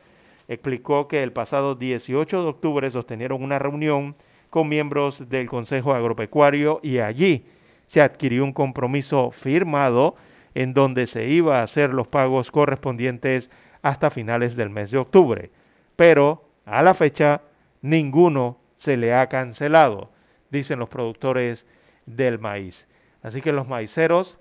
explicó 0.51 1.07
que 1.07 1.23
el 1.23 1.33
pasado 1.33 1.77
18 1.77 2.43
de 2.43 2.49
octubre 2.49 2.91
sostenieron 2.91 3.41
una 3.41 3.61
reunión 3.61 4.17
con 4.51 4.69
miembros 4.69 5.29
del 5.29 5.49
Consejo 5.49 5.95
Agropecuario 5.95 6.81
y 6.83 6.99
allí 6.99 7.45
se 7.87 8.01
adquirió 8.01 8.43
un 8.43 8.53
compromiso 8.53 9.31
firmado 9.31 10.17
en 10.57 10.75
donde 10.75 11.07
se 11.07 11.29
iba 11.29 11.61
a 11.61 11.63
hacer 11.63 11.91
los 11.91 12.09
pagos 12.09 12.51
correspondientes 12.51 13.49
hasta 13.81 14.11
finales 14.11 14.57
del 14.57 14.71
mes 14.71 14.91
de 14.91 14.99
octubre. 14.99 15.53
Pero 15.95 16.45
a 16.65 16.83
la 16.83 16.95
fecha 16.95 17.43
ninguno 17.81 18.59
se 18.75 18.97
le 18.97 19.15
ha 19.15 19.29
cancelado, 19.29 20.11
dicen 20.51 20.81
los 20.81 20.89
productores 20.89 21.65
del 22.07 22.41
maíz. 22.41 22.89
Así 23.23 23.41
que 23.41 23.53
los 23.53 23.69
maiceros 23.69 24.37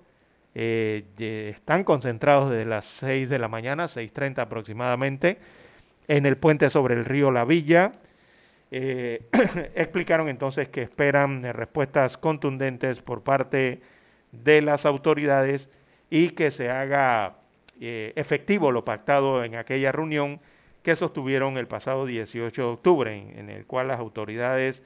eh, 0.56 1.04
están 1.54 1.84
concentrados 1.84 2.50
desde 2.50 2.64
las 2.64 2.84
6 2.98 3.28
de 3.28 3.38
la 3.38 3.46
mañana, 3.46 3.84
6.30 3.84 4.38
aproximadamente, 4.38 5.38
en 6.10 6.26
el 6.26 6.36
puente 6.36 6.70
sobre 6.70 6.94
el 6.94 7.04
río 7.04 7.30
La 7.30 7.44
Villa. 7.44 7.92
Eh, 8.72 9.26
explicaron 9.76 10.28
entonces 10.28 10.68
que 10.68 10.82
esperan 10.82 11.44
eh, 11.44 11.52
respuestas 11.52 12.16
contundentes 12.16 13.00
por 13.00 13.22
parte 13.22 13.80
de 14.32 14.60
las 14.60 14.86
autoridades 14.86 15.70
y 16.10 16.30
que 16.30 16.50
se 16.50 16.68
haga 16.68 17.36
eh, 17.80 18.12
efectivo 18.16 18.72
lo 18.72 18.84
pactado 18.84 19.44
en 19.44 19.54
aquella 19.54 19.92
reunión 19.92 20.40
que 20.82 20.96
sostuvieron 20.96 21.56
el 21.56 21.68
pasado 21.68 22.06
18 22.06 22.60
de 22.60 22.68
octubre, 22.68 23.16
en, 23.16 23.38
en 23.38 23.50
el 23.50 23.64
cual 23.64 23.86
las 23.88 24.00
autoridades 24.00 24.82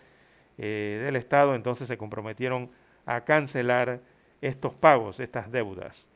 del 0.56 1.16
Estado 1.16 1.56
entonces 1.56 1.88
se 1.88 1.96
comprometieron 1.96 2.70
a 3.06 3.22
cancelar 3.22 4.00
estos 4.40 4.72
pagos, 4.74 5.18
estas 5.18 5.50
deudas. 5.50 6.06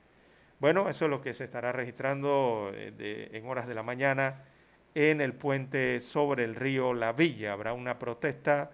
Bueno, 0.60 0.88
eso 0.88 1.06
es 1.06 1.10
lo 1.10 1.22
que 1.22 1.34
se 1.34 1.44
estará 1.44 1.72
registrando 1.72 2.70
en 2.74 3.46
horas 3.46 3.66
de 3.66 3.74
la 3.74 3.82
mañana 3.82 4.44
en 4.94 5.20
el 5.20 5.34
puente 5.34 6.00
sobre 6.00 6.44
el 6.44 6.54
río 6.54 6.94
La 6.94 7.12
Villa. 7.12 7.52
Habrá 7.52 7.72
una 7.72 7.98
protesta 7.98 8.70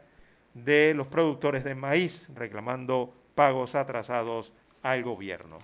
de 0.55 0.95
los 0.95 1.09
productores 1.09 1.65
de 1.65 1.75
maíz 1.75 2.29
reclamando 2.35 3.15
pagos 3.35 3.75
atrasados 3.75 4.53
al 4.83 5.03
gobierno. 5.03 5.59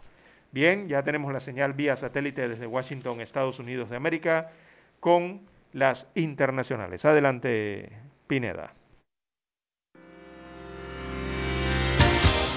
Bien, 0.53 0.89
ya 0.89 1.03
tenemos 1.03 1.33
la 1.33 1.41
señal 1.41 1.75
vía 1.75 1.95
satélite 1.95 2.49
desde 2.49 2.67
Washington, 2.67 3.21
Estados 3.21 3.59
Unidos 3.61 3.89
de 3.89 3.97
América, 3.97 4.51
con 4.99 5.43
las 5.73 6.07
internacionales. 6.15 7.05
Adelante, 7.05 7.89
Pineda. 8.27 8.75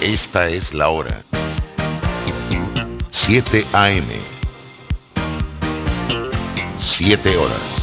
Esta 0.01 0.49
es 0.49 0.73
la 0.73 0.89
hora. 0.89 1.23
7 3.11 3.63
AM. 3.73 4.09
7 6.77 7.37
horas. 7.37 7.82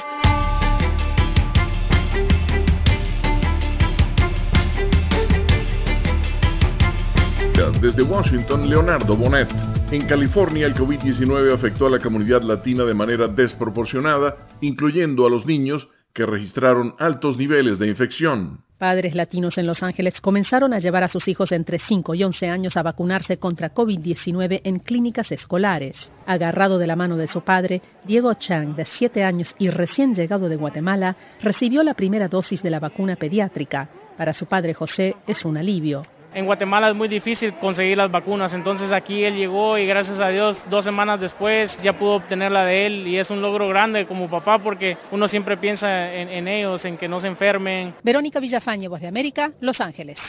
Desde 7.69 8.01
Washington, 8.01 8.67
Leonardo 8.67 9.15
Bonet. 9.15 9.47
En 9.91 10.07
California, 10.07 10.65
el 10.65 10.73
COVID-19 10.73 11.53
afectó 11.53 11.85
a 11.85 11.91
la 11.91 11.99
comunidad 11.99 12.41
latina 12.41 12.83
de 12.85 12.95
manera 12.95 13.27
desproporcionada, 13.27 14.35
incluyendo 14.61 15.27
a 15.27 15.29
los 15.29 15.45
niños, 15.45 15.87
que 16.11 16.25
registraron 16.25 16.95
altos 16.97 17.37
niveles 17.37 17.77
de 17.77 17.87
infección. 17.87 18.61
Padres 18.79 19.13
latinos 19.13 19.59
en 19.59 19.67
Los 19.67 19.83
Ángeles 19.83 20.21
comenzaron 20.21 20.73
a 20.73 20.79
llevar 20.79 21.03
a 21.03 21.07
sus 21.07 21.27
hijos 21.27 21.51
entre 21.51 21.77
5 21.77 22.15
y 22.15 22.23
11 22.23 22.49
años 22.49 22.77
a 22.77 22.83
vacunarse 22.83 23.37
contra 23.37 23.75
COVID-19 23.75 24.61
en 24.63 24.79
clínicas 24.79 25.31
escolares. 25.31 25.95
Agarrado 26.25 26.79
de 26.79 26.87
la 26.87 26.95
mano 26.95 27.15
de 27.15 27.27
su 27.27 27.41
padre, 27.41 27.83
Diego 28.05 28.33
Chang, 28.33 28.75
de 28.75 28.85
7 28.85 29.23
años 29.23 29.55
y 29.59 29.69
recién 29.69 30.15
llegado 30.15 30.49
de 30.49 30.55
Guatemala, 30.55 31.15
recibió 31.41 31.83
la 31.83 31.93
primera 31.93 32.27
dosis 32.27 32.63
de 32.63 32.71
la 32.71 32.79
vacuna 32.79 33.17
pediátrica. 33.17 33.87
Para 34.17 34.33
su 34.33 34.47
padre 34.47 34.73
José 34.73 35.15
es 35.27 35.45
un 35.45 35.57
alivio. 35.57 36.01
En 36.33 36.45
Guatemala 36.45 36.89
es 36.89 36.95
muy 36.95 37.09
difícil 37.09 37.53
conseguir 37.55 37.97
las 37.97 38.09
vacunas, 38.09 38.53
entonces 38.53 38.91
aquí 38.93 39.23
él 39.23 39.35
llegó 39.35 39.77
y 39.77 39.85
gracias 39.85 40.17
a 40.19 40.29
Dios 40.29 40.65
dos 40.69 40.85
semanas 40.85 41.19
después 41.19 41.77
ya 41.83 41.91
pudo 41.91 42.15
obtener 42.15 42.53
la 42.53 42.63
de 42.63 42.85
él 42.85 43.07
y 43.07 43.17
es 43.17 43.29
un 43.29 43.41
logro 43.41 43.67
grande 43.67 44.05
como 44.05 44.29
papá 44.29 44.57
porque 44.59 44.97
uno 45.11 45.27
siempre 45.27 45.57
piensa 45.57 46.13
en, 46.13 46.47
ellos, 46.47 46.85
en 46.85 46.97
que 46.97 47.09
no 47.09 47.19
se 47.19 47.27
enfermen. 47.27 47.95
Verónica 48.01 48.39
Villafañe, 48.39 48.87
Voz 48.87 49.01
de 49.01 49.07
América, 49.07 49.51
Los 49.59 49.81
Ángeles. 49.81 50.19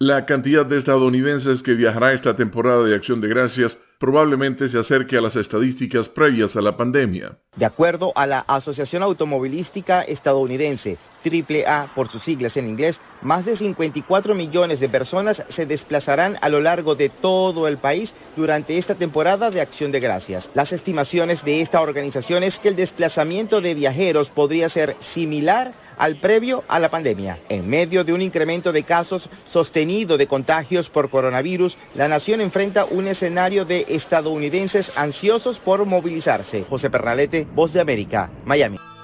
La 0.00 0.26
cantidad 0.26 0.66
de 0.66 0.78
estadounidenses 0.78 1.62
que 1.62 1.74
viajará 1.74 2.12
esta 2.12 2.34
temporada 2.34 2.82
de 2.82 2.96
Acción 2.96 3.20
de 3.20 3.28
Gracias 3.28 3.80
probablemente 4.00 4.66
se 4.66 4.78
acerque 4.78 5.16
a 5.16 5.20
las 5.20 5.36
estadísticas 5.36 6.08
previas 6.08 6.56
a 6.56 6.62
la 6.62 6.76
pandemia. 6.76 7.38
De 7.56 7.64
acuerdo 7.64 8.12
a 8.16 8.26
la 8.26 8.40
Asociación 8.40 9.04
Automovilística 9.04 10.02
Estadounidense, 10.02 10.98
AAA 11.24 11.94
por 11.94 12.08
sus 12.08 12.22
siglas 12.22 12.56
en 12.56 12.68
inglés, 12.68 13.00
más 13.22 13.44
de 13.44 13.56
54 13.56 14.34
millones 14.34 14.80
de 14.80 14.88
personas 14.88 15.42
se 15.48 15.64
desplazarán 15.64 16.36
a 16.40 16.48
lo 16.48 16.60
largo 16.60 16.96
de 16.96 17.08
todo 17.08 17.66
el 17.68 17.78
país 17.78 18.12
durante 18.36 18.76
esta 18.76 18.96
temporada 18.96 19.50
de 19.50 19.60
Acción 19.60 19.92
de 19.92 20.00
Gracias. 20.00 20.50
Las 20.54 20.72
estimaciones 20.72 21.42
de 21.44 21.60
esta 21.60 21.80
organización 21.80 22.42
es 22.42 22.58
que 22.58 22.68
el 22.68 22.76
desplazamiento 22.76 23.60
de 23.60 23.74
viajeros 23.74 24.30
podría 24.30 24.68
ser 24.68 24.96
similar 25.00 25.72
al 25.96 26.16
previo 26.16 26.64
a 26.68 26.78
la 26.78 26.90
pandemia. 26.90 27.38
En 27.48 27.68
medio 27.68 28.04
de 28.04 28.12
un 28.12 28.20
incremento 28.20 28.72
de 28.72 28.82
casos 28.82 29.28
sostenido 29.44 30.18
de 30.18 30.26
contagios 30.26 30.88
por 30.88 31.08
coronavirus, 31.08 31.78
la 31.94 32.08
nación 32.08 32.40
enfrenta 32.40 32.84
un 32.84 33.06
escenario 33.06 33.64
de 33.64 33.86
estadounidenses 33.88 34.90
ansiosos 34.96 35.60
por 35.60 35.84
movilizarse. 35.86 36.64
José 36.68 36.90
Pernalete, 36.90 37.43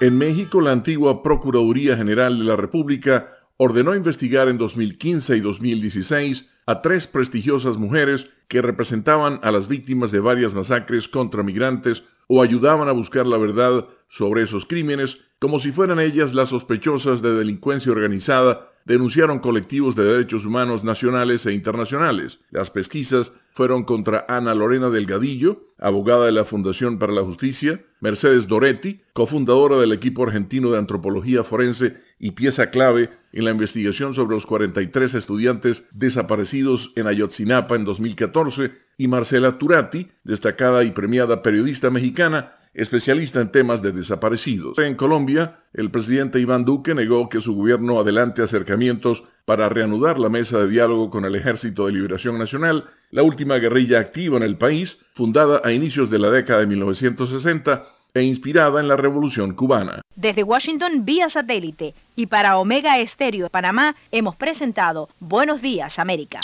En 0.01 0.17
México, 0.17 0.61
la 0.61 0.71
antigua 0.71 1.23
Procuraduría 1.23 1.95
General 1.95 2.37
de 2.37 2.43
la 2.43 2.55
República 2.55 3.29
ordenó 3.57 3.95
investigar 3.95 4.49
en 4.49 4.57
2015 4.57 5.37
y 5.37 5.39
2016 5.39 6.49
a 6.65 6.81
tres 6.81 7.07
prestigiosas 7.07 7.77
mujeres 7.77 8.27
que 8.47 8.61
representaban 8.61 9.39
a 9.43 9.51
las 9.51 9.67
víctimas 9.67 10.11
de 10.11 10.19
varias 10.19 10.53
masacres 10.53 11.07
contra 11.07 11.43
migrantes 11.43 12.03
o 12.27 12.41
ayudaban 12.41 12.89
a 12.89 12.93
buscar 12.93 13.27
la 13.27 13.37
verdad 13.37 13.85
sobre 14.09 14.43
esos 14.43 14.65
crímenes, 14.65 15.19
como 15.39 15.59
si 15.59 15.71
fueran 15.71 15.99
ellas 15.99 16.33
las 16.33 16.49
sospechosas 16.49 17.21
de 17.21 17.33
delincuencia 17.33 17.91
organizada 17.91 18.70
denunciaron 18.85 19.39
colectivos 19.39 19.95
de 19.95 20.03
derechos 20.03 20.45
humanos 20.45 20.83
nacionales 20.83 21.45
e 21.45 21.53
internacionales. 21.53 22.39
Las 22.51 22.69
pesquisas 22.69 23.33
fueron 23.53 23.83
contra 23.83 24.25
Ana 24.27 24.55
Lorena 24.55 24.89
Delgadillo, 24.89 25.63
abogada 25.77 26.25
de 26.25 26.31
la 26.31 26.45
Fundación 26.45 26.99
para 26.99 27.13
la 27.13 27.23
Justicia, 27.23 27.81
Mercedes 27.99 28.47
Doretti, 28.47 29.01
cofundadora 29.13 29.77
del 29.77 29.91
equipo 29.91 30.23
argentino 30.23 30.71
de 30.71 30.77
antropología 30.77 31.43
forense 31.43 31.97
y 32.19 32.31
pieza 32.31 32.69
clave 32.69 33.09
en 33.33 33.45
la 33.45 33.51
investigación 33.51 34.13
sobre 34.13 34.35
los 34.35 34.45
43 34.45 35.13
estudiantes 35.15 35.85
desaparecidos 35.91 36.91
en 36.95 37.07
Ayotzinapa 37.07 37.75
en 37.75 37.85
2014, 37.85 38.71
y 38.97 39.07
Marcela 39.07 39.57
Turati, 39.57 40.09
destacada 40.23 40.83
y 40.83 40.91
premiada 40.91 41.41
periodista 41.41 41.89
mexicana, 41.89 42.53
especialista 42.73 43.41
en 43.41 43.51
temas 43.51 43.81
de 43.81 43.91
desaparecidos. 43.91 44.77
En 44.79 44.95
Colombia, 44.95 45.59
el 45.73 45.91
presidente 45.91 46.39
Iván 46.39 46.65
Duque 46.65 46.93
negó 46.93 47.29
que 47.29 47.41
su 47.41 47.55
gobierno 47.55 47.99
adelante 47.99 48.41
acercamientos 48.41 49.23
para 49.45 49.69
reanudar 49.69 50.19
la 50.19 50.29
mesa 50.29 50.59
de 50.59 50.69
diálogo 50.69 51.09
con 51.09 51.25
el 51.25 51.35
Ejército 51.35 51.85
de 51.85 51.93
Liberación 51.93 52.37
Nacional, 52.37 52.85
la 53.09 53.23
última 53.23 53.55
guerrilla 53.55 53.99
activa 53.99 54.37
en 54.37 54.43
el 54.43 54.57
país, 54.57 54.97
fundada 55.13 55.61
a 55.63 55.71
inicios 55.71 56.09
de 56.09 56.19
la 56.19 56.29
década 56.29 56.61
de 56.61 56.67
1960 56.67 57.83
e 58.13 58.23
inspirada 58.23 58.79
en 58.79 58.87
la 58.87 58.97
Revolución 58.97 59.53
cubana. 59.55 60.01
Desde 60.15 60.43
Washington 60.43 61.05
vía 61.05 61.29
satélite 61.29 61.93
y 62.15 62.27
para 62.27 62.57
Omega 62.57 62.99
Estéreo 62.99 63.45
de 63.45 63.49
Panamá 63.49 63.95
hemos 64.11 64.35
presentado 64.35 65.09
Buenos 65.19 65.61
Días 65.61 65.97
América. 65.97 66.39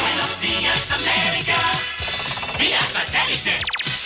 Buenos 0.00 0.40
días, 0.40 0.90
América. 0.90 1.58
Vía 2.58 2.80
satélite. 2.80 3.91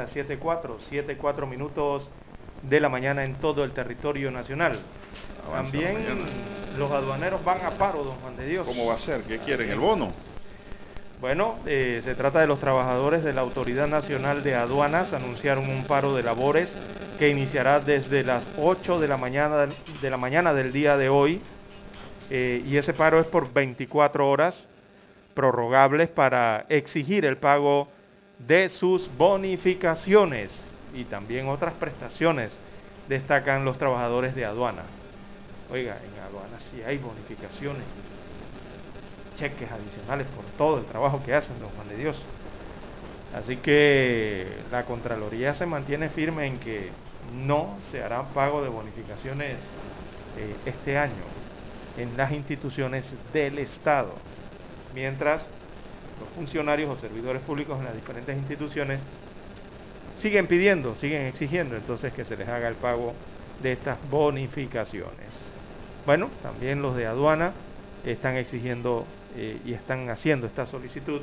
Las 0.00 0.16
7.4, 0.16 0.78
7.4 0.90 1.46
minutos 1.46 2.08
de 2.62 2.80
la 2.80 2.88
mañana 2.88 3.22
en 3.22 3.34
todo 3.34 3.64
el 3.64 3.72
territorio 3.72 4.30
nacional. 4.30 4.78
Avanza 5.46 5.72
También 5.72 5.96
los 6.78 6.90
aduaneros 6.90 7.44
van 7.44 7.60
a 7.64 7.70
paro, 7.72 8.02
don 8.04 8.16
Juan 8.16 8.36
de 8.36 8.46
Dios. 8.46 8.66
¿Cómo 8.66 8.86
va 8.86 8.94
a 8.94 8.98
ser? 8.98 9.22
¿Qué 9.22 9.38
quieren? 9.38 9.70
¿El 9.70 9.78
bono? 9.78 10.12
Bueno, 11.20 11.56
eh, 11.66 12.00
se 12.02 12.14
trata 12.14 12.40
de 12.40 12.46
los 12.46 12.60
trabajadores 12.60 13.22
de 13.22 13.34
la 13.34 13.42
Autoridad 13.42 13.86
Nacional 13.88 14.42
de 14.42 14.54
Aduanas. 14.54 15.12
Anunciaron 15.12 15.68
un 15.68 15.84
paro 15.84 16.14
de 16.14 16.22
labores 16.22 16.74
que 17.18 17.28
iniciará 17.28 17.80
desde 17.80 18.24
las 18.24 18.48
8 18.56 19.00
de 19.00 19.08
la 19.08 19.18
mañana, 19.18 19.68
de 20.00 20.10
la 20.10 20.16
mañana 20.16 20.54
del 20.54 20.72
día 20.72 20.96
de 20.96 21.10
hoy. 21.10 21.42
Eh, 22.30 22.62
y 22.66 22.78
ese 22.78 22.94
paro 22.94 23.20
es 23.20 23.26
por 23.26 23.52
24 23.52 24.26
horas 24.26 24.66
prorrogables 25.34 26.08
para 26.08 26.64
exigir 26.70 27.26
el 27.26 27.36
pago 27.36 27.88
de 28.46 28.68
sus 28.68 29.10
bonificaciones 29.16 30.50
y 30.94 31.04
también 31.04 31.48
otras 31.48 31.74
prestaciones, 31.74 32.58
destacan 33.08 33.64
los 33.64 33.78
trabajadores 33.78 34.34
de 34.34 34.44
aduana. 34.44 34.82
Oiga, 35.70 35.98
en 36.02 36.20
aduana 36.20 36.58
sí 36.58 36.82
hay 36.82 36.98
bonificaciones, 36.98 37.84
cheques 39.36 39.70
adicionales 39.70 40.26
por 40.28 40.44
todo 40.56 40.78
el 40.78 40.86
trabajo 40.86 41.22
que 41.24 41.34
hacen, 41.34 41.58
don 41.60 41.70
Juan 41.70 41.88
de 41.88 41.96
Dios. 41.96 42.16
Así 43.32 43.56
que 43.58 44.46
la 44.70 44.84
Contraloría 44.84 45.54
se 45.54 45.66
mantiene 45.66 46.08
firme 46.08 46.46
en 46.46 46.58
que 46.58 46.90
no 47.32 47.78
se 47.90 48.02
hará 48.02 48.22
pago 48.32 48.62
de 48.62 48.68
bonificaciones 48.68 49.58
eh, 50.36 50.56
este 50.64 50.98
año 50.98 51.24
en 51.96 52.16
las 52.16 52.32
instituciones 52.32 53.04
del 53.32 53.58
Estado, 53.58 54.14
mientras 54.94 55.48
los 56.20 56.28
funcionarios 56.30 56.90
o 56.90 56.96
servidores 56.96 57.42
públicos 57.42 57.78
en 57.78 57.86
las 57.86 57.94
diferentes 57.94 58.36
instituciones 58.36 59.02
siguen 60.18 60.46
pidiendo, 60.46 60.94
siguen 60.94 61.26
exigiendo 61.26 61.76
entonces 61.76 62.12
que 62.12 62.24
se 62.24 62.36
les 62.36 62.46
haga 62.48 62.68
el 62.68 62.76
pago 62.76 63.14
de 63.62 63.72
estas 63.72 63.98
bonificaciones. 64.10 65.34
Bueno, 66.04 66.30
también 66.42 66.82
los 66.82 66.94
de 66.96 67.06
aduana 67.06 67.52
están 68.04 68.36
exigiendo 68.36 69.06
eh, 69.34 69.60
y 69.64 69.72
están 69.72 70.08
haciendo 70.10 70.46
esta 70.46 70.66
solicitud 70.66 71.20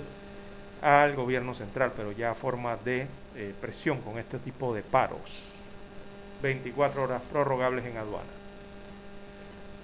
al 0.81 1.15
gobierno 1.15 1.53
central, 1.53 1.93
pero 1.95 2.11
ya 2.11 2.31
a 2.31 2.35
forma 2.35 2.75
de 2.77 3.07
eh, 3.35 3.53
presión 3.59 4.01
con 4.01 4.17
este 4.17 4.39
tipo 4.39 4.73
de 4.73 4.81
paros. 4.81 5.21
24 6.41 7.03
horas 7.03 7.21
prorrogables 7.23 7.85
en 7.85 7.97
aduana. 7.97 8.36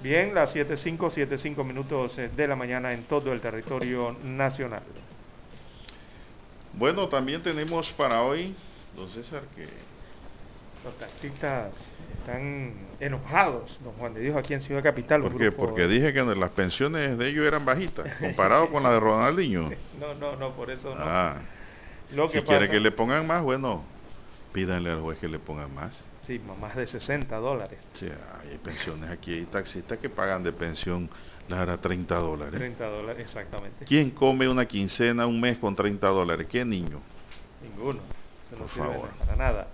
Bien, 0.04 0.34
las 0.36 0.54
7.5, 0.54 0.98
7.5 0.98 1.64
minutos 1.64 2.18
eh, 2.20 2.30
de 2.36 2.46
la 2.46 2.58
mañana 2.58 2.92
en 2.92 3.04
todo 3.04 3.32
el 3.32 3.40
territorio 3.40 4.14
nacional. 4.22 4.84
Bueno, 6.74 7.08
también 7.08 7.42
tenemos 7.42 7.90
para 7.94 8.22
hoy, 8.24 8.54
don 8.98 9.08
César, 9.10 9.44
que 9.56 9.66
Los 10.84 10.98
taxistas 11.00 11.72
están 12.20 12.74
enojados, 13.00 13.80
don 13.82 13.94
Juan 13.94 14.14
de 14.14 14.20
Dios, 14.20 14.36
aquí 14.36 14.54
en 14.54 14.62
Ciudad 14.62 14.84
Capital. 14.84 15.22
¿Por 15.22 15.38
qué? 15.38 15.54
Porque 15.54 15.88
dije 15.88 16.12
que 16.12 16.22
las 16.22 16.50
pensiones 16.50 17.18
de 17.18 17.30
ellos 17.30 17.46
eran 17.48 17.64
bajitas, 17.64 18.14
comparado 18.20 18.70
con 18.70 18.84
las 18.84 18.92
de 18.92 19.00
Ronaldinho. 19.00 19.72
No, 19.98 20.14
no, 20.16 20.36
no, 20.36 20.52
por 20.54 20.70
eso 20.70 20.94
no. 20.94 21.02
Ah, 21.02 21.36
Lo 22.14 22.28
si 22.28 22.40
que 22.40 22.44
quiere 22.44 22.66
pasa- 22.66 22.72
que 22.74 22.80
le 22.82 22.92
pongan 22.92 23.26
más, 23.26 23.42
bueno, 23.42 23.86
pídanle 24.52 24.90
al 24.90 25.00
juez 25.00 25.18
que 25.20 25.30
le 25.30 25.40
pongan 25.40 25.74
más. 25.74 26.04
Sí, 26.26 26.40
más 26.40 26.76
de 26.76 26.88
60 26.88 27.36
dólares. 27.38 27.80
Sí, 27.94 28.08
hay 28.08 28.58
pensiones 28.58 29.10
aquí, 29.10 29.34
hay 29.34 29.46
taxistas 29.46 29.98
que 29.98 30.10
pagan 30.10 30.42
de 30.44 30.54
pensión 30.54 31.10
las 31.50 31.60
hará 31.60 31.78
30 31.78 32.16
dólares. 32.16 32.54
30 32.54 32.86
dólares, 32.86 33.26
exactamente. 33.26 33.86
¿Quién 33.86 34.12
come 34.12 34.48
una 34.48 34.66
quincena 34.66 35.28
un 35.28 35.42
mes 35.42 35.58
con 35.58 35.76
30 35.76 36.08
dólares? 36.08 36.48
¿Qué 36.50 36.64
niño? 36.64 37.02
Ninguno. 37.62 38.00
Se 38.50 38.56
sirve 38.56 38.68
favor. 38.68 39.10
para 39.20 39.36
nada. 39.36 39.68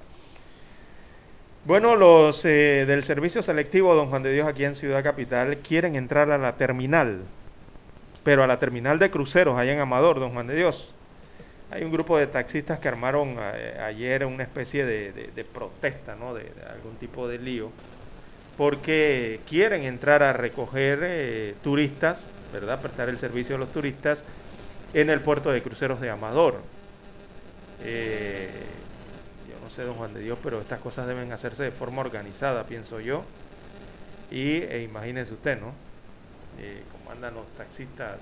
Bueno, 1.65 1.95
los 1.95 2.43
eh, 2.45 2.85
del 2.88 3.03
servicio 3.03 3.43
selectivo 3.43 3.93
Don 3.93 4.09
Juan 4.09 4.23
de 4.23 4.31
Dios 4.31 4.47
aquí 4.47 4.63
en 4.63 4.76
Ciudad 4.76 5.03
Capital 5.03 5.57
quieren 5.57 5.95
entrar 5.95 6.31
a 6.31 6.38
la 6.38 6.55
terminal, 6.55 7.23
pero 8.23 8.43
a 8.43 8.47
la 8.47 8.57
terminal 8.59 8.97
de 8.97 9.11
cruceros 9.11 9.57
allá 9.57 9.73
en 9.73 9.80
Amador, 9.80 10.19
Don 10.19 10.31
Juan 10.31 10.47
de 10.47 10.55
Dios. 10.55 10.95
Hay 11.71 11.83
un 11.83 11.91
grupo 11.91 12.17
de 12.17 12.27
taxistas 12.27 12.79
que 12.79 12.87
armaron 12.87 13.35
eh, 13.39 13.79
ayer 13.79 14.25
una 14.25 14.43
especie 14.43 14.85
de, 14.85 15.45
protesta, 15.53 16.15
¿no? 16.15 16.33
De, 16.33 16.51
algún 16.67 16.95
tipo 16.97 17.27
de 17.27 17.37
lío, 17.37 17.71
porque 18.57 19.39
quieren 19.47 19.83
entrar 19.83 20.23
a 20.23 20.33
recoger 20.33 20.99
eh, 21.03 21.55
turistas, 21.63 22.19
¿verdad? 22.51 22.81
Prestar 22.81 23.09
el 23.09 23.19
servicio 23.19 23.55
a 23.55 23.59
los 23.59 23.71
turistas 23.71 24.23
en 24.93 25.11
el 25.11 25.21
puerto 25.21 25.51
de 25.51 25.61
cruceros 25.61 26.01
de 26.01 26.09
Amador. 26.09 26.55
Eh, 27.83 28.49
yo 29.47 29.59
no 29.63 29.69
sé, 29.69 29.83
don 29.83 29.93
Juan 29.93 30.15
de 30.15 30.21
Dios, 30.21 30.39
pero 30.43 30.61
estas 30.61 30.79
cosas 30.79 31.07
deben 31.07 31.31
hacerse 31.31 31.63
de 31.63 31.71
forma 31.71 32.01
organizada, 32.01 32.63
pienso 32.65 32.99
yo. 32.99 33.23
Y 34.31 34.63
e 34.63 34.81
imagínense 34.81 35.33
usted, 35.33 35.59
¿no? 35.59 35.73
Eh, 36.59 36.81
como 36.91 37.11
andan 37.11 37.35
los 37.35 37.47
taxistas 37.55 38.17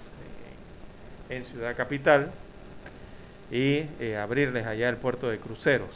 en 1.29 1.45
Ciudad 1.45 1.75
Capital 1.75 2.29
y 3.51 3.85
eh, 3.99 4.17
abrirles 4.21 4.65
allá 4.65 4.89
el 4.89 4.97
puerto 4.97 5.29
de 5.29 5.39
cruceros. 5.39 5.89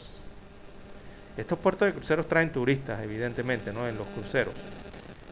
Estos 1.37 1.59
puertos 1.59 1.87
de 1.87 1.93
cruceros 1.93 2.27
traen 2.27 2.51
turistas, 2.51 3.01
evidentemente, 3.01 3.71
¿no? 3.71 3.87
En 3.87 3.97
los 3.97 4.07
cruceros. 4.07 4.53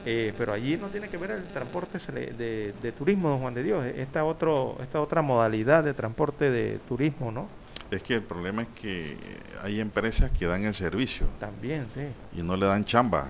Eh, 0.06 0.34
pero 0.38 0.54
allí 0.54 0.78
no 0.78 0.88
tiene 0.88 1.10
que 1.10 1.18
ver 1.18 1.32
el 1.32 1.44
transporte 1.44 2.00
de, 2.12 2.74
de 2.82 2.92
turismo, 2.94 3.30
don 3.30 3.40
Juan 3.40 3.54
de 3.54 3.64
Dios. 3.64 3.86
Esta, 3.86 4.24
otro, 4.24 4.78
esta 4.82 5.02
otra 5.02 5.22
modalidad 5.22 5.84
de 5.84 5.94
transporte 5.94 6.50
de 6.50 6.80
turismo, 6.88 7.32
¿no? 7.32 7.48
Es 7.92 8.02
que 8.04 8.16
el 8.16 8.22
problema 8.24 8.62
es 8.62 8.68
que 8.70 9.18
hay 9.62 9.80
empresas 9.80 10.32
que 10.32 10.46
dan 10.46 10.64
el 10.64 10.74
servicio 10.76 11.26
También, 11.40 11.88
sí. 11.94 12.08
y 12.40 12.44
no 12.44 12.56
le 12.56 12.68
dan 12.68 12.86
chamba, 12.86 13.30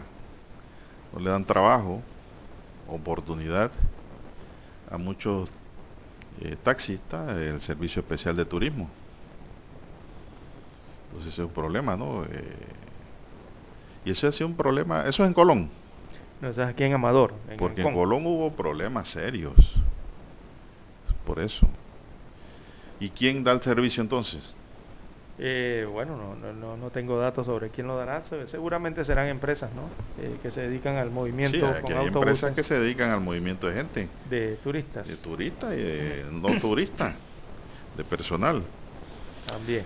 no 1.13 1.19
le 1.19 1.29
dan 1.29 1.45
trabajo 1.45 2.01
oportunidad 2.87 3.71
a 4.91 4.97
muchos 4.97 5.49
eh, 6.41 6.57
taxistas 6.63 7.31
el 7.31 7.61
servicio 7.61 8.01
especial 8.01 8.35
de 8.35 8.45
turismo. 8.45 8.89
Entonces 11.07 11.33
ese 11.33 11.41
es 11.41 11.47
un 11.47 11.53
problema, 11.53 11.97
¿no? 11.97 12.23
Eh, 12.25 12.57
y 14.05 14.11
eso 14.11 14.27
ha 14.27 14.31
sido 14.31 14.47
un 14.47 14.55
problema, 14.55 15.01
eso 15.05 15.23
es 15.23 15.27
en 15.27 15.33
Colón. 15.33 15.69
No, 16.41 16.49
eso 16.49 16.63
es 16.63 16.69
aquí 16.69 16.83
en 16.83 16.93
Amador. 16.93 17.33
porque 17.57 17.81
en 17.81 17.93
Colón 17.93 18.25
hubo 18.25 18.51
problemas 18.51 19.09
serios. 19.09 19.75
Por 21.25 21.39
eso. 21.39 21.67
¿Y 22.99 23.09
quién 23.09 23.43
da 23.43 23.51
el 23.51 23.61
servicio 23.61 24.01
entonces? 24.01 24.53
Eh, 25.41 25.87
bueno, 25.89 26.17
no, 26.17 26.75
no, 26.75 26.89
tengo 26.89 27.17
datos 27.17 27.45
sobre 27.45 27.69
quién 27.69 27.87
lo 27.87 27.97
dará. 27.97 28.23
Seguramente 28.47 29.05
serán 29.05 29.27
empresas, 29.27 29.71
¿no? 29.73 29.83
Eh, 30.21 30.37
que 30.41 30.51
se 30.51 30.61
dedican 30.61 30.97
al 30.97 31.11
movimiento 31.11 31.57
sí, 31.57 31.81
con 31.81 31.93
hay 31.93 32.07
empresas 32.07 32.53
que 32.53 32.63
se 32.63 32.77
dedican 32.77 33.09
al 33.11 33.21
movimiento 33.21 33.67
de 33.67 33.73
gente. 33.73 34.09
De 34.29 34.57
turistas. 34.57 35.07
De 35.07 35.15
turistas 35.15 35.73
y 35.73 35.77
de 35.77 36.25
no 36.29 36.59
turistas. 36.59 37.15
De 37.95 38.03
personal. 38.03 38.63
También. 39.47 39.85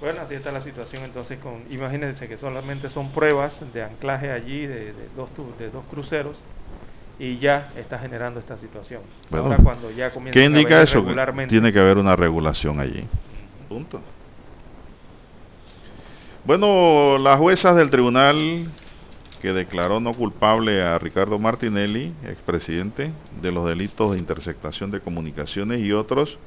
Bueno, 0.00 0.22
así 0.22 0.34
está 0.34 0.50
la 0.50 0.62
situación 0.62 1.04
entonces 1.04 1.38
con, 1.38 1.64
imagínense 1.70 2.26
que 2.26 2.36
solamente 2.36 2.90
son 2.90 3.12
pruebas 3.12 3.54
de 3.72 3.84
anclaje 3.84 4.32
allí 4.32 4.66
de, 4.66 4.92
dos, 5.14 5.28
de 5.58 5.70
dos 5.70 5.84
cruceros 5.90 6.40
y 7.20 7.38
ya 7.38 7.70
está 7.76 7.98
generando 7.98 8.40
esta 8.40 8.56
situación. 8.56 9.02
Ahora 9.30 9.58
cuando 9.58 9.90
ya 9.92 10.10
comienza 10.10 10.40
¿Qué 10.40 10.44
indica 10.44 10.82
eso? 10.82 11.04
Tiene 11.48 11.72
que 11.72 11.78
haber 11.78 11.98
una 11.98 12.16
regulación 12.16 12.80
allí. 12.80 13.06
Punto. 13.68 14.00
Bueno, 16.44 17.18
las 17.18 17.38
juezas 17.38 17.76
del 17.76 17.90
tribunal 17.90 18.66
que 19.40 19.52
declaró 19.52 20.00
no 20.00 20.12
culpable 20.12 20.82
a 20.82 20.98
Ricardo 20.98 21.38
Martinelli, 21.38 22.12
expresidente, 22.24 23.12
de 23.40 23.52
los 23.52 23.68
delitos 23.68 24.10
de 24.10 24.18
interceptación 24.18 24.90
de 24.90 24.98
comunicaciones 24.98 25.80
y 25.82 25.92
otros, 25.92 26.38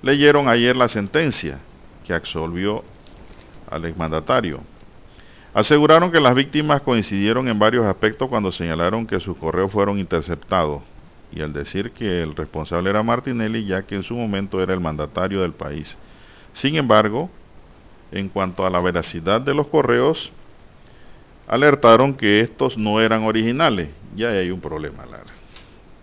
leyeron 0.00 0.48
ayer 0.48 0.76
la 0.76 0.86
sentencia 0.86 1.58
que 2.06 2.14
absolvió 2.14 2.84
al 3.68 3.84
exmandatario. 3.84 4.60
Aseguraron 5.54 6.12
que 6.12 6.20
las 6.20 6.36
víctimas 6.36 6.82
coincidieron 6.82 7.48
en 7.48 7.58
varios 7.58 7.86
aspectos 7.86 8.28
cuando 8.28 8.52
señalaron 8.52 9.08
que 9.08 9.18
sus 9.18 9.36
correos 9.36 9.72
fueron 9.72 9.98
interceptados 9.98 10.82
y 11.32 11.40
al 11.40 11.52
decir 11.52 11.90
que 11.90 12.22
el 12.22 12.36
responsable 12.36 12.90
era 12.90 13.02
Martinelli 13.02 13.64
ya 13.64 13.82
que 13.82 13.96
en 13.96 14.04
su 14.04 14.14
momento 14.14 14.62
era 14.62 14.72
el 14.72 14.80
mandatario 14.80 15.40
del 15.40 15.52
país. 15.52 15.98
Sin 16.52 16.76
embargo, 16.76 17.28
en 18.12 18.28
cuanto 18.28 18.66
a 18.66 18.70
la 18.70 18.80
veracidad 18.80 19.40
de 19.40 19.54
los 19.54 19.68
correos, 19.68 20.32
alertaron 21.46 22.14
que 22.14 22.40
estos 22.40 22.76
no 22.76 23.00
eran 23.00 23.24
originales. 23.24 23.88
Ya 24.14 24.30
hay 24.30 24.50
un 24.50 24.60
problema, 24.60 25.04
Lara. 25.06 25.32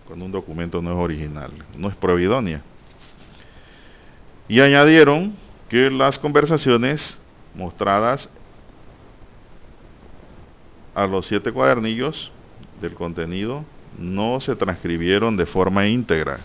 Cuando 0.06 0.24
un 0.24 0.32
documento 0.32 0.80
no 0.80 0.90
es 0.90 0.96
original, 0.96 1.50
no 1.76 1.88
es 1.88 1.96
providonia. 1.96 2.62
Y 4.48 4.60
añadieron 4.60 5.34
que 5.68 5.90
las 5.90 6.18
conversaciones 6.18 7.20
mostradas 7.54 8.30
a 10.94 11.06
los 11.06 11.26
siete 11.26 11.52
cuadernillos 11.52 12.32
del 12.80 12.94
contenido 12.94 13.64
no 13.98 14.40
se 14.40 14.56
transcribieron 14.56 15.36
de 15.36 15.46
forma 15.46 15.86
íntegra. 15.86 16.40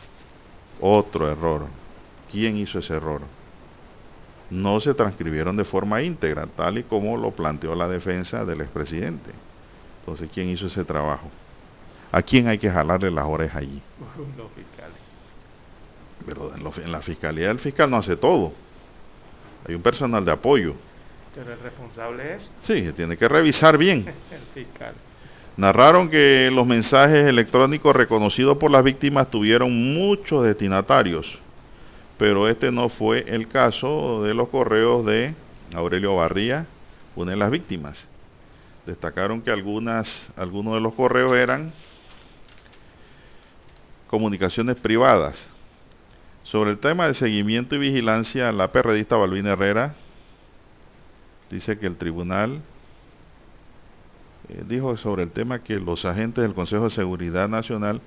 Otro 0.82 1.32
error. 1.32 1.68
¿Quién 2.32 2.58
hizo 2.58 2.80
ese 2.80 2.94
error? 2.94 3.22
No 4.50 4.80
se 4.80 4.94
transcribieron 4.94 5.56
de 5.58 5.66
forma 5.66 6.02
íntegra, 6.02 6.48
tal 6.48 6.78
y 6.78 6.84
como 6.84 7.18
lo 7.18 7.32
planteó 7.32 7.76
la 7.76 7.88
defensa 7.88 8.46
del 8.46 8.62
expresidente. 8.62 9.32
Entonces, 10.02 10.30
¿quién 10.34 10.50
hizo 10.50 10.68
ese 10.68 10.84
trabajo? 10.84 11.30
¿A 12.12 12.22
quién 12.22 12.48
hay 12.48 12.58
que 12.58 12.70
jalarle 12.70 13.10
las 13.10 13.26
orejas 13.26 13.58
allí? 13.58 13.82
Los 14.38 14.52
fiscales. 14.52 14.98
Pero 16.26 16.54
en, 16.84 16.92
la 16.92 17.02
fiscalía 17.02 17.50
el 17.52 17.60
fiscal 17.60 17.90
no 17.90 17.98
hace 17.98 18.16
todo. 18.16 18.54
Hay 19.68 19.76
un 19.76 19.82
personal 19.82 20.24
de 20.24 20.32
apoyo. 20.32 20.76
Pero 21.34 21.54
el 21.54 21.60
responsable 21.60 22.36
es. 22.36 22.42
Sí, 22.64 22.92
tiene 22.96 23.18
que 23.18 23.28
revisar 23.28 23.78
bien. 23.78 24.06
el 24.32 24.42
fiscal. 24.54 24.94
Narraron 25.58 26.10
que 26.10 26.50
los 26.52 26.66
mensajes 26.66 27.26
electrónicos 27.26 27.96
reconocidos 27.96 28.58
por 28.58 28.72
las 28.72 28.84
víctimas 28.84 29.30
tuvieron 29.30 29.94
muchos 29.94 30.44
destinatarios 30.44 31.40
pero 32.24 32.48
este 32.48 32.72
no 32.72 32.88
fue 32.88 33.26
el 33.28 33.50
caso 33.50 34.24
de 34.24 34.34
los 34.34 34.48
correos 34.48 35.06
de 35.06 35.36
Aurelio 35.76 36.16
Barría, 36.16 36.66
una 37.18 37.32
de 37.32 37.38
las 37.38 37.52
víctimas. 37.52 38.08
Destacaron 38.86 39.42
que 39.42 39.52
algunas, 39.52 40.32
algunos 40.38 40.76
de 40.76 40.80
los 40.80 40.94
correos 40.94 41.34
eran 41.34 41.74
comunicaciones 44.08 44.78
privadas. 44.78 45.52
Sobre 46.44 46.72
el 46.72 46.78
tema 46.78 47.08
de 47.08 47.14
seguimiento 47.14 47.76
y 47.76 47.80
vigilancia, 47.80 48.54
la 48.54 48.72
periodista 48.72 49.18
Balbina 49.18 49.52
Herrera 49.52 49.94
dice 51.52 51.78
que 51.78 51.88
el 51.88 51.98
tribunal 51.98 52.62
eh, 54.48 54.64
dijo 54.66 54.96
sobre 54.96 55.24
el 55.24 55.32
tema 55.32 55.62
que 55.62 55.78
los 55.78 56.06
agentes 56.06 56.42
del 56.42 56.54
Consejo 56.54 56.86
de 56.86 56.92
Seguridad 56.92 57.50
Nacional 57.50 58.00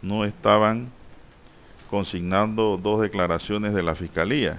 no 0.00 0.24
estaban 0.24 0.92
consignando 1.90 2.76
dos 2.76 3.00
declaraciones 3.00 3.74
de 3.74 3.82
la 3.82 3.94
Fiscalía. 3.94 4.58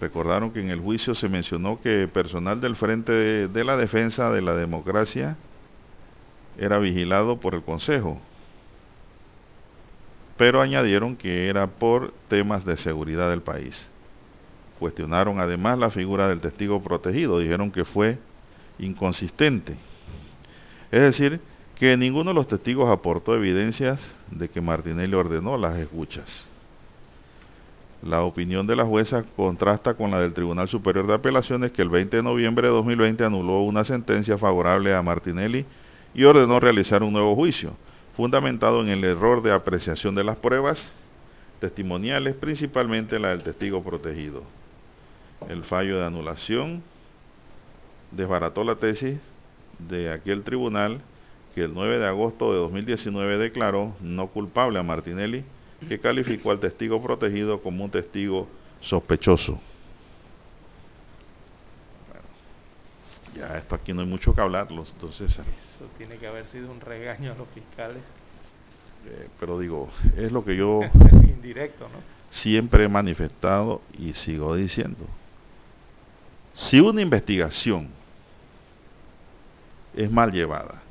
Recordaron 0.00 0.50
que 0.50 0.60
en 0.60 0.70
el 0.70 0.80
juicio 0.80 1.14
se 1.14 1.28
mencionó 1.28 1.80
que 1.80 2.08
personal 2.08 2.60
del 2.60 2.76
Frente 2.76 3.48
de, 3.48 3.64
la 3.64 3.76
Defensa 3.76 4.30
de 4.30 4.42
la 4.42 4.54
Democracia 4.54 5.36
era 6.58 6.78
vigilado 6.78 7.38
por 7.38 7.54
el 7.54 7.62
Consejo, 7.62 8.20
pero 10.36 10.60
añadieron 10.60 11.16
que 11.16 11.48
era 11.48 11.66
por 11.66 12.12
temas 12.28 12.64
de 12.64 12.76
seguridad 12.76 13.30
del 13.30 13.42
país. 13.42 13.88
Cuestionaron 14.78 15.40
además 15.40 15.78
la 15.78 15.90
figura 15.90 16.28
del 16.28 16.40
testigo 16.40 16.82
protegido, 16.82 17.38
dijeron 17.38 17.70
que 17.70 17.84
fue 17.84 18.18
inconsistente. 18.78 19.76
Es 20.90 21.00
decir, 21.00 21.40
que 21.84 21.98
ninguno 21.98 22.30
de 22.30 22.34
los 22.34 22.48
testigos 22.48 22.88
aportó 22.88 23.34
evidencias 23.34 24.14
de 24.30 24.48
que 24.48 24.62
Martinelli 24.62 25.12
ordenó 25.12 25.58
las 25.58 25.76
escuchas. 25.76 26.48
La 28.02 28.22
opinión 28.22 28.66
de 28.66 28.74
la 28.74 28.86
jueza 28.86 29.22
contrasta 29.36 29.92
con 29.92 30.10
la 30.10 30.18
del 30.18 30.32
Tribunal 30.32 30.66
Superior 30.66 31.06
de 31.06 31.12
Apelaciones 31.12 31.72
que 31.72 31.82
el 31.82 31.90
20 31.90 32.16
de 32.16 32.22
noviembre 32.22 32.68
de 32.68 32.72
2020 32.72 33.22
anuló 33.24 33.60
una 33.60 33.84
sentencia 33.84 34.38
favorable 34.38 34.94
a 34.94 35.02
Martinelli 35.02 35.66
y 36.14 36.24
ordenó 36.24 36.58
realizar 36.58 37.02
un 37.02 37.12
nuevo 37.12 37.34
juicio, 37.34 37.76
fundamentado 38.16 38.80
en 38.80 38.88
el 38.88 39.04
error 39.04 39.42
de 39.42 39.52
apreciación 39.52 40.14
de 40.14 40.24
las 40.24 40.38
pruebas 40.38 40.90
testimoniales, 41.60 42.34
principalmente 42.34 43.18
la 43.18 43.28
del 43.28 43.42
testigo 43.42 43.82
protegido. 43.82 44.42
El 45.50 45.64
fallo 45.64 45.98
de 45.98 46.06
anulación 46.06 46.82
desbarató 48.10 48.64
la 48.64 48.76
tesis 48.76 49.18
de 49.78 50.10
aquel 50.10 50.44
tribunal 50.44 51.02
que 51.54 51.64
el 51.64 51.74
9 51.74 51.98
de 51.98 52.06
agosto 52.06 52.52
de 52.52 52.58
2019 52.58 53.38
declaró 53.38 53.94
no 54.00 54.26
culpable 54.28 54.78
a 54.78 54.82
Martinelli, 54.82 55.44
que 55.88 56.00
calificó 56.00 56.50
al 56.50 56.60
testigo 56.60 57.02
protegido 57.02 57.62
como 57.62 57.84
un 57.84 57.90
testigo 57.90 58.48
sospechoso. 58.80 59.60
Bueno, 62.08 62.26
ya 63.36 63.58
esto 63.58 63.74
aquí 63.74 63.92
no 63.92 64.00
hay 64.00 64.06
mucho 64.06 64.34
que 64.34 64.40
hablar, 64.40 64.68
entonces... 64.70 65.32
Eso 65.32 65.86
tiene 65.98 66.16
que 66.16 66.26
haber 66.26 66.46
sido 66.48 66.70
un 66.70 66.80
regaño 66.80 67.32
a 67.32 67.34
los 67.34 67.48
fiscales. 67.48 68.02
Eh, 69.06 69.28
pero 69.38 69.58
digo, 69.58 69.90
es 70.16 70.32
lo 70.32 70.44
que 70.44 70.56
yo 70.56 70.80
Indirecto, 71.22 71.84
¿no? 71.84 72.14
siempre 72.30 72.84
he 72.84 72.88
manifestado 72.88 73.80
y 73.98 74.14
sigo 74.14 74.56
diciendo. 74.56 75.04
Si 76.52 76.80
una 76.80 77.00
investigación 77.00 77.88
es 79.94 80.10
mal 80.10 80.32
llevada, 80.32 80.83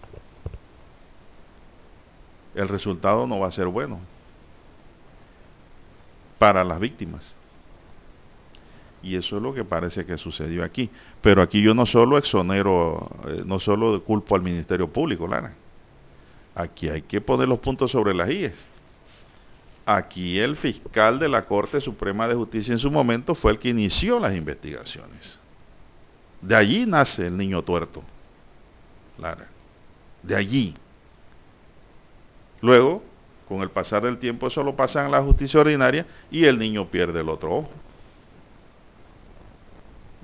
el 2.56 2.68
resultado 2.68 3.28
no 3.28 3.40
va 3.40 3.48
a 3.48 3.52
ser 3.52 3.68
bueno 3.68 4.00
para 6.40 6.64
las 6.64 6.80
víctimas. 6.80 7.38
Y 9.02 9.18
eso 9.18 9.38
es 9.38 9.44
lo 9.44 9.54
que 9.54 9.66
parece 9.66 10.06
que 10.06 10.18
sucedió 10.18 10.64
aquí. 10.64 10.90
Pero 11.22 11.42
aquí 11.42 11.62
yo 11.62 11.74
no 11.74 11.86
solo 11.86 12.18
exonero, 12.18 13.10
eh, 13.28 13.44
no 13.46 13.60
solo 13.60 14.02
culpo 14.04 14.36
al 14.36 14.42
Ministerio 14.42 14.88
Público, 14.88 15.28
Lara. 15.28 15.54
Aquí 16.56 16.88
hay 16.88 17.02
que 17.02 17.20
poner 17.20 17.48
los 17.48 17.60
puntos 17.60 17.92
sobre 17.92 18.14
las 18.14 18.30
IES. 18.30 18.68
Aquí 19.86 20.40
el 20.40 20.56
fiscal 20.56 21.20
de 21.20 21.28
la 21.28 21.46
Corte 21.46 21.82
Suprema 21.82 22.28
de 22.28 22.36
Justicia 22.36 22.72
en 22.72 22.80
su 22.80 22.90
momento 22.90 23.36
fue 23.36 23.52
el 23.52 23.60
que 23.60 23.70
inició 23.70 24.20
las 24.20 24.34
investigaciones. 24.36 25.40
De 26.42 26.56
allí 26.56 26.86
nace 26.86 27.28
el 27.28 27.36
niño 27.36 27.62
tuerto. 27.62 28.04
Lara. 29.18 29.48
De 30.22 30.36
allí. 30.36 30.74
Luego, 32.64 33.04
con 33.50 33.62
el 33.62 33.70
pasar 33.70 34.04
del 34.04 34.18
tiempo, 34.18 34.48
eso 34.48 34.64
lo 34.64 34.74
pasan 34.74 35.08
a 35.08 35.10
la 35.10 35.22
justicia 35.22 35.60
ordinaria 35.60 36.06
y 36.32 36.46
el 36.46 36.58
niño 36.58 36.88
pierde 36.88 37.20
el 37.20 37.28
otro 37.28 37.58
ojo. 37.58 37.70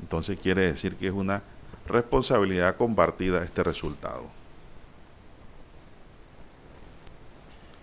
Entonces 0.02 0.40
quiere 0.42 0.62
decir 0.72 0.96
que 0.96 1.08
es 1.08 1.14
una 1.14 1.44
responsabilidad 1.86 2.78
compartida 2.78 3.44
este 3.44 3.62
resultado. 3.62 4.24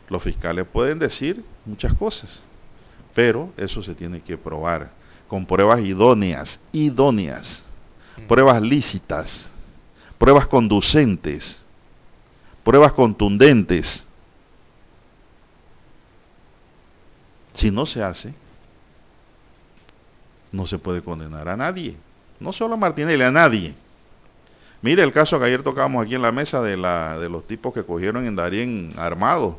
Los 0.08 0.22
fiscales 0.22 0.66
pueden 0.66 0.98
decir 0.98 1.44
muchas 1.66 1.92
cosas, 1.92 2.42
pero 3.14 3.52
eso 3.58 3.82
se 3.82 3.94
tiene 3.94 4.22
que 4.22 4.38
probar 4.38 4.90
con 5.28 5.44
pruebas 5.44 5.80
idóneas, 5.80 6.58
idóneas, 6.72 7.66
pruebas 8.26 8.62
lícitas, 8.62 9.50
pruebas 10.16 10.46
conducentes, 10.46 11.62
pruebas 12.64 12.92
contundentes. 12.92 14.06
Si 17.56 17.70
no 17.70 17.86
se 17.86 18.02
hace, 18.02 18.34
no 20.52 20.66
se 20.66 20.78
puede 20.78 21.02
condenar 21.02 21.48
a 21.48 21.56
nadie. 21.56 21.96
No 22.38 22.52
solo 22.52 22.74
a 22.74 22.76
Martinelli, 22.76 23.22
a 23.22 23.30
nadie. 23.30 23.74
Mire 24.82 25.02
el 25.02 25.12
caso 25.12 25.38
que 25.38 25.46
ayer 25.46 25.62
tocamos 25.62 26.04
aquí 26.04 26.14
en 26.14 26.22
la 26.22 26.32
mesa 26.32 26.60
de, 26.60 26.76
la, 26.76 27.18
de 27.18 27.30
los 27.30 27.46
tipos 27.46 27.72
que 27.72 27.82
cogieron 27.82 28.26
en 28.26 28.36
Darien 28.36 28.92
armados 28.98 29.56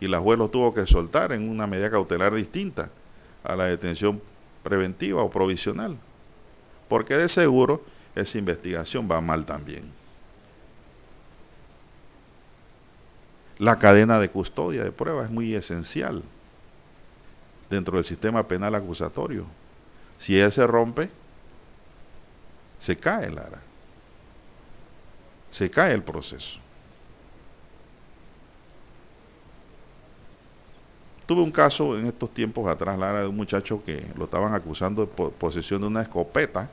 y 0.00 0.06
la 0.06 0.20
juez 0.20 0.38
los 0.38 0.50
tuvo 0.50 0.74
que 0.74 0.86
soltar 0.86 1.32
en 1.32 1.48
una 1.48 1.66
medida 1.66 1.90
cautelar 1.90 2.34
distinta 2.34 2.90
a 3.42 3.56
la 3.56 3.64
detención 3.64 4.20
preventiva 4.62 5.22
o 5.22 5.30
provisional. 5.30 5.96
Porque 6.88 7.16
de 7.16 7.30
seguro 7.30 7.82
esa 8.14 8.36
investigación 8.36 9.08
va 9.10 9.22
mal 9.22 9.46
también. 9.46 9.90
La 13.58 13.78
cadena 13.78 14.20
de 14.20 14.28
custodia 14.28 14.84
de 14.84 14.92
pruebas 14.92 15.24
es 15.24 15.30
muy 15.30 15.54
esencial 15.54 16.22
dentro 17.70 17.96
del 17.96 18.04
sistema 18.04 18.46
penal 18.46 18.74
acusatorio. 18.74 19.44
Si 20.18 20.36
ella 20.36 20.50
se 20.50 20.66
rompe, 20.66 21.10
se 22.78 22.96
cae 22.96 23.30
Lara. 23.30 23.60
Se 25.50 25.70
cae 25.70 25.92
el 25.92 26.02
proceso. 26.02 26.58
Tuve 31.26 31.42
un 31.42 31.52
caso 31.52 31.98
en 31.98 32.06
estos 32.06 32.32
tiempos 32.32 32.66
atrás, 32.66 32.98
Lara, 32.98 33.22
de 33.22 33.28
un 33.28 33.36
muchacho 33.36 33.82
que 33.84 34.06
lo 34.16 34.24
estaban 34.24 34.54
acusando 34.54 35.04
de 35.04 35.30
posesión 35.30 35.82
de 35.82 35.86
una 35.86 36.02
escopeta. 36.02 36.70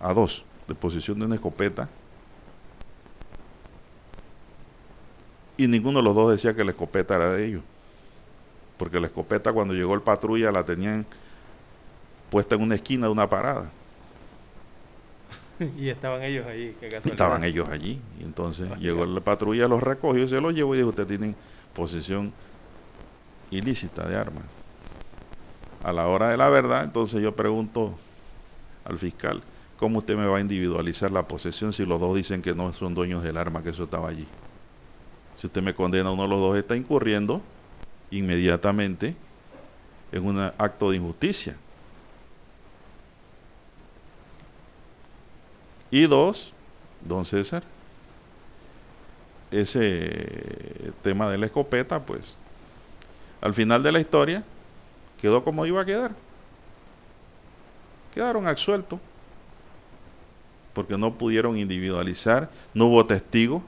A 0.00 0.14
dos, 0.14 0.42
de 0.66 0.74
posesión 0.74 1.18
de 1.18 1.26
una 1.26 1.34
escopeta. 1.34 1.88
Y 5.58 5.66
ninguno 5.66 5.98
de 5.98 6.04
los 6.04 6.14
dos 6.14 6.32
decía 6.32 6.56
que 6.56 6.64
la 6.64 6.70
escopeta 6.70 7.16
era 7.16 7.32
de 7.34 7.46
ellos. 7.46 7.62
Porque 8.80 8.98
la 8.98 9.08
escopeta 9.08 9.52
cuando 9.52 9.74
llegó 9.74 9.92
el 9.92 10.00
patrulla 10.00 10.50
la 10.50 10.64
tenían 10.64 11.04
puesta 12.30 12.54
en 12.54 12.62
una 12.62 12.76
esquina 12.76 13.08
de 13.08 13.12
una 13.12 13.28
parada. 13.28 13.70
y 15.76 15.90
estaban 15.90 16.22
ellos 16.22 16.46
allí. 16.46 16.74
Estaban 17.04 17.44
ellos 17.44 17.68
allí. 17.68 18.00
Y 18.18 18.22
entonces 18.22 18.70
llegó 18.78 19.04
la 19.04 19.20
patrulla, 19.20 19.68
los 19.68 19.82
recogió, 19.82 20.26
se 20.26 20.40
los 20.40 20.54
llevó 20.54 20.74
y 20.74 20.78
dijo, 20.78 20.88
usted 20.88 21.06
tiene 21.06 21.34
posesión 21.74 22.32
ilícita 23.50 24.08
de 24.08 24.16
armas. 24.16 24.46
A 25.82 25.92
la 25.92 26.06
hora 26.06 26.30
de 26.30 26.38
la 26.38 26.48
verdad, 26.48 26.82
entonces 26.82 27.20
yo 27.20 27.36
pregunto 27.36 27.98
al 28.84 28.98
fiscal, 28.98 29.42
¿cómo 29.76 29.98
usted 29.98 30.16
me 30.16 30.24
va 30.24 30.38
a 30.38 30.40
individualizar 30.40 31.10
la 31.10 31.28
posesión 31.28 31.74
si 31.74 31.84
los 31.84 32.00
dos 32.00 32.16
dicen 32.16 32.40
que 32.40 32.54
no 32.54 32.72
son 32.72 32.94
dueños 32.94 33.22
del 33.22 33.36
arma, 33.36 33.62
que 33.62 33.68
eso 33.68 33.84
estaba 33.84 34.08
allí? 34.08 34.26
Si 35.34 35.48
usted 35.48 35.60
me 35.60 35.74
condena, 35.74 36.10
uno 36.10 36.22
de 36.22 36.28
los 36.28 36.40
dos 36.40 36.56
está 36.56 36.76
incurriendo 36.76 37.42
inmediatamente 38.10 39.14
en 40.12 40.24
un 40.24 40.38
acto 40.38 40.90
de 40.90 40.96
injusticia. 40.96 41.56
Y 45.90 46.06
dos, 46.06 46.52
don 47.00 47.24
César, 47.24 47.62
ese 49.50 50.92
tema 51.02 51.30
de 51.30 51.38
la 51.38 51.46
escopeta, 51.46 52.00
pues, 52.00 52.36
al 53.40 53.54
final 53.54 53.82
de 53.82 53.92
la 53.92 54.00
historia, 54.00 54.44
quedó 55.20 55.42
como 55.42 55.66
iba 55.66 55.80
a 55.80 55.84
quedar. 55.84 56.12
Quedaron 58.14 58.46
absueltos, 58.46 59.00
porque 60.72 60.96
no 60.96 61.14
pudieron 61.14 61.56
individualizar, 61.56 62.50
no 62.74 62.86
hubo 62.86 63.06
testigo, 63.06 63.62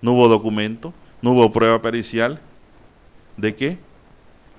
no 0.00 0.12
hubo 0.12 0.28
documento, 0.28 0.94
no 1.20 1.32
hubo 1.32 1.52
prueba 1.52 1.80
pericial 1.82 2.40
de 3.36 3.54
que 3.54 3.78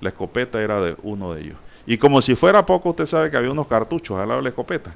la 0.00 0.10
escopeta 0.10 0.62
era 0.62 0.80
de 0.80 0.96
uno 1.02 1.32
de 1.32 1.42
ellos. 1.42 1.56
Y 1.86 1.98
como 1.98 2.20
si 2.20 2.34
fuera 2.34 2.64
poco, 2.64 2.90
usted 2.90 3.06
sabe 3.06 3.30
que 3.30 3.36
había 3.36 3.50
unos 3.50 3.66
cartuchos 3.66 4.18
al 4.18 4.28
lado 4.28 4.40
de 4.40 4.44
la 4.44 4.48
escopeta. 4.50 4.94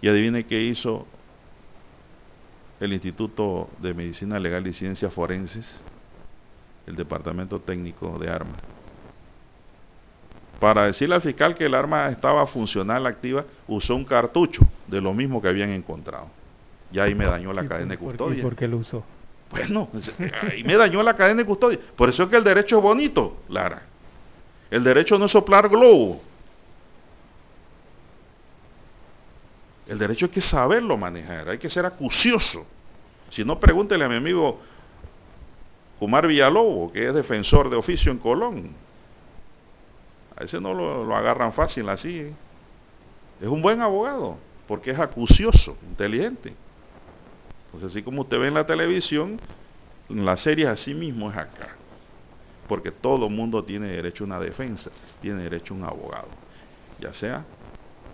Y 0.00 0.08
adivine 0.08 0.44
qué 0.44 0.60
hizo 0.60 1.06
el 2.80 2.92
Instituto 2.92 3.68
de 3.80 3.94
Medicina 3.94 4.38
Legal 4.38 4.66
y 4.66 4.72
Ciencias 4.72 5.12
Forenses, 5.12 5.80
el 6.86 6.96
Departamento 6.96 7.60
Técnico 7.60 8.18
de 8.18 8.28
Armas. 8.28 8.60
Para 10.60 10.86
decirle 10.86 11.14
al 11.14 11.22
fiscal 11.22 11.54
que 11.54 11.66
el 11.66 11.74
arma 11.74 12.08
estaba 12.08 12.46
funcional, 12.46 13.06
activa, 13.06 13.44
usó 13.66 13.94
un 13.96 14.04
cartucho 14.04 14.66
de 14.86 15.00
lo 15.00 15.12
mismo 15.12 15.42
que 15.42 15.48
habían 15.48 15.70
encontrado. 15.70 16.28
Y 16.92 16.98
ahí 16.98 17.14
me 17.14 17.26
dañó 17.26 17.52
la 17.52 17.66
cadena 17.66 17.92
de 17.92 17.98
custodia. 17.98 18.38
¿Y 18.38 18.42
por 18.42 18.54
qué 18.54 18.68
lo 18.68 18.78
usó? 18.78 19.04
Bueno, 19.54 19.88
ahí 20.50 20.64
me 20.64 20.76
dañó 20.76 21.00
la 21.02 21.14
cadena 21.14 21.42
de 21.42 21.46
custodia. 21.46 21.78
Por 21.94 22.08
eso 22.08 22.24
es 22.24 22.28
que 22.28 22.36
el 22.36 22.42
derecho 22.42 22.78
es 22.78 22.82
bonito, 22.82 23.36
Lara. 23.48 23.82
El 24.68 24.82
derecho 24.82 25.16
no 25.16 25.26
es 25.26 25.32
soplar 25.32 25.68
globo. 25.68 26.20
El 29.86 29.98
derecho 29.98 30.26
hay 30.26 30.32
que 30.32 30.40
saberlo 30.40 30.96
manejar, 30.96 31.48
hay 31.48 31.58
que 31.58 31.70
ser 31.70 31.86
acucioso. 31.86 32.66
Si 33.30 33.44
no, 33.44 33.60
pregúntele 33.60 34.04
a 34.04 34.08
mi 34.08 34.16
amigo 34.16 34.58
Kumar 36.00 36.26
Villalobos, 36.26 36.90
que 36.92 37.06
es 37.06 37.14
defensor 37.14 37.70
de 37.70 37.76
oficio 37.76 38.10
en 38.10 38.18
Colón. 38.18 38.70
A 40.36 40.42
ese 40.42 40.60
no 40.60 40.74
lo, 40.74 41.14
agarran 41.14 41.52
fácil 41.52 41.88
así. 41.88 42.32
Es 43.40 43.46
un 43.46 43.62
buen 43.62 43.80
abogado, 43.80 44.36
porque 44.66 44.90
es 44.90 44.98
acucioso, 44.98 45.76
inteligente. 45.88 46.54
Entonces, 47.74 47.96
así 47.96 48.04
como 48.04 48.22
usted 48.22 48.38
ve 48.38 48.46
en 48.46 48.54
la 48.54 48.66
televisión, 48.66 49.40
en 50.08 50.24
las 50.24 50.40
series 50.42 50.68
así 50.68 50.94
mismo 50.94 51.28
es 51.28 51.36
acá. 51.36 51.76
Porque 52.68 52.92
todo 52.92 53.28
mundo 53.28 53.64
tiene 53.64 53.88
derecho 53.88 54.22
a 54.22 54.28
una 54.28 54.38
defensa, 54.38 54.92
tiene 55.20 55.42
derecho 55.42 55.74
a 55.74 55.76
un 55.78 55.84
abogado. 55.84 56.28
Ya 57.00 57.12
sea 57.12 57.44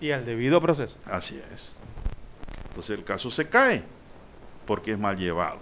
y 0.00 0.12
al 0.12 0.24
debido 0.24 0.62
proceso. 0.62 0.96
Así 1.04 1.38
es. 1.52 1.78
Entonces 2.68 2.98
el 2.98 3.04
caso 3.04 3.30
se 3.30 3.50
cae 3.50 3.84
porque 4.66 4.92
es 4.92 4.98
mal 4.98 5.18
llevado. 5.18 5.58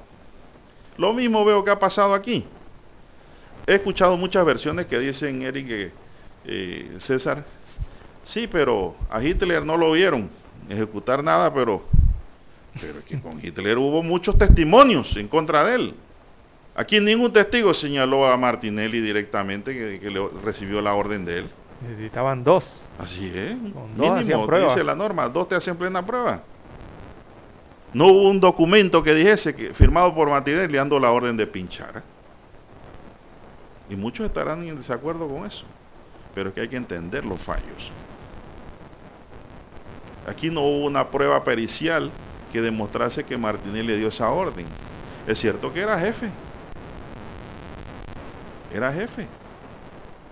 Lo 0.97 1.13
mismo 1.13 1.45
veo 1.45 1.65
que 1.65 1.73
ha 1.73 1.81
pasado 1.81 2.15
aquí. 2.15 2.49
He 3.67 3.75
escuchado 3.75 4.17
muchas 4.17 4.47
versiones 4.47 4.87
que 4.87 4.97
dicen, 5.01 5.43
Eric, 5.43 5.93
eh, 6.45 6.97
César, 7.01 7.45
sí, 8.23 8.47
pero 8.47 8.95
a 9.11 9.21
Hitler 9.21 9.65
no 9.65 9.77
lo 9.77 9.91
vieron 9.91 10.31
ejecutar 10.69 11.25
nada, 11.25 11.53
pero, 11.53 11.83
pero 12.81 13.05
que 13.05 13.21
con 13.21 13.45
Hitler 13.45 13.79
hubo 13.79 14.03
muchos 14.03 14.37
testimonios 14.39 15.17
en 15.17 15.29
contra 15.29 15.65
de 15.65 15.75
él. 15.75 15.95
Aquí 16.75 17.01
ningún 17.01 17.33
testigo 17.33 17.75
señaló 17.75 18.27
a 18.27 18.37
Martinelli 18.37 19.01
directamente 19.01 19.75
que, 19.75 19.99
que 19.99 20.11
le 20.11 20.29
recibió 20.45 20.81
la 20.81 20.95
orden 20.95 21.25
de 21.25 21.39
él. 21.39 21.51
Necesitaban 21.81 22.43
dos. 22.43 22.65
Así 22.99 23.27
es. 23.27 23.57
Mínimo, 23.97 24.47
dice 24.47 24.85
la 24.85 24.95
norma, 24.95 25.29
dos 25.29 25.49
te 25.49 25.55
hacen 25.55 25.77
plena 25.77 26.05
prueba. 26.05 26.43
No 27.93 28.09
hubo 28.09 28.29
un 28.29 28.41
documento 28.41 29.03
que 29.03 29.15
dijese 29.15 29.55
que 29.55 29.73
firmado 29.73 30.15
por 30.15 30.29
Martínez 30.29 30.71
dando 30.71 30.99
la 30.99 31.11
orden 31.11 31.37
de 31.37 31.47
pinchar. 31.47 32.03
Y 33.89 33.97
muchos 33.97 34.27
estarán 34.27 34.63
en 34.67 34.77
desacuerdo 34.77 35.27
con 35.29 35.47
eso. 35.47 35.65
Pero 36.35 36.51
es 36.51 36.55
que 36.55 36.61
hay 36.63 36.69
que 36.69 36.77
entender 36.77 37.25
los 37.25 37.41
fallos. 37.41 37.91
Aquí 40.27 40.51
no 40.51 40.61
hubo 40.61 40.87
una 40.87 41.09
prueba 41.09 41.43
pericial 41.43 42.11
que 42.53 42.61
demostrase 42.61 43.25
que 43.25 43.37
Martínez 43.37 43.85
le 43.85 43.97
dio 43.97 44.09
esa 44.09 44.31
orden. 44.31 44.67
Es 45.27 45.39
cierto 45.39 45.73
que 45.73 45.81
era 45.81 45.99
jefe. 45.99 46.31
Era 48.73 48.93
jefe 48.93 49.27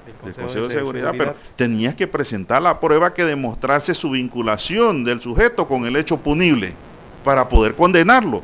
del 0.07 0.35
Consejo, 0.35 0.69
de, 0.69 0.75
Seguridad, 0.75 1.15
pero 1.17 1.35
tenías 1.57 1.95
que 1.95 2.07
presentar 2.07 2.63
la 2.63 2.79
prueba 2.79 3.13
que 3.13 3.25
demostrase 3.25 3.95
su 3.95 4.11
vinculación 4.11 5.05
del 5.05 5.21
sujeto 5.21 5.67
con 5.67 5.85
el 5.85 5.97
hecho 5.97 6.19
punible 6.19 6.75
para 7.25 7.49
poder 7.49 7.75
condenarlo. 7.75 8.43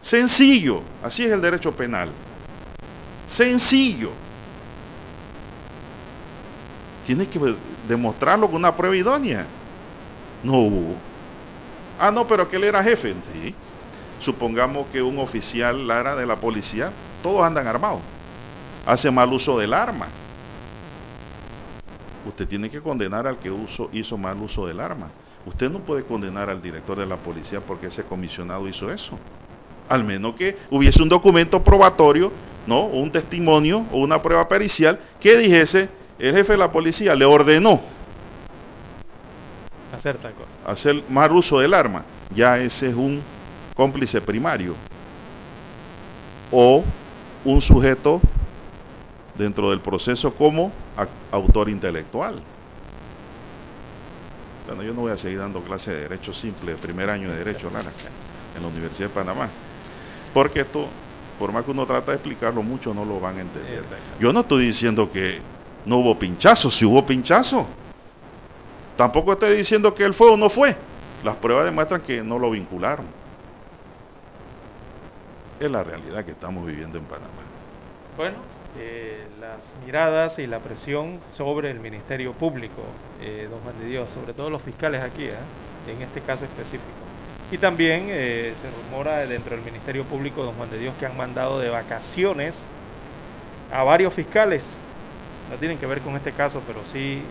Sencillo, 0.00 0.82
así 1.02 1.24
es 1.24 1.32
el 1.32 1.40
derecho 1.40 1.72
penal. 1.72 2.10
Sencillo. 3.26 4.10
Tienes 7.06 7.28
que 7.28 7.40
demostrarlo 7.88 8.46
con 8.46 8.56
una 8.56 8.76
prueba 8.76 8.94
idónea. 8.94 9.46
No 10.42 10.68
Ah, 11.98 12.10
no, 12.10 12.26
pero 12.26 12.48
que 12.48 12.56
él 12.56 12.64
era 12.64 12.82
jefe. 12.82 13.14
Sí. 13.32 13.54
Supongamos 14.20 14.86
que 14.88 15.02
un 15.02 15.18
oficial 15.18 15.86
Lara 15.86 16.16
de 16.16 16.26
la 16.26 16.36
policía, 16.36 16.92
todos 17.22 17.42
andan 17.42 17.66
armados. 17.66 18.02
Hace 18.86 19.10
mal 19.10 19.32
uso 19.32 19.58
del 19.58 19.74
arma 19.74 20.08
usted 22.28 22.46
tiene 22.46 22.70
que 22.70 22.80
condenar 22.80 23.26
al 23.26 23.38
que 23.38 23.52
hizo 23.92 24.16
mal 24.16 24.36
uso 24.38 24.66
del 24.66 24.80
arma. 24.80 25.10
Usted 25.46 25.70
no 25.70 25.80
puede 25.80 26.04
condenar 26.04 26.50
al 26.50 26.60
director 26.60 26.98
de 26.98 27.06
la 27.06 27.16
policía 27.16 27.60
porque 27.60 27.86
ese 27.86 28.04
comisionado 28.04 28.68
hizo 28.68 28.92
eso. 28.92 29.18
Al 29.88 30.04
menos 30.04 30.34
que 30.34 30.56
hubiese 30.70 31.02
un 31.02 31.08
documento 31.08 31.64
probatorio, 31.64 32.32
¿no? 32.66 32.84
Un 32.84 33.10
testimonio 33.10 33.86
o 33.90 33.98
una 33.98 34.20
prueba 34.20 34.46
pericial 34.48 35.00
que 35.20 35.36
dijese, 35.38 35.88
el 36.18 36.34
jefe 36.34 36.52
de 36.52 36.58
la 36.58 36.70
policía 36.70 37.14
le 37.14 37.24
ordenó 37.24 37.80
hacer 39.98 40.16
tal 40.18 40.32
cosa. 40.32 40.48
Hacer 40.66 41.04
más 41.08 41.30
uso 41.30 41.58
del 41.58 41.74
arma. 41.74 42.04
Ya 42.34 42.58
ese 42.58 42.88
es 42.88 42.94
un 42.94 43.22
cómplice 43.76 44.20
primario. 44.20 44.74
O 46.50 46.84
un 47.44 47.60
sujeto 47.60 48.20
dentro 49.36 49.70
del 49.70 49.80
proceso 49.80 50.34
como 50.34 50.72
autor 51.30 51.68
intelectual. 51.68 52.40
Bueno, 54.66 54.82
yo 54.82 54.92
no 54.92 55.02
voy 55.02 55.12
a 55.12 55.16
seguir 55.16 55.38
dando 55.38 55.62
clase 55.62 55.92
de 55.92 56.00
Derecho 56.02 56.32
Simple, 56.32 56.72
de 56.72 56.78
primer 56.78 57.08
año 57.08 57.30
de 57.30 57.38
Derecho, 57.38 57.68
en 57.68 58.62
la 58.62 58.68
Universidad 58.68 59.08
de 59.08 59.14
Panamá. 59.14 59.48
Porque 60.34 60.60
esto, 60.60 60.88
por 61.38 61.52
más 61.52 61.64
que 61.64 61.70
uno 61.70 61.86
trata 61.86 62.10
de 62.10 62.16
explicarlo, 62.16 62.62
muchos 62.62 62.94
no 62.94 63.04
lo 63.04 63.18
van 63.18 63.38
a 63.38 63.40
entender. 63.40 63.82
Yo 64.20 64.32
no 64.32 64.40
estoy 64.40 64.66
diciendo 64.66 65.10
que 65.10 65.40
no 65.86 65.96
hubo 65.98 66.18
pinchazo, 66.18 66.70
si 66.70 66.84
hubo 66.84 67.06
pinchazo. 67.06 67.66
Tampoco 68.98 69.34
estoy 69.34 69.56
diciendo 69.56 69.94
que 69.94 70.02
él 70.02 70.12
fue 70.12 70.28
o 70.28 70.36
no 70.36 70.50
fue. 70.50 70.74
Las 71.22 71.36
pruebas 71.36 71.64
demuestran 71.64 72.00
que 72.00 72.20
no 72.20 72.36
lo 72.36 72.50
vincularon. 72.50 73.06
Es 75.60 75.70
la 75.70 75.84
realidad 75.84 76.24
que 76.24 76.32
estamos 76.32 76.66
viviendo 76.66 76.98
en 76.98 77.04
Panamá. 77.04 77.28
Bueno, 78.16 78.38
eh, 78.76 79.24
las 79.40 79.60
miradas 79.86 80.36
y 80.40 80.48
la 80.48 80.58
presión 80.58 81.20
sobre 81.36 81.70
el 81.70 81.78
Ministerio 81.78 82.32
Público, 82.32 82.82
eh, 83.22 83.46
don 83.48 83.60
Juan 83.60 83.78
de 83.78 83.86
Dios, 83.86 84.10
sobre 84.10 84.32
todo 84.32 84.50
los 84.50 84.62
fiscales 84.62 85.00
aquí, 85.00 85.26
¿eh? 85.26 85.36
en 85.86 86.02
este 86.02 86.20
caso 86.22 86.44
específico. 86.44 86.82
Y 87.52 87.58
también 87.58 88.08
se 88.08 88.70
rumora 88.82 89.24
dentro 89.26 89.54
del 89.54 89.64
Ministerio 89.64 90.02
Público, 90.06 90.42
don 90.42 90.56
Juan 90.56 90.70
de 90.70 90.78
Dios, 90.78 90.94
que 90.98 91.06
han 91.06 91.16
mandado 91.16 91.60
de 91.60 91.68
vacaciones 91.68 92.52
a 93.72 93.84
varios 93.84 94.12
fiscales. 94.12 94.64
No 95.50 95.56
tienen 95.56 95.78
que 95.78 95.86
ver 95.86 96.00
con 96.00 96.14
este 96.16 96.32
caso, 96.32 96.62
pero 96.66 96.80
sí 96.92 97.22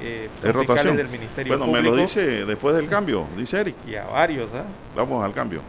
fiscales 0.42 0.98
del 0.98 1.10
Ministerio 1.10 1.54
Público. 1.58 1.72
Bueno, 1.72 1.90
me 1.90 1.96
lo 1.96 1.96
dice 1.96 2.46
después 2.46 2.76
del 2.76 2.88
cambio, 2.88 3.28
dice 3.38 3.60
Eric. 3.60 3.76
Y 3.88 3.96
a 3.96 4.06
varios, 4.06 4.50
Vamos 4.96 5.24
al 5.24 5.34
cambio. 5.34 5.62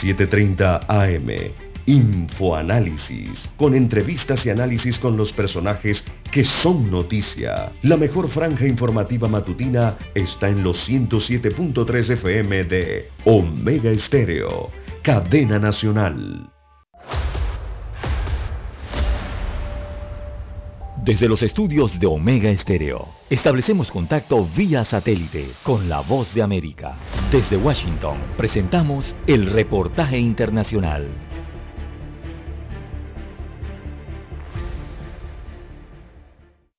7.30 0.00 0.86
AM 0.88 1.52
Infoanálisis, 1.86 3.50
con 3.56 3.74
entrevistas 3.74 4.46
y 4.46 4.50
análisis 4.50 4.98
con 4.98 5.16
los 5.16 5.32
personajes 5.32 6.04
que 6.30 6.44
son 6.44 6.90
noticia. 6.90 7.72
La 7.82 7.96
mejor 7.96 8.28
franja 8.28 8.66
informativa 8.66 9.28
matutina 9.28 9.96
está 10.14 10.48
en 10.48 10.62
los 10.62 10.88
107.3 10.88 12.10
FM 12.10 12.64
de 12.64 13.08
Omega 13.24 13.90
Estéreo, 13.90 14.70
cadena 15.02 15.58
nacional. 15.58 16.48
Desde 21.04 21.28
los 21.28 21.42
estudios 21.42 21.98
de 21.98 22.06
Omega 22.06 22.48
Estéreo, 22.48 23.08
establecemos 23.28 23.90
contacto 23.90 24.48
vía 24.56 24.84
satélite 24.84 25.48
con 25.64 25.88
la 25.88 25.98
voz 25.98 26.32
de 26.32 26.42
América. 26.42 26.96
Desde 27.32 27.56
Washington, 27.56 28.18
presentamos 28.36 29.04
el 29.26 29.46
reportaje 29.46 30.16
internacional. 30.16 31.08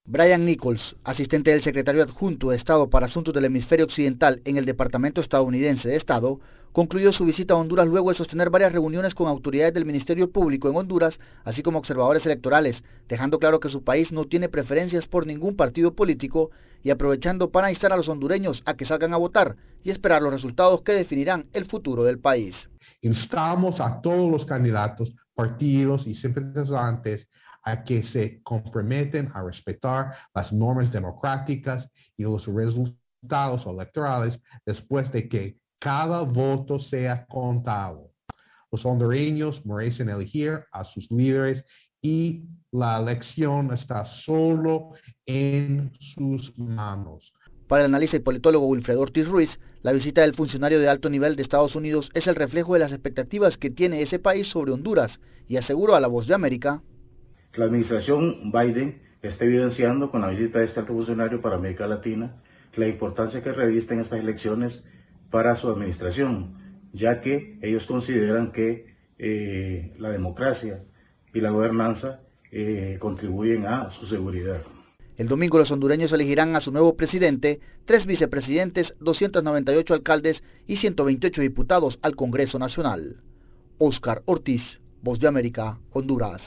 Brian 0.05 0.45
Nichols, 0.45 0.95
asistente 1.03 1.51
del 1.51 1.61
secretario 1.61 2.01
adjunto 2.01 2.51
de 2.51 2.55
Estado 2.55 2.89
para 2.89 3.07
Asuntos 3.07 3.33
del 3.33 3.43
Hemisferio 3.43 3.85
Occidental 3.85 4.41
en 4.45 4.55
el 4.55 4.63
Departamento 4.63 5.19
estadounidense 5.19 5.89
de 5.89 5.97
Estado, 5.97 6.39
concluyó 6.73 7.13
su 7.13 7.23
visita 7.23 7.53
a 7.53 7.57
Honduras 7.57 7.87
luego 7.87 8.09
de 8.09 8.17
sostener 8.17 8.49
varias 8.49 8.73
reuniones 8.73 9.15
con 9.15 9.27
autoridades 9.27 9.75
del 9.75 9.85
Ministerio 9.85 10.31
Público 10.31 10.69
en 10.69 10.75
Honduras, 10.75 11.19
así 11.45 11.61
como 11.61 11.77
observadores 11.77 12.25
electorales, 12.25 12.83
dejando 13.07 13.39
claro 13.39 13.59
que 13.59 13.69
su 13.69 13.83
país 13.83 14.11
no 14.11 14.25
tiene 14.25 14.49
preferencias 14.49 15.07
por 15.07 15.25
ningún 15.27 15.55
partido 15.55 15.93
político 15.93 16.49
y 16.81 16.89
aprovechando 16.89 17.51
para 17.51 17.69
instar 17.69 17.93
a 17.93 17.97
los 17.97 18.09
hondureños 18.09 18.63
a 18.65 18.73
que 18.73 18.85
salgan 18.85 19.13
a 19.13 19.17
votar 19.17 19.55
y 19.83 19.91
esperar 19.91 20.23
los 20.23 20.33
resultados 20.33 20.81
que 20.81 20.93
definirán 20.93 21.47
el 21.53 21.65
futuro 21.65 22.03
del 22.03 22.19
país. 22.19 22.55
Instamos 23.01 23.79
a 23.79 24.01
todos 24.01 24.31
los 24.31 24.45
candidatos, 24.45 25.13
partidos 25.35 26.07
y 26.07 26.15
simpatizantes 26.15 27.27
a 27.63 27.83
que 27.83 28.01
se 28.01 28.41
comprometen 28.41 29.29
a 29.33 29.43
respetar 29.43 30.13
las 30.33 30.51
normas 30.51 30.91
democráticas 30.91 31.87
y 32.17 32.23
los 32.23 32.47
resultados 32.47 33.65
electorales 33.65 34.39
después 34.65 35.11
de 35.11 35.29
que 35.29 35.62
cada 35.83 36.21
voto 36.21 36.79
sea 36.79 37.25
contado. 37.25 38.09
Los 38.71 38.85
hondureños 38.85 39.65
merecen 39.65 40.07
elegir 40.07 40.61
a 40.71 40.85
sus 40.85 41.11
líderes 41.11 41.65
y 42.01 42.45
la 42.71 43.01
elección 43.01 43.73
está 43.73 44.05
solo 44.05 44.91
en 45.25 45.91
sus 45.99 46.57
manos. 46.57 47.33
Para 47.67 47.81
el 47.81 47.87
analista 47.87 48.15
y 48.15 48.21
politólogo 48.21 48.67
Wilfredo 48.67 49.01
Ortiz 49.01 49.27
Ruiz, 49.27 49.59
la 49.81 49.91
visita 49.91 50.21
del 50.21 50.35
funcionario 50.35 50.79
de 50.79 50.87
alto 50.87 51.09
nivel 51.09 51.35
de 51.35 51.43
Estados 51.43 51.75
Unidos 51.75 52.09
es 52.13 52.27
el 52.27 52.35
reflejo 52.35 52.75
de 52.75 52.79
las 52.79 52.93
expectativas 52.93 53.57
que 53.57 53.69
tiene 53.69 54.01
ese 54.01 54.19
país 54.19 54.47
sobre 54.47 54.71
Honduras 54.71 55.19
y 55.49 55.57
aseguró 55.57 55.95
a 55.95 55.99
La 55.99 56.07
Voz 56.07 56.27
de 56.27 56.33
América 56.33 56.81
la 57.55 57.65
administración 57.65 58.53
Biden 58.53 59.01
está 59.21 59.43
evidenciando 59.43 60.09
con 60.09 60.21
la 60.21 60.29
visita 60.29 60.59
de 60.59 60.65
este 60.65 60.79
alto 60.79 60.93
funcionario 60.93 61.41
para 61.41 61.57
América 61.57 61.87
Latina 61.87 62.41
la 62.75 62.87
importancia 62.87 63.43
que 63.43 63.51
revisten 63.51 63.99
estas 63.99 64.19
elecciones 64.19 64.83
para 65.33 65.55
su 65.55 65.67
administración, 65.67 66.53
ya 66.93 67.19
que 67.19 67.57
ellos 67.63 67.87
consideran 67.87 68.51
que 68.51 68.85
eh, 69.17 69.91
la 69.97 70.11
democracia 70.11 70.83
y 71.33 71.41
la 71.41 71.49
gobernanza 71.49 72.21
eh, 72.51 72.97
contribuyen 72.99 73.65
a 73.65 73.89
su 73.89 74.05
seguridad. 74.05 74.61
El 75.17 75.27
domingo 75.27 75.57
los 75.57 75.71
hondureños 75.71 76.11
elegirán 76.11 76.55
a 76.55 76.61
su 76.61 76.71
nuevo 76.71 76.95
presidente, 76.95 77.59
tres 77.85 78.05
vicepresidentes, 78.05 78.93
298 78.99 79.95
alcaldes 79.95 80.43
y 80.67 80.75
128 80.75 81.41
diputados 81.41 81.97
al 82.03 82.15
Congreso 82.15 82.59
Nacional. 82.59 83.23
Oscar 83.79 84.21
Ortiz, 84.25 84.81
Voz 85.01 85.19
de 85.19 85.29
América, 85.29 85.79
Honduras. 85.93 86.43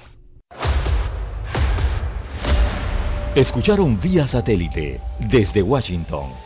Escucharon 3.35 4.01
vía 4.01 4.29
satélite 4.29 5.01
desde 5.29 5.61
Washington 5.61 6.45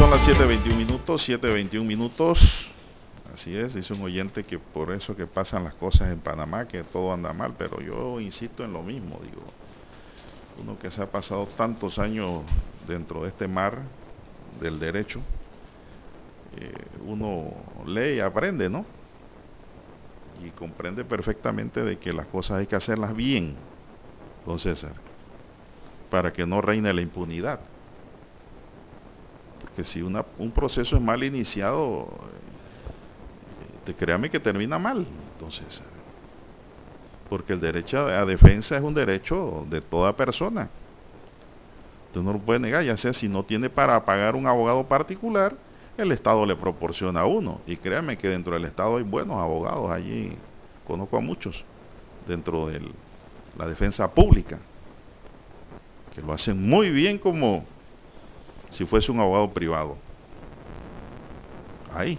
son 0.00 0.08
las 0.08 0.26
7.21 0.26 0.74
minutos, 0.74 1.28
7.21 1.28 1.84
minutos. 1.84 2.40
Así 3.34 3.54
es, 3.54 3.74
dice 3.74 3.92
un 3.92 4.00
oyente 4.00 4.44
que 4.44 4.58
por 4.58 4.92
eso 4.92 5.14
que 5.14 5.26
pasan 5.26 5.62
las 5.62 5.74
cosas 5.74 6.10
en 6.10 6.20
Panamá, 6.20 6.66
que 6.66 6.82
todo 6.84 7.12
anda 7.12 7.34
mal, 7.34 7.52
pero 7.58 7.82
yo 7.82 8.18
insisto 8.18 8.64
en 8.64 8.72
lo 8.72 8.82
mismo, 8.82 9.20
digo, 9.22 9.42
uno 10.62 10.78
que 10.78 10.90
se 10.90 11.02
ha 11.02 11.06
pasado 11.06 11.46
tantos 11.48 11.98
años 11.98 12.44
dentro 12.88 13.24
de 13.24 13.28
este 13.28 13.46
mar 13.46 13.82
del 14.58 14.80
derecho, 14.80 15.20
eh, 16.56 16.72
uno 17.04 17.52
lee 17.84 18.14
y 18.14 18.20
aprende, 18.20 18.70
¿no? 18.70 18.86
Y 20.42 20.48
comprende 20.52 21.04
perfectamente 21.04 21.84
de 21.84 21.98
que 21.98 22.14
las 22.14 22.24
cosas 22.24 22.60
hay 22.60 22.66
que 22.66 22.76
hacerlas 22.76 23.14
bien, 23.14 23.54
don 24.46 24.58
César, 24.58 24.94
para 26.08 26.32
que 26.32 26.46
no 26.46 26.62
reine 26.62 26.90
la 26.94 27.02
impunidad. 27.02 27.60
Porque 29.60 29.84
si 29.84 30.02
una, 30.02 30.24
un 30.38 30.50
proceso 30.50 30.96
es 30.96 31.02
mal 31.02 31.22
iniciado, 31.22 32.08
eh, 32.08 33.78
te 33.84 33.94
créame 33.94 34.30
que 34.30 34.40
termina 34.40 34.78
mal. 34.78 35.06
Entonces, 35.34 35.82
porque 37.30 37.52
el 37.52 37.60
derecho 37.60 37.98
a, 37.98 38.26
defensa 38.26 38.76
es 38.76 38.82
un 38.82 38.92
derecho 38.92 39.64
de 39.70 39.80
toda 39.80 40.16
persona. 40.16 40.68
Usted 42.08 42.20
no 42.22 42.32
lo 42.32 42.40
puede 42.40 42.58
negar, 42.58 42.82
ya 42.82 42.96
sea 42.96 43.12
si 43.12 43.28
no 43.28 43.44
tiene 43.44 43.70
para 43.70 44.04
pagar 44.04 44.34
un 44.34 44.48
abogado 44.48 44.84
particular, 44.84 45.54
el 45.96 46.10
Estado 46.10 46.44
le 46.44 46.56
proporciona 46.56 47.20
a 47.20 47.26
uno. 47.26 47.60
Y 47.66 47.76
créame 47.76 48.18
que 48.18 48.28
dentro 48.28 48.54
del 48.54 48.64
Estado 48.64 48.96
hay 48.96 49.04
buenos 49.04 49.36
abogados 49.36 49.92
allí, 49.92 50.32
conozco 50.84 51.18
a 51.18 51.20
muchos, 51.20 51.64
dentro 52.26 52.66
de 52.66 52.80
la 53.56 53.68
defensa 53.68 54.10
pública, 54.12 54.58
que 56.12 56.22
lo 56.22 56.32
hacen 56.32 56.68
muy 56.68 56.90
bien 56.90 57.16
como 57.16 57.64
si 58.70 58.86
fuese 58.86 59.12
un 59.12 59.20
abogado 59.20 59.52
privado. 59.52 59.96
Ahí. 61.92 62.18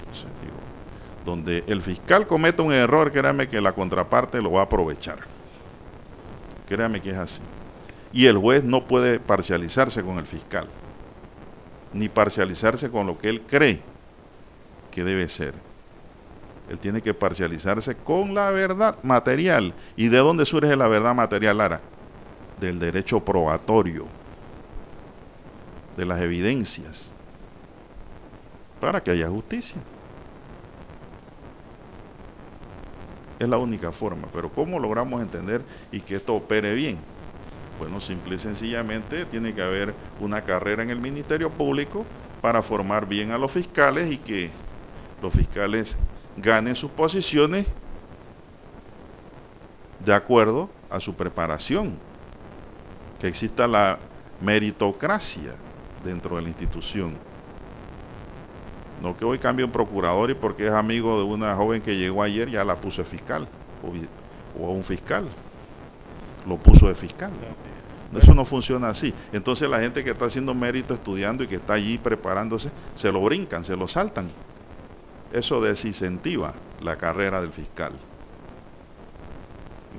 Entonces, 0.00 0.30
digo, 0.40 0.60
donde 1.24 1.64
el 1.66 1.82
fiscal 1.82 2.26
cometa 2.26 2.62
un 2.62 2.72
error, 2.72 3.12
créame 3.12 3.48
que 3.48 3.60
la 3.60 3.72
contraparte 3.72 4.40
lo 4.40 4.52
va 4.52 4.62
a 4.62 4.64
aprovechar. 4.64 5.18
Créame 6.66 7.00
que 7.00 7.10
es 7.10 7.16
así. 7.16 7.42
Y 8.12 8.26
el 8.26 8.38
juez 8.38 8.64
no 8.64 8.86
puede 8.86 9.20
parcializarse 9.20 10.02
con 10.02 10.18
el 10.18 10.26
fiscal, 10.26 10.68
ni 11.92 12.08
parcializarse 12.08 12.90
con 12.90 13.06
lo 13.06 13.18
que 13.18 13.28
él 13.28 13.42
cree 13.46 13.82
que 14.90 15.04
debe 15.04 15.28
ser. 15.28 15.54
Él 16.68 16.78
tiene 16.78 17.02
que 17.02 17.14
parcializarse 17.14 17.96
con 17.96 18.34
la 18.34 18.50
verdad 18.50 18.98
material. 19.02 19.74
¿Y 19.96 20.08
de 20.08 20.18
dónde 20.18 20.44
surge 20.44 20.76
la 20.76 20.88
verdad 20.88 21.14
material, 21.14 21.58
Lara? 21.58 21.80
Del 22.58 22.78
derecho 22.78 23.24
probatorio, 23.24 24.10
de 25.96 26.06
las 26.06 26.20
evidencias, 26.20 27.14
para 28.80 29.02
que 29.02 29.10
haya 29.12 29.28
justicia. 29.28 29.84
Es 33.38 33.48
la 33.48 33.58
única 33.58 33.92
forma. 33.92 34.30
Pero 34.30 34.52
¿cómo 34.52 34.78
logramos 34.78 35.22
entender 35.22 35.66
y 35.90 36.02
que 36.02 36.16
esto 36.16 36.34
opere 36.34 36.74
bien? 36.74 37.06
Bueno, 37.76 38.00
simple 38.00 38.36
y 38.36 38.38
sencillamente 38.40 39.26
tiene 39.26 39.54
que 39.54 39.62
haber 39.62 39.98
una 40.18 40.44
carrera 40.44 40.82
en 40.82 40.90
el 40.90 41.00
Ministerio 41.00 41.56
Público 41.56 42.08
para 42.40 42.62
formar 42.62 43.06
bien 43.08 43.30
a 43.30 43.38
los 43.38 43.52
fiscales 43.52 44.12
y 44.12 44.18
que 44.18 44.52
los 45.20 45.32
fiscales 45.32 45.96
ganen 46.36 46.74
sus 46.76 46.92
posiciones 46.92 47.68
de 49.98 50.12
acuerdo 50.14 50.72
a 50.88 50.98
su 51.00 51.16
preparación. 51.16 52.07
Que 53.18 53.28
exista 53.28 53.66
la 53.66 53.98
meritocracia 54.40 55.54
dentro 56.02 56.36
de 56.36 56.42
la 56.42 56.48
institución. 56.48 57.18
No 58.96 59.16
que 59.16 59.24
hoy 59.24 59.38
cambie 59.38 59.64
un 59.64 59.72
procurador 59.72 60.30
y 60.30 60.34
porque 60.34 60.66
es 60.66 60.72
amigo 60.72 61.18
de 61.18 61.24
una 61.24 61.54
joven 61.54 61.82
que 61.82 61.96
llegó 61.96 62.22
ayer 62.22 62.50
ya 62.50 62.64
la 62.64 62.80
puso 62.80 63.02
de 63.02 63.08
fiscal. 63.08 63.48
O, 63.80 63.92
o 64.54 64.68
a 64.68 64.72
un 64.72 64.84
fiscal. 64.84 65.28
Lo 66.44 66.58
puso 66.58 66.88
de 66.88 66.94
fiscal. 66.94 67.32
Eso 68.12 68.34
no 68.34 68.44
funciona 68.44 68.88
así. 68.88 69.14
Entonces 69.32 69.68
la 69.68 69.80
gente 69.80 70.02
que 70.02 70.10
está 70.10 70.26
haciendo 70.26 70.54
mérito 70.54 70.94
estudiando 70.94 71.44
y 71.44 71.48
que 71.48 71.56
está 71.56 71.74
allí 71.74 71.98
preparándose, 71.98 72.72
se 72.94 73.12
lo 73.12 73.22
brincan, 73.22 73.64
se 73.64 73.76
lo 73.76 73.86
saltan. 73.86 74.34
Eso 75.30 75.60
desincentiva 75.60 76.54
la 76.80 76.96
carrera 76.96 77.40
del 77.40 77.52
fiscal. 77.52 78.07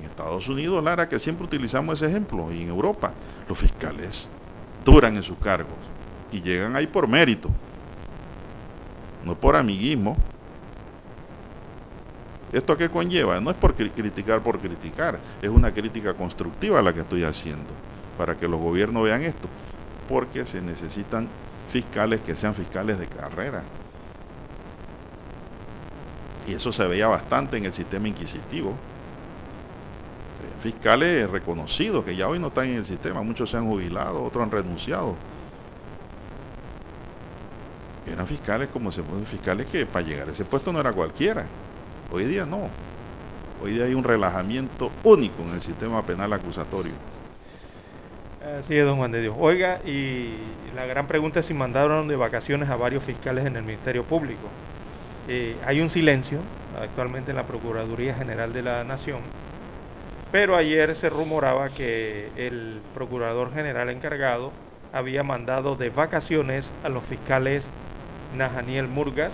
En 0.00 0.06
Estados 0.06 0.48
Unidos, 0.48 0.82
Lara, 0.82 1.08
que 1.08 1.18
siempre 1.18 1.44
utilizamos 1.44 2.00
ese 2.00 2.10
ejemplo, 2.10 2.50
y 2.52 2.62
en 2.62 2.68
Europa, 2.68 3.12
los 3.46 3.58
fiscales 3.58 4.28
duran 4.84 5.16
en 5.16 5.22
sus 5.22 5.38
cargos 5.38 5.78
y 6.30 6.40
llegan 6.40 6.74
ahí 6.74 6.86
por 6.86 7.06
mérito 7.06 7.50
no 9.22 9.38
por 9.38 9.56
amiguismo. 9.56 10.16
¿Esto 12.52 12.76
qué 12.76 12.88
conlleva? 12.88 13.40
No 13.40 13.50
es 13.50 13.56
por 13.56 13.74
criticar 13.74 14.42
por 14.42 14.58
criticar, 14.60 15.20
es 15.40 15.50
una 15.50 15.72
crítica 15.72 16.14
constructiva 16.14 16.82
la 16.82 16.92
que 16.92 17.00
estoy 17.00 17.22
haciendo, 17.22 17.74
para 18.16 18.36
que 18.36 18.48
los 18.48 18.58
gobiernos 18.58 19.04
vean 19.04 19.22
esto, 19.22 19.48
porque 20.08 20.44
se 20.46 20.60
necesitan 20.60 21.28
fiscales 21.68 22.22
que 22.22 22.34
sean 22.34 22.54
fiscales 22.54 22.98
de 22.98 23.06
carrera. 23.06 23.62
Y 26.46 26.54
eso 26.54 26.72
se 26.72 26.86
veía 26.88 27.06
bastante 27.06 27.56
en 27.58 27.66
el 27.66 27.72
sistema 27.72 28.08
inquisitivo. 28.08 28.89
Fiscales 30.60 31.30
reconocidos 31.30 32.04
que 32.04 32.14
ya 32.16 32.28
hoy 32.28 32.38
no 32.38 32.48
están 32.48 32.66
en 32.66 32.76
el 32.78 32.84
sistema, 32.84 33.22
muchos 33.22 33.50
se 33.50 33.56
han 33.56 33.66
jubilado, 33.66 34.22
otros 34.22 34.44
han 34.44 34.50
renunciado 34.50 35.16
eran 38.12 38.26
fiscales 38.26 38.68
como 38.70 38.90
se 38.90 39.02
ponen 39.02 39.26
fiscales 39.26 39.66
que 39.66 39.86
para 39.86 40.04
llegar 40.04 40.28
a 40.28 40.32
ese 40.32 40.44
puesto 40.44 40.72
no 40.72 40.80
era 40.80 40.92
cualquiera. 40.92 41.46
Hoy 42.10 42.24
día 42.24 42.44
no. 42.44 42.70
Hoy 43.62 43.74
día 43.74 43.84
hay 43.84 43.94
un 43.94 44.04
relajamiento 44.04 44.90
único 45.04 45.42
en 45.42 45.54
el 45.54 45.60
sistema 45.60 46.04
penal 46.04 46.32
acusatorio. 46.32 46.92
Así 48.58 48.74
es, 48.74 48.86
don 48.86 48.96
Juan 48.96 49.12
de 49.12 49.20
Dios. 49.20 49.36
Oiga, 49.38 49.80
y 49.84 50.70
la 50.74 50.86
gran 50.86 51.06
pregunta 51.06 51.40
es 51.40 51.46
si 51.46 51.54
mandaron 51.54 52.08
de 52.08 52.16
vacaciones 52.16 52.70
a 52.70 52.76
varios 52.76 53.04
fiscales 53.04 53.44
en 53.46 53.56
el 53.56 53.62
Ministerio 53.62 54.02
Público. 54.04 54.48
Eh, 55.28 55.60
hay 55.66 55.80
un 55.80 55.90
silencio 55.90 56.40
actualmente 56.74 57.30
en 57.30 57.36
la 57.36 57.46
Procuraduría 57.46 58.14
General 58.14 58.52
de 58.52 58.62
la 58.62 58.82
Nación, 58.84 59.20
pero 60.30 60.56
ayer 60.56 60.94
se 60.94 61.08
rumoraba 61.10 61.70
que 61.70 62.30
el 62.36 62.80
Procurador 62.94 63.52
General 63.52 63.88
encargado 63.90 64.52
había 64.92 65.22
mandado 65.22 65.76
de 65.76 65.90
vacaciones 65.90 66.64
a 66.84 66.88
los 66.88 67.04
fiscales 67.04 67.64
Najaniel 68.36 68.88
Murgas, 68.88 69.32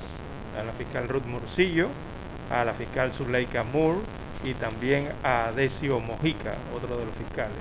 a 0.59 0.65
la 0.65 0.73
fiscal 0.73 1.09
Ruth 1.09 1.25
Murcillo, 1.25 1.89
a 2.51 2.65
la 2.65 2.73
fiscal 2.75 3.13
Zuleika 3.13 3.63
Moore 3.63 4.01
y 4.45 4.55
también 4.55 5.09
a 5.23 5.53
Decio 5.55 5.99
Mojica, 6.01 6.55
otro 6.75 6.97
de 6.97 7.05
los 7.05 7.15
fiscales. 7.15 7.57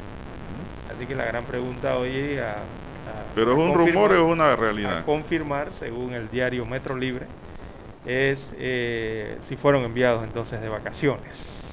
Así 0.94 1.06
que 1.06 1.16
la 1.16 1.26
gran 1.26 1.44
pregunta 1.46 1.98
hoy 1.98 2.38
a, 2.38 2.56
Pero 3.34 3.52
es 3.52 3.58
un 3.58 3.74
rumor 3.74 4.12
o 4.12 4.16
es 4.16 4.22
una 4.22 4.56
realidad. 4.56 5.00
A 5.00 5.04
confirmar, 5.04 5.74
según 5.74 6.14
el 6.14 6.30
diario 6.30 6.66
Metro 6.66 6.96
Libre, 6.96 7.26
es 8.06 8.40
eh, 8.58 9.38
si 9.48 9.56
fueron 9.58 9.84
enviados 9.84 10.24
entonces 10.24 10.62
de 10.62 10.70
vacaciones 10.70 11.65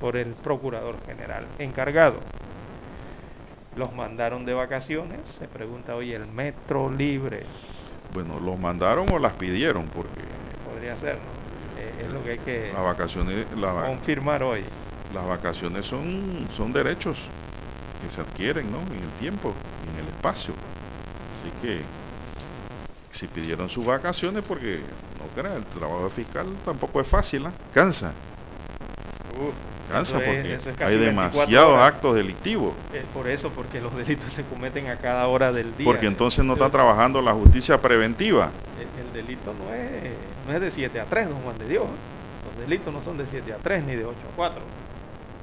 por 0.00 0.16
el 0.16 0.34
procurador 0.34 0.96
general 1.06 1.46
encargado. 1.58 2.20
Los 3.76 3.92
mandaron 3.94 4.46
de 4.46 4.54
vacaciones, 4.54 5.20
se 5.38 5.46
pregunta 5.48 5.94
hoy 5.94 6.12
el 6.12 6.26
Metro 6.26 6.90
Libre. 6.90 7.44
Bueno, 8.14 8.40
los 8.40 8.58
mandaron 8.58 9.10
o 9.12 9.18
las 9.18 9.34
pidieron, 9.34 9.86
porque... 9.88 10.22
Podría 10.64 10.96
ser, 10.96 11.16
¿no? 11.16 11.46
Eh, 11.78 11.92
es 12.04 12.12
lo 12.12 12.24
que 12.24 12.30
hay 12.30 12.38
que 12.38 12.72
las 12.72 12.82
vacaciones, 12.82 13.46
confirmar 13.86 14.42
hoy. 14.42 14.64
Las 15.12 15.26
vacaciones 15.26 15.84
son, 15.84 16.48
son 16.56 16.72
derechos 16.72 17.18
que 18.02 18.10
se 18.10 18.20
adquieren, 18.20 18.70
¿no? 18.72 18.80
En 18.80 19.02
el 19.02 19.10
tiempo, 19.20 19.52
en 19.92 20.00
el 20.00 20.08
espacio. 20.08 20.54
Así 21.38 21.50
que 21.60 21.80
si 23.12 23.26
pidieron 23.26 23.68
sus 23.68 23.84
vacaciones, 23.84 24.42
porque 24.46 24.80
no 25.18 25.40
crean, 25.40 25.58
el 25.58 25.64
trabajo 25.64 26.10
fiscal 26.10 26.46
tampoco 26.64 27.00
es 27.00 27.08
fácil, 27.08 27.46
¿eh? 27.46 27.50
cansa. 27.74 28.12
Porque 29.88 30.84
hay 30.84 30.98
demasiados 30.98 31.78
actos 31.80 32.14
delictivos. 32.14 32.74
Eh, 32.92 33.04
por 33.14 33.28
eso, 33.28 33.50
porque 33.50 33.80
los 33.80 33.94
delitos 33.96 34.32
se 34.32 34.42
cometen 34.44 34.88
a 34.88 34.96
cada 34.96 35.26
hora 35.28 35.52
del 35.52 35.76
día. 35.76 35.84
Porque 35.84 36.06
entonces 36.06 36.44
no 36.44 36.54
está 36.54 36.70
trabajando 36.70 37.22
la 37.22 37.32
justicia 37.32 37.80
preventiva. 37.80 38.50
El, 38.80 39.12
delito 39.12 39.54
no 39.54 39.72
es, 39.72 40.12
no 40.46 40.52
es 40.52 40.60
de 40.60 40.70
7 40.70 41.00
a 41.00 41.04
3, 41.04 41.28
don 41.30 41.40
Juan 41.40 41.56
de 41.58 41.68
Dios. 41.68 41.84
Los 42.46 42.58
delitos 42.58 42.92
no 42.92 43.00
son 43.02 43.16
de 43.16 43.26
7 43.26 43.52
a 43.52 43.56
3 43.56 43.84
ni 43.84 43.94
de 43.94 44.04
8 44.04 44.18
a 44.32 44.36
4. 44.36 44.62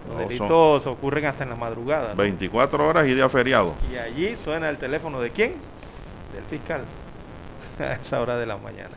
Los 0.10 0.18
delitos 0.20 0.86
ocurren 0.86 1.26
hasta 1.26 1.44
en 1.44 1.50
la 1.50 1.56
madrugada. 1.56 2.14
24 2.14 2.88
horas 2.88 3.08
y 3.08 3.14
día 3.16 3.30
feriado. 3.30 3.74
Y 3.92 3.98
allí 3.98 4.36
suena 4.44 4.70
el 4.70 4.78
teléfono 4.78 5.20
de 5.20 5.32
quién? 5.32 5.56
Del 6.34 6.44
fiscal. 6.50 6.82
a 7.80 7.94
esa 7.94 8.22
hora 8.22 8.38
de 8.38 8.46
la 8.46 8.58
mañana. 8.58 8.96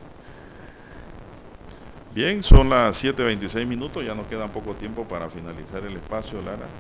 Bien, 2.17 2.43
son 2.43 2.71
las 2.71 2.97
7.26 3.05 3.67
minutos, 3.67 4.03
ya 4.03 4.15
nos 4.15 4.27
queda 4.27 4.51
poco 4.51 4.75
tiempo 4.75 5.07
para 5.07 5.29
finalizar 5.29 5.85
el 5.85 5.99
espacio, 5.99 6.41
Lara. 6.41 6.71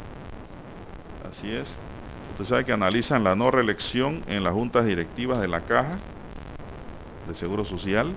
Así 1.20 1.52
es. 1.52 1.78
Usted 2.30 2.44
sabe 2.44 2.64
que 2.64 2.72
analizan 2.72 3.22
la 3.22 3.36
no 3.36 3.50
reelección 3.50 4.24
en 4.28 4.42
las 4.42 4.54
juntas 4.54 4.86
directivas 4.86 5.38
de 5.38 5.48
la 5.48 5.66
Caja 5.66 6.00
de 7.26 7.34
Seguro 7.34 7.66
Social. 7.66 8.16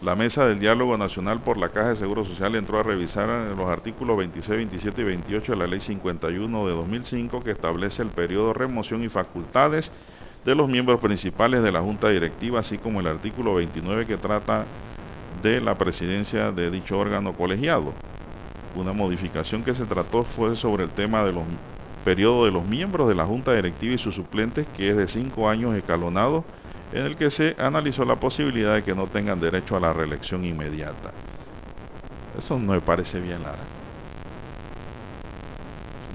La 0.00 0.16
Mesa 0.16 0.44
del 0.44 0.58
Diálogo 0.58 0.98
Nacional 0.98 1.44
por 1.44 1.58
la 1.58 1.68
Caja 1.68 1.90
de 1.90 1.96
Seguro 1.96 2.24
Social 2.24 2.56
entró 2.56 2.80
a 2.80 2.82
revisar 2.82 3.28
los 3.56 3.68
artículos 3.68 4.16
26, 4.18 4.56
27 4.56 5.00
y 5.02 5.04
28 5.04 5.52
de 5.52 5.58
la 5.58 5.68
Ley 5.68 5.80
51 5.80 6.66
de 6.66 6.72
2005 6.72 7.44
que 7.44 7.52
establece 7.52 8.02
el 8.02 8.10
periodo 8.10 8.48
de 8.48 8.54
remoción 8.54 9.04
y 9.04 9.08
facultades 9.08 9.92
de 10.44 10.56
los 10.56 10.68
miembros 10.68 10.98
principales 10.98 11.62
de 11.62 11.70
la 11.70 11.82
Junta 11.82 12.08
Directiva, 12.10 12.58
así 12.58 12.78
como 12.80 12.98
el 12.98 13.06
artículo 13.06 13.54
29 13.54 14.06
que 14.06 14.18
trata 14.18 14.72
de 15.42 15.60
la 15.60 15.76
presidencia 15.76 16.52
de 16.52 16.70
dicho 16.70 16.98
órgano 16.98 17.34
colegiado. 17.36 17.92
Una 18.74 18.92
modificación 18.92 19.64
que 19.64 19.74
se 19.74 19.84
trató 19.84 20.24
fue 20.24 20.56
sobre 20.56 20.84
el 20.84 20.90
tema 20.90 21.24
de 21.24 21.32
los 21.32 21.44
periodo 22.04 22.44
de 22.44 22.50
los 22.50 22.66
miembros 22.66 23.08
de 23.08 23.14
la 23.14 23.26
Junta 23.26 23.54
Directiva 23.54 23.94
y 23.94 23.98
sus 23.98 24.14
suplentes, 24.14 24.66
que 24.76 24.90
es 24.90 24.96
de 24.96 25.06
cinco 25.06 25.48
años 25.48 25.74
escalonado, 25.74 26.44
en 26.92 27.06
el 27.06 27.16
que 27.16 27.30
se 27.30 27.54
analizó 27.58 28.04
la 28.04 28.16
posibilidad 28.16 28.74
de 28.74 28.82
que 28.82 28.94
no 28.94 29.06
tengan 29.06 29.40
derecho 29.40 29.76
a 29.76 29.80
la 29.80 29.92
reelección 29.92 30.44
inmediata. 30.44 31.12
Eso 32.38 32.58
no 32.58 32.72
me 32.72 32.80
parece 32.80 33.20
bien, 33.20 33.42
Lara. 33.42 33.64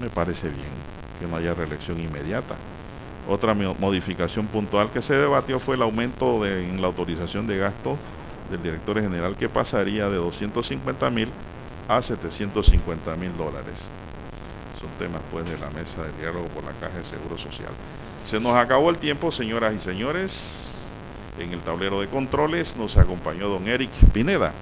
Me 0.00 0.10
parece 0.10 0.48
bien 0.48 0.70
que 1.18 1.26
no 1.26 1.36
haya 1.36 1.54
reelección 1.54 1.98
inmediata. 2.00 2.56
Otra 3.28 3.54
modificación 3.54 4.46
puntual 4.46 4.90
que 4.90 5.02
se 5.02 5.14
debatió 5.14 5.58
fue 5.58 5.74
el 5.74 5.82
aumento 5.82 6.42
de, 6.42 6.68
en 6.68 6.80
la 6.80 6.88
autorización 6.88 7.46
de 7.46 7.58
gastos 7.58 7.98
del 8.50 8.62
director 8.62 9.00
general 9.00 9.36
que 9.36 9.48
pasaría 9.48 10.08
de 10.08 10.16
250 10.16 11.10
mil 11.10 11.28
a 11.88 12.02
750 12.02 13.16
mil 13.16 13.36
dólares. 13.36 13.88
Son 14.80 14.90
temas 14.98 15.22
pues 15.30 15.44
de 15.44 15.58
la 15.58 15.70
mesa 15.70 16.02
de 16.04 16.12
diálogo 16.20 16.46
por 16.48 16.64
la 16.64 16.72
Caja 16.72 16.98
de 16.98 17.04
Seguro 17.04 17.36
Social. 17.36 17.72
Se 18.24 18.38
nos 18.38 18.54
acabó 18.54 18.90
el 18.90 18.98
tiempo, 18.98 19.32
señoras 19.32 19.74
y 19.74 19.78
señores. 19.78 20.92
En 21.38 21.52
el 21.52 21.60
tablero 21.60 22.00
de 22.00 22.08
controles 22.08 22.76
nos 22.76 22.96
acompañó 22.96 23.48
don 23.48 23.66
Eric 23.66 23.90
Pineda. 24.12 24.52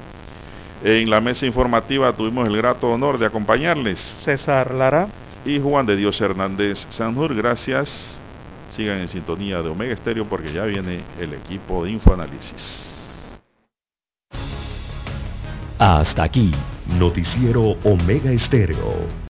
En 0.84 1.08
la 1.08 1.20
mesa 1.20 1.46
informativa 1.46 2.12
tuvimos 2.12 2.46
el 2.46 2.56
grato 2.56 2.90
honor 2.92 3.18
de 3.18 3.26
acompañarles. 3.26 3.98
César 4.22 4.72
Lara. 4.74 5.08
Y 5.44 5.60
Juan 5.60 5.86
de 5.86 5.96
Dios 5.96 6.20
Hernández 6.20 6.86
Sanjur. 6.90 7.34
Gracias. 7.34 8.20
Sigan 8.70 8.98
en 8.98 9.08
sintonía 9.08 9.62
de 9.62 9.68
Omega 9.68 9.94
Estéreo 9.94 10.26
porque 10.26 10.52
ya 10.52 10.64
viene 10.64 11.02
el 11.18 11.32
equipo 11.34 11.84
de 11.84 11.92
Infoanálisis. 11.92 12.95
Hasta 15.78 16.22
aquí, 16.22 16.52
Noticiero 16.98 17.76
Omega 17.84 18.32
Estéreo. 18.32 19.24